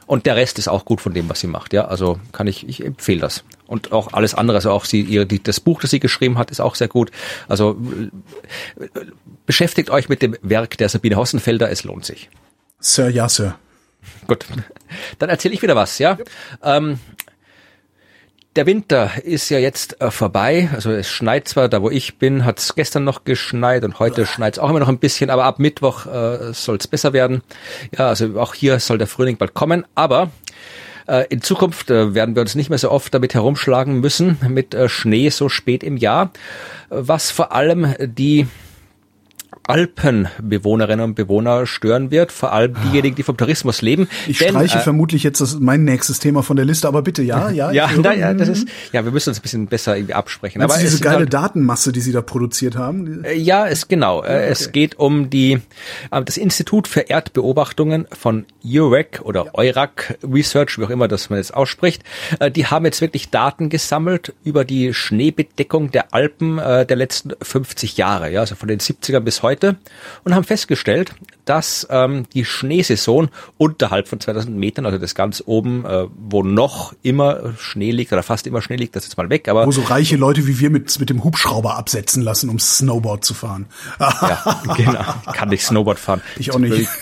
Und 0.06 0.26
der 0.26 0.36
Rest 0.36 0.58
ist 0.58 0.68
auch 0.68 0.84
gut 0.84 1.00
von 1.00 1.14
dem, 1.14 1.28
was 1.28 1.40
sie 1.40 1.46
macht. 1.46 1.72
Ja, 1.72 1.86
also 1.86 2.18
kann 2.32 2.46
ich, 2.46 2.68
ich 2.68 2.84
empfehle 2.84 3.20
das. 3.20 3.44
Und 3.66 3.92
auch 3.92 4.12
alles 4.12 4.34
andere, 4.34 4.58
also 4.58 4.70
auch 4.70 4.84
sie, 4.84 5.00
ihr, 5.00 5.24
die, 5.24 5.42
das 5.42 5.60
Buch, 5.60 5.80
das 5.80 5.90
sie 5.90 6.00
geschrieben 6.00 6.36
hat, 6.38 6.50
ist 6.50 6.60
auch 6.60 6.74
sehr 6.74 6.88
gut. 6.88 7.10
Also 7.48 7.80
beschäftigt 9.46 9.90
euch 9.90 10.08
mit 10.08 10.20
dem 10.20 10.36
Werk 10.42 10.76
der 10.76 10.88
Sabine 10.88 11.16
Hossenfelder, 11.16 11.70
es 11.70 11.84
lohnt 11.84 12.04
sich. 12.04 12.28
Sir, 12.78 13.08
ja, 13.08 13.28
Sir. 13.28 13.56
Gut. 14.26 14.44
Dann 15.18 15.30
erzähle 15.30 15.54
ich 15.54 15.62
wieder 15.62 15.76
was, 15.76 15.98
ja. 15.98 16.18
Yep. 16.18 16.30
Ähm, 16.62 16.98
der 18.56 18.66
Winter 18.66 19.10
ist 19.24 19.48
ja 19.48 19.58
jetzt 19.58 20.00
äh, 20.00 20.10
vorbei. 20.10 20.68
Also 20.74 20.90
es 20.90 21.08
schneit 21.08 21.48
zwar, 21.48 21.68
da 21.68 21.82
wo 21.82 21.90
ich 21.90 22.18
bin, 22.18 22.44
hat 22.44 22.58
es 22.58 22.74
gestern 22.74 23.04
noch 23.04 23.24
geschneit 23.24 23.84
und 23.84 23.98
heute 23.98 24.26
schneit 24.26 24.54
es 24.54 24.58
auch 24.58 24.70
immer 24.70 24.80
noch 24.80 24.88
ein 24.88 24.98
bisschen, 24.98 25.30
aber 25.30 25.44
ab 25.44 25.58
Mittwoch 25.58 26.06
äh, 26.06 26.52
soll 26.52 26.76
es 26.76 26.86
besser 26.86 27.12
werden. 27.12 27.42
Ja, 27.96 28.08
also 28.08 28.38
auch 28.38 28.54
hier 28.54 28.78
soll 28.78 28.98
der 28.98 29.06
Frühling 29.06 29.38
bald 29.38 29.54
kommen. 29.54 29.86
Aber 29.94 30.30
äh, 31.08 31.26
in 31.30 31.40
Zukunft 31.40 31.90
äh, 31.90 32.14
werden 32.14 32.34
wir 32.34 32.42
uns 32.42 32.54
nicht 32.54 32.68
mehr 32.68 32.78
so 32.78 32.90
oft 32.90 33.14
damit 33.14 33.34
herumschlagen 33.34 34.00
müssen, 34.00 34.38
mit 34.48 34.74
äh, 34.74 34.88
Schnee 34.88 35.30
so 35.30 35.48
spät 35.48 35.82
im 35.82 35.96
Jahr, 35.96 36.30
was 36.90 37.30
vor 37.30 37.52
allem 37.52 37.94
die 37.98 38.46
Alpenbewohnerinnen 39.66 41.04
und 41.04 41.14
Bewohner 41.14 41.66
stören 41.66 42.10
wird, 42.10 42.32
vor 42.32 42.52
allem 42.52 42.74
diejenigen, 42.84 43.14
die 43.14 43.22
vom 43.22 43.36
Tourismus 43.36 43.80
leben. 43.80 44.08
Ich 44.26 44.38
Denn, 44.38 44.50
streiche 44.50 44.78
äh, 44.78 44.82
vermutlich 44.82 45.22
jetzt 45.22 45.40
das, 45.40 45.58
mein 45.60 45.84
nächstes 45.84 46.18
Thema 46.18 46.42
von 46.42 46.56
der 46.56 46.64
Liste, 46.64 46.88
aber 46.88 47.02
bitte, 47.02 47.22
ja, 47.22 47.50
ja. 47.50 47.70
ja, 47.70 47.88
na, 47.96 48.14
ja, 48.14 48.34
das 48.34 48.48
ist, 48.48 48.68
ja, 48.92 49.04
wir 49.04 49.12
müssen 49.12 49.30
uns 49.30 49.38
ein 49.38 49.42
bisschen 49.42 49.66
besser 49.66 49.96
irgendwie 49.96 50.14
absprechen. 50.14 50.62
aber 50.62 50.76
diese 50.78 51.00
geile 51.00 51.18
halt, 51.18 51.32
Datenmasse, 51.32 51.92
die 51.92 52.00
Sie 52.00 52.12
da 52.12 52.22
produziert 52.22 52.76
haben? 52.76 53.24
Äh, 53.24 53.34
ja, 53.36 53.66
es 53.66 53.88
genau. 53.88 54.18
Äh, 54.18 54.26
okay. 54.26 54.48
Es 54.50 54.72
geht 54.72 54.98
um 54.98 55.30
die, 55.30 55.60
äh, 56.10 56.22
das 56.24 56.36
Institut 56.36 56.88
für 56.88 57.00
Erdbeobachtungen 57.00 58.06
von 58.12 58.46
UREC 58.64 59.20
oder 59.22 59.46
ja. 59.46 59.54
EURAC 59.54 60.18
Research, 60.24 60.78
wie 60.78 60.84
auch 60.84 60.90
immer 60.90 61.08
das 61.08 61.30
man 61.30 61.38
jetzt 61.38 61.54
ausspricht. 61.54 62.02
Die 62.56 62.66
haben 62.66 62.84
jetzt 62.84 63.00
wirklich 63.00 63.30
Daten 63.30 63.68
gesammelt 63.68 64.34
über 64.44 64.64
die 64.64 64.94
Schneebedeckung 64.94 65.90
der 65.90 66.12
Alpen 66.14 66.56
der 66.56 66.96
letzten 66.96 67.32
50 67.40 67.96
Jahre, 67.96 68.30
ja, 68.30 68.40
also 68.40 68.54
von 68.54 68.68
den 68.68 68.80
70ern 68.80 69.20
bis 69.20 69.42
heute 69.42 69.51
heute 69.52 69.76
und 70.24 70.34
haben 70.34 70.44
festgestellt, 70.44 71.12
dass 71.44 71.86
ähm, 71.90 72.24
die 72.34 72.44
Schneesaison 72.44 73.28
unterhalb 73.58 74.08
von 74.08 74.20
2000 74.20 74.56
Metern, 74.56 74.86
also 74.86 74.98
das 74.98 75.14
ganz 75.14 75.42
oben, 75.44 75.84
äh, 75.84 76.06
wo 76.14 76.42
noch 76.42 76.94
immer 77.02 77.54
Schnee 77.58 77.90
liegt 77.90 78.12
oder 78.12 78.22
fast 78.22 78.46
immer 78.46 78.62
Schnee 78.62 78.76
liegt, 78.76 78.96
das 78.96 79.04
ist 79.04 79.10
jetzt 79.10 79.16
mal 79.16 79.30
weg. 79.30 79.48
Aber 79.48 79.66
wo 79.66 79.72
so 79.72 79.82
reiche 79.82 80.16
Leute 80.16 80.46
wie 80.46 80.58
wir 80.60 80.70
mit 80.70 80.98
mit 80.98 81.10
dem 81.10 81.24
Hubschrauber 81.24 81.76
absetzen 81.76 82.22
lassen, 82.22 82.48
um 82.48 82.58
Snowboard 82.58 83.24
zu 83.24 83.34
fahren. 83.34 83.66
ja, 84.00 84.62
genau. 84.76 85.14
Ich 85.26 85.32
kann 85.32 85.48
nicht 85.48 85.64
Snowboard 85.64 85.98
fahren. 85.98 86.22
Ich 86.38 86.52
auch 86.52 86.58
nicht. 86.58 86.88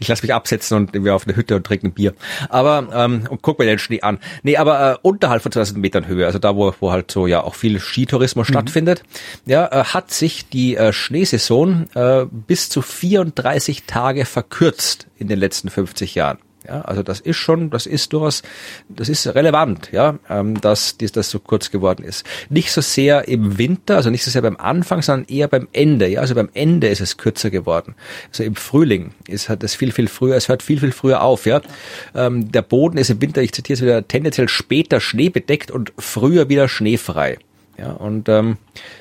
ich 0.00 0.08
lasse 0.08 0.22
mich 0.22 0.34
absetzen 0.34 0.76
und 0.76 1.04
wir 1.04 1.14
auf 1.14 1.26
eine 1.26 1.36
Hütte 1.36 1.56
und 1.56 1.66
trinken 1.66 1.88
ein 1.88 1.92
Bier. 1.92 2.14
Aber 2.48 2.88
ähm, 2.92 3.26
und 3.28 3.42
guck 3.42 3.58
mir 3.58 3.66
den 3.66 3.78
Schnee 3.78 4.00
an. 4.00 4.18
Nee, 4.42 4.56
aber 4.56 4.92
äh, 4.92 4.96
unterhalb 5.02 5.42
von 5.42 5.52
2000 5.52 5.78
Metern 5.78 6.06
Höhe, 6.06 6.26
also 6.26 6.38
da 6.38 6.56
wo 6.56 6.74
wo 6.80 6.90
halt 6.90 7.10
so 7.10 7.26
ja 7.26 7.42
auch 7.42 7.54
viel 7.54 7.78
Skitourismus 7.78 8.48
mhm. 8.48 8.52
stattfindet, 8.52 9.02
ja, 9.46 9.66
äh, 9.66 9.84
hat 9.84 10.10
sich 10.10 10.48
die 10.48 10.76
äh, 10.76 10.92
Schneesaison 10.92 11.86
äh, 11.94 12.26
bis 12.30 12.68
zu 12.68 12.82
34 12.82 13.84
Tage 13.84 14.24
verkürzt 14.24 15.06
in 15.16 15.28
den 15.28 15.38
letzten 15.38 15.70
50 15.70 16.14
Jahren. 16.14 16.38
Ja, 16.66 16.80
also 16.80 17.02
das 17.02 17.20
ist 17.20 17.36
schon, 17.36 17.68
das 17.68 17.84
ist 17.86 18.12
durchaus, 18.12 18.42
das 18.88 19.10
ist 19.10 19.26
relevant, 19.34 19.90
ja, 19.92 20.18
ähm, 20.30 20.58
dass 20.60 20.96
das 20.96 21.30
so 21.30 21.38
kurz 21.38 21.70
geworden 21.70 22.04
ist. 22.04 22.24
Nicht 22.48 22.72
so 22.72 22.80
sehr 22.80 23.28
im 23.28 23.58
Winter, 23.58 23.96
also 23.96 24.08
nicht 24.08 24.24
so 24.24 24.30
sehr 24.30 24.40
beim 24.40 24.56
Anfang, 24.56 25.02
sondern 25.02 25.28
eher 25.28 25.48
beim 25.48 25.68
Ende. 25.72 26.08
Ja, 26.08 26.20
also 26.20 26.34
beim 26.34 26.48
Ende 26.54 26.88
ist 26.88 27.00
es 27.00 27.18
kürzer 27.18 27.50
geworden. 27.50 27.94
Also 28.28 28.44
im 28.44 28.56
Frühling 28.56 29.12
ist 29.28 29.48
hat 29.50 29.62
es 29.62 29.74
viel 29.74 29.92
viel 29.92 30.08
früher, 30.08 30.36
es 30.36 30.48
hört 30.48 30.62
viel 30.62 30.80
viel 30.80 30.92
früher 30.92 31.22
auf. 31.22 31.44
Ja, 31.44 31.60
ähm, 32.14 32.50
der 32.50 32.62
Boden 32.62 32.96
ist 32.96 33.10
im 33.10 33.20
Winter, 33.20 33.42
ich 33.42 33.52
zitiere 33.52 33.74
es 33.74 33.82
wieder, 33.82 34.08
tendenziell 34.08 34.48
später 34.48 35.00
schneebedeckt 35.00 35.70
und 35.70 35.92
früher 35.98 36.48
wieder 36.48 36.68
schneefrei. 36.68 37.38
Ja, 37.76 37.90
und 37.90 38.28
ähm, 38.28 38.56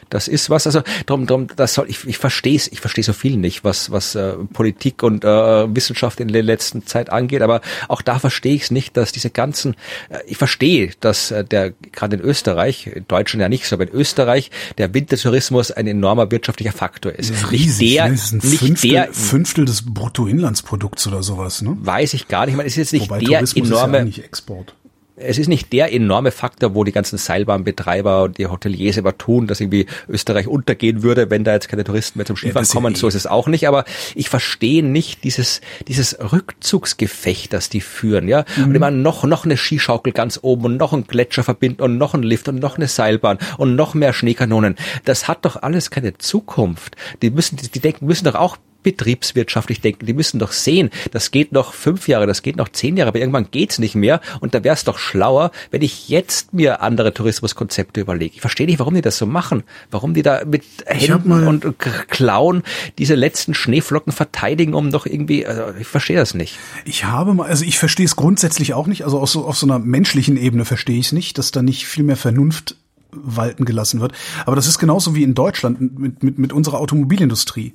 das 0.09 0.27
ist 0.27 0.49
was, 0.49 0.65
also 0.65 0.81
drum, 1.05 1.27
drum, 1.27 1.47
das 1.55 1.75
soll 1.75 1.89
ich, 1.89 2.07
ich 2.07 2.17
verstehe 2.17 2.55
es, 2.55 2.71
ich 2.71 2.81
verstehe 2.81 3.03
so 3.03 3.13
viel 3.13 3.37
nicht, 3.37 3.63
was 3.63 3.91
was 3.91 4.15
äh, 4.15 4.33
Politik 4.51 5.03
und 5.03 5.23
äh, 5.23 5.27
Wissenschaft 5.75 6.19
in 6.19 6.29
der 6.29 6.41
letzten 6.41 6.85
Zeit 6.85 7.11
angeht, 7.11 7.41
aber 7.41 7.61
auch 7.87 8.01
da 8.01 8.17
verstehe 8.17 8.55
ich 8.55 8.63
es 8.63 8.71
nicht, 8.71 8.97
dass 8.97 9.11
diese 9.11 9.29
ganzen, 9.29 9.75
äh, 10.09 10.19
ich 10.25 10.37
verstehe, 10.37 10.91
dass 10.99 11.29
äh, 11.31 11.43
der 11.43 11.71
gerade 11.91 12.15
in 12.15 12.21
Österreich, 12.21 12.87
in 12.87 13.07
Deutschland 13.07 13.41
ja 13.41 13.49
nicht 13.49 13.67
so, 13.67 13.75
aber 13.75 13.87
in 13.87 13.93
Österreich 13.93 14.49
der 14.77 14.93
Wintertourismus 14.93 15.71
ein 15.71 15.85
enormer 15.85 16.31
wirtschaftlicher 16.31 16.73
Faktor 16.73 17.11
ist. 17.11 17.29
Das 17.29 17.37
ist 17.37 17.51
riesig, 17.51 17.79
nicht 17.79 17.97
der, 17.97 18.05
ne? 18.05 18.11
das 18.11 18.23
ist 18.23 18.31
ein 18.33 18.49
nicht 18.49 18.59
Fünftel, 18.59 18.89
der 18.89 19.13
Fünftel 19.13 19.65
des 19.65 19.85
Bruttoinlandsprodukts 19.85 21.07
oder 21.07 21.21
sowas, 21.21 21.61
ne? 21.61 21.77
Weiß 21.79 22.13
ich 22.13 22.27
gar 22.27 22.45
nicht. 22.45 22.53
Ich 22.53 22.57
meine, 22.57 22.67
es 22.67 22.73
ist 22.73 22.77
jetzt 22.77 22.93
nicht 22.93 23.09
Wobei 23.09 23.19
der 23.19 23.39
Tourismus 23.39 23.69
enorme. 23.69 24.09
Ist 24.09 24.17
ja 24.17 24.23
Export 24.23 24.75
es 25.15 25.37
ist 25.37 25.47
nicht 25.47 25.71
der 25.73 25.93
enorme 25.93 26.31
Faktor, 26.31 26.73
wo 26.73 26.83
die 26.83 26.91
ganzen 26.91 27.17
Seilbahnbetreiber 27.17 28.23
und 28.23 28.37
die 28.39 28.47
Hoteliers 28.47 28.97
immer 28.97 29.15
tun, 29.15 29.45
dass 29.45 29.61
irgendwie 29.61 29.85
Österreich 30.09 30.47
untergehen 30.47 31.03
würde, 31.03 31.29
wenn 31.29 31.43
da 31.43 31.53
jetzt 31.53 31.69
keine 31.69 31.83
Touristen 31.83 32.17
mehr 32.17 32.25
zum 32.25 32.35
Skifahren 32.35 32.65
ja, 32.65 32.73
kommen. 32.73 32.95
So 32.95 33.07
ist 33.07 33.13
es 33.13 33.27
auch 33.27 33.47
nicht. 33.47 33.67
Aber 33.67 33.85
ich 34.15 34.29
verstehe 34.29 34.83
nicht 34.83 35.23
dieses, 35.23 35.61
dieses 35.87 36.17
Rückzugsgefecht, 36.19 37.53
das 37.53 37.69
die 37.69 37.81
führen, 37.81 38.27
ja. 38.27 38.45
Mhm. 38.57 38.63
Und 38.63 38.75
immer 38.75 38.91
noch, 38.91 39.23
noch 39.23 39.45
eine 39.45 39.57
Skischaukel 39.57 40.13
ganz 40.13 40.39
oben 40.41 40.65
und 40.65 40.77
noch 40.77 40.93
ein 40.93 41.05
Gletscher 41.05 41.43
verbinden 41.43 41.83
und 41.83 41.97
noch 41.97 42.15
ein 42.15 42.23
Lift 42.23 42.47
und 42.47 42.59
noch 42.59 42.77
eine 42.77 42.87
Seilbahn 42.87 43.37
und 43.57 43.75
noch 43.75 43.93
mehr 43.93 44.13
Schneekanonen. 44.13 44.75
Das 45.05 45.27
hat 45.27 45.45
doch 45.45 45.61
alles 45.61 45.91
keine 45.91 46.17
Zukunft. 46.17 46.95
Die 47.21 47.29
müssen, 47.29 47.57
die, 47.57 47.69
die 47.69 47.79
denken, 47.79 48.07
müssen 48.07 48.25
doch 48.25 48.35
auch 48.35 48.57
betriebswirtschaftlich 48.83 49.81
denken. 49.81 50.05
Die 50.05 50.13
müssen 50.13 50.39
doch 50.39 50.51
sehen, 50.51 50.89
das 51.11 51.31
geht 51.31 51.51
noch 51.51 51.73
fünf 51.73 52.07
Jahre, 52.07 52.27
das 52.27 52.41
geht 52.41 52.55
noch 52.55 52.69
zehn 52.69 52.97
Jahre, 52.97 53.09
aber 53.09 53.19
irgendwann 53.19 53.49
geht's 53.51 53.79
nicht 53.79 53.95
mehr. 53.95 54.21
Und 54.39 54.53
da 54.53 54.63
wäre 54.63 54.75
es 54.75 54.83
doch 54.83 54.99
schlauer, 54.99 55.51
wenn 55.71 55.81
ich 55.81 56.09
jetzt 56.09 56.53
mir 56.53 56.81
andere 56.81 57.13
Tourismuskonzepte 57.13 58.01
überlege. 58.01 58.35
Ich 58.35 58.41
verstehe 58.41 58.67
nicht, 58.67 58.79
warum 58.79 58.93
die 58.93 59.01
das 59.01 59.17
so 59.17 59.25
machen. 59.25 59.63
Warum 59.91 60.13
die 60.13 60.21
da 60.21 60.43
mit 60.45 60.63
Händen 60.85 61.31
und 61.47 61.79
Klauen 61.79 62.63
diese 62.97 63.15
letzten 63.15 63.53
Schneeflocken 63.53 64.13
verteidigen, 64.13 64.73
um 64.73 64.91
doch 64.91 65.05
irgendwie, 65.05 65.45
also 65.45 65.73
ich 65.79 65.87
verstehe 65.87 66.17
das 66.17 66.33
nicht. 66.33 66.57
Ich 66.85 67.05
habe 67.05 67.33
mal, 67.33 67.47
also 67.47 67.65
ich 67.65 67.79
verstehe 67.79 68.05
es 68.05 68.15
grundsätzlich 68.15 68.73
auch 68.73 68.87
nicht, 68.87 69.03
also 69.03 69.19
auf 69.19 69.29
so, 69.29 69.45
auf 69.45 69.57
so 69.57 69.65
einer 69.65 69.79
menschlichen 69.79 70.37
Ebene 70.37 70.65
verstehe 70.65 70.99
ich 70.99 71.07
es 71.07 71.11
nicht, 71.11 71.37
dass 71.37 71.51
da 71.51 71.61
nicht 71.61 71.87
viel 71.87 72.03
mehr 72.03 72.17
Vernunft 72.17 72.75
walten 73.11 73.65
gelassen 73.65 74.01
wird. 74.01 74.13
Aber 74.45 74.55
das 74.55 74.67
ist 74.67 74.79
genauso 74.79 75.15
wie 75.15 75.23
in 75.23 75.35
Deutschland 75.35 75.99
mit, 75.99 76.23
mit, 76.23 76.39
mit 76.39 76.53
unserer 76.53 76.79
Automobilindustrie. 76.79 77.73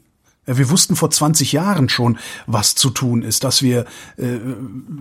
Wir 0.57 0.71
wussten 0.71 0.97
vor 0.97 1.11
20 1.11 1.53
Jahren 1.53 1.89
schon, 1.89 2.19
was 2.47 2.75
zu 2.75 2.91
tun 2.91 3.23
ist, 3.23 3.45
dass 3.45 3.63
wir 3.63 3.85
äh, 4.17 4.39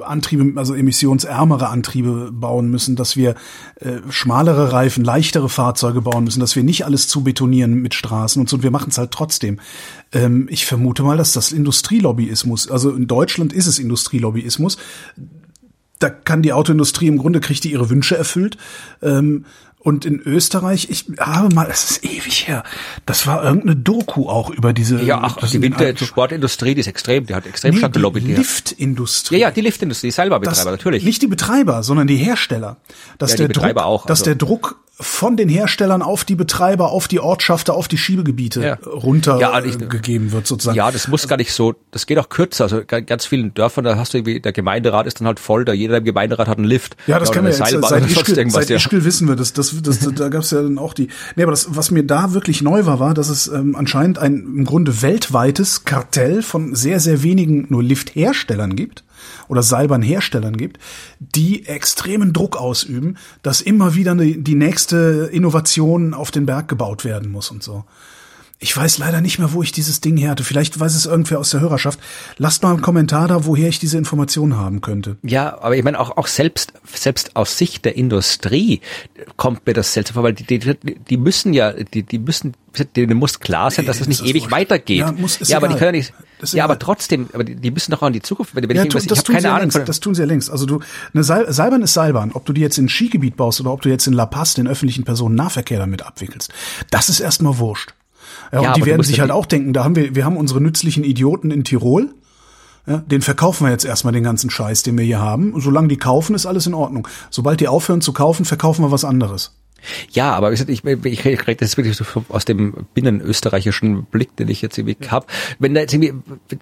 Antriebe, 0.02 0.60
also 0.60 0.74
emissionsärmere 0.74 1.70
Antriebe 1.70 2.32
bauen 2.32 2.70
müssen, 2.70 2.96
dass 2.96 3.16
wir 3.16 3.36
äh, 3.80 3.98
schmalere 4.10 4.74
Reifen, 4.74 5.06
leichtere 5.06 5.48
Fahrzeuge 5.48 6.02
bauen 6.02 6.26
müssen, 6.26 6.42
dass 6.42 6.56
wir 6.56 6.64
nicht 6.64 6.86
alles 6.86 7.08
zu 7.08 7.24
betonieren 7.24 7.76
mit 7.76 7.94
Straßen 7.94 8.42
und 8.42 8.50
so. 8.50 8.58
Und 8.58 8.64
wir 8.64 8.72
machen 8.72 8.90
es 8.90 8.98
halt 8.98 9.12
trotzdem. 9.12 9.60
Ähm, 10.12 10.48
ich 10.50 10.66
vermute 10.66 11.04
mal, 11.04 11.18
dass 11.18 11.34
das 11.34 11.52
Industrielobbyismus, 11.52 12.70
also 12.70 12.92
in 12.92 13.08
Deutschland 13.08 13.54
ist 13.54 13.68
es 13.68 13.80
Industrielobbyismus. 13.80 14.78
Da 16.00 16.10
kann 16.10 16.44
die 16.44 16.54
Autoindustrie 16.54 17.08
im 17.08 17.18
Grunde 17.18 17.40
kriegt 17.40 17.64
die 17.64 17.72
ihre 17.72 17.90
Wünsche 17.90 18.18
erfüllt. 18.18 18.58
Ähm, 19.02 19.46
und 19.80 20.06
in 20.06 20.20
Österreich, 20.20 20.88
ich 20.90 21.06
habe 21.20 21.54
mal, 21.54 21.68
es 21.72 21.92
ist 21.92 22.04
ewig 22.04 22.48
her, 22.48 22.64
das 23.06 23.28
war 23.28 23.44
irgendeine 23.44 23.76
Doku 23.76 24.28
auch 24.28 24.50
über 24.50 24.74
diese. 24.74 25.02
Ja, 25.02 25.22
ach, 25.22 25.38
die 25.50 25.62
Wintersportindustrie, 25.62 26.74
die 26.74 26.82
ist 26.82 26.88
extrem, 26.88 27.26
die 27.26 27.36
hat 27.36 27.46
extrem 27.46 27.74
nee, 27.74 27.78
stark 27.78 27.94
gelobbyt. 27.94 28.24
Die 28.24 28.34
Liftindustrie. 28.34 29.36
Ja, 29.36 29.48
ja, 29.48 29.52
die 29.52 29.62
Liftindustrie, 29.62 30.12
selber 30.12 30.40
Betreiber, 30.40 30.72
das, 30.72 30.80
natürlich. 30.80 31.04
Nicht 31.04 31.22
die 31.22 31.28
Betreiber, 31.28 31.84
sondern 31.84 32.08
die 32.08 32.18
Hersteller. 32.18 32.78
Dass 33.18 33.32
ja, 33.32 33.38
der 33.38 33.50
Druck, 33.50 33.78
auch, 33.78 34.02
also. 34.02 34.08
dass 34.08 34.24
der 34.24 34.36
Druck 34.36 34.78
von 35.00 35.38
den 35.38 35.48
Herstellern 35.48 36.02
auf 36.02 36.24
die 36.24 36.36
Betreiber, 36.36 36.92
auf 36.92 37.08
die 37.08 37.20
Ortschafter, 37.20 37.76
auf 37.76 37.88
die 37.88 38.00
Schiebegebiete 38.00 38.64
ja. 38.64 38.74
runtergegeben 38.84 40.28
ja, 40.28 40.34
wird 40.34 40.48
sozusagen. 40.48 40.76
Ja, 40.76 40.90
das 40.90 41.08
muss 41.08 41.22
also, 41.22 41.30
gar 41.30 41.38
nicht 41.38 41.54
so, 41.54 41.76
das 41.92 42.08
geht 42.08 42.18
auch 42.18 42.30
kürzer. 42.30 42.64
Also 42.64 42.82
ganz 42.84 43.26
vielen 43.26 43.54
Dörfern, 43.54 43.84
da 43.84 43.96
hast 43.96 44.14
du 44.14 44.18
irgendwie, 44.18 44.40
der 44.40 44.54
Gemeinderat 44.54 45.06
ist 45.06 45.20
dann 45.20 45.28
halt 45.28 45.40
voll, 45.40 45.66
da 45.66 45.74
jeder 45.74 45.98
im 45.98 46.04
Gemeinderat 46.04 46.48
hat 46.48 46.58
einen 46.58 46.66
Lift. 46.66 46.98
Ja, 47.06 47.20
das 47.20 47.32
kennen 47.32 47.46
wir 47.46 47.52
jetzt. 47.52 47.60
Seit 47.60 48.06
Ischgl, 48.06 48.50
seit 48.50 48.70
Ischgl 48.72 49.06
wissen 49.06 49.28
wir 49.28 49.36
das. 49.36 49.54
das, 49.54 49.77
das, 49.82 50.00
da 50.00 50.30
gab 50.30 50.44
es 50.44 50.52
ja 50.52 50.62
dann 50.62 50.78
auch 50.78 50.94
die. 50.94 51.08
Nee, 51.36 51.44
aber 51.44 51.52
das, 51.52 51.76
was 51.76 51.92
mir 51.92 52.04
da 52.04 52.34
wirklich 52.34 52.62
neu 52.62 52.86
war, 52.86 53.00
war, 53.00 53.14
dass 53.14 53.30
es 53.30 53.48
ähm, 53.48 53.76
anscheinend 53.76 54.20
ein 54.20 54.38
im 54.38 54.66
Grunde 54.66 55.02
weltweites 55.02 55.86
Kartell 55.86 56.42
von 56.42 56.76
sehr, 56.76 57.00
sehr 57.00 57.24
wenigen 57.24 57.68
nur 57.70 57.84
Liftherstellern 57.84 58.76
gibt 58.76 59.04
oder 59.48 59.64
Seilbahnherstellern 59.64 60.58
gibt, 60.58 60.80
die 61.20 61.66
extremen 61.66 62.34
Druck 62.34 62.58
ausüben, 62.58 63.18
dass 63.42 63.62
immer 63.62 63.96
wieder 63.96 64.16
die 64.16 64.56
nächste 64.56 65.30
Innovation 65.32 66.14
auf 66.14 66.32
den 66.32 66.46
Berg 66.46 66.68
gebaut 66.68 67.06
werden 67.06 67.32
muss 67.32 67.52
und 67.52 67.64
so. 67.64 67.86
Ich 68.60 68.76
weiß 68.76 68.98
leider 68.98 69.22
nicht 69.22 69.38
mehr, 69.38 69.54
wo 69.54 69.62
ich 69.62 69.72
dieses 69.72 70.02
Ding 70.02 70.18
her 70.18 70.32
hatte. 70.32 70.44
Vielleicht 70.44 70.80
weiß 70.80 70.96
es 70.96 71.06
irgendwer 71.06 71.40
aus 71.40 71.52
der 71.52 71.60
Hörerschaft. 71.60 72.00
Lasst 72.38 72.64
mal 72.64 72.72
einen 72.72 72.82
Kommentar 72.82 73.28
da, 73.28 73.46
woher 73.46 73.70
ich 73.70 73.78
diese 73.78 74.00
Informationen 74.00 74.58
haben 74.58 74.82
könnte. 74.82 75.18
Ja, 75.22 75.62
aber 75.62 75.76
ich 75.76 75.84
meine 75.84 76.00
auch, 76.00 76.18
auch 76.18 76.26
selbst, 76.26 76.74
selbst 76.92 77.36
aus 77.36 77.60
Sicht 77.60 77.86
der 77.86 77.96
Industrie 77.96 78.82
kommt 79.36 79.68
mir 79.68 79.74
das 79.74 79.94
seltsam 79.94 80.16
vor, 80.16 80.24
weil 80.24 80.34
die, 80.34 80.58
die, 80.58 80.76
die 80.76 81.18
müssen 81.18 81.54
ja, 81.54 81.72
die, 81.72 82.02
die 82.02 82.18
müssen, 82.18 82.56
denen 82.96 83.18
muss 83.18 83.40
klar 83.40 83.70
sein, 83.70 83.86
dass 83.86 84.00
das 84.00 84.08
nicht 84.08 84.22
das 84.22 84.28
ewig 84.28 84.50
weitergeht. 84.50 85.00
Ja, 85.00 85.12
muss, 85.12 85.38
ja 85.48 85.58
aber 85.58 85.68
die 85.68 85.76
können 85.76 85.94
ja 85.94 86.00
nicht, 86.00 86.14
ja, 86.54 86.64
aber 86.64 86.80
trotzdem, 86.80 87.30
aber 87.34 87.44
die, 87.44 87.56
die 87.56 87.70
müssen 87.70 87.92
doch 87.92 88.02
auch 88.02 88.08
in 88.08 88.14
die 88.14 88.22
Zukunft, 88.24 88.56
wenn, 88.56 88.68
wenn 88.68 88.76
ja, 88.76 88.84
ich 88.84 88.90
tu, 88.90 88.98
das 88.98 89.20
ich 89.20 89.24
keine 89.26 89.52
Ahnung. 89.52 89.70
Längst, 89.70 89.88
das 89.88 90.00
tun 90.00 90.16
sie 90.16 90.22
ja 90.22 90.28
längst. 90.28 90.50
Also 90.50 90.66
du, 90.66 90.80
eine 91.14 91.24
Seil, 91.24 91.52
Seilbahn 91.54 91.84
ist 91.84 91.94
Seilbahn. 91.94 92.32
Ob 92.34 92.46
du 92.46 92.54
die 92.54 92.62
jetzt 92.62 92.80
in 92.80 92.90
Skigebiet 92.90 93.38
baust 93.38 93.62
oder 93.62 93.72
ob 93.72 93.82
du 93.82 93.90
jetzt 93.90 94.08
in 94.08 94.14
La 94.14 94.26
Paz 94.26 94.56
den 94.56 94.68
öffentlichen 94.68 95.04
Personennahverkehr 95.04 95.78
damit 95.78 96.04
abwickelst, 96.04 96.52
das 96.90 97.10
ist 97.10 97.20
erstmal 97.20 97.60
wurscht. 97.60 97.94
Ja, 98.52 98.62
ja 98.62 98.70
und 98.70 98.78
die 98.78 98.86
werden 98.86 99.04
sich 99.04 99.20
halt 99.20 99.32
auch 99.32 99.46
denken, 99.46 99.74
da 99.74 99.84
haben 99.84 99.96
wir, 99.96 100.16
wir 100.16 100.26
haben 100.26 100.38
unsere 100.38 100.62
nützlichen 100.62 101.04
Idioten 101.04 101.52
in 101.52 101.64
Tirol. 101.64 102.10
Ja, 102.86 102.98
den 103.00 103.22
verkaufen 103.22 103.66
wir 103.66 103.72
jetzt 103.72 103.84
erstmal 103.84 104.14
den 104.14 104.24
ganzen 104.24 104.50
Scheiß, 104.50 104.84
den 104.84 104.98
wir 104.98 105.04
hier 105.04 105.20
haben. 105.20 105.54
Solange 105.60 105.90
die 105.90 105.98
kaufen, 105.98 106.36
ist 106.36 106.46
alles 106.46 106.68
in 106.68 106.74
Ordnung. 106.74 107.08
Sobald 107.30 107.60
die 107.60 107.68
aufhören 107.68 108.00
zu 108.00 108.14
kaufen, 108.14 108.46
verkaufen 108.46 108.84
wir 108.84 108.92
was 108.92 109.04
anderes. 109.04 109.58
Ja, 110.12 110.34
aber 110.34 110.52
ich, 110.52 110.68
ich, 110.68 110.84
ich 110.84 111.26
rede 111.26 111.56
das 111.56 111.78
wirklich 111.78 111.96
so 111.96 112.06
aus 112.30 112.46
dem 112.46 112.86
binnenösterreichischen 112.94 114.06
Blick, 114.06 114.36
den 114.36 114.50
ich 114.50 114.62
jetzt 114.62 114.78
irgendwie 114.78 114.98
habe. 115.10 115.26
Wenn 115.60 115.74
da 115.74 115.82
jetzt 115.82 115.94
irgendwie, 115.94 116.14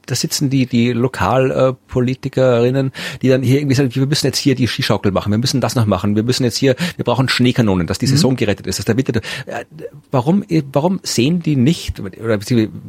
da 0.06 0.16
sitzen 0.16 0.50
die, 0.50 0.66
die 0.66 0.92
Lokalpolitikerinnen, 0.92 2.92
die 3.22 3.30
dann 3.30 3.42
hier 3.42 3.60
irgendwie 3.60 3.76
sagen, 3.76 3.94
wir 3.94 4.06
müssen 4.06 4.28
jetzt 4.28 4.38
hier 4.38 4.56
die 4.56 4.68
Skischaukel 4.68 5.12
machen, 5.12 5.32
wir 5.32 5.38
müssen 5.38 5.62
das 5.62 5.76
noch 5.76 5.86
machen, 5.86 6.16
wir 6.16 6.24
müssen 6.24 6.44
jetzt 6.44 6.58
hier, 6.58 6.76
wir 6.98 7.06
brauchen 7.06 7.30
Schneekanonen, 7.30 7.88
dass 7.88 8.00
die 8.00 8.08
Saison 8.08 8.34
mhm. 8.34 8.38
gerettet 8.38 8.68
ist, 8.68 8.80
dass 8.80 8.86
der 8.86 8.98
Winter, 8.98 9.22
warum, 10.12 10.44
warum 10.72 11.00
sehen 11.04 11.42
die 11.42 11.56
nicht, 11.56 12.00
oder 12.00 12.40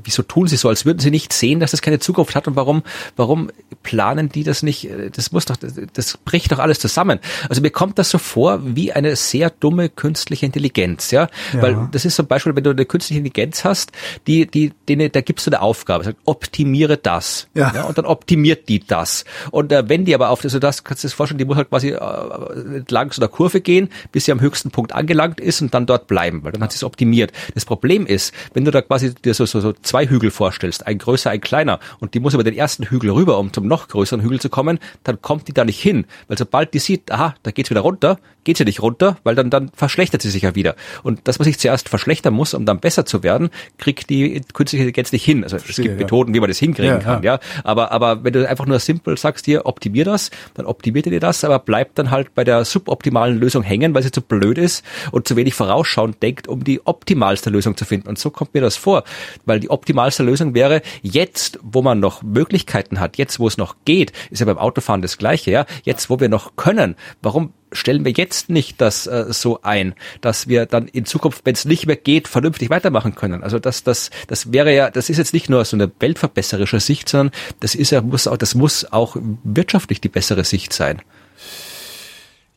wieso 0.04 0.22
tun 0.22 0.48
sie 0.48 0.56
so, 0.56 0.68
als 0.68 0.84
würden 0.84 0.98
sie 0.98 1.10
nicht 1.10 1.32
sehen, 1.32 1.60
dass 1.60 1.70
das 1.70 1.82
keine 1.82 1.98
Zukunft 1.98 2.34
hat 2.34 2.48
und 2.48 2.56
warum, 2.56 2.82
warum 3.16 3.50
planen 3.82 4.28
die 4.28 4.44
das 4.44 4.62
nicht, 4.62 4.88
das 5.12 5.32
muss 5.32 5.46
doch, 5.46 5.56
das, 5.56 5.74
das 5.92 6.18
bricht 6.18 6.52
doch 6.52 6.58
alles 6.58 6.78
zusammen. 6.78 7.20
Also 7.48 7.62
mir 7.62 7.70
kommt 7.70 7.98
das 7.98 8.10
so 8.10 8.18
vor 8.18 8.60
wie 8.64 8.92
eine 8.92 9.16
sehr 9.16 9.50
dumme 9.50 9.88
Künstlerin 9.88 10.15
künstliche 10.16 10.46
Intelligenz, 10.46 11.10
ja? 11.10 11.28
ja. 11.52 11.62
Weil 11.62 11.88
das 11.92 12.06
ist 12.06 12.16
zum 12.16 12.26
Beispiel, 12.26 12.56
wenn 12.56 12.64
du 12.64 12.70
eine 12.70 12.86
künstliche 12.86 13.18
Intelligenz 13.18 13.64
hast, 13.64 13.92
die, 14.26 14.46
die, 14.46 14.72
denen, 14.88 15.12
da 15.12 15.20
gibst 15.20 15.46
du 15.46 15.50
eine 15.50 15.60
Aufgabe, 15.60 16.04
sagt, 16.04 16.16
optimiere 16.24 16.96
das. 16.96 17.48
Ja. 17.52 17.72
ja 17.74 17.82
und 17.84 17.98
dann 17.98 18.06
optimiert 18.06 18.68
die 18.70 18.80
das. 18.80 19.26
Und 19.50 19.72
äh, 19.72 19.88
wenn 19.88 20.06
die 20.06 20.14
aber 20.14 20.30
auf, 20.30 20.42
also 20.42 20.58
das 20.58 20.84
kannst 20.84 21.04
du 21.04 21.08
dir 21.08 21.14
vorstellen, 21.14 21.38
die 21.38 21.44
muss 21.44 21.56
halt 21.56 21.68
quasi 21.68 21.90
äh, 21.90 22.76
entlang 22.76 23.12
so 23.12 23.20
einer 23.20 23.28
Kurve 23.28 23.60
gehen, 23.60 23.90
bis 24.10 24.24
sie 24.24 24.32
am 24.32 24.40
höchsten 24.40 24.70
Punkt 24.70 24.92
angelangt 24.94 25.38
ist 25.38 25.60
und 25.60 25.74
dann 25.74 25.84
dort 25.84 26.06
bleiben, 26.06 26.42
weil 26.44 26.52
dann 26.52 26.62
hat 26.62 26.72
sie 26.72 26.76
es 26.76 26.84
optimiert. 26.84 27.32
Das 27.54 27.66
Problem 27.66 28.06
ist, 28.06 28.32
wenn 28.54 28.64
du 28.64 28.70
da 28.70 28.80
quasi 28.80 29.14
dir 29.14 29.34
so, 29.34 29.44
so, 29.44 29.60
so 29.60 29.74
zwei 29.74 30.06
Hügel 30.08 30.30
vorstellst, 30.30 30.86
ein 30.86 30.96
größer, 30.96 31.28
ein 31.28 31.42
kleiner, 31.42 31.78
und 32.00 32.14
die 32.14 32.20
muss 32.20 32.32
über 32.32 32.44
den 32.44 32.54
ersten 32.54 32.84
Hügel 32.84 33.10
rüber, 33.10 33.38
um 33.38 33.52
zum 33.52 33.66
noch 33.66 33.88
größeren 33.88 34.22
Hügel 34.22 34.40
zu 34.40 34.48
kommen, 34.48 34.78
dann 35.04 35.20
kommt 35.20 35.48
die 35.48 35.52
da 35.52 35.64
nicht 35.64 35.80
hin. 35.80 36.06
Weil 36.26 36.38
sobald 36.38 36.72
die 36.72 36.78
sieht, 36.78 37.12
aha, 37.12 37.34
da 37.42 37.50
geht's 37.50 37.68
wieder 37.68 37.82
runter, 37.82 38.18
geht 38.46 38.56
sie 38.56 38.64
nicht 38.64 38.80
runter, 38.80 39.18
weil 39.24 39.34
dann, 39.34 39.50
dann 39.50 39.70
verschlechtert 40.06 40.22
sie 40.22 40.30
sich 40.30 40.42
ja 40.42 40.54
wieder. 40.54 40.76
Und 41.02 41.20
das, 41.24 41.40
was 41.40 41.46
ich 41.46 41.58
zuerst 41.58 41.88
verschlechtern 41.88 42.32
muss, 42.32 42.54
um 42.54 42.64
dann 42.64 42.78
besser 42.78 43.06
zu 43.06 43.22
werden, 43.22 43.50
kriegt 43.78 44.08
die 44.08 44.40
künstliche 44.52 44.84
Intelligenz 44.84 45.12
nicht 45.12 45.24
hin. 45.24 45.42
Also 45.42 45.58
Verstehe, 45.58 45.70
es 45.70 45.76
gibt 45.82 46.00
ja. 46.00 46.04
Methoden, 46.04 46.34
wie 46.34 46.40
man 46.40 46.48
das 46.48 46.58
hinkriegen 46.58 46.94
ja, 46.94 46.98
kann, 46.98 47.22
ja. 47.22 47.34
ja. 47.34 47.40
Aber, 47.64 47.90
aber 47.92 48.22
wenn 48.22 48.32
du 48.32 48.48
einfach 48.48 48.66
nur 48.66 48.78
simpel 48.78 49.18
sagst 49.18 49.46
dir, 49.46 49.66
optimier 49.66 50.04
das, 50.04 50.30
dann 50.54 50.66
optimiert 50.66 51.06
ihr 51.06 51.20
das, 51.20 51.42
aber 51.44 51.58
bleibt 51.58 51.98
dann 51.98 52.10
halt 52.10 52.34
bei 52.34 52.44
der 52.44 52.64
suboptimalen 52.64 53.38
Lösung 53.38 53.62
hängen, 53.62 53.94
weil 53.94 54.02
sie 54.02 54.10
zu 54.12 54.20
blöd 54.20 54.58
ist 54.58 54.84
und 55.10 55.26
zu 55.26 55.36
wenig 55.36 55.54
vorausschauend 55.54 56.22
denkt, 56.22 56.46
um 56.46 56.62
die 56.62 56.86
optimalste 56.86 57.50
Lösung 57.50 57.76
zu 57.76 57.84
finden. 57.84 58.08
Und 58.08 58.18
so 58.18 58.30
kommt 58.30 58.54
mir 58.54 58.60
das 58.60 58.76
vor. 58.76 59.04
Weil 59.44 59.60
die 59.60 59.70
optimalste 59.70 60.22
Lösung 60.22 60.54
wäre, 60.54 60.82
jetzt, 61.02 61.58
wo 61.62 61.82
man 61.82 62.00
noch 62.00 62.22
Möglichkeiten 62.22 63.00
hat, 63.00 63.18
jetzt, 63.18 63.40
wo 63.40 63.48
es 63.48 63.56
noch 63.56 63.76
geht, 63.84 64.12
ist 64.30 64.40
ja 64.40 64.46
beim 64.46 64.58
Autofahren 64.58 65.02
das 65.02 65.18
Gleiche, 65.18 65.50
ja. 65.50 65.66
Jetzt, 65.82 66.10
wo 66.10 66.20
wir 66.20 66.28
noch 66.28 66.56
können, 66.56 66.94
warum 67.22 67.52
stellen 67.76 68.04
wir 68.04 68.12
jetzt 68.12 68.50
nicht 68.50 68.80
das 68.80 69.06
äh, 69.06 69.26
so 69.28 69.60
ein, 69.62 69.94
dass 70.20 70.48
wir 70.48 70.66
dann 70.66 70.88
in 70.88 71.04
Zukunft, 71.04 71.42
wenn 71.44 71.54
es 71.54 71.64
nicht 71.64 71.86
mehr 71.86 71.96
geht, 71.96 72.28
vernünftig 72.28 72.70
weitermachen 72.70 73.14
können. 73.14 73.42
Also 73.42 73.58
das, 73.58 73.84
das, 73.84 74.10
das 74.26 74.52
wäre 74.52 74.74
ja, 74.74 74.90
das 74.90 75.10
ist 75.10 75.18
jetzt 75.18 75.32
nicht 75.32 75.48
nur 75.48 75.64
so 75.64 75.76
eine 75.76 75.90
weltverbesserische 76.00 76.80
Sicht, 76.80 77.08
sondern 77.08 77.32
das 77.60 77.74
ist 77.74 77.90
ja, 77.90 78.00
muss 78.00 78.26
auch, 78.26 78.36
das 78.36 78.54
muss 78.54 78.90
auch 78.90 79.16
wirtschaftlich 79.44 80.00
die 80.00 80.08
bessere 80.08 80.44
Sicht 80.44 80.72
sein. 80.72 81.02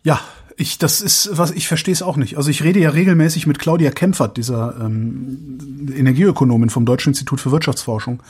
Ja, 0.03 0.21
ich, 0.59 0.77
das 0.77 1.01
ist, 1.01 1.29
was 1.33 1.51
ich 1.51 1.67
verstehe 1.67 1.93
es 1.93 2.01
auch 2.01 2.17
nicht. 2.17 2.37
Also 2.37 2.49
ich 2.49 2.63
rede 2.63 2.79
ja 2.79 2.89
regelmäßig 2.89 3.47
mit 3.47 3.59
Claudia 3.59 3.91
Kempfert, 3.91 4.37
dieser 4.37 4.75
ähm, 4.79 5.89
Energieökonomin 5.95 6.69
vom 6.69 6.85
Deutschen 6.85 7.09
Institut 7.09 7.39
für 7.39 7.51
Wirtschaftsforschung, 7.51 8.21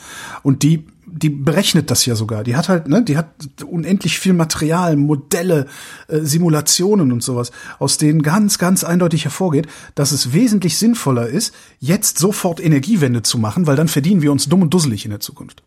und 0.42 0.62
die 0.62 0.84
die 1.12 1.30
berechnet 1.30 1.90
das 1.90 2.06
ja 2.06 2.14
sogar. 2.14 2.44
Die 2.44 2.54
hat 2.56 2.68
halt, 2.68 2.88
ne, 2.88 3.02
die 3.02 3.16
hat 3.16 3.26
unendlich 3.66 4.18
viel 4.18 4.32
Material, 4.32 4.96
Modelle, 4.96 5.66
äh, 6.06 6.20
Simulationen 6.20 7.10
und 7.10 7.22
sowas, 7.22 7.50
aus 7.78 7.98
denen 7.98 8.22
ganz, 8.22 8.58
ganz 8.58 8.84
eindeutig 8.84 9.24
hervorgeht, 9.24 9.66
dass 9.94 10.12
es 10.12 10.32
wesentlich 10.32 10.78
sinnvoller 10.78 11.26
ist, 11.26 11.52
jetzt 11.80 12.18
sofort 12.18 12.60
Energiewende 12.60 13.22
zu 13.22 13.38
machen, 13.38 13.66
weil 13.66 13.76
dann 13.76 13.88
verdienen 13.88 14.22
wir 14.22 14.30
uns 14.30 14.48
dumm 14.48 14.62
und 14.62 14.72
dusselig 14.72 15.04
in 15.04 15.10
der 15.10 15.20
Zukunft. 15.20 15.62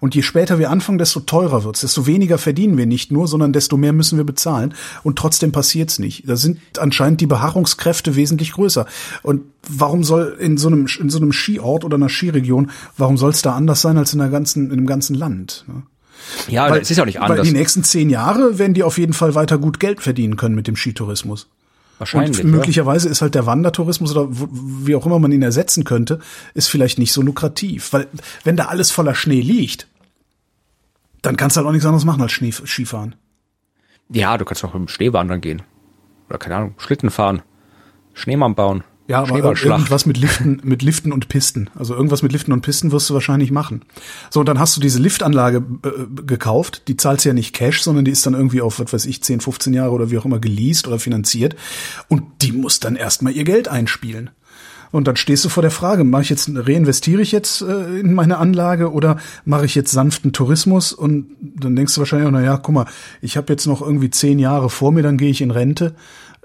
Und 0.00 0.14
je 0.14 0.22
später 0.22 0.58
wir 0.58 0.70
anfangen, 0.70 0.98
desto 0.98 1.20
teurer 1.20 1.64
wird's, 1.64 1.80
desto 1.80 2.06
weniger 2.06 2.38
verdienen 2.38 2.76
wir 2.76 2.86
nicht 2.86 3.12
nur, 3.12 3.28
sondern 3.28 3.52
desto 3.52 3.76
mehr 3.76 3.92
müssen 3.92 4.16
wir 4.16 4.24
bezahlen. 4.24 4.74
Und 5.02 5.18
trotzdem 5.18 5.52
passiert's 5.52 5.98
nicht. 5.98 6.28
Da 6.28 6.36
sind 6.36 6.58
anscheinend 6.78 7.20
die 7.20 7.26
Beharrungskräfte 7.26 8.16
wesentlich 8.16 8.52
größer. 8.52 8.86
Und 9.22 9.42
warum 9.68 10.04
soll 10.04 10.36
in 10.38 10.58
so 10.58 10.68
einem, 10.68 10.86
in 10.98 11.10
so 11.10 11.18
einem 11.18 11.32
Skiort 11.32 11.84
oder 11.84 11.96
einer 11.96 12.08
Skiregion, 12.08 12.70
warum 12.96 13.16
soll 13.16 13.30
es 13.30 13.42
da 13.42 13.54
anders 13.54 13.80
sein 13.80 13.98
als 13.98 14.12
in 14.12 14.18
der 14.18 14.28
ganzen, 14.28 14.70
in 14.70 14.76
dem 14.76 14.86
ganzen 14.86 15.14
Land? 15.14 15.64
Ne? 15.68 15.82
Ja, 16.48 16.70
weil, 16.70 16.80
es 16.80 16.90
ist 16.90 17.00
auch 17.00 17.06
nicht 17.06 17.20
anders. 17.20 17.38
Weil 17.38 17.44
die 17.44 17.52
nächsten 17.52 17.84
zehn 17.84 18.10
Jahre 18.10 18.58
werden 18.58 18.74
die 18.74 18.82
auf 18.82 18.98
jeden 18.98 19.12
Fall 19.12 19.34
weiter 19.34 19.58
gut 19.58 19.80
Geld 19.80 20.00
verdienen 20.00 20.36
können 20.36 20.54
mit 20.54 20.66
dem 20.66 20.76
Skitourismus. 20.76 21.48
Wahrscheinlich. 22.02 22.42
Und 22.42 22.50
möglicherweise 22.50 23.08
ist 23.08 23.22
halt 23.22 23.36
der 23.36 23.46
Wandertourismus 23.46 24.16
oder 24.16 24.26
wie 24.28 24.96
auch 24.96 25.06
immer 25.06 25.20
man 25.20 25.30
ihn 25.30 25.42
ersetzen 25.42 25.84
könnte, 25.84 26.18
ist 26.52 26.66
vielleicht 26.66 26.98
nicht 26.98 27.12
so 27.12 27.22
lukrativ. 27.22 27.92
Weil 27.92 28.08
wenn 28.42 28.56
da 28.56 28.64
alles 28.64 28.90
voller 28.90 29.14
Schnee 29.14 29.40
liegt, 29.40 29.86
dann 31.22 31.36
kannst 31.36 31.54
du 31.54 31.58
halt 31.58 31.68
auch 31.68 31.72
nichts 31.72 31.86
anderes 31.86 32.04
machen 32.04 32.20
als 32.20 32.32
Schnee, 32.32 32.50
Skifahren. 32.50 33.14
Ja, 34.08 34.36
du 34.36 34.44
kannst 34.44 34.64
auch 34.64 34.74
im 34.74 34.88
Schnee 34.88 35.12
wandern 35.12 35.40
gehen. 35.40 35.62
Oder 36.28 36.38
keine 36.38 36.56
Ahnung, 36.56 36.74
Schlitten 36.78 37.12
fahren, 37.12 37.42
Schneemann 38.14 38.56
bauen. 38.56 38.82
Ja, 39.12 39.20
aber 39.20 39.54
irgendwas 39.62 40.06
mit 40.06 40.16
Liften, 40.16 40.60
mit 40.64 40.80
Liften 40.80 41.12
und 41.12 41.28
Pisten. 41.28 41.68
Also 41.74 41.94
irgendwas 41.94 42.22
mit 42.22 42.32
Liften 42.32 42.50
und 42.50 42.62
Pisten 42.62 42.92
wirst 42.92 43.10
du 43.10 43.14
wahrscheinlich 43.14 43.50
machen. 43.50 43.82
So, 44.30 44.40
und 44.40 44.46
dann 44.48 44.58
hast 44.58 44.74
du 44.74 44.80
diese 44.80 44.98
Liftanlage 44.98 45.62
äh, 45.84 46.22
gekauft. 46.24 46.84
Die 46.88 46.96
zahlst 46.96 47.26
ja 47.26 47.34
nicht 47.34 47.54
Cash, 47.54 47.82
sondern 47.82 48.06
die 48.06 48.10
ist 48.10 48.24
dann 48.24 48.32
irgendwie 48.32 48.62
auf, 48.62 48.80
was 48.80 48.90
weiß 48.90 49.04
ich, 49.04 49.22
10, 49.22 49.40
15 49.40 49.74
Jahre 49.74 49.90
oder 49.90 50.10
wie 50.10 50.16
auch 50.16 50.24
immer 50.24 50.38
geleast 50.38 50.88
oder 50.88 50.98
finanziert. 50.98 51.56
Und 52.08 52.22
die 52.40 52.52
muss 52.52 52.80
dann 52.80 52.96
erstmal 52.96 53.34
ihr 53.34 53.44
Geld 53.44 53.68
einspielen. 53.68 54.30
Und 54.92 55.08
dann 55.08 55.16
stehst 55.16 55.44
du 55.44 55.50
vor 55.50 55.62
der 55.62 55.70
Frage, 55.70 56.04
mache 56.04 56.22
ich 56.22 56.30
jetzt, 56.30 56.50
reinvestiere 56.50 57.20
ich 57.20 57.32
jetzt 57.32 57.60
äh, 57.60 58.00
in 58.00 58.14
meine 58.14 58.38
Anlage 58.38 58.92
oder 58.92 59.18
mache 59.44 59.66
ich 59.66 59.74
jetzt 59.74 59.92
sanften 59.92 60.32
Tourismus? 60.32 60.94
Und 60.94 61.26
dann 61.40 61.76
denkst 61.76 61.94
du 61.94 62.00
wahrscheinlich, 62.00 62.30
na 62.30 62.42
ja, 62.42 62.56
guck 62.56 62.74
mal, 62.74 62.86
ich 63.20 63.36
habe 63.36 63.52
jetzt 63.52 63.66
noch 63.66 63.82
irgendwie 63.82 64.08
zehn 64.08 64.38
Jahre 64.38 64.70
vor 64.70 64.90
mir, 64.90 65.02
dann 65.02 65.18
gehe 65.18 65.30
ich 65.30 65.42
in 65.42 65.50
Rente. 65.50 65.94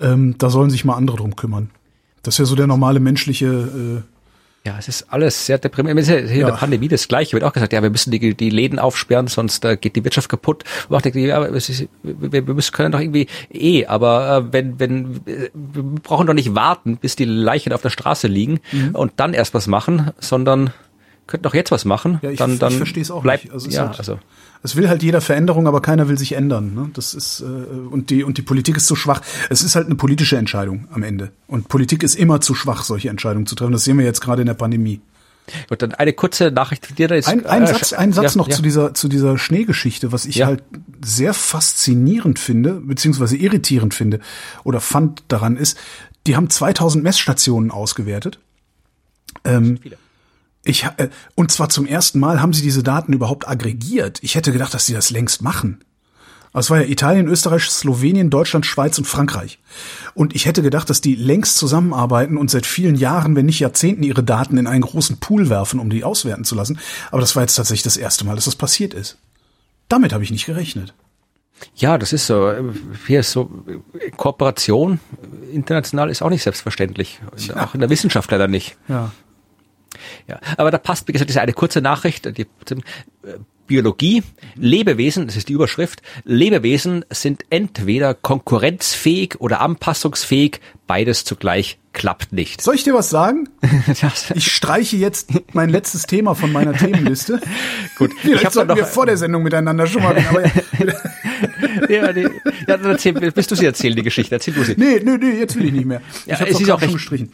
Ähm, 0.02 0.36
da 0.38 0.50
sollen 0.50 0.70
sich 0.70 0.84
mal 0.84 0.96
andere 0.96 1.16
drum 1.16 1.38
kümmern. 1.38 1.70
Das 2.28 2.36
ist 2.36 2.40
ja 2.40 2.46
so 2.46 2.56
der 2.56 2.68
normale 2.68 3.00
menschliche 3.00 3.46
äh, 3.46 4.02
ja, 4.66 4.76
es 4.78 4.90
ist 4.90 5.14
alles 5.14 5.46
sehr 5.46 5.60
deprimierend. 5.60 6.06
Ja 6.06 6.18
hier 6.18 6.42
ja. 6.42 6.48
der 6.48 6.58
Pandemie 6.58 6.90
das 6.90 7.08
Gleiche. 7.08 7.32
Wird 7.32 7.46
auch 7.46 7.54
gesagt, 7.54 7.72
ja, 7.72 7.82
wir 7.82 7.90
müssen 7.90 8.12
die, 8.12 8.36
die 8.36 8.50
Läden 8.50 8.80
aufsperren, 8.80 9.28
sonst 9.28 9.64
äh, 9.64 9.78
geht 9.78 9.96
die 9.96 10.04
Wirtschaft 10.04 10.28
kaputt. 10.28 10.66
Und 10.90 10.96
auch 10.98 11.02
denke, 11.02 11.22
ja, 11.22 11.42
ist, 11.46 11.88
wir, 12.04 12.46
wir 12.46 12.54
müssen 12.54 12.74
können 12.74 12.92
doch 12.92 13.00
irgendwie 13.00 13.28
eh, 13.50 13.86
aber 13.86 14.40
äh, 14.40 14.52
wenn, 14.52 14.78
wenn, 14.78 15.22
wir 15.26 15.52
brauchen 16.04 16.28
doch 16.28 16.34
nicht 16.34 16.54
warten, 16.54 16.98
bis 16.98 17.16
die 17.16 17.24
Leichen 17.24 17.72
auf 17.72 17.82
der 17.82 17.92
Straße 17.92 18.28
liegen 18.28 18.60
mhm. 18.74 18.94
und 18.94 19.14
dann 19.16 19.34
erst 19.34 19.54
was 19.54 19.68
machen, 19.68 20.12
sondern 20.20 20.74
könnten 21.28 21.44
doch 21.44 21.54
jetzt 21.54 21.72
was 21.72 21.86
machen. 21.86 22.20
Ja, 22.22 22.32
ich, 22.32 22.38
dann, 22.38 22.58
dann 22.60 22.72
ich 22.72 22.78
verstehe 22.78 23.04
es 23.04 23.12
auch 23.12 23.22
bleibt, 23.22 23.44
nicht. 23.46 23.54
Also 23.54 23.70
ja, 23.70 23.88
halt, 23.88 24.00
also 24.00 24.20
es 24.64 24.76
will 24.76 24.90
halt 24.90 25.04
jeder 25.04 25.22
Veränderung, 25.22 25.68
aber 25.68 25.82
keiner 25.82 26.08
will 26.08 26.18
sich 26.18 26.34
ändern. 26.34 26.74
Ne? 26.74 26.90
Das 26.94 27.14
ist 27.14 27.42
äh, 27.42 27.44
und 27.46 28.10
die 28.10 28.24
und 28.24 28.38
die 28.38 28.42
Politik 28.42 28.78
ist 28.78 28.88
zu 28.88 28.96
schwach. 28.96 29.22
Es 29.50 29.62
ist 29.62 29.76
halt 29.76 29.86
eine 29.86 29.96
politische 29.96 30.38
Entscheidung 30.38 30.88
am 30.92 31.04
Ende. 31.04 31.32
Und 31.48 31.68
Politik 31.68 32.04
ist 32.04 32.16
immer 32.16 32.42
zu 32.42 32.56
schwach, 32.56 32.84
solche 32.84 33.10
Entscheidungen 33.10 33.46
zu 33.46 33.56
treffen. 33.56 33.72
Das 33.72 33.84
sehen 33.84 33.98
wir 33.98 34.06
jetzt 34.06 34.22
gerade 34.22 34.42
in 34.42 34.48
der 34.48 34.56
Pandemie. 34.56 35.02
Gut, 35.70 35.82
dann 35.82 35.94
eine 35.94 36.12
kurze 36.12 36.52
Nachricht, 36.52 36.98
die 36.98 37.08
da 37.08 37.16
jetzt. 37.16 37.28
Ein, 37.28 37.46
ein 37.46 37.64
äh, 37.64 37.68
Satz, 37.68 37.94
ein 37.94 38.12
Satz 38.12 38.34
ja, 38.34 38.38
noch 38.38 38.50
ja. 38.50 38.56
zu 38.56 38.62
dieser 38.62 38.94
zu 38.94 39.08
dieser 39.08 39.38
Schneegeschichte, 39.38 40.12
was 40.12 40.26
ich 40.26 40.36
Ja. 40.36 40.48
halt 40.48 40.64
sehr 41.02 41.34
faszinierend 41.34 42.40
finde, 42.40 42.74
beziehungsweise 42.74 43.38
irritierend 43.38 43.94
finde 43.94 44.20
oder 44.64 44.82
fand 44.82 45.24
daran 45.30 45.56
ist, 45.56 45.78
die 46.26 46.36
haben 46.36 46.50
2000 46.50 47.04
Messstationen 47.04 47.72
ausgewertet. 47.72 48.40
Ähm, 49.46 49.80
Viele. 49.82 49.98
Ich, 50.68 50.86
äh, 50.98 51.10
und 51.36 51.52
zwar 51.52 51.70
zum 51.70 51.86
ersten 51.86 52.20
Mal 52.20 52.42
haben 52.42 52.54
sie 52.54 52.62
diese 52.62 52.84
Daten 52.84 53.14
überhaupt 53.14 53.48
aggregiert. 53.48 54.20
Ich 54.22 54.36
hätte 54.36 54.52
gedacht, 54.52 54.74
dass 54.74 54.86
sie 54.86 54.94
das 54.94 55.10
längst 55.10 55.42
machen. 55.42 55.84
Aber 56.52 56.62
es 56.62 56.70
war 56.70 56.82
ja 56.82 56.88
Italien, 56.88 57.28
Österreich, 57.28 57.64
Slowenien, 57.64 58.30
Deutschland, 58.30 58.66
Schweiz 58.66 58.98
und 58.98 59.06
Frankreich. 59.06 59.60
Und 60.14 60.36
ich 60.36 60.46
hätte 60.46 60.64
gedacht, 60.64 60.90
dass 60.90 61.02
die 61.02 61.16
längst 61.16 61.58
zusammenarbeiten 61.58 62.38
und 62.38 62.50
seit 62.50 62.66
vielen 62.66 62.96
Jahren, 62.96 63.36
wenn 63.36 63.46
nicht 63.46 63.60
Jahrzehnten, 63.60 64.04
ihre 64.04 64.24
Daten 64.24 64.58
in 64.58 64.66
einen 64.66 64.82
großen 64.82 65.20
Pool 65.20 65.50
werfen, 65.50 65.80
um 65.80 65.90
die 65.90 66.04
auswerten 66.04 66.46
zu 66.46 66.56
lassen. 66.56 66.80
Aber 67.12 67.22
das 67.22 67.36
war 67.36 67.44
jetzt 67.44 67.56
tatsächlich 67.56 67.84
das 67.84 67.98
erste 67.98 68.26
Mal, 68.26 68.36
dass 68.36 68.46
das 68.46 68.56
passiert 68.56 68.94
ist. 68.94 69.18
Damit 69.90 70.14
habe 70.14 70.24
ich 70.24 70.32
nicht 70.32 70.46
gerechnet. 70.46 70.94
Ja, 71.76 71.98
das 71.98 72.14
ist 72.14 72.28
so. 72.28 72.54
Hier 73.08 73.22
ist 73.22 73.32
so 73.32 73.50
Kooperation 74.16 75.00
international 75.52 76.10
ist 76.10 76.22
auch 76.22 76.30
nicht 76.30 76.44
selbstverständlich. 76.44 77.20
Auch 77.56 77.74
in 77.74 77.80
der 77.80 77.90
Wissenschaft 77.90 78.30
leider 78.32 78.48
nicht. 78.48 78.78
Ja. 78.88 79.12
Ja, 80.28 80.40
aber 80.58 80.72
da 80.72 80.78
passt, 80.78 81.08
wie 81.08 81.12
gesagt, 81.12 81.30
diese 81.30 81.42
eine 81.42 81.54
kurze 81.54 81.82
Nachricht, 81.82 82.38
die 82.38 82.42
äh, 82.42 82.46
Biologie, 83.68 84.24
Lebewesen, 84.56 85.28
das 85.28 85.36
ist 85.36 85.50
die 85.50 85.54
Überschrift, 85.54 86.02
Lebewesen 86.24 87.04
sind 87.10 87.44
entweder 87.50 88.14
konkurrenzfähig 88.14 89.40
oder 89.40 89.60
anpassungsfähig, 89.60 90.62
beides 90.88 91.24
zugleich 91.26 91.78
klappt 91.94 92.32
nicht. 92.32 92.62
Soll 92.62 92.76
ich 92.76 92.84
dir 92.84 92.94
was 92.94 93.10
sagen? 93.10 93.50
Ich 94.36 94.52
streiche 94.52 94.98
jetzt 94.98 95.30
mein 95.54 95.70
letztes 95.70 96.04
Thema 96.04 96.36
von 96.36 96.52
meiner 96.52 96.74
Themenliste. 96.74 97.40
Gut, 97.98 98.12
Vielleicht 98.20 98.40
ich 98.42 98.46
habe 98.46 98.54
sollten 98.54 98.70
noch, 98.70 98.76
wir 98.78 98.86
vor 98.86 99.06
der 99.06 99.18
Sendung 99.18 99.44
miteinander 99.44 99.88
schon 99.88 100.04
mal. 100.04 100.16
Aber 100.30 100.44
ja, 101.90 102.14
die, 102.14 102.22
ja, 102.68 102.78
dann 102.78 102.86
erzähl, 102.86 103.16
willst 103.36 103.50
du 103.50 103.56
sie 103.56 103.66
erzählen, 103.66 103.96
die 103.96 104.04
Geschichte? 104.04 104.36
Erzähl 104.36 104.54
du 104.54 104.64
sie. 104.64 104.76
nee, 104.78 105.00
nee, 105.04 105.18
nee, 105.18 105.40
jetzt 105.40 105.56
will 105.56 105.66
ich 105.66 105.72
nicht 105.72 105.86
mehr. 105.86 106.02
Ja, 106.26 106.36
ich 106.36 106.42
habe 106.42 106.52
es 106.52 106.60
ist 106.60 106.70
auch 106.70 106.80
schon 106.80 106.90
recht- 106.90 106.94
gestrichen. 106.94 107.34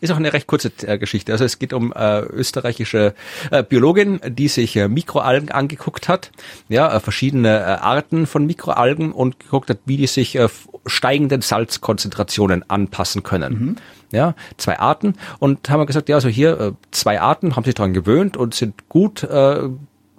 Ist 0.00 0.12
auch 0.12 0.16
eine 0.16 0.32
recht 0.32 0.46
kurze 0.46 0.72
äh, 0.86 0.98
Geschichte. 0.98 1.32
Also 1.32 1.44
es 1.44 1.58
geht 1.58 1.72
um 1.72 1.92
äh, 1.92 2.20
österreichische 2.20 3.14
äh, 3.50 3.62
Biologin, 3.62 4.20
die 4.28 4.48
sich 4.48 4.76
äh, 4.76 4.88
Mikroalgen 4.88 5.50
angeguckt 5.50 6.08
hat, 6.08 6.30
ja, 6.68 6.94
äh, 6.96 7.00
verschiedene 7.00 7.48
äh, 7.58 7.62
Arten 7.62 8.26
von 8.26 8.46
Mikroalgen 8.46 9.12
und 9.12 9.40
geguckt 9.40 9.70
hat, 9.70 9.78
wie 9.84 9.96
die 9.96 10.06
sich 10.06 10.36
äh, 10.36 10.48
steigenden 10.86 11.42
Salzkonzentrationen 11.42 12.68
anpassen 12.68 13.22
können. 13.22 13.76
Ja, 14.12 14.34
zwei 14.56 14.78
Arten 14.78 15.14
und 15.38 15.68
haben 15.68 15.80
wir 15.80 15.86
gesagt, 15.86 16.08
ja, 16.08 16.16
also 16.16 16.28
hier 16.28 16.60
äh, 16.60 16.72
zwei 16.92 17.20
Arten 17.20 17.56
haben 17.56 17.64
sich 17.64 17.74
daran 17.74 17.92
gewöhnt 17.92 18.36
und 18.36 18.54
sind 18.54 18.88
gut 18.88 19.24
äh, 19.24 19.68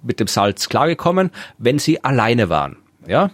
mit 0.02 0.20
dem 0.20 0.26
Salz 0.26 0.68
klargekommen, 0.68 1.30
wenn 1.56 1.78
sie 1.78 2.04
alleine 2.04 2.48
waren. 2.50 2.76
Ja, 3.06 3.30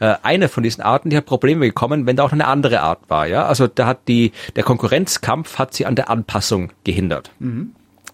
äh, 0.00 0.14
eine 0.22 0.48
von 0.48 0.62
diesen 0.62 0.82
Arten, 0.82 1.10
die 1.10 1.16
hat 1.16 1.26
Probleme 1.26 1.66
bekommen, 1.66 2.06
wenn 2.06 2.16
da 2.16 2.24
auch 2.24 2.32
eine 2.32 2.46
andere 2.46 2.80
Art 2.80 3.00
war, 3.08 3.26
ja. 3.26 3.46
Also 3.46 3.66
da 3.66 3.86
hat 3.86 4.08
die, 4.08 4.32
der 4.56 4.64
Konkurrenzkampf 4.64 5.58
hat 5.58 5.74
sie 5.74 5.86
an 5.86 5.94
der 5.94 6.10
Anpassung 6.10 6.70
gehindert. 6.84 7.30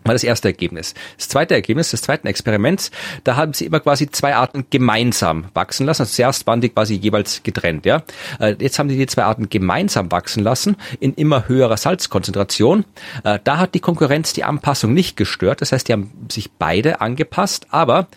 War 0.05 0.12
das 0.14 0.22
erste 0.22 0.48
Ergebnis. 0.48 0.94
Das 1.16 1.28
zweite 1.28 1.55
Ergebnis 1.55 1.90
des 1.90 2.02
zweiten 2.02 2.26
Experiments, 2.26 2.90
da 3.24 3.36
haben 3.36 3.55
sie 3.55 3.64
immer 3.64 3.80
quasi 3.80 4.11
zwei 4.11 4.36
Arten 4.36 4.66
gemeinsam 4.70 5.46
wachsen 5.55 5.86
lassen. 5.86 6.02
Also 6.02 6.12
zuerst 6.12 6.46
waren 6.46 6.61
die 6.61 6.68
quasi 6.68 6.94
jeweils 6.94 7.42
getrennt, 7.42 7.86
ja. 7.86 8.02
Äh, 8.38 8.57
Jetzt 8.59 8.78
haben 8.78 8.88
sie 8.90 8.96
die 8.96 9.07
zwei 9.07 9.24
Arten 9.24 9.48
gemeinsam 9.48 10.12
wachsen 10.12 10.42
lassen 10.42 10.76
in 11.00 11.14
immer 11.14 11.48
höherer 11.48 11.76
Salzkonzentration. 11.76 12.84
Äh, 13.24 13.38
Da 13.42 13.57
hat 13.57 13.74
die 13.74 13.80
Konkurrenz 13.80 14.32
die 14.32 14.44
Anpassung 14.44 14.92
nicht 14.92 15.16
gestört. 15.16 15.61
Das 15.61 15.72
heißt, 15.72 15.88
die 15.88 15.92
haben 15.92 16.12
sich 16.30 16.52
beide 16.52 17.00
angepasst, 17.00 17.66
aber 17.70 18.09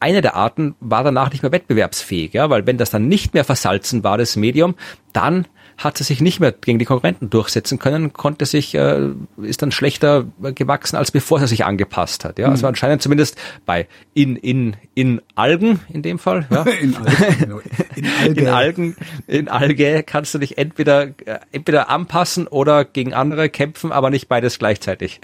eine 0.00 0.20
der 0.20 0.36
Arten 0.36 0.74
war 0.80 1.02
danach 1.02 1.30
nicht 1.32 1.42
mehr 1.42 1.52
wettbewerbsfähig, 1.52 2.34
ja, 2.34 2.50
weil 2.50 2.66
wenn 2.66 2.76
das 2.76 2.90
dann 2.90 3.08
nicht 3.08 3.34
mehr 3.34 3.44
versalzen 3.44 4.04
war, 4.04 4.18
das 4.18 4.36
Medium, 4.36 4.74
dann 5.12 5.46
hat 5.76 5.98
sie 5.98 6.04
sich 6.04 6.20
nicht 6.20 6.40
mehr 6.40 6.52
gegen 6.52 6.78
die 6.78 6.84
Konkurrenten 6.84 7.30
durchsetzen 7.30 7.78
können, 7.78 8.12
konnte 8.12 8.46
sich, 8.46 8.74
äh, 8.74 9.10
ist 9.42 9.62
dann 9.62 9.72
schlechter 9.72 10.26
gewachsen, 10.54 10.96
als 10.96 11.10
bevor 11.10 11.40
sie 11.40 11.48
sich 11.48 11.64
angepasst 11.64 12.24
hat. 12.24 12.38
Ja, 12.38 12.48
also 12.48 12.66
anscheinend 12.66 13.02
zumindest 13.02 13.36
bei 13.66 13.88
in, 14.12 14.36
in, 14.36 14.76
in 14.94 15.20
Algen 15.34 15.80
in 15.88 16.02
dem 16.02 16.18
Fall, 16.18 16.46
ja. 16.50 16.62
In 16.84 16.96
Alge. 16.96 17.62
In 17.96 18.06
Alge. 18.06 18.40
In 18.40 18.48
Algen, 18.48 18.96
in 19.26 19.48
Alge 19.48 20.02
kannst 20.02 20.34
du 20.34 20.38
dich 20.38 20.58
entweder, 20.58 21.08
äh, 21.24 21.38
entweder 21.52 21.88
anpassen 21.88 22.46
oder 22.46 22.84
gegen 22.84 23.14
andere 23.14 23.48
kämpfen, 23.48 23.92
aber 23.92 24.10
nicht 24.10 24.28
beides 24.28 24.58
gleichzeitig. 24.58 25.20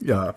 Ja. 0.00 0.34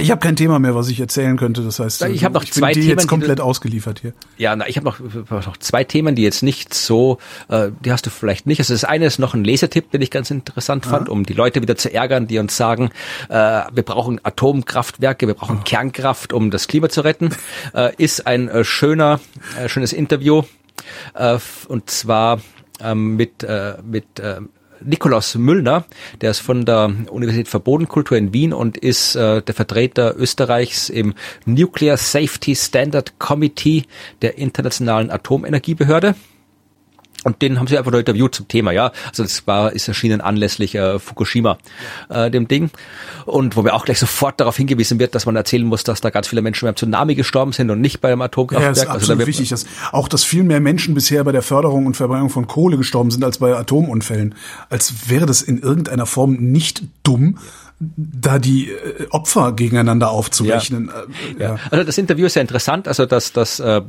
Ich 0.00 0.10
habe 0.10 0.20
kein 0.20 0.36
Thema 0.36 0.58
mehr, 0.58 0.74
was 0.74 0.88
ich 0.88 1.00
erzählen 1.00 1.36
könnte. 1.36 1.62
Das 1.62 1.80
heißt, 1.80 2.02
Ich 2.02 2.24
hab 2.24 2.32
noch 2.32 2.44
bin 2.44 2.52
zwei 2.52 2.72
dir 2.72 2.80
Themen, 2.80 2.88
jetzt 2.90 3.04
die 3.04 3.08
komplett 3.08 3.40
ausgeliefert 3.40 4.00
hier. 4.00 4.12
Ja, 4.36 4.54
na, 4.54 4.68
ich 4.68 4.76
habe 4.76 4.84
noch, 4.84 5.00
noch 5.00 5.56
zwei 5.56 5.84
Themen, 5.84 6.14
die 6.14 6.22
jetzt 6.22 6.42
nicht 6.42 6.72
so, 6.72 7.18
äh, 7.48 7.70
die 7.80 7.90
hast 7.90 8.06
du 8.06 8.10
vielleicht 8.10 8.46
nicht. 8.46 8.60
Also 8.60 8.74
das 8.74 8.84
eine 8.84 9.06
ist 9.06 9.18
noch 9.18 9.34
ein 9.34 9.44
Lesetipp, 9.44 9.90
den 9.90 10.02
ich 10.02 10.10
ganz 10.10 10.30
interessant 10.30 10.86
fand, 10.86 11.08
um 11.08 11.24
die 11.24 11.32
Leute 11.32 11.62
wieder 11.62 11.76
zu 11.76 11.92
ärgern, 11.92 12.26
die 12.26 12.38
uns 12.38 12.56
sagen, 12.56 12.90
äh, 13.28 13.34
wir 13.34 13.82
brauchen 13.82 14.20
Atomkraftwerke, 14.22 15.26
wir 15.26 15.34
brauchen 15.34 15.64
Kernkraft, 15.64 16.32
um 16.32 16.50
das 16.50 16.68
Klima 16.68 16.88
zu 16.88 17.00
retten. 17.00 17.30
Äh, 17.74 17.92
ist 17.96 18.26
ein 18.26 18.48
äh, 18.48 18.64
schöner, 18.64 19.20
äh, 19.60 19.68
schönes 19.68 19.92
Interview 19.92 20.42
äh, 21.14 21.38
und 21.68 21.90
zwar 21.90 22.40
ähm, 22.80 23.16
mit 23.16 23.42
äh, 23.42 23.74
mit 23.82 24.20
äh, 24.20 24.40
Nikolaus 24.80 25.34
Müllner, 25.34 25.84
der 26.20 26.30
ist 26.30 26.40
von 26.40 26.64
der 26.64 26.92
Universität 27.10 27.48
für 27.48 27.60
Bodenkultur 27.60 28.16
in 28.16 28.32
Wien 28.32 28.52
und 28.52 28.76
ist 28.76 29.14
äh, 29.16 29.42
der 29.42 29.54
Vertreter 29.54 30.14
Österreichs 30.16 30.88
im 30.88 31.14
Nuclear 31.44 31.96
Safety 31.96 32.54
Standard 32.54 33.18
Committee 33.18 33.84
der 34.22 34.38
Internationalen 34.38 35.10
Atomenergiebehörde. 35.10 36.14
Und 37.24 37.42
den 37.42 37.58
haben 37.58 37.66
sie 37.66 37.76
einfach 37.76 37.90
nur 37.90 38.00
interviewt 38.00 38.34
zum 38.34 38.46
Thema, 38.46 38.70
ja. 38.72 38.92
Also 39.08 39.24
das 39.24 39.46
war, 39.46 39.72
ist 39.72 39.88
erschienen 39.88 40.20
anlässlich 40.20 40.74
äh, 40.74 40.98
Fukushima, 40.98 41.58
äh, 42.08 42.30
dem 42.30 42.46
Ding. 42.46 42.70
Und 43.26 43.56
wo 43.56 43.62
mir 43.62 43.74
auch 43.74 43.84
gleich 43.84 43.98
sofort 43.98 44.38
darauf 44.40 44.56
hingewiesen 44.56 45.00
wird, 45.00 45.14
dass 45.14 45.26
man 45.26 45.34
erzählen 45.34 45.66
muss, 45.66 45.82
dass 45.82 46.00
da 46.00 46.10
ganz 46.10 46.28
viele 46.28 46.42
Menschen 46.42 46.66
beim 46.66 46.76
Tsunami 46.76 47.16
gestorben 47.16 47.52
sind 47.52 47.70
und 47.70 47.80
nicht 47.80 48.00
beim 48.00 48.20
Ja, 48.20 48.26
Atomkraftwerk. 48.26 48.72
ist 48.72 48.78
also 48.80 48.88
da 48.88 48.94
absolut 48.94 49.18
wird, 49.18 49.28
wichtig, 49.28 49.48
dass 49.48 49.66
auch, 49.90 50.08
dass 50.08 50.22
viel 50.24 50.44
mehr 50.44 50.60
Menschen 50.60 50.94
bisher 50.94 51.24
bei 51.24 51.32
der 51.32 51.42
Förderung 51.42 51.86
und 51.86 51.96
Verbrennung 51.96 52.30
von 52.30 52.46
Kohle 52.46 52.76
gestorben 52.76 53.10
sind 53.10 53.24
als 53.24 53.38
bei 53.38 53.54
Atomunfällen. 53.54 54.34
Als 54.70 55.08
wäre 55.08 55.26
das 55.26 55.42
in 55.42 55.58
irgendeiner 55.58 56.06
Form 56.06 56.34
nicht 56.34 56.82
dumm, 57.02 57.38
da 57.80 58.38
die 58.38 58.70
äh, 58.70 59.06
Opfer 59.10 59.52
gegeneinander 59.52 60.10
aufzurechnen. 60.10 60.90
Ja. 61.38 61.54
ja. 61.54 61.58
Also 61.70 61.84
das 61.84 61.96
Interview 61.98 62.26
ist 62.26 62.34
sehr 62.34 62.42
interessant. 62.42 62.88
Also 62.88 63.06
das, 63.06 63.32
das 63.32 63.60
äh, 63.60 63.82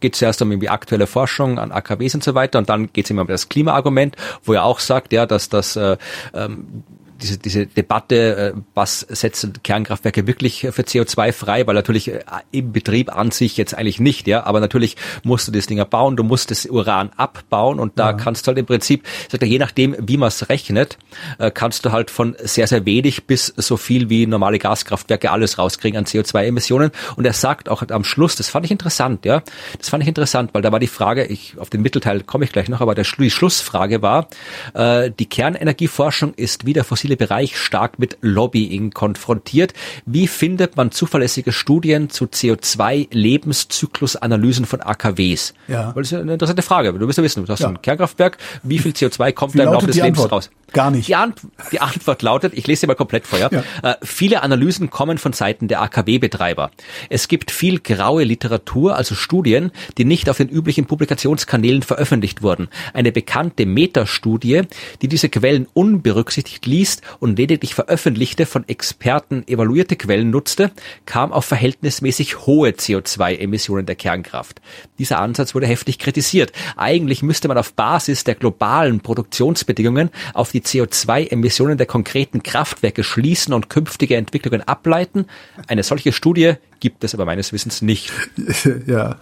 geht 0.00 0.16
zuerst 0.16 0.42
um 0.42 0.50
irgendwie 0.50 0.68
aktuelle 0.68 1.06
Forschung 1.06 1.58
an 1.58 1.72
AKWs 1.72 2.14
und 2.14 2.24
so 2.24 2.34
weiter 2.34 2.58
und 2.58 2.68
dann 2.68 2.92
geht 2.92 3.06
es 3.06 3.10
immer 3.10 3.22
um 3.22 3.28
das 3.28 3.48
Klimaargument, 3.48 4.16
wo 4.44 4.52
er 4.52 4.64
auch 4.64 4.80
sagt, 4.80 5.12
ja, 5.12 5.24
dass 5.24 5.48
das 5.48 5.76
äh, 5.76 5.96
ähm, 6.34 6.84
diese, 7.22 7.38
diese 7.38 7.66
Debatte, 7.66 8.54
äh, 8.54 8.60
was 8.74 9.00
setzen 9.00 9.54
Kernkraftwerke 9.62 10.26
wirklich 10.26 10.60
für 10.70 10.82
CO2 10.82 11.32
frei, 11.32 11.66
weil 11.66 11.74
natürlich 11.74 12.08
äh, 12.08 12.20
im 12.50 12.72
Betrieb 12.72 13.14
an 13.14 13.30
sich 13.30 13.56
jetzt 13.56 13.74
eigentlich 13.74 14.00
nicht, 14.00 14.26
ja, 14.26 14.44
aber 14.44 14.60
natürlich 14.60 14.96
musst 15.22 15.48
du 15.48 15.52
das 15.52 15.66
Ding 15.66 15.82
bauen, 15.88 16.16
du 16.16 16.22
musst 16.22 16.50
das 16.50 16.66
Uran 16.66 17.10
abbauen 17.16 17.80
und 17.80 17.98
da 17.98 18.10
ja. 18.10 18.12
kannst 18.12 18.46
du 18.46 18.48
halt 18.48 18.58
im 18.58 18.66
Prinzip, 18.66 19.04
je 19.40 19.58
nachdem, 19.58 19.96
wie 19.98 20.16
man 20.16 20.28
es 20.28 20.48
rechnet, 20.48 20.98
äh, 21.38 21.50
kannst 21.50 21.84
du 21.84 21.92
halt 21.92 22.10
von 22.10 22.36
sehr, 22.42 22.66
sehr 22.66 22.84
wenig 22.84 23.26
bis 23.26 23.46
so 23.56 23.76
viel 23.76 24.10
wie 24.10 24.26
normale 24.26 24.58
Gaskraftwerke 24.58 25.30
alles 25.30 25.58
rauskriegen 25.58 25.98
an 25.98 26.04
CO2-Emissionen 26.04 26.90
und 27.16 27.24
er 27.24 27.32
sagt 27.32 27.68
auch 27.68 27.82
am 27.88 28.04
Schluss, 28.04 28.36
das 28.36 28.48
fand 28.48 28.64
ich 28.66 28.70
interessant, 28.70 29.24
ja, 29.24 29.42
das 29.78 29.88
fand 29.88 30.02
ich 30.02 30.08
interessant, 30.08 30.50
weil 30.52 30.62
da 30.62 30.72
war 30.72 30.80
die 30.80 30.86
Frage, 30.86 31.24
ich, 31.24 31.54
auf 31.58 31.70
den 31.70 31.82
Mittelteil 31.82 32.22
komme 32.22 32.44
ich 32.44 32.52
gleich 32.52 32.68
noch, 32.68 32.80
aber 32.80 32.94
der, 32.94 33.04
die 33.04 33.30
Schlussfrage 33.30 34.02
war, 34.02 34.28
die 34.74 35.26
Kernenergieforschung 35.26 36.34
ist 36.34 36.66
wieder 36.66 36.84
fossil 36.84 37.05
fossile 37.06 37.16
Bereich 37.16 37.56
stark 37.56 38.00
mit 38.00 38.18
Lobbying 38.20 38.90
konfrontiert. 38.90 39.72
Wie 40.06 40.26
findet 40.26 40.76
man 40.76 40.90
zuverlässige 40.90 41.52
Studien 41.52 42.10
zu 42.10 42.24
CO2-Lebenszyklusanalysen 42.24 44.66
von 44.66 44.80
AKWs? 44.80 45.54
Ja. 45.68 45.92
Das 45.92 46.10
ist 46.10 46.18
eine 46.18 46.32
interessante 46.32 46.62
Frage. 46.62 46.92
Du 46.92 47.06
wirst 47.06 47.18
ja 47.18 47.22
wissen, 47.22 47.44
du 47.44 47.52
hast 47.52 47.60
ja. 47.60 47.68
ein 47.68 47.80
Kernkraftwerk, 47.80 48.38
wie 48.64 48.80
viel 48.80 48.90
CO2 48.90 49.30
kommt 49.32 49.56
da 49.56 49.62
im 49.62 49.72
Laufe 49.72 49.86
des 49.86 49.94
Lebens 49.96 50.18
Antwort? 50.18 50.32
raus? 50.32 50.50
Gar 50.72 50.90
nicht. 50.90 51.06
Die, 51.08 51.14
Ant 51.14 51.40
die 51.70 51.80
Antwort 51.80 52.22
lautet, 52.22 52.52
ich 52.54 52.66
lese 52.66 52.80
sie 52.80 52.88
mal 52.88 52.96
komplett 52.96 53.24
vor, 53.26 53.38
ja? 53.38 53.48
Äh, 53.82 53.94
viele 54.02 54.42
Analysen 54.42 54.90
kommen 54.90 55.18
von 55.18 55.32
Seiten 55.32 55.68
der 55.68 55.80
AKW-Betreiber. 55.82 56.72
Es 57.08 57.28
gibt 57.28 57.52
viel 57.52 57.78
graue 57.78 58.24
Literatur, 58.24 58.96
also 58.96 59.14
Studien, 59.14 59.70
die 59.96 60.04
nicht 60.04 60.28
auf 60.28 60.38
den 60.38 60.48
üblichen 60.48 60.86
Publikationskanälen 60.86 61.82
veröffentlicht 61.82 62.42
wurden. 62.42 62.66
Eine 62.94 63.12
bekannte 63.12 63.64
Metastudie, 63.64 64.62
die 65.02 65.08
diese 65.08 65.28
Quellen 65.28 65.68
unberücksichtigt 65.72 66.66
liest 66.96 67.02
und 67.20 67.38
lediglich 67.38 67.74
veröffentlichte, 67.74 68.46
von 68.46 68.68
Experten 68.68 69.46
evaluierte 69.46 69.96
Quellen 69.96 70.30
nutzte, 70.30 70.70
kam 71.04 71.32
auf 71.32 71.44
verhältnismäßig 71.44 72.46
hohe 72.46 72.70
CO2-Emissionen 72.70 73.86
der 73.86 73.96
Kernkraft. 73.96 74.60
Dieser 74.98 75.20
Ansatz 75.20 75.54
wurde 75.54 75.66
heftig 75.66 75.98
kritisiert. 75.98 76.52
Eigentlich 76.76 77.22
müsste 77.22 77.48
man 77.48 77.58
auf 77.58 77.74
Basis 77.74 78.24
der 78.24 78.34
globalen 78.34 79.00
Produktionsbedingungen 79.00 80.10
auf 80.34 80.52
die 80.52 80.62
CO2-Emissionen 80.62 81.78
der 81.78 81.86
konkreten 81.86 82.42
Kraftwerke 82.42 83.04
schließen 83.04 83.54
und 83.54 83.70
künftige 83.70 84.16
Entwicklungen 84.16 84.62
ableiten. 84.62 85.26
Eine 85.66 85.82
solche 85.82 86.12
Studie 86.12 86.54
gibt 86.80 87.04
es 87.04 87.14
aber 87.14 87.24
meines 87.24 87.52
Wissens 87.52 87.82
nicht. 87.82 88.12
Ja. 88.86 89.16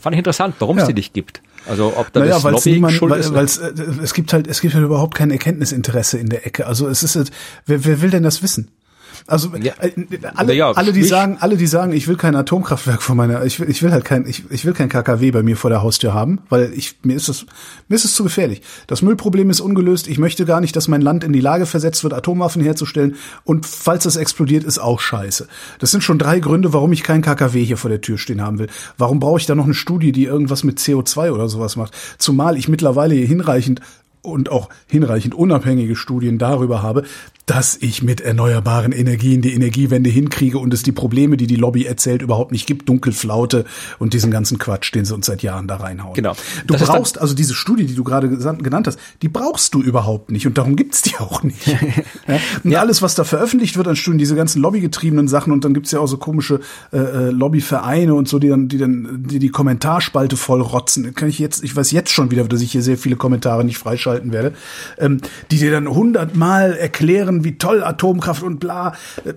Fand 0.00 0.14
ich 0.14 0.18
interessant, 0.18 0.54
warum 0.58 0.76
ja. 0.76 0.82
es 0.82 0.88
die 0.88 0.94
nicht 0.94 1.12
gibt. 1.12 1.42
Also 1.68 1.96
ob 1.96 2.12
da 2.12 2.20
naja, 2.20 2.38
das 2.38 2.64
niemand, 2.64 2.94
schuld 2.94 3.10
weil, 3.10 3.20
ist. 3.20 3.34
Weil's, 3.34 3.58
äh, 3.58 3.72
es 4.02 4.14
gibt 4.14 4.32
halt, 4.32 4.46
es 4.46 4.60
gibt 4.60 4.74
halt 4.74 4.84
überhaupt 4.84 5.14
kein 5.14 5.30
Erkenntnisinteresse 5.30 6.18
in 6.18 6.28
der 6.28 6.46
Ecke. 6.46 6.66
Also 6.66 6.88
es 6.88 7.02
ist, 7.02 7.30
wer, 7.66 7.84
wer 7.84 8.02
will 8.02 8.10
denn 8.10 8.22
das 8.22 8.42
wissen? 8.42 8.68
Also 9.28 9.50
ja. 9.56 9.72
Äh, 9.80 9.92
alle, 10.34 10.54
ja, 10.54 10.70
alle, 10.70 10.92
die 10.92 11.02
sagen, 11.02 11.38
alle, 11.40 11.56
die 11.56 11.66
sagen, 11.66 11.92
ich 11.92 12.06
will 12.06 12.16
kein 12.16 12.36
Atomkraftwerk 12.36 13.02
vor 13.02 13.16
meiner, 13.16 13.44
ich 13.44 13.58
will, 13.58 13.68
ich 13.68 13.82
will 13.82 13.90
halt 13.90 14.04
kein, 14.04 14.26
ich, 14.26 14.44
ich 14.50 14.64
will 14.64 14.72
kein 14.72 14.88
KKW 14.88 15.30
bei 15.32 15.42
mir 15.42 15.56
vor 15.56 15.70
der 15.70 15.82
Haustür 15.82 16.14
haben, 16.14 16.40
weil 16.48 16.72
ich 16.74 16.96
mir 17.02 17.16
ist 17.16 17.28
es, 17.28 17.46
mir 17.88 17.96
ist 17.96 18.04
es 18.04 18.14
zu 18.14 18.22
gefährlich. 18.22 18.62
Das 18.86 19.02
Müllproblem 19.02 19.50
ist 19.50 19.60
ungelöst. 19.60 20.06
Ich 20.06 20.18
möchte 20.18 20.44
gar 20.44 20.60
nicht, 20.60 20.76
dass 20.76 20.86
mein 20.86 21.00
Land 21.00 21.24
in 21.24 21.32
die 21.32 21.40
Lage 21.40 21.66
versetzt 21.66 22.04
wird, 22.04 22.14
Atomwaffen 22.14 22.62
herzustellen. 22.62 23.16
Und 23.44 23.66
falls 23.66 24.04
das 24.04 24.16
explodiert, 24.16 24.64
ist 24.64 24.78
auch 24.78 25.00
scheiße. 25.00 25.48
Das 25.80 25.90
sind 25.90 26.04
schon 26.04 26.18
drei 26.18 26.38
Gründe, 26.38 26.72
warum 26.72 26.92
ich 26.92 27.02
kein 27.02 27.22
KKW 27.22 27.64
hier 27.64 27.76
vor 27.76 27.90
der 27.90 28.00
Tür 28.00 28.18
stehen 28.18 28.40
haben 28.40 28.58
will. 28.58 28.68
Warum 28.96 29.18
brauche 29.18 29.40
ich 29.40 29.46
da 29.46 29.54
noch 29.54 29.64
eine 29.64 29.74
Studie, 29.74 30.12
die 30.12 30.24
irgendwas 30.24 30.62
mit 30.62 30.78
CO2 30.78 31.32
oder 31.32 31.48
sowas 31.48 31.76
macht? 31.76 31.94
Zumal 32.18 32.56
ich 32.56 32.68
mittlerweile 32.68 33.14
hier 33.14 33.26
hinreichend 33.26 33.80
und 34.26 34.50
auch 34.50 34.68
hinreichend 34.86 35.34
unabhängige 35.34 35.96
Studien 35.96 36.38
darüber 36.38 36.82
habe, 36.82 37.04
dass 37.46 37.78
ich 37.80 38.02
mit 38.02 38.20
erneuerbaren 38.20 38.90
Energien 38.90 39.40
die 39.40 39.54
Energiewende 39.54 40.10
hinkriege 40.10 40.58
und 40.58 40.74
es 40.74 40.82
die 40.82 40.90
Probleme, 40.90 41.36
die 41.36 41.46
die 41.46 41.54
Lobby 41.54 41.84
erzählt, 41.84 42.20
überhaupt 42.20 42.50
nicht 42.50 42.66
gibt. 42.66 42.88
Dunkelflaute 42.88 43.64
und 44.00 44.14
diesen 44.14 44.32
ganzen 44.32 44.58
Quatsch, 44.58 44.92
den 44.92 45.04
sie 45.04 45.14
uns 45.14 45.26
seit 45.26 45.42
Jahren 45.42 45.68
da 45.68 45.76
reinhauen. 45.76 46.14
Genau. 46.14 46.34
Du 46.66 46.74
das 46.74 46.84
brauchst 46.84 47.20
also 47.20 47.34
diese 47.34 47.54
Studie, 47.54 47.86
die 47.86 47.94
du 47.94 48.02
gerade 48.02 48.28
genannt 48.28 48.88
hast, 48.88 48.98
die 49.22 49.28
brauchst 49.28 49.74
du 49.74 49.82
überhaupt 49.82 50.32
nicht 50.32 50.46
und 50.46 50.58
darum 50.58 50.74
gibt's 50.74 51.02
die 51.02 51.16
auch 51.18 51.44
nicht. 51.44 51.66
ja? 52.26 52.38
Und 52.64 52.70
ja. 52.72 52.80
alles, 52.80 53.00
was 53.00 53.14
da 53.14 53.22
veröffentlicht 53.22 53.76
wird 53.76 53.86
an 53.86 53.94
Studien, 53.94 54.18
diese 54.18 54.34
ganzen 54.34 54.60
lobbygetriebenen 54.60 55.28
Sachen 55.28 55.52
und 55.52 55.64
dann 55.64 55.72
gibt's 55.72 55.92
ja 55.92 56.00
auch 56.00 56.06
so 56.06 56.16
komische 56.16 56.60
äh, 56.92 56.98
äh 56.98 57.30
Lobbyvereine 57.30 58.14
und 58.14 58.28
so, 58.28 58.40
die 58.40 58.48
dann, 58.48 58.68
die 58.68 58.78
dann 58.78 59.24
die, 59.28 59.38
die 59.38 59.50
Kommentarspalte 59.50 60.36
voll 60.36 60.60
rotzen. 60.60 61.14
Kann 61.14 61.28
ich 61.28 61.38
jetzt, 61.38 61.62
ich 61.62 61.76
weiß 61.76 61.92
jetzt 61.92 62.10
schon 62.10 62.32
wieder, 62.32 62.44
dass 62.44 62.60
ich 62.60 62.72
hier 62.72 62.82
sehr 62.82 62.98
viele 62.98 63.14
Kommentare 63.14 63.64
nicht 63.64 63.78
freischalten 63.78 64.32
werde, 64.32 64.52
ähm, 64.98 65.20
die 65.50 65.58
dir 65.58 65.70
dann 65.70 65.88
hundertmal 65.88 66.72
erklären, 66.72 67.35
machen, 67.36 67.44
wie 67.44 67.58
toll 67.58 67.82
Atomkraft 67.82 68.42
und 68.42 68.58
bla. 68.58 68.94
Äh, 69.24 69.34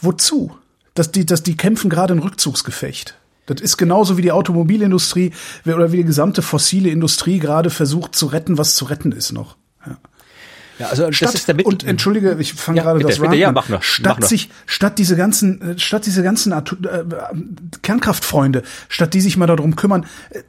wozu? 0.00 0.56
Dass 0.94 1.12
die, 1.12 1.24
dass 1.24 1.42
die 1.42 1.56
kämpfen 1.56 1.88
gerade 1.88 2.14
ein 2.14 2.18
Rückzugsgefecht. 2.18 3.16
Das 3.46 3.60
ist 3.60 3.76
genauso 3.76 4.16
wie 4.16 4.22
die 4.22 4.32
Automobilindustrie 4.32 5.32
oder 5.66 5.92
wie 5.92 5.98
die 5.98 6.04
gesamte 6.04 6.42
fossile 6.42 6.90
Industrie 6.90 7.38
gerade 7.38 7.70
versucht 7.70 8.14
zu 8.14 8.26
retten, 8.26 8.58
was 8.58 8.74
zu 8.74 8.84
retten 8.84 9.12
ist 9.12 9.32
noch. 9.32 9.56
Ja. 9.86 9.96
Ja, 10.78 10.86
also 10.86 11.12
statt, 11.12 11.28
das 11.28 11.34
ist 11.34 11.48
der 11.48 11.54
Mittel 11.54 11.68
und 11.68 11.84
entschuldige, 11.84 12.36
ich 12.38 12.54
fange 12.54 12.78
ja, 12.78 12.84
gerade 12.84 13.00
das 13.00 13.18
bitte, 13.18 13.34
ja, 13.36 13.52
mach 13.52 13.68
noch, 13.68 13.82
statt 13.82 14.20
mach 14.20 14.26
sich 14.26 14.48
statt 14.64 14.98
diese 14.98 15.14
ganzen 15.14 15.60
äh, 15.60 15.78
statt 15.78 16.06
diese 16.06 16.22
ganzen 16.22 16.52
äh, 16.52 16.62
Kernkraftfreunde, 17.82 18.62
statt 18.88 19.12
die 19.12 19.20
sich 19.20 19.36
mal 19.36 19.46
darum 19.46 19.76
kümmern, 19.76 20.06
äh, 20.30 20.40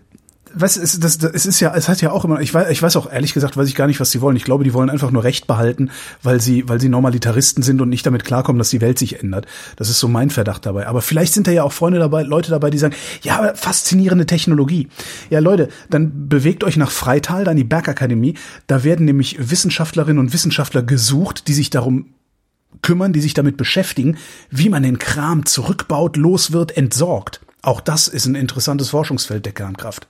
was 0.53 0.77
ist 0.77 1.03
das, 1.03 1.17
das 1.17 1.31
es 1.33 1.45
ist 1.45 1.59
ja 1.59 1.73
es 1.75 1.87
hat 1.89 2.01
ja 2.01 2.11
auch 2.11 2.25
immer 2.25 2.39
ich 2.41 2.53
weiß 2.53 2.69
ich 2.69 2.81
weiß 2.81 2.95
auch 2.95 3.11
ehrlich 3.11 3.33
gesagt 3.33 3.57
weiß 3.57 3.67
ich 3.67 3.75
gar 3.75 3.87
nicht 3.87 3.99
was 3.99 4.11
sie 4.11 4.21
wollen. 4.21 4.35
Ich 4.35 4.43
glaube 4.43 4.63
die 4.63 4.73
wollen 4.73 4.89
einfach 4.89 5.11
nur 5.11 5.23
Recht 5.23 5.47
behalten 5.47 5.91
weil 6.23 6.41
sie 6.41 6.67
weil 6.67 6.79
sie 6.79 6.89
Normalitaristen 6.89 7.63
sind 7.63 7.81
und 7.81 7.89
nicht 7.89 8.05
damit 8.05 8.25
klarkommen 8.25 8.57
dass 8.57 8.69
die 8.69 8.81
Welt 8.81 8.99
sich 8.99 9.21
ändert. 9.21 9.45
Das 9.75 9.89
ist 9.89 9.99
so 9.99 10.07
mein 10.07 10.29
Verdacht 10.29 10.65
dabei. 10.65 10.87
Aber 10.87 11.01
vielleicht 11.01 11.33
sind 11.33 11.47
da 11.47 11.51
ja 11.51 11.63
auch 11.63 11.73
Freunde 11.73 11.99
dabei 11.99 12.23
Leute 12.23 12.51
dabei 12.51 12.69
die 12.69 12.77
sagen 12.77 12.95
ja 13.21 13.53
faszinierende 13.55 14.25
Technologie. 14.25 14.87
Ja 15.29 15.39
Leute 15.39 15.69
dann 15.89 16.29
bewegt 16.29 16.63
euch 16.63 16.77
nach 16.77 16.91
Freital 16.91 17.43
dann 17.43 17.57
die 17.57 17.63
Bergakademie. 17.63 18.35
Da 18.67 18.83
werden 18.83 19.05
nämlich 19.05 19.37
Wissenschaftlerinnen 19.51 20.19
und 20.19 20.33
Wissenschaftler 20.33 20.83
gesucht 20.83 21.47
die 21.47 21.53
sich 21.53 21.69
darum 21.69 22.13
kümmern 22.81 23.13
die 23.13 23.21
sich 23.21 23.33
damit 23.33 23.57
beschäftigen 23.57 24.17
wie 24.49 24.69
man 24.69 24.83
den 24.83 24.97
Kram 24.97 25.45
zurückbaut 25.45 26.17
los 26.17 26.51
wird 26.51 26.75
entsorgt. 26.77 27.41
Auch 27.61 27.81
das 27.81 28.07
ist 28.07 28.25
ein 28.25 28.35
interessantes 28.35 28.89
Forschungsfeld 28.89 29.45
der 29.45 29.53
Kernkraft 29.53 30.07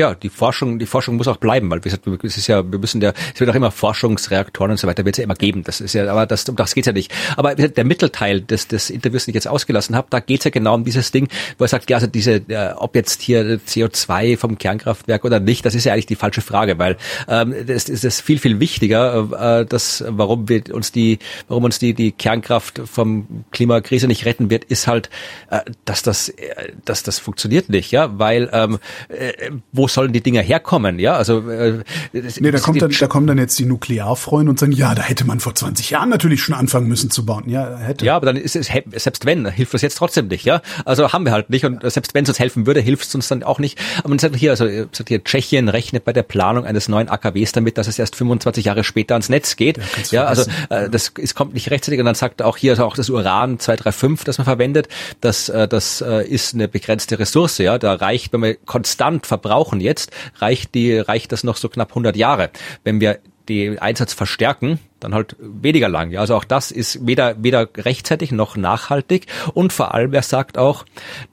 ja, 0.00 0.14
die 0.14 0.28
Forschung, 0.28 0.78
die 0.78 0.86
Forschung 0.86 1.16
muss 1.16 1.28
auch 1.28 1.36
bleiben, 1.36 1.70
weil 1.70 1.78
wie 1.78 1.88
gesagt, 1.88 2.06
es 2.24 2.36
ist 2.36 2.46
ja, 2.46 2.70
wir 2.70 2.78
müssen 2.78 3.00
ja, 3.00 3.12
es 3.32 3.40
wird 3.40 3.50
auch 3.50 3.54
immer 3.54 3.70
Forschungsreaktoren 3.70 4.72
und 4.72 4.76
so 4.78 4.86
weiter, 4.86 5.04
wird 5.04 5.14
es 5.14 5.18
ja 5.18 5.24
immer 5.24 5.34
geben. 5.34 5.62
Das 5.62 5.80
ist 5.80 5.94
ja, 5.94 6.10
aber 6.10 6.26
das, 6.26 6.48
um 6.48 6.56
das 6.56 6.74
geht's 6.74 6.86
ja 6.86 6.92
nicht. 6.92 7.12
Aber 7.36 7.54
der 7.54 7.84
Mittelteil 7.84 8.40
des, 8.40 8.68
des 8.68 8.90
Interviews, 8.90 9.24
den 9.24 9.32
ich 9.32 9.36
jetzt 9.36 9.48
ausgelassen 9.48 9.96
habe, 9.96 10.08
da 10.10 10.20
geht's 10.20 10.44
ja 10.44 10.50
genau 10.50 10.74
um 10.74 10.84
dieses 10.84 11.10
Ding, 11.12 11.28
wo 11.58 11.64
er 11.64 11.68
sagt, 11.68 11.90
ja, 11.90 11.96
also 11.96 12.06
diese, 12.06 12.42
äh, 12.48 12.72
ob 12.76 12.94
jetzt 12.94 13.22
hier 13.22 13.60
CO2 13.60 14.36
vom 14.36 14.58
Kernkraftwerk 14.58 15.24
oder 15.24 15.40
nicht, 15.40 15.64
das 15.64 15.74
ist 15.74 15.84
ja 15.84 15.92
eigentlich 15.92 16.06
die 16.06 16.16
falsche 16.16 16.40
Frage, 16.40 16.78
weil 16.78 16.96
ähm, 17.28 17.54
das 17.66 17.88
ist 17.88 18.04
das 18.04 18.20
viel, 18.20 18.38
viel 18.38 18.60
wichtiger, 18.60 19.60
äh, 19.60 19.66
dass 19.66 20.04
warum 20.06 20.48
wir 20.48 20.74
uns 20.74 20.92
die, 20.92 21.18
warum 21.48 21.64
uns 21.64 21.78
die, 21.78 21.94
die 21.94 22.12
Kernkraft 22.12 22.80
vom 22.84 23.44
Klimakrise 23.50 24.06
nicht 24.06 24.24
retten 24.24 24.50
wird, 24.50 24.64
ist 24.64 24.86
halt, 24.86 25.10
äh, 25.50 25.60
dass 25.84 26.02
das, 26.02 26.28
äh, 26.30 26.72
dass 26.84 27.02
das 27.02 27.18
funktioniert 27.18 27.68
nicht, 27.68 27.90
ja, 27.90 28.18
weil 28.18 28.50
ähm, 28.52 28.78
äh, 29.08 29.50
wo 29.72 29.83
wo 29.84 29.88
sollen 29.88 30.14
die 30.14 30.22
Dinger 30.22 30.40
herkommen? 30.40 30.98
Ja, 30.98 31.12
also 31.12 31.50
äh, 31.50 31.82
nee, 32.14 32.50
da 32.50 32.58
kommt 32.58 32.80
dann, 32.80 32.90
da 32.90 33.06
kommen 33.06 33.26
dann 33.26 33.36
jetzt 33.36 33.58
die 33.58 33.66
Nuklearfreunde 33.66 34.48
und 34.48 34.58
sagen, 34.58 34.72
ja, 34.72 34.94
da 34.94 35.02
hätte 35.02 35.26
man 35.26 35.40
vor 35.40 35.54
20 35.54 35.90
Jahren 35.90 36.08
natürlich 36.08 36.42
schon 36.42 36.54
anfangen 36.54 36.88
müssen 36.88 37.10
zu 37.10 37.26
bauen. 37.26 37.44
Ja, 37.50 37.76
hätte. 37.76 38.06
Ja, 38.06 38.16
aber 38.16 38.24
dann 38.24 38.36
ist 38.36 38.56
es 38.56 38.68
selbst 38.68 39.26
wenn 39.26 39.46
hilft 39.46 39.74
das 39.74 39.82
jetzt 39.82 39.98
trotzdem 39.98 40.28
nicht. 40.28 40.46
Ja, 40.46 40.62
also 40.86 41.12
haben 41.12 41.26
wir 41.26 41.32
halt 41.32 41.50
nicht 41.50 41.66
und 41.66 41.82
selbst 41.90 42.14
wenn 42.14 42.24
es 42.24 42.30
uns 42.30 42.38
helfen 42.38 42.66
würde, 42.66 42.80
hilft 42.80 43.06
es 43.06 43.14
uns 43.14 43.28
dann 43.28 43.42
auch 43.42 43.58
nicht. 43.58 43.78
Aber 43.98 44.08
man 44.08 44.18
sagt 44.18 44.36
hier, 44.36 44.52
also 44.52 44.66
sagt 44.90 45.08
hier, 45.08 45.22
Tschechien 45.22 45.68
rechnet 45.68 46.06
bei 46.06 46.14
der 46.14 46.22
Planung 46.22 46.64
eines 46.64 46.88
neuen 46.88 47.10
AKWs 47.10 47.52
damit, 47.52 47.76
dass 47.76 47.86
es 47.86 47.98
erst 47.98 48.16
25 48.16 48.64
Jahre 48.64 48.84
später 48.84 49.16
ans 49.16 49.28
Netz 49.28 49.56
geht. 49.56 49.76
Ja, 50.10 50.22
ja 50.22 50.24
also 50.24 50.50
äh, 50.70 50.88
das 50.88 51.12
es 51.20 51.34
kommt 51.34 51.52
nicht 51.52 51.70
rechtzeitig 51.70 52.00
und 52.00 52.06
dann 52.06 52.14
sagt 52.14 52.40
auch 52.40 52.56
hier 52.56 52.72
also 52.72 52.86
auch 52.86 52.96
das 52.96 53.10
Uran 53.10 53.58
235, 53.58 54.24
das 54.24 54.38
man 54.38 54.46
verwendet, 54.46 54.88
das 55.20 55.50
äh, 55.50 55.68
das 55.68 56.00
äh, 56.00 56.26
ist 56.26 56.54
eine 56.54 56.68
begrenzte 56.68 57.18
Ressource. 57.18 57.58
Ja, 57.58 57.76
da 57.78 57.92
reicht, 57.94 58.32
wenn 58.32 58.42
wir 58.42 58.54
konstant 58.54 59.26
verbrauchen 59.26 59.63
brauchen 59.64 59.80
jetzt, 59.80 60.10
reicht 60.36 60.74
die, 60.74 60.98
reicht 60.98 61.32
das 61.32 61.42
noch 61.42 61.56
so 61.56 61.68
knapp 61.68 61.90
100 61.90 62.16
Jahre. 62.16 62.50
Wenn 62.84 63.00
wir 63.00 63.18
den 63.48 63.78
Einsatz 63.78 64.12
verstärken, 64.12 64.78
dann 65.00 65.14
halt 65.14 65.36
weniger 65.38 65.88
lang. 65.88 66.10
Ja, 66.10 66.20
also 66.20 66.34
auch 66.34 66.44
das 66.44 66.70
ist 66.70 67.06
weder 67.06 67.42
weder 67.42 67.68
rechtzeitig 67.76 68.32
noch 68.32 68.56
nachhaltig 68.56 69.26
und 69.52 69.72
vor 69.72 69.94
allem 69.94 70.14
er 70.14 70.22
sagt 70.22 70.56
auch, 70.56 70.84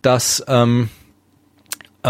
dass 0.01 0.43
ähm, 0.47 0.89
Äh, 0.89 1.00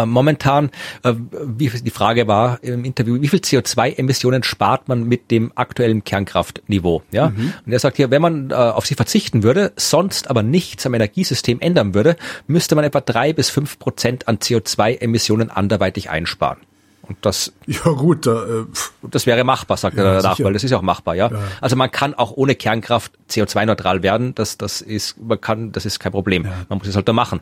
momentan, 0.06 0.72
äh, 1.04 1.14
wie, 1.16 1.70
die 1.70 1.92
Frage 1.92 2.28
war 2.28 2.64
im 2.64 2.86
Interview, 2.86 3.22
wie 3.22 3.28
viel 3.28 3.40
CO2-Emissionen 3.40 4.44
spart 4.44 4.88
man 4.88 5.04
mit 5.04 5.32
dem 5.32 5.52
aktuellen 5.56 6.04
Kernkraftniveau? 6.04 7.04
Ja? 7.12 7.30
Mhm. 7.30 7.54
Und 7.66 7.72
er 7.72 7.80
sagt 7.80 7.98
hier, 7.98 8.12
wenn 8.12 8.22
man 8.22 8.52
äh, 8.52 8.54
auf 8.54 8.86
sie 8.86 8.96
verzichten 8.96 9.44
würde, 9.44 9.74
sonst 9.76 10.30
aber 10.30 10.44
nichts 10.44 10.86
am 10.86 10.94
Energiesystem 10.94 11.60
ändern 11.60 11.94
würde, 11.94 12.16
müsste 12.48 12.76
man 12.76 12.86
etwa 12.86 13.02
drei 13.02 13.34
bis 13.34 13.50
fünf 13.50 13.80
Prozent 13.80 14.28
an 14.28 14.38
CO2-Emissionen 14.38 15.50
anderweitig 15.50 16.10
einsparen. 16.10 16.60
Und 17.04 17.18
das, 17.22 17.52
ja 17.66 17.92
gut, 17.92 18.26
da, 18.26 18.44
äh, 18.44 18.66
das 19.02 19.26
wäre 19.26 19.44
machbar, 19.44 19.78
sagt 19.78 19.98
ja, 19.98 20.04
er 20.04 20.22
danach, 20.22 20.38
sicher. 20.38 20.46
weil 20.46 20.54
das 20.54 20.64
ist 20.64 20.72
ja 20.72 20.78
auch 20.78 20.82
machbar, 20.82 21.16
ja? 21.16 21.30
ja. 21.30 21.40
Also 21.60 21.76
man 21.76 21.92
kann 21.92 22.14
auch 22.14 22.32
ohne 22.32 22.56
Kernkraft 22.56 23.12
CO2-neutral 23.30 24.04
werden, 24.04 24.34
das, 24.36 24.58
das 24.58 24.82
ist, 24.82 25.20
man 25.20 25.42
kann, 25.42 25.72
das 25.72 25.86
ist 25.86 26.00
kein 26.00 26.12
Problem. 26.12 26.46
Ja. 26.46 26.66
Man 26.70 26.80
muss 26.80 26.88
es 26.88 26.96
halt 26.96 27.08
da 27.08 27.14
machen. 27.14 27.42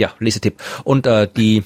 Ja, 0.00 0.14
Lesetipp. 0.18 0.62
Und 0.84 1.06
äh, 1.06 1.28
die 1.36 1.62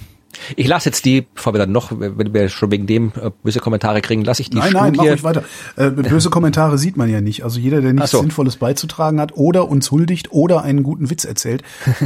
ich 0.56 0.66
lasse 0.66 0.88
jetzt 0.88 1.04
die, 1.04 1.22
bevor 1.22 1.54
wir 1.54 1.58
dann 1.58 1.72
noch, 1.72 1.92
wenn 1.92 2.34
wir 2.34 2.48
schon 2.48 2.70
wegen 2.70 2.86
dem 2.86 3.12
äh, 3.20 3.30
böse 3.42 3.60
Kommentare 3.60 4.00
kriegen, 4.00 4.24
lasse 4.24 4.42
ich 4.42 4.50
die 4.50 4.58
nein, 4.58 4.70
Studie. 4.70 4.84
Nein, 4.84 4.94
mach 4.96 5.04
ruhig 5.04 5.24
weiter. 5.24 5.44
Äh, 5.76 5.90
böse 5.90 6.30
Kommentare 6.30 6.78
sieht 6.78 6.96
man 6.96 7.10
ja 7.10 7.20
nicht. 7.20 7.44
Also 7.44 7.60
jeder, 7.60 7.80
der 7.80 7.92
nichts 7.92 8.10
so. 8.10 8.20
Sinnvolles 8.20 8.56
beizutragen 8.56 9.20
hat 9.20 9.32
oder 9.34 9.68
uns 9.68 9.90
huldigt 9.90 10.32
oder 10.32 10.62
einen 10.62 10.82
guten 10.82 11.10
Witz 11.10 11.24
erzählt, 11.24 11.62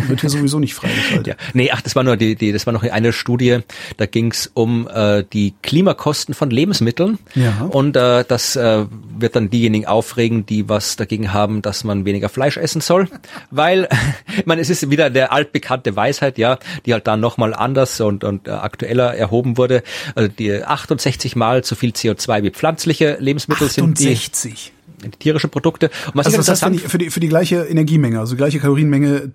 wird 0.09 0.20
hier 0.20 0.30
sowieso 0.30 0.59
nicht 0.59 0.74
freigeschaltet. 0.74 1.26
ja. 1.26 1.34
Nee, 1.55 1.70
ach, 1.72 1.80
das 1.80 1.96
war 1.96 2.05
nur 2.05 2.16
die, 2.16 2.36
die 2.36 2.52
das 2.52 2.66
war 2.66 2.72
noch 2.72 2.82
eine 2.82 3.12
Studie, 3.12 3.59
da 3.96 4.06
ging 4.06 4.30
es 4.30 4.50
um 4.52 4.88
äh, 4.88 5.24
die 5.32 5.55
Klimakosten 5.62 6.34
von 6.34 6.50
Lebensmitteln. 6.50 7.18
Ja. 7.34 7.68
Und 7.70 7.96
äh, 7.96 8.24
das 8.26 8.56
äh, 8.56 8.86
wird 9.18 9.36
dann 9.36 9.50
diejenigen 9.50 9.86
aufregen, 9.86 10.46
die 10.46 10.68
was 10.68 10.96
dagegen 10.96 11.32
haben, 11.32 11.62
dass 11.62 11.84
man 11.84 12.05
weniger 12.05 12.28
Fleisch 12.28 12.56
essen 12.56 12.80
soll. 12.80 13.09
Weil, 13.50 13.88
ich 14.36 14.46
meine, 14.46 14.60
es 14.60 14.70
ist 14.70 14.90
wieder 14.90 15.10
der 15.10 15.32
altbekannte 15.32 15.96
Weisheit, 15.96 16.38
ja, 16.38 16.59
die 16.86 16.92
halt 16.92 17.06
dann 17.06 17.20
nochmal 17.20 17.55
anders 17.55 18.00
und 18.00 18.18
und, 18.24 18.24
und 18.24 18.49
äh, 18.49 18.53
aktueller 18.53 19.15
erhoben 19.15 19.57
wurde. 19.57 19.82
Also 20.15 20.28
die 20.28 20.65
68 20.65 21.36
mal 21.36 21.65
so 21.65 21.74
viel 21.74 21.90
CO2 21.90 22.43
wie 22.43 22.51
pflanzliche 22.51 23.16
Lebensmittel 23.20 23.66
68. 23.69 24.32
sind. 24.32 24.73
Die, 25.03 25.09
die 25.11 25.19
tierische 25.19 25.49
Produkte. 25.49 25.90
Und 26.07 26.16
was 26.16 26.27
also 26.27 26.39
das 26.39 26.49
heißt, 26.49 26.65
für 26.65 26.70
die, 26.70 26.78
für, 26.78 26.99
die, 26.99 27.11
für 27.11 27.20
die 27.20 27.28
gleiche 27.28 27.65
Energiemenge, 27.65 28.19
also 28.19 28.36
gleiche 28.36 28.59
Kalorienmenge, 28.59 29.32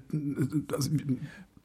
also 0.74 0.90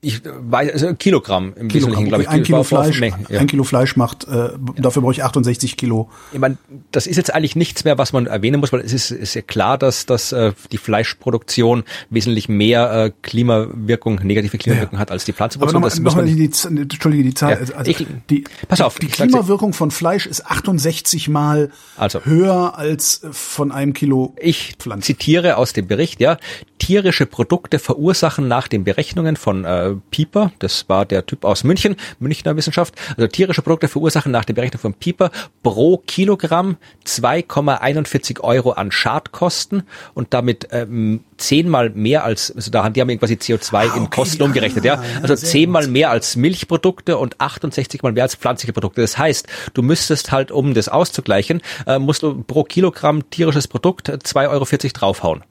ich 0.00 0.22
weiß, 0.24 0.72
also 0.74 0.94
Kilogramm 0.94 1.54
im 1.56 1.66
Kilogramm, 1.66 1.72
Wesentlichen, 1.72 2.08
glaube 2.08 2.22
ich. 2.22 2.28
Ein 2.28 2.44
Kilo 2.44 2.62
Fleisch, 2.62 3.00
ja. 3.00 3.40
ein 3.40 3.48
Kilo 3.48 3.64
Fleisch 3.64 3.96
macht, 3.96 4.28
äh, 4.28 4.50
dafür 4.76 5.02
brauche 5.02 5.12
ich 5.12 5.24
68 5.24 5.76
Kilo. 5.76 6.08
Ich 6.32 6.38
meine, 6.38 6.56
das 6.92 7.08
ist 7.08 7.16
jetzt 7.16 7.34
eigentlich 7.34 7.56
nichts 7.56 7.82
mehr, 7.82 7.98
was 7.98 8.12
man 8.12 8.26
erwähnen 8.26 8.60
muss, 8.60 8.72
weil 8.72 8.80
es 8.80 8.92
ist, 8.92 9.10
ist 9.10 9.34
ja 9.34 9.42
klar, 9.42 9.76
dass, 9.76 10.06
dass 10.06 10.30
äh, 10.30 10.52
die 10.70 10.78
Fleischproduktion 10.78 11.82
wesentlich 12.10 12.48
mehr 12.48 13.06
äh, 13.06 13.12
Klimawirkung, 13.22 14.20
negative 14.22 14.56
Klimawirkung 14.58 14.98
ja. 14.98 15.00
hat 15.00 15.10
als 15.10 15.24
die 15.24 15.32
Pflanzenproduktion. 15.32 15.82
Aber 15.82 15.92
noch, 15.92 16.14
mal, 16.14 16.26
noch 16.26 16.32
die, 16.32 16.80
Entschuldige, 16.80 17.24
die 17.24 17.34
Zahl. 17.34 17.66
Ja, 17.68 17.76
also 17.76 17.90
ich, 17.90 18.06
die, 18.30 18.44
pass 18.68 18.80
auf. 18.80 19.00
Die 19.00 19.08
Klimawirkung 19.08 19.72
von 19.72 19.90
Fleisch 19.90 20.26
ist 20.26 20.46
68 20.46 21.28
mal 21.28 21.72
also, 21.96 22.24
höher 22.24 22.78
als 22.78 23.22
von 23.32 23.72
einem 23.72 23.94
Kilo 23.94 24.36
Ich 24.40 24.76
Pflanzen. 24.78 25.06
zitiere 25.06 25.56
aus 25.56 25.72
dem 25.72 25.88
Bericht, 25.88 26.20
ja, 26.20 26.38
tierische 26.78 27.26
Produkte 27.26 27.80
verursachen 27.80 28.46
nach 28.46 28.68
den 28.68 28.84
Berechnungen 28.84 29.34
von 29.34 29.64
äh, 29.64 29.88
Pieper, 30.10 30.52
das 30.59 30.89
war 30.89 31.05
der 31.05 31.27
Typ 31.27 31.44
aus 31.44 31.65
München, 31.65 31.97
Münchner 32.19 32.56
Wissenschaft, 32.56 32.94
also 33.16 33.27
tierische 33.27 33.62
Produkte 33.62 33.89
verursachen 33.89 34.32
nach 34.32 34.44
der 34.44 34.55
Berechnung 34.55 34.81
von 34.81 34.94
Pieper 34.94 35.31
pro 35.62 35.98
Kilogramm 35.98 36.77
2,41 37.06 38.40
Euro 38.40 38.73
an 38.73 38.90
Schadkosten 38.90 39.82
und 40.15 40.35
damit 40.35 40.69
ähm, 40.73 41.20
zehnmal 41.36 41.90
mehr 41.90 42.24
als, 42.24 42.55
also 42.55 42.70
da 42.70 42.85
haben 42.85 42.93
die 42.93 43.01
haben 43.01 43.19
quasi 43.19 43.35
CO2 43.35 43.74
ah, 43.74 43.97
in 43.97 44.10
Kosten 44.10 44.43
umgerechnet, 44.43 44.85
ja. 44.85 45.02
Also 45.23 45.36
zehnmal 45.36 45.86
mehr 45.86 46.10
als 46.10 46.36
Milchprodukte 46.36 47.16
und 47.16 47.40
68 47.40 48.02
mal 48.02 48.12
mehr 48.12 48.24
als 48.24 48.35
pflanzliche 48.35 48.73
Produkte. 48.73 49.01
Das 49.01 49.16
heißt, 49.16 49.47
du 49.74 49.82
müsstest 49.82 50.32
halt, 50.32 50.51
um 50.51 50.74
das 50.74 50.89
auszugleichen, 50.89 51.62
äh, 51.86 51.98
musst 51.98 52.23
du 52.23 52.43
pro 52.43 52.65
Kilogramm 52.65 53.31
tierisches 53.31 53.69
Produkt 53.69 54.09
2,40 54.10 54.48
Euro 54.51 54.65
draufhauen. 54.93 55.44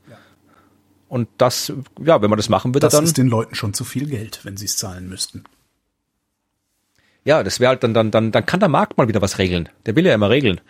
Und 1.09 1.29
das, 1.37 1.71
ja, 2.03 2.21
wenn 2.21 2.29
man 2.29 2.37
das 2.37 2.49
machen 2.49 2.73
würde, 2.73 2.81
das 2.81 2.93
dann. 2.93 3.03
Das 3.03 3.11
ist 3.11 3.17
den 3.17 3.27
Leuten 3.27 3.55
schon 3.55 3.73
zu 3.73 3.85
viel 3.85 4.07
Geld, 4.07 4.41
wenn 4.43 4.57
sie 4.57 4.65
es 4.65 4.75
zahlen 4.75 5.07
müssten. 5.07 5.43
Ja, 7.23 7.43
das 7.43 7.59
wäre 7.59 7.69
halt 7.69 7.83
dann, 7.83 7.93
dann, 7.93 8.11
dann, 8.11 8.31
dann 8.31 8.45
kann 8.45 8.59
der 8.59 8.69
Markt 8.69 8.97
mal 8.97 9.07
wieder 9.07 9.21
was 9.21 9.37
regeln. 9.37 9.69
Der 9.85 9.95
will 9.95 10.05
ja 10.05 10.13
immer 10.13 10.29
regeln. 10.29 10.61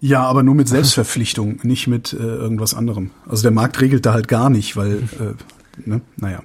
Ja, 0.00 0.22
aber 0.22 0.42
nur 0.42 0.54
mit 0.54 0.68
Selbstverpflichtung, 0.68 1.60
nicht 1.62 1.86
mit 1.86 2.12
äh, 2.12 2.16
irgendwas 2.16 2.74
anderem. 2.74 3.10
Also 3.28 3.42
der 3.42 3.52
Markt 3.52 3.80
regelt 3.80 4.06
da 4.06 4.12
halt 4.12 4.28
gar 4.28 4.50
nicht, 4.50 4.76
weil, 4.76 5.02
äh, 5.20 5.88
ne, 5.88 6.00
naja. 6.16 6.42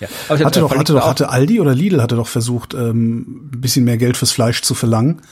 Ja, 0.00 0.08
aber 0.28 0.44
hatte 0.44 0.60
doch, 0.60 0.76
hatte 0.76 0.92
doch, 0.92 1.06
hatte 1.06 1.28
Aldi 1.28 1.60
oder 1.60 1.72
Lidl 1.72 2.02
hatte 2.02 2.16
doch 2.16 2.26
versucht, 2.26 2.74
ähm, 2.74 3.50
ein 3.52 3.60
bisschen 3.60 3.84
mehr 3.84 3.96
Geld 3.96 4.16
fürs 4.16 4.32
Fleisch 4.32 4.62
zu 4.62 4.74
verlangen 4.74 5.22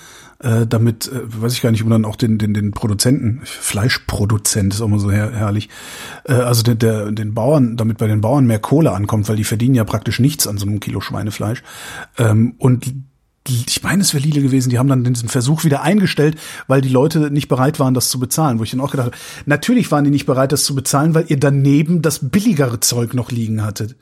äh, 0.42 0.66
damit, 0.66 1.08
äh, 1.08 1.20
weiß 1.24 1.52
ich 1.52 1.62
gar 1.62 1.70
nicht, 1.70 1.82
um 1.82 1.90
dann 1.90 2.04
auch 2.04 2.16
den, 2.16 2.38
den, 2.38 2.54
den 2.54 2.72
Produzenten, 2.72 3.40
Fleischproduzent 3.44 4.74
ist 4.74 4.80
auch 4.80 4.88
mal 4.88 4.98
so 4.98 5.10
her 5.10 5.30
herrlich, 5.32 5.68
äh, 6.24 6.32
also 6.34 6.62
der, 6.62 6.74
der, 6.74 7.12
den 7.12 7.34
Bauern, 7.34 7.76
damit 7.76 7.98
bei 7.98 8.06
den 8.06 8.20
Bauern 8.20 8.46
mehr 8.46 8.58
Kohle 8.58 8.92
ankommt, 8.92 9.28
weil 9.28 9.36
die 9.36 9.44
verdienen 9.44 9.74
ja 9.74 9.84
praktisch 9.84 10.18
nichts 10.18 10.46
an 10.46 10.58
so 10.58 10.66
einem 10.66 10.80
Kilo 10.80 11.00
Schweinefleisch. 11.00 11.62
Ähm, 12.18 12.54
und 12.58 12.92
ich 13.48 13.82
meine, 13.82 14.02
es 14.02 14.14
wäre 14.14 14.22
Lidl 14.22 14.42
gewesen, 14.42 14.70
die 14.70 14.78
haben 14.78 14.88
dann 14.88 15.04
diesen 15.04 15.28
Versuch 15.28 15.64
wieder 15.64 15.82
eingestellt, 15.82 16.38
weil 16.68 16.80
die 16.80 16.88
Leute 16.88 17.30
nicht 17.30 17.48
bereit 17.48 17.80
waren, 17.80 17.94
das 17.94 18.08
zu 18.08 18.20
bezahlen. 18.20 18.58
Wo 18.58 18.62
ich 18.62 18.70
dann 18.70 18.80
auch 18.80 18.92
gedacht 18.92 19.06
habe, 19.06 19.16
natürlich 19.46 19.90
waren 19.90 20.04
die 20.04 20.10
nicht 20.10 20.26
bereit, 20.26 20.52
das 20.52 20.62
zu 20.64 20.76
bezahlen, 20.76 21.14
weil 21.14 21.24
ihr 21.26 21.40
daneben 21.40 22.02
das 22.02 22.30
billigere 22.30 22.78
Zeug 22.78 23.14
noch 23.14 23.32
liegen 23.32 23.64
hattet. 23.64 23.96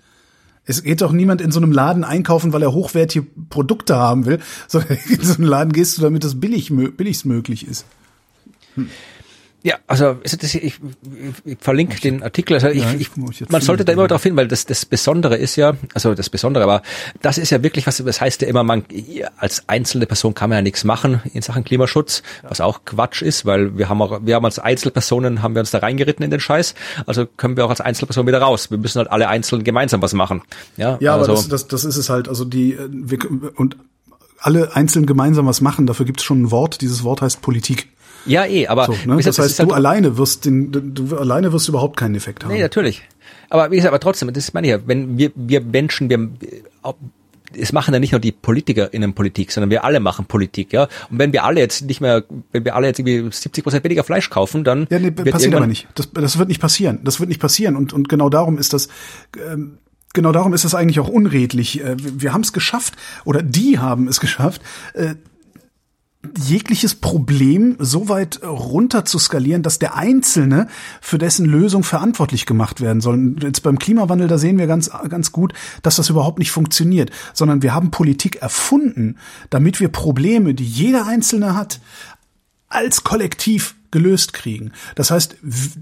Es 0.65 0.83
geht 0.83 1.01
doch 1.01 1.13
niemand 1.13 1.41
in 1.41 1.51
so 1.51 1.59
einem 1.59 1.73
Laden 1.73 2.05
einkaufen, 2.05 2.53
weil 2.53 2.63
er 2.63 2.73
hochwertige 2.73 3.27
Produkte 3.49 3.97
haben 3.97 4.27
will, 4.27 4.41
sondern 4.69 4.99
in 5.09 5.23
so 5.23 5.35
einen 5.35 5.45
Laden 5.45 5.73
gehst 5.73 5.99
du, 5.99 6.03
damit 6.03 6.25
das 6.25 6.41
billig, 6.41 6.71
billigst 6.71 7.27
möglich 7.27 7.67
ist. 7.67 7.87
Hm. 8.75 8.89
Ja, 9.63 9.77
also 9.87 10.15
das, 10.15 10.55
ich, 10.55 10.81
ich, 11.45 11.59
verlinke 11.61 11.95
ich, 11.95 12.01
den 12.01 12.23
Artikel. 12.23 12.55
Also 12.55 12.69
ich, 12.69 12.83
ja, 12.83 12.95
ich, 12.99 13.11
man 13.51 13.61
sollte 13.61 13.85
da 13.85 13.93
immer 13.93 14.09
darauf 14.09 14.23
hin, 14.23 14.35
weil 14.37 14.49
das, 14.49 14.65
das 14.65 14.87
Besondere 14.87 15.37
ist 15.37 15.57
ja, 15.57 15.75
also 15.93 16.15
das 16.15 16.31
Besondere 16.31 16.67
war, 16.67 16.83
das 17.21 17.37
ist 17.37 17.51
ja 17.51 17.63
wirklich 17.63 17.87
was, 17.87 17.99
das 17.99 18.21
heißt 18.21 18.41
ja 18.43 18.49
immer, 18.49 18.65
man 18.65 18.85
als 19.37 19.69
einzelne 19.69 20.07
Person 20.07 20.33
kann 20.33 20.49
man 20.49 20.59
ja 20.59 20.63
nichts 20.63 20.85
machen 20.85 21.21
in 21.35 21.43
Sachen 21.43 21.65
Klimaschutz, 21.65 22.23
was 22.43 22.63
auch 22.63 22.87
Quatsch 22.87 23.21
ist, 23.21 23.45
weil 23.45 23.77
wir 23.77 23.91
haben 23.91 24.01
auch, 24.01 24.21
wir 24.25 24.35
haben 24.35 24.45
als 24.47 24.59
Einzelpersonen 24.59 25.43
haben 25.43 25.55
wir 25.55 25.61
uns 25.61 25.71
da 25.71 25.79
reingeritten 25.79 26.25
in 26.25 26.31
den 26.31 26.41
Scheiß, 26.41 26.75
also 27.07 27.27
können 27.27 27.57
wir 27.59 27.67
auch 27.67 27.71
als 27.71 27.83
Einzelperson 27.83 28.27
wieder 28.27 28.41
raus. 28.41 28.71
Wir 28.71 28.79
müssen 28.79 28.99
halt 28.99 29.11
alle 29.11 29.29
einzeln 29.29 29.63
gemeinsam 29.63 30.01
was 30.01 30.15
machen. 30.15 30.43
Ja, 30.79 30.97
ja 31.01 31.17
also, 31.17 31.33
aber 31.33 31.35
das, 31.35 31.49
das, 31.49 31.69
das 31.69 31.85
ist 31.85 31.97
es 31.97 32.09
halt. 32.09 32.29
Also 32.29 32.45
die 32.45 32.79
wir, 32.89 33.19
und 33.57 33.77
alle 34.41 34.75
einzeln 34.75 35.07
gemeinsam 35.07 35.47
was 35.47 35.61
machen. 35.61 35.87
Dafür 35.87 36.07
gibt 36.07 36.21
es 36.21 36.25
schon 36.25 36.43
ein 36.43 36.51
Wort. 36.51 36.81
Dieses 36.81 37.05
Wort 37.05 37.23
heißt 37.23 37.43
Politik. 37.43 37.89
Ja, 38.27 38.45
eh, 38.45 38.67
aber 38.67 38.87
so, 38.87 38.95
ne? 39.07 39.23
das 39.23 39.39
heißt, 39.39 39.59
halt 39.59 39.71
du 39.71 39.75
alleine 39.75 40.19
wirst 40.19 40.45
den, 40.45 40.71
du 40.95 41.17
alleine 41.17 41.53
wirst 41.53 41.69
überhaupt 41.69 41.97
keinen 41.97 42.15
Effekt 42.15 42.45
haben. 42.45 42.53
Nee, 42.53 42.61
natürlich. 42.61 43.03
Aber 43.49 43.71
wie 43.71 43.77
gesagt, 43.77 43.93
aber 43.93 44.01
trotzdem, 44.01 44.33
das 44.33 44.45
ist 44.45 44.55
meine 44.55 44.67
ich 44.67 44.73
ja, 44.73 44.79
wenn 44.87 45.19
wir 45.19 45.33
wir 45.35 45.61
Menschen, 45.61 46.09
wir 46.11 46.29
es 47.59 47.73
machen 47.73 47.93
ja 47.93 48.01
nicht 48.01 48.13
nur 48.13 48.21
die 48.21 48.33
PolitikerInnen 48.33 49.15
Politik, 49.15 49.51
sondern 49.53 49.71
wir 49.71 49.85
alle 49.85 50.01
machen 50.01 50.27
Politik, 50.27 50.73
ja. 50.73 50.85
Und 51.11 51.19
wenn 51.19 51.33
wir 51.33 51.45
alle 51.45 51.61
jetzt 51.61 51.83
nicht 51.83 52.01
mehr, 52.01 52.25
wenn 52.53 52.65
wir 52.65 52.77
alle 52.77 52.87
jetzt 52.87 53.01
irgendwie 53.01 53.29
70 53.33 53.65
Prozent 53.65 53.85
weniger 53.85 54.05
Fleisch 54.05 54.31
kaufen, 54.31 54.65
dann 54.65 54.87
ja, 54.91 54.99
nee, 54.99 55.11
passiert 55.11 55.55
aber 55.55 55.67
nicht. 55.67 55.89
Das, 55.95 56.11
das 56.13 56.39
wird 56.39 56.49
nicht 56.49 56.61
passieren. 56.61 57.01
Das 57.03 57.19
wird 57.19 57.29
nicht 57.29 57.41
passieren. 57.41 57.77
Und 57.77 57.93
und 57.93 58.09
genau 58.09 58.29
darum 58.29 58.59
ist 58.59 58.73
das. 58.73 58.89
Ähm, 59.37 59.79
Genau 60.13 60.33
darum 60.33 60.53
ist 60.55 60.65
das 60.65 60.75
eigentlich 60.75 60.99
auch 60.99 61.09
unredlich. 61.09 61.85
Äh, 61.85 61.95
wir 61.97 62.33
haben 62.33 62.41
es 62.41 62.53
geschafft, 62.53 62.95
oder 63.25 63.45
die 63.45 63.79
haben 63.79 64.09
es 64.09 64.19
geschafft, 64.19 64.61
äh, 64.93 65.15
jegliches 66.39 66.95
Problem 66.95 67.77
so 67.79 68.09
weit 68.09 68.43
runter 68.43 69.07
zu 69.07 69.19
skalieren, 69.19 69.63
dass 69.63 69.79
der 69.79 69.97
Einzelne 69.97 70.69
für 71.01 71.17
dessen 71.17 71.47
Lösung 71.47 71.83
verantwortlich 71.83 72.45
gemacht 72.45 72.81
werden 72.81 73.01
soll. 73.01 73.37
Jetzt 73.41 73.63
beim 73.63 73.79
Klimawandel, 73.79 74.29
da 74.29 74.37
sehen 74.37 74.59
wir 74.59 74.67
ganz, 74.67 74.91
ganz 75.09 75.33
gut, 75.33 75.55
dass 75.83 75.97
das 75.97 76.11
überhaupt 76.11 76.39
nicht 76.39 76.51
funktioniert, 76.51 77.11
sondern 77.33 77.63
wir 77.63 77.75
haben 77.75 77.91
Politik 77.91 78.37
erfunden, 78.37 79.17
damit 79.49 79.81
wir 79.81 79.89
Probleme, 79.89 80.53
die 80.53 80.67
jeder 80.67 81.07
Einzelne 81.07 81.57
hat, 81.57 81.81
als 82.69 83.03
Kollektiv 83.03 83.75
gelöst 83.91 84.33
kriegen. 84.33 84.73
Das 84.95 85.11
heißt, 85.11 85.37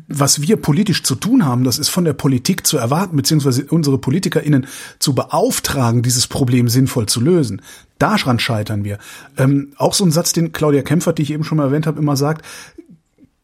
was 0.08 0.40
wir 0.40 0.56
politisch 0.56 1.02
zu 1.02 1.14
tun 1.14 1.44
haben, 1.44 1.64
das 1.64 1.78
ist 1.78 1.88
von 1.88 2.04
der 2.04 2.12
Politik 2.12 2.66
zu 2.66 2.78
erwarten, 2.78 3.16
beziehungsweise 3.16 3.64
unsere 3.66 3.98
PolitikerInnen 3.98 4.66
zu 4.98 5.14
beauftragen, 5.14 6.02
dieses 6.02 6.26
Problem 6.26 6.68
sinnvoll 6.68 7.06
zu 7.06 7.20
lösen. 7.20 7.62
Daran 7.98 8.38
scheitern 8.38 8.84
wir. 8.84 8.98
Ähm, 9.36 9.72
auch 9.76 9.94
so 9.94 10.04
ein 10.04 10.12
Satz, 10.12 10.32
den 10.32 10.52
Claudia 10.52 10.82
Kempfert, 10.82 11.18
die 11.18 11.22
ich 11.22 11.32
eben 11.32 11.44
schon 11.44 11.58
mal 11.58 11.64
erwähnt 11.64 11.86
habe, 11.86 11.98
immer 11.98 12.16
sagt, 12.16 12.44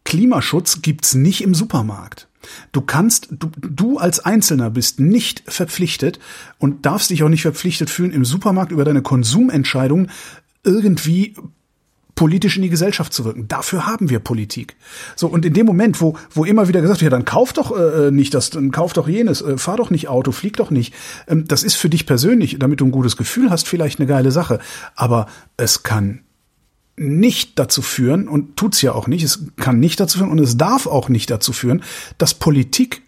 Klimaschutz 0.05 0.83
gibt's 0.83 1.15
nicht 1.15 1.43
im 1.43 1.55
Supermarkt. 1.55 2.29
Du 2.73 2.83
kannst, 2.83 3.29
du, 3.31 3.51
du 3.57 3.99
als 3.99 4.21
Einzelner 4.21 4.71
bist 4.71 5.01
nicht 5.01 5.43
verpflichtet 5.47 6.21
und 6.59 6.85
darfst 6.87 7.11
dich 7.11 7.23
auch 7.23 7.29
nicht 7.29 7.43
verpflichtet 7.43 7.91
fühlen, 7.91 8.13
im 8.13 8.25
Supermarkt 8.25 8.71
über 8.71 8.85
deine 8.85 9.03
Konsumentscheidungen 9.03 10.11
irgendwie 10.63 11.35
politisch 12.15 12.57
in 12.57 12.63
die 12.63 12.69
Gesellschaft 12.69 13.13
zu 13.13 13.25
wirken. 13.25 13.49
Dafür 13.49 13.87
haben 13.87 14.11
wir 14.11 14.19
Politik. 14.19 14.77
So 15.17 15.27
und 15.27 15.45
in 15.45 15.53
dem 15.53 15.67
Moment, 15.67 16.01
wo 16.01 16.17
wo 16.31 16.45
immer 16.45 16.69
wieder 16.69 16.81
gesagt 16.81 17.01
wird, 17.01 17.13
ja, 17.13 17.17
dann 17.17 17.25
kauf 17.25 17.53
doch 17.53 17.77
äh, 17.77 18.11
nicht 18.11 18.35
das, 18.35 18.51
dann 18.51 18.71
kauf 18.71 18.93
doch 18.93 19.09
jenes, 19.09 19.43
äh, 19.43 19.59
fahr 19.59 19.77
doch 19.77 19.91
nicht 19.91 20.09
Auto, 20.09 20.33
flieg 20.33 20.57
doch 20.57 20.71
nicht. 20.71 20.95
Ähm, 21.29 21.47
das 21.47 21.63
ist 21.63 21.75
für 21.75 21.89
dich 21.89 22.07
persönlich, 22.07 22.57
damit 22.59 22.81
du 22.81 22.87
ein 22.87 22.91
gutes 22.91 23.17
Gefühl 23.17 23.51
hast, 23.51 23.69
vielleicht 23.69 23.99
eine 23.99 24.07
geile 24.07 24.31
Sache, 24.31 24.61
aber 24.95 25.27
es 25.57 25.83
kann 25.83 26.21
nicht 26.97 27.59
dazu 27.59 27.83
führen 27.83 28.29
und 28.29 28.57
tut's 28.57 28.81
ja 28.81 28.93
auch 28.93 29.09
nicht, 29.09 29.25
es 29.25 29.47
kann 29.57 29.81
nicht 29.81 29.99
dazu 29.99 30.19
führen 30.19 30.31
und 30.31 30.39
es 30.39 30.57
darf 30.57 30.87
auch 30.87 31.09
nicht 31.09 31.31
dazu 31.31 31.53
führen, 31.53 31.83
dass 32.19 32.35
Politik 32.35 33.03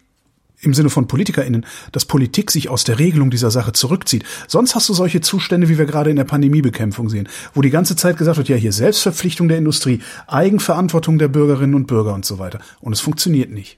im 0.59 0.73
Sinne 0.73 0.89
von 0.89 1.07
PolitikerInnen, 1.07 1.65
dass 1.91 2.05
Politik 2.05 2.51
sich 2.51 2.69
aus 2.69 2.83
der 2.83 2.99
Regelung 2.99 3.29
dieser 3.29 3.51
Sache 3.51 3.73
zurückzieht. 3.73 4.23
Sonst 4.47 4.75
hast 4.75 4.89
du 4.89 4.93
solche 4.93 5.21
Zustände, 5.21 5.69
wie 5.69 5.77
wir 5.77 5.85
gerade 5.85 6.09
in 6.09 6.15
der 6.15 6.23
Pandemiebekämpfung 6.23 7.09
sehen, 7.09 7.29
wo 7.53 7.61
die 7.61 7.69
ganze 7.69 7.95
Zeit 7.95 8.17
gesagt 8.17 8.37
wird, 8.37 8.49
ja, 8.49 8.55
hier 8.55 8.73
Selbstverpflichtung 8.73 9.47
der 9.47 9.57
Industrie, 9.57 10.01
Eigenverantwortung 10.27 11.17
der 11.17 11.27
Bürgerinnen 11.27 11.75
und 11.75 11.87
Bürger 11.87 12.13
und 12.13 12.25
so 12.25 12.39
weiter. 12.39 12.59
Und 12.79 12.93
es 12.93 12.99
funktioniert 12.99 13.51
nicht 13.51 13.77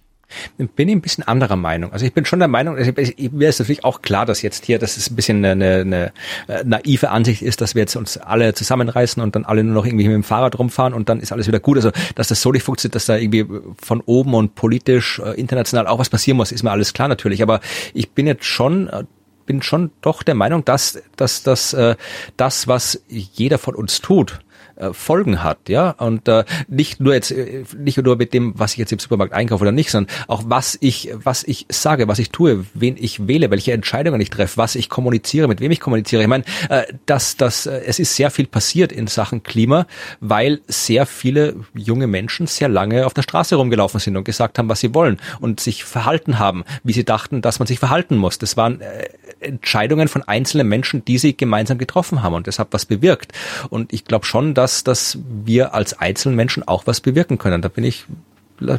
bin 0.58 0.90
ich 0.90 0.96
ein 0.96 1.02
bisschen 1.02 1.28
anderer 1.28 1.56
Meinung. 1.56 1.92
Also 1.92 2.06
ich 2.06 2.14
bin 2.14 2.26
schon 2.26 2.40
der 2.40 2.48
Meinung, 2.48 2.78
also 2.78 2.92
mir 3.32 3.50
ist 3.50 3.60
natürlich 3.60 3.84
auch 3.84 4.02
klar, 4.02 4.26
dass 4.26 4.42
jetzt 4.42 4.66
hier, 4.66 4.80
dass 4.80 4.98
es 4.98 5.10
ein 5.10 5.16
bisschen 5.16 5.44
eine, 5.44 5.52
eine, 5.52 6.12
eine 6.48 6.64
naive 6.66 7.10
Ansicht 7.10 7.42
ist, 7.42 7.62
dass 7.62 7.76
wir 7.76 7.82
jetzt 7.82 7.96
uns 7.96 8.18
alle 8.18 8.54
zusammenreißen 8.54 9.22
und 9.22 9.36
dann 9.36 9.46
alle 9.46 9.64
nur 9.64 9.74
noch 9.74 9.86
irgendwie 9.86 10.08
mit 10.08 10.16
dem 10.16 10.24
Fahrrad 10.24 10.58
rumfahren 10.58 10.94
und 10.94 11.10
dann 11.10 11.20
ist 11.20 11.32
alles 11.32 11.48
wieder 11.48 11.60
gut. 11.60 11.78
Also 11.78 11.92
dass 12.16 12.28
das 12.28 12.42
so 12.42 12.52
nicht 12.52 12.64
funktioniert, 12.64 12.96
dass 12.96 13.06
da 13.06 13.18
irgendwie 13.18 13.46
von 13.82 14.02
oben 14.02 14.34
und 14.34 14.56
politisch, 14.56 15.20
äh, 15.20 15.40
international 15.40 15.88
auch 15.88 16.00
was 16.00 16.10
passieren 16.10 16.38
muss, 16.38 16.52
ist 16.52 16.64
mir 16.64 16.72
alles 16.72 16.94
klar 16.94 17.08
natürlich. 17.08 17.42
Aber 17.42 17.60
ich 17.94 18.12
bin 18.12 18.28
jetzt 18.28 18.46
schon 18.46 18.88
äh, 18.88 19.04
bin 19.46 19.64
schon 19.64 19.90
doch 20.02 20.22
der 20.22 20.36
Meinung, 20.36 20.64
dass, 20.64 21.02
dass, 21.16 21.42
dass 21.42 21.74
äh, 21.74 21.96
das, 22.38 22.68
was 22.68 23.02
jeder 23.08 23.58
von 23.58 23.74
uns 23.74 24.00
tut, 24.00 24.42
äh, 24.80 24.94
Folgen 24.94 25.44
hat, 25.44 25.70
ja, 25.70 25.92
und 25.92 26.28
äh, 26.28 26.46
nicht 26.68 27.00
nur 27.00 27.14
jetzt 27.14 27.32
äh, 27.32 27.64
nicht 27.78 27.98
nur 27.98 28.16
mit 28.16 28.34
dem, 28.34 28.54
was 28.58 28.74
ich 28.74 28.78
jetzt 28.78 28.92
im 28.92 29.00
Supermarkt 29.00 29.34
einkaufe 29.34 29.62
oder 29.62 29.72
nicht, 29.72 29.92
sondern 29.92 30.14
auch 30.28 30.44
was 30.46 30.78
ich 30.82 31.12
was 31.14 31.44
ich 31.44 31.66
sage, 31.70 32.08
was 32.08 32.20
ich 32.20 32.32
tue, 32.32 32.66
wen 32.74 32.96
ich 32.98 33.28
wähle, 33.28 33.52
welche 33.52 33.74
Entscheidungen 33.74 34.22
ich 34.22 34.30
treffe, 34.30 34.58
was 34.58 34.76
ich 34.76 34.90
kommuniziere, 34.90 35.48
mit 35.48 35.62
wem 35.62 35.72
ich 35.72 35.80
kommuniziere. 35.80 36.22
Ich 36.22 36.28
meine, 36.28 36.44
äh, 36.70 36.84
dass 37.06 37.38
dass 37.38 37.66
äh, 37.66 37.82
es 37.86 38.00
ist 38.00 38.16
sehr 38.16 38.32
viel 38.32 38.48
passiert 38.48 38.92
in 38.92 39.08
Sachen 39.08 39.44
Klima, 39.44 39.86
weil 40.20 40.62
sehr 40.68 41.06
viele 41.06 41.56
junge 41.74 42.08
Menschen 42.08 42.48
sehr 42.48 42.70
lange 42.70 43.06
auf 43.06 43.14
der 43.14 43.24
Straße 43.24 43.56
rumgelaufen 43.56 44.00
sind 44.00 44.18
und 44.18 44.24
gesagt 44.24 44.58
haben, 44.60 44.70
was 44.70 44.80
sie 44.80 44.94
wollen 44.94 45.18
und 45.40 45.60
sich 45.60 45.84
verhalten 45.84 46.40
haben, 46.40 46.64
wie 46.84 46.94
sie 46.94 47.06
dachten, 47.06 47.42
dass 47.42 47.60
man 47.60 47.68
sich 47.68 47.80
verhalten 47.80 48.18
muss. 48.18 48.40
Das 48.40 48.58
waren 48.58 48.82
äh, 48.82 49.10
Entscheidungen 49.40 50.08
von 50.08 50.24
einzelnen 50.24 50.68
Menschen, 50.68 51.06
die 51.06 51.18
sie 51.18 51.36
gemeinsam 51.36 51.78
getroffen 51.78 52.24
haben 52.24 52.34
und 52.34 52.48
das 52.48 52.60
hat 52.60 52.70
was 52.72 52.86
bewirkt. 52.86 53.34
Und 53.70 53.94
ich 53.94 54.06
glaube 54.06 54.26
schon, 54.26 54.54
dass 54.54 54.84
dass, 54.84 55.18
wir 55.44 55.74
als 55.74 56.00
einzelnen 56.00 56.36
Menschen 56.36 56.68
auch 56.68 56.88
was 56.88 57.02
bewirken 57.02 57.38
können. 57.38 57.62
Da 57.62 57.70
bin 57.70 57.84
ich 57.84 58.06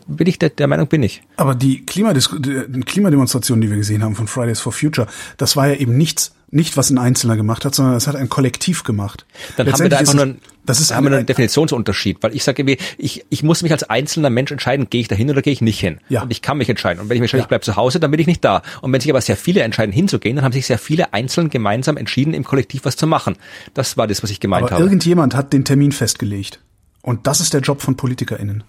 bin 0.06 0.26
ich 0.26 0.38
der, 0.38 0.50
der 0.50 0.66
Meinung 0.66 0.88
bin 0.88 1.02
ich. 1.02 1.22
Aber 1.36 1.54
die 1.54 1.84
Klimadis 1.86 2.28
die 2.38 2.80
Klimademonstrationen, 2.80 3.62
die 3.62 3.70
wir 3.70 3.78
gesehen 3.78 4.02
haben 4.02 4.14
von 4.14 4.26
Fridays 4.26 4.60
for 4.60 4.72
Future, 4.72 5.06
das 5.38 5.56
war 5.56 5.68
ja 5.68 5.74
eben 5.74 5.96
nichts, 5.96 6.34
nicht 6.50 6.76
was 6.76 6.90
ein 6.90 6.98
Einzelner 6.98 7.36
gemacht 7.36 7.64
hat, 7.64 7.74
sondern 7.74 7.94
das 7.94 8.06
hat 8.06 8.16
ein 8.16 8.28
Kollektiv 8.28 8.84
gemacht. 8.84 9.24
Dann 9.56 9.72
haben 9.72 9.80
wir 9.80 9.88
da 9.88 9.96
einfach 9.96 10.14
nur, 10.14 10.24
ein, 10.24 10.40
das 10.70 10.80
ist 10.80 10.94
haben 10.94 11.04
wir 11.04 11.16
einen 11.16 11.26
Definitionsunterschied, 11.26 12.22
weil 12.22 12.34
ich 12.34 12.44
sage, 12.44 12.76
ich, 12.96 13.24
ich 13.28 13.42
muss 13.42 13.62
mich 13.62 13.72
als 13.72 13.82
einzelner 13.84 14.30
Mensch 14.30 14.50
entscheiden, 14.52 14.88
gehe 14.88 15.00
ich 15.00 15.08
da 15.08 15.16
hin 15.16 15.28
oder 15.30 15.42
gehe 15.42 15.52
ich 15.52 15.60
nicht 15.60 15.80
hin. 15.80 15.98
Ja. 16.08 16.22
Und 16.22 16.30
ich 16.30 16.42
kann 16.42 16.58
mich 16.58 16.68
entscheiden. 16.68 17.00
Und 17.00 17.08
wenn 17.08 17.16
ich 17.16 17.20
mich 17.20 17.26
entscheide, 17.26 17.40
ja. 17.40 17.44
ich 17.44 17.48
bleibe 17.48 17.64
zu 17.64 17.76
Hause, 17.76 17.98
dann 17.98 18.10
bin 18.10 18.20
ich 18.20 18.26
nicht 18.26 18.44
da. 18.44 18.62
Und 18.80 18.92
wenn 18.92 19.00
sich 19.00 19.10
aber 19.10 19.20
sehr 19.20 19.36
viele 19.36 19.62
entscheiden, 19.62 19.92
hinzugehen, 19.92 20.36
dann 20.36 20.44
haben 20.44 20.52
sich 20.52 20.66
sehr 20.66 20.78
viele 20.78 21.12
einzeln 21.12 21.50
gemeinsam 21.50 21.96
entschieden, 21.96 22.34
im 22.34 22.44
Kollektiv 22.44 22.84
was 22.84 22.96
zu 22.96 23.06
machen. 23.06 23.36
Das 23.74 23.96
war 23.96 24.06
das, 24.06 24.22
was 24.22 24.30
ich 24.30 24.40
gemeint 24.40 24.66
aber 24.66 24.76
habe. 24.76 24.84
Irgendjemand 24.84 25.34
hat 25.34 25.52
den 25.52 25.64
Termin 25.64 25.92
festgelegt. 25.92 26.60
Und 27.02 27.26
das 27.26 27.40
ist 27.40 27.52
der 27.52 27.60
Job 27.60 27.82
von 27.82 27.96
PolitikerInnen. 27.96 28.62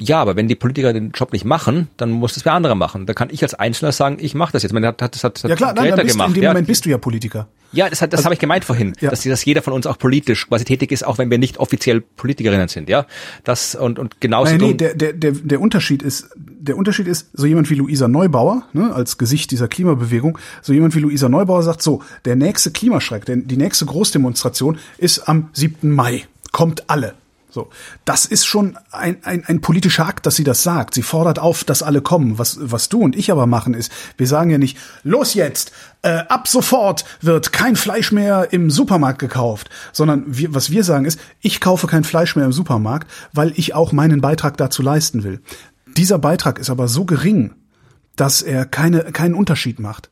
Ja, 0.00 0.20
aber 0.20 0.36
wenn 0.36 0.46
die 0.46 0.54
Politiker 0.54 0.92
den 0.92 1.10
Job 1.10 1.32
nicht 1.32 1.44
machen, 1.44 1.88
dann 1.96 2.10
muss 2.12 2.34
das 2.34 2.44
wer 2.44 2.52
andere 2.52 2.76
machen. 2.76 3.04
Da 3.06 3.14
kann 3.14 3.30
ich 3.32 3.42
als 3.42 3.54
Einzelner 3.54 3.90
sagen, 3.90 4.18
ich 4.20 4.32
mache 4.32 4.52
das 4.52 4.62
jetzt. 4.62 4.72
Man 4.72 4.86
hat, 4.86 5.02
hat, 5.02 5.14
das 5.14 5.24
hat, 5.24 5.42
ja 5.42 5.56
klar, 5.56 5.74
nein, 5.74 5.90
dann 5.90 6.06
bist, 6.06 6.14
gemacht. 6.14 6.28
in 6.28 6.34
dem 6.34 6.42
ja. 6.44 6.50
Moment 6.50 6.68
bist 6.68 6.84
du 6.84 6.90
ja 6.90 6.98
Politiker. 6.98 7.48
Ja, 7.72 7.90
das, 7.90 8.00
hat, 8.00 8.12
das 8.12 8.18
also, 8.18 8.26
habe 8.26 8.34
ich 8.34 8.38
gemeint 8.38 8.64
vorhin, 8.64 8.94
ja. 9.00 9.10
dass, 9.10 9.24
dass 9.24 9.44
jeder 9.44 9.60
von 9.60 9.72
uns 9.72 9.88
auch 9.88 9.98
politisch 9.98 10.46
quasi 10.46 10.64
tätig 10.64 10.92
ist, 10.92 11.04
auch 11.04 11.18
wenn 11.18 11.32
wir 11.32 11.38
nicht 11.38 11.58
offiziell 11.58 12.00
Politikerinnen 12.00 12.68
sind. 12.68 12.88
Ja, 12.88 13.06
das 13.42 13.74
und 13.74 13.98
und 13.98 14.20
genauso. 14.20 14.52
Nein, 14.52 14.60
nee, 14.60 14.74
der, 14.74 14.94
der 14.94 15.14
der 15.14 15.32
der 15.32 15.60
Unterschied 15.60 16.04
ist 16.04 16.30
der 16.36 16.76
Unterschied 16.76 17.08
ist 17.08 17.30
so 17.32 17.44
jemand 17.44 17.68
wie 17.68 17.74
Luisa 17.74 18.06
Neubauer 18.06 18.62
ne, 18.72 18.94
als 18.94 19.18
Gesicht 19.18 19.50
dieser 19.50 19.66
Klimabewegung. 19.66 20.38
So 20.62 20.72
jemand 20.72 20.94
wie 20.94 21.00
Luisa 21.00 21.28
Neubauer 21.28 21.64
sagt 21.64 21.82
so: 21.82 22.02
Der 22.24 22.36
nächste 22.36 22.70
Klimaschreck, 22.70 23.24
denn 23.24 23.48
die 23.48 23.56
nächste 23.56 23.84
Großdemonstration 23.84 24.78
ist 24.96 25.28
am 25.28 25.50
7. 25.54 25.92
Mai. 25.92 26.24
Kommt 26.52 26.88
alle. 26.88 27.14
So, 27.50 27.70
das 28.04 28.26
ist 28.26 28.44
schon 28.44 28.76
ein, 28.92 29.24
ein, 29.24 29.42
ein 29.46 29.62
politischer 29.62 30.06
Akt, 30.06 30.26
dass 30.26 30.36
sie 30.36 30.44
das 30.44 30.62
sagt. 30.62 30.92
Sie 30.92 31.02
fordert 31.02 31.38
auf, 31.38 31.64
dass 31.64 31.82
alle 31.82 32.02
kommen. 32.02 32.38
Was, 32.38 32.58
was 32.60 32.90
du 32.90 33.00
und 33.00 33.16
ich 33.16 33.32
aber 33.32 33.46
machen 33.46 33.72
ist, 33.72 33.90
wir 34.18 34.26
sagen 34.26 34.50
ja 34.50 34.58
nicht, 34.58 34.76
los 35.02 35.32
jetzt, 35.32 35.72
äh, 36.02 36.24
ab 36.28 36.46
sofort 36.46 37.06
wird 37.22 37.52
kein 37.52 37.74
Fleisch 37.74 38.12
mehr 38.12 38.48
im 38.50 38.70
Supermarkt 38.70 39.18
gekauft, 39.18 39.70
sondern 39.92 40.24
wir, 40.26 40.54
was 40.54 40.70
wir 40.70 40.84
sagen 40.84 41.06
ist, 41.06 41.18
ich 41.40 41.60
kaufe 41.60 41.86
kein 41.86 42.04
Fleisch 42.04 42.36
mehr 42.36 42.44
im 42.44 42.52
Supermarkt, 42.52 43.10
weil 43.32 43.52
ich 43.56 43.74
auch 43.74 43.92
meinen 43.92 44.20
Beitrag 44.20 44.58
dazu 44.58 44.82
leisten 44.82 45.24
will. 45.24 45.40
Dieser 45.96 46.18
Beitrag 46.18 46.58
ist 46.58 46.68
aber 46.68 46.86
so 46.86 47.06
gering, 47.06 47.54
dass 48.14 48.42
er 48.42 48.66
keine, 48.66 49.04
keinen 49.12 49.34
Unterschied 49.34 49.80
macht. 49.80 50.10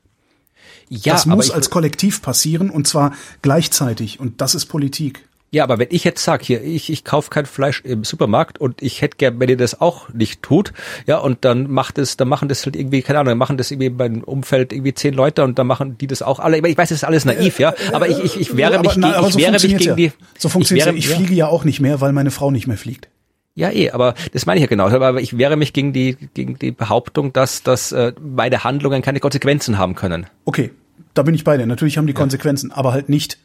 Ja, 0.88 1.12
das 1.12 1.26
muss 1.26 1.50
als 1.50 1.68
Kollektiv 1.68 2.22
passieren 2.22 2.70
und 2.70 2.86
zwar 2.86 3.12
gleichzeitig 3.42 4.20
und 4.20 4.40
das 4.40 4.54
ist 4.54 4.66
Politik. 4.66 5.26
Ja, 5.52 5.62
aber 5.62 5.78
wenn 5.78 5.89
ich 5.90 6.02
jetzt 6.05 6.24
sage, 6.24 6.44
hier, 6.44 6.62
ich, 6.62 6.90
ich 6.90 7.05
kaufe 7.05 7.31
kein 7.31 7.47
Fleisch 7.47 7.81
im 7.82 8.02
Supermarkt 8.02 8.59
und 8.59 8.82
ich 8.82 9.01
hätte 9.01 9.16
gern, 9.16 9.39
wenn 9.39 9.48
ihr 9.48 9.56
das 9.56 9.81
auch 9.81 10.09
nicht 10.12 10.43
tut, 10.43 10.73
ja, 11.06 11.18
und 11.18 11.44
dann 11.44 11.70
macht 11.70 11.98
es, 11.98 12.16
dann 12.16 12.28
machen 12.28 12.48
das 12.48 12.64
halt 12.66 12.74
irgendwie, 12.74 13.02
keine 13.02 13.20
Ahnung, 13.20 13.31
dann 13.31 13.39
machen 13.39 13.56
das 13.56 13.70
irgendwie 13.70 13.90
beim 13.90 14.23
Umfeld 14.23 14.73
irgendwie 14.73 14.93
zehn 14.93 15.14
Leute 15.14 15.44
und 15.44 15.59
dann 15.59 15.66
machen 15.66 15.98
die 15.98 16.09
das 16.09 16.20
auch 16.20 16.40
alle. 16.40 16.59
Ich 16.59 16.77
weiß, 16.77 16.89
das 16.89 16.98
ist 16.98 17.05
alles 17.05 17.24
naiv, 17.24 17.60
ja, 17.60 17.74
aber 17.93 18.09
ich, 18.09 18.18
ich, 18.18 18.40
ich 18.40 18.56
wehre 18.56 18.81
mich, 18.81 18.90
aber, 18.90 19.12
gegen, 19.12 19.27
ich 19.27 19.32
so 19.32 19.39
wehre 19.39 19.52
mich 19.52 19.62
gegen 19.62 19.81
ja. 19.81 19.94
die. 19.94 20.12
So 20.36 20.48
funktioniert 20.48 20.89
ich, 20.89 20.93
wäre, 20.93 20.98
ich 20.98 21.09
fliege 21.09 21.35
ja 21.35 21.47
auch 21.47 21.64
nicht 21.64 21.81
mehr, 21.81 22.01
weil 22.01 22.12
meine 22.12 22.32
Frau 22.32 22.51
nicht 22.51 22.66
mehr 22.66 22.77
fliegt. 22.77 23.09
Ja, 23.55 23.70
eh, 23.70 23.90
aber 23.90 24.14
das 24.32 24.44
meine 24.44 24.59
ich 24.59 24.62
ja 24.62 24.68
genau. 24.68 24.89
Aber 24.89 25.20
ich 25.20 25.39
wehre 25.39 25.56
mich 25.56 25.73
gegen 25.73 25.93
die, 25.93 26.16
gegen 26.35 26.59
die 26.59 26.73
Behauptung, 26.73 27.32
dass, 27.32 27.62
dass 27.62 27.90
äh, 27.93 28.12
meine 28.20 28.64
Handlungen 28.64 29.01
keine 29.01 29.18
Konsequenzen 29.20 29.78
haben 29.78 29.94
können. 29.94 30.27
Okay, 30.44 30.73
da 31.14 31.23
bin 31.23 31.35
ich 31.35 31.43
bei 31.43 31.56
dir. 31.56 31.66
Natürlich 31.66 31.97
haben 31.97 32.06
die 32.06 32.12
Konsequenzen, 32.12 32.70
aber 32.70 32.93
halt 32.93 33.09
nicht 33.09 33.39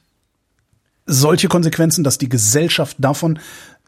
solche 1.05 1.47
Konsequenzen, 1.47 2.03
dass 2.03 2.17
die 2.17 2.29
Gesellschaft 2.29 2.97
davon 2.99 3.39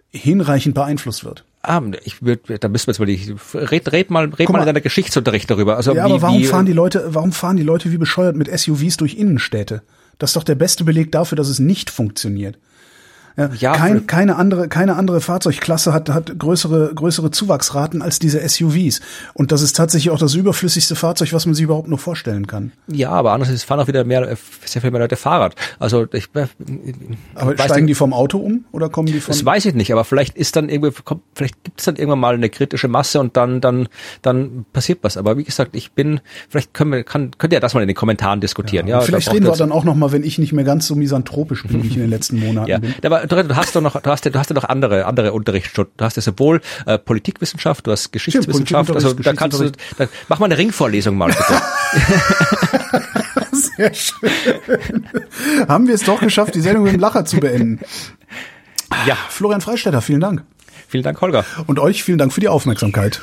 hinreichend 0.10 0.76
beeinflusst 0.76 1.24
wird. 1.24 1.44
Ah, 1.62 1.82
ich 2.04 2.22
würde, 2.22 2.60
da 2.60 2.68
müssen 2.68 2.88
wir 2.88 2.92
jetzt 2.92 3.00
mal 3.00 3.06
die, 3.06 3.36
red, 3.54 3.92
red 3.92 4.10
mal, 4.10 4.26
red 4.26 4.50
mal, 4.50 4.54
mal 4.54 4.60
in 4.60 4.66
deiner 4.66 4.82
Geschichtsunterricht 4.82 5.50
darüber. 5.50 5.78
Also 5.78 5.92
ja, 5.92 6.06
wie, 6.06 6.12
aber 6.12 6.22
warum 6.22 6.40
wie, 6.40 6.46
fahren 6.46 6.66
die 6.66 6.74
Leute, 6.74 7.06
warum 7.10 7.32
fahren 7.32 7.56
die 7.56 7.64
Leute 7.64 7.92
wie 7.92 7.98
bescheuert 7.98 8.36
mit 8.36 8.48
SUVs 8.48 8.98
durch 8.98 9.16
Innenstädte? 9.16 9.82
Das 10.20 10.32
ist 10.32 10.36
doch 10.36 10.44
der 10.44 10.56
beste 10.56 10.84
Beleg 10.84 11.12
dafür, 11.12 11.38
dass 11.38 11.48
es 11.48 11.60
nicht 11.60 11.90
funktioniert. 11.90 12.58
Ja, 13.36 13.50
ja, 13.58 13.74
kein, 13.74 14.06
keine 14.06 14.36
andere, 14.36 14.68
keine 14.68 14.96
andere 14.96 15.20
Fahrzeugklasse 15.20 15.92
hat, 15.92 16.10
hat 16.10 16.38
größere, 16.38 16.94
größere 16.94 17.32
Zuwachsraten 17.32 18.04
als 18.04 18.20
diese 18.20 18.48
SUVs. 18.48 19.02
Und 19.34 19.52
das 19.52 19.62
ist 19.64 19.76
tatsächlich 19.76 20.12
auch 20.12 20.20
das 20.20 20.36
überflüssigste 20.36 20.96
Fahrzeug, 20.96 21.34
was 21.34 21.48
man 21.48 21.56
sich 21.56 21.64
überhaupt 21.64 21.88
nur 21.88 21.98
vorstellen 21.98 22.46
kann. 22.46 22.74
Ja, 22.88 23.10
aber 23.10 23.32
andererseits 23.32 23.64
fahren 23.64 23.80
auch 23.80 23.88
wieder 23.88 24.04
mehr, 24.04 24.38
sehr 24.66 24.82
viel 24.82 24.92
mehr 24.92 25.02
Leute 25.02 25.16
Fahrrad. 25.16 25.56
Also 25.80 26.06
ich, 26.14 26.30
äh, 26.36 26.46
aber 27.34 27.54
steigen 27.56 27.86
nicht, 27.86 27.90
die 27.90 27.96
vom 27.96 28.14
Auto 28.14 28.38
um 28.38 28.66
oder 28.72 28.90
kommen 28.90 29.08
die 29.08 29.20
von? 29.20 29.34
Das 29.34 29.44
weiß 29.44 29.66
ich 29.66 29.74
nicht, 29.74 29.92
aber 29.92 30.04
vielleicht 30.04 30.38
ist 30.38 30.56
dann 30.56 30.70
irgendwie, 30.70 30.92
vielleicht 31.34 31.64
gibt 31.64 31.80
es 31.80 31.86
dann 31.86 31.96
irgendwann 31.96 32.20
mal 32.20 32.36
eine 32.36 32.50
kritische 32.50 32.88
Masse 32.88 33.20
und 33.20 33.36
dann, 33.36 33.62
dann, 33.62 33.88
dann 34.22 34.66
passiert 34.74 35.00
was. 35.02 35.18
Aber 35.18 35.38
wie 35.38 35.44
gesagt, 35.44 35.76
ich 35.76 35.94
bin, 35.94 36.20
vielleicht 36.50 36.76
können 36.76 36.92
wir, 36.92 37.04
kann, 37.04 37.32
könnt 37.40 37.54
ihr 37.54 37.60
das 37.60 37.74
mal 37.74 37.82
in 37.82 37.88
den 37.88 37.96
Kommentaren 37.96 38.42
diskutieren. 38.42 38.86
Ja, 38.86 39.00
ja 39.00 39.02
vielleicht 39.02 39.34
reden 39.34 39.46
wir 39.46 39.54
dann 39.54 39.72
auch 39.72 39.86
noch 39.86 39.96
mal, 39.96 40.12
wenn 40.12 40.24
ich 40.24 40.38
nicht 40.38 40.54
mehr 40.54 40.66
ganz 40.66 40.86
so 40.86 40.94
misanthropisch 40.94 41.64
bin, 41.64 41.82
wie 41.84 41.88
ich 41.88 41.96
in 41.96 42.02
den 42.02 42.10
letzten 42.12 42.40
Monaten 42.46 42.70
ja. 42.70 42.78
bin. 42.78 42.94
Aber 43.04 43.23
du 43.28 43.56
hast 43.56 43.76
doch 43.76 43.82
noch, 43.82 44.00
du 44.00 44.10
hast 44.10 44.26
ja, 44.26 44.32
du 44.32 44.40
hast 44.40 44.50
ja 44.50 44.54
noch 44.54 44.66
andere, 44.66 45.06
andere 45.06 45.34
Unterrichtsstunden. 45.34 45.94
Du 45.98 46.06
hast 46.06 46.16
ja 46.16 46.22
sowohl 46.22 46.62
äh, 46.86 46.98
Politikwissenschaft, 46.98 47.88
du 47.88 47.92
hast 47.92 48.12
Geschichtswissenschaft. 48.12 48.92
also 48.92 49.14
da 49.14 49.34
kannst 49.34 49.60
du, 49.60 49.72
da, 49.98 50.08
mach 50.28 50.40
mal 50.40 50.46
eine 50.46 50.58
Ringvorlesung 50.58 51.16
mal 51.18 51.28
bitte. 51.28 51.62
Sehr 53.52 53.94
schön. 53.94 54.32
Haben 55.68 55.88
wir 55.88 55.96
es 55.96 56.04
doch 56.04 56.20
geschafft, 56.20 56.56
die 56.56 56.62
Sendung 56.62 56.84
mit 56.84 56.94
dem 56.94 57.00
Lacher 57.00 57.26
zu 57.26 57.38
beenden. 57.40 57.80
Ja, 59.06 59.18
Florian 59.30 59.62
Freistetter, 59.62 60.02
vielen 60.02 60.22
Dank. 60.22 60.44
Vielen 60.88 61.04
Dank, 61.04 61.20
Holger. 61.22 61.46
Und 61.68 61.80
euch 61.80 62.04
vielen 62.04 62.18
Dank 62.18 62.34
für 62.34 62.42
die 62.42 62.48
Aufmerksamkeit. 62.48 63.22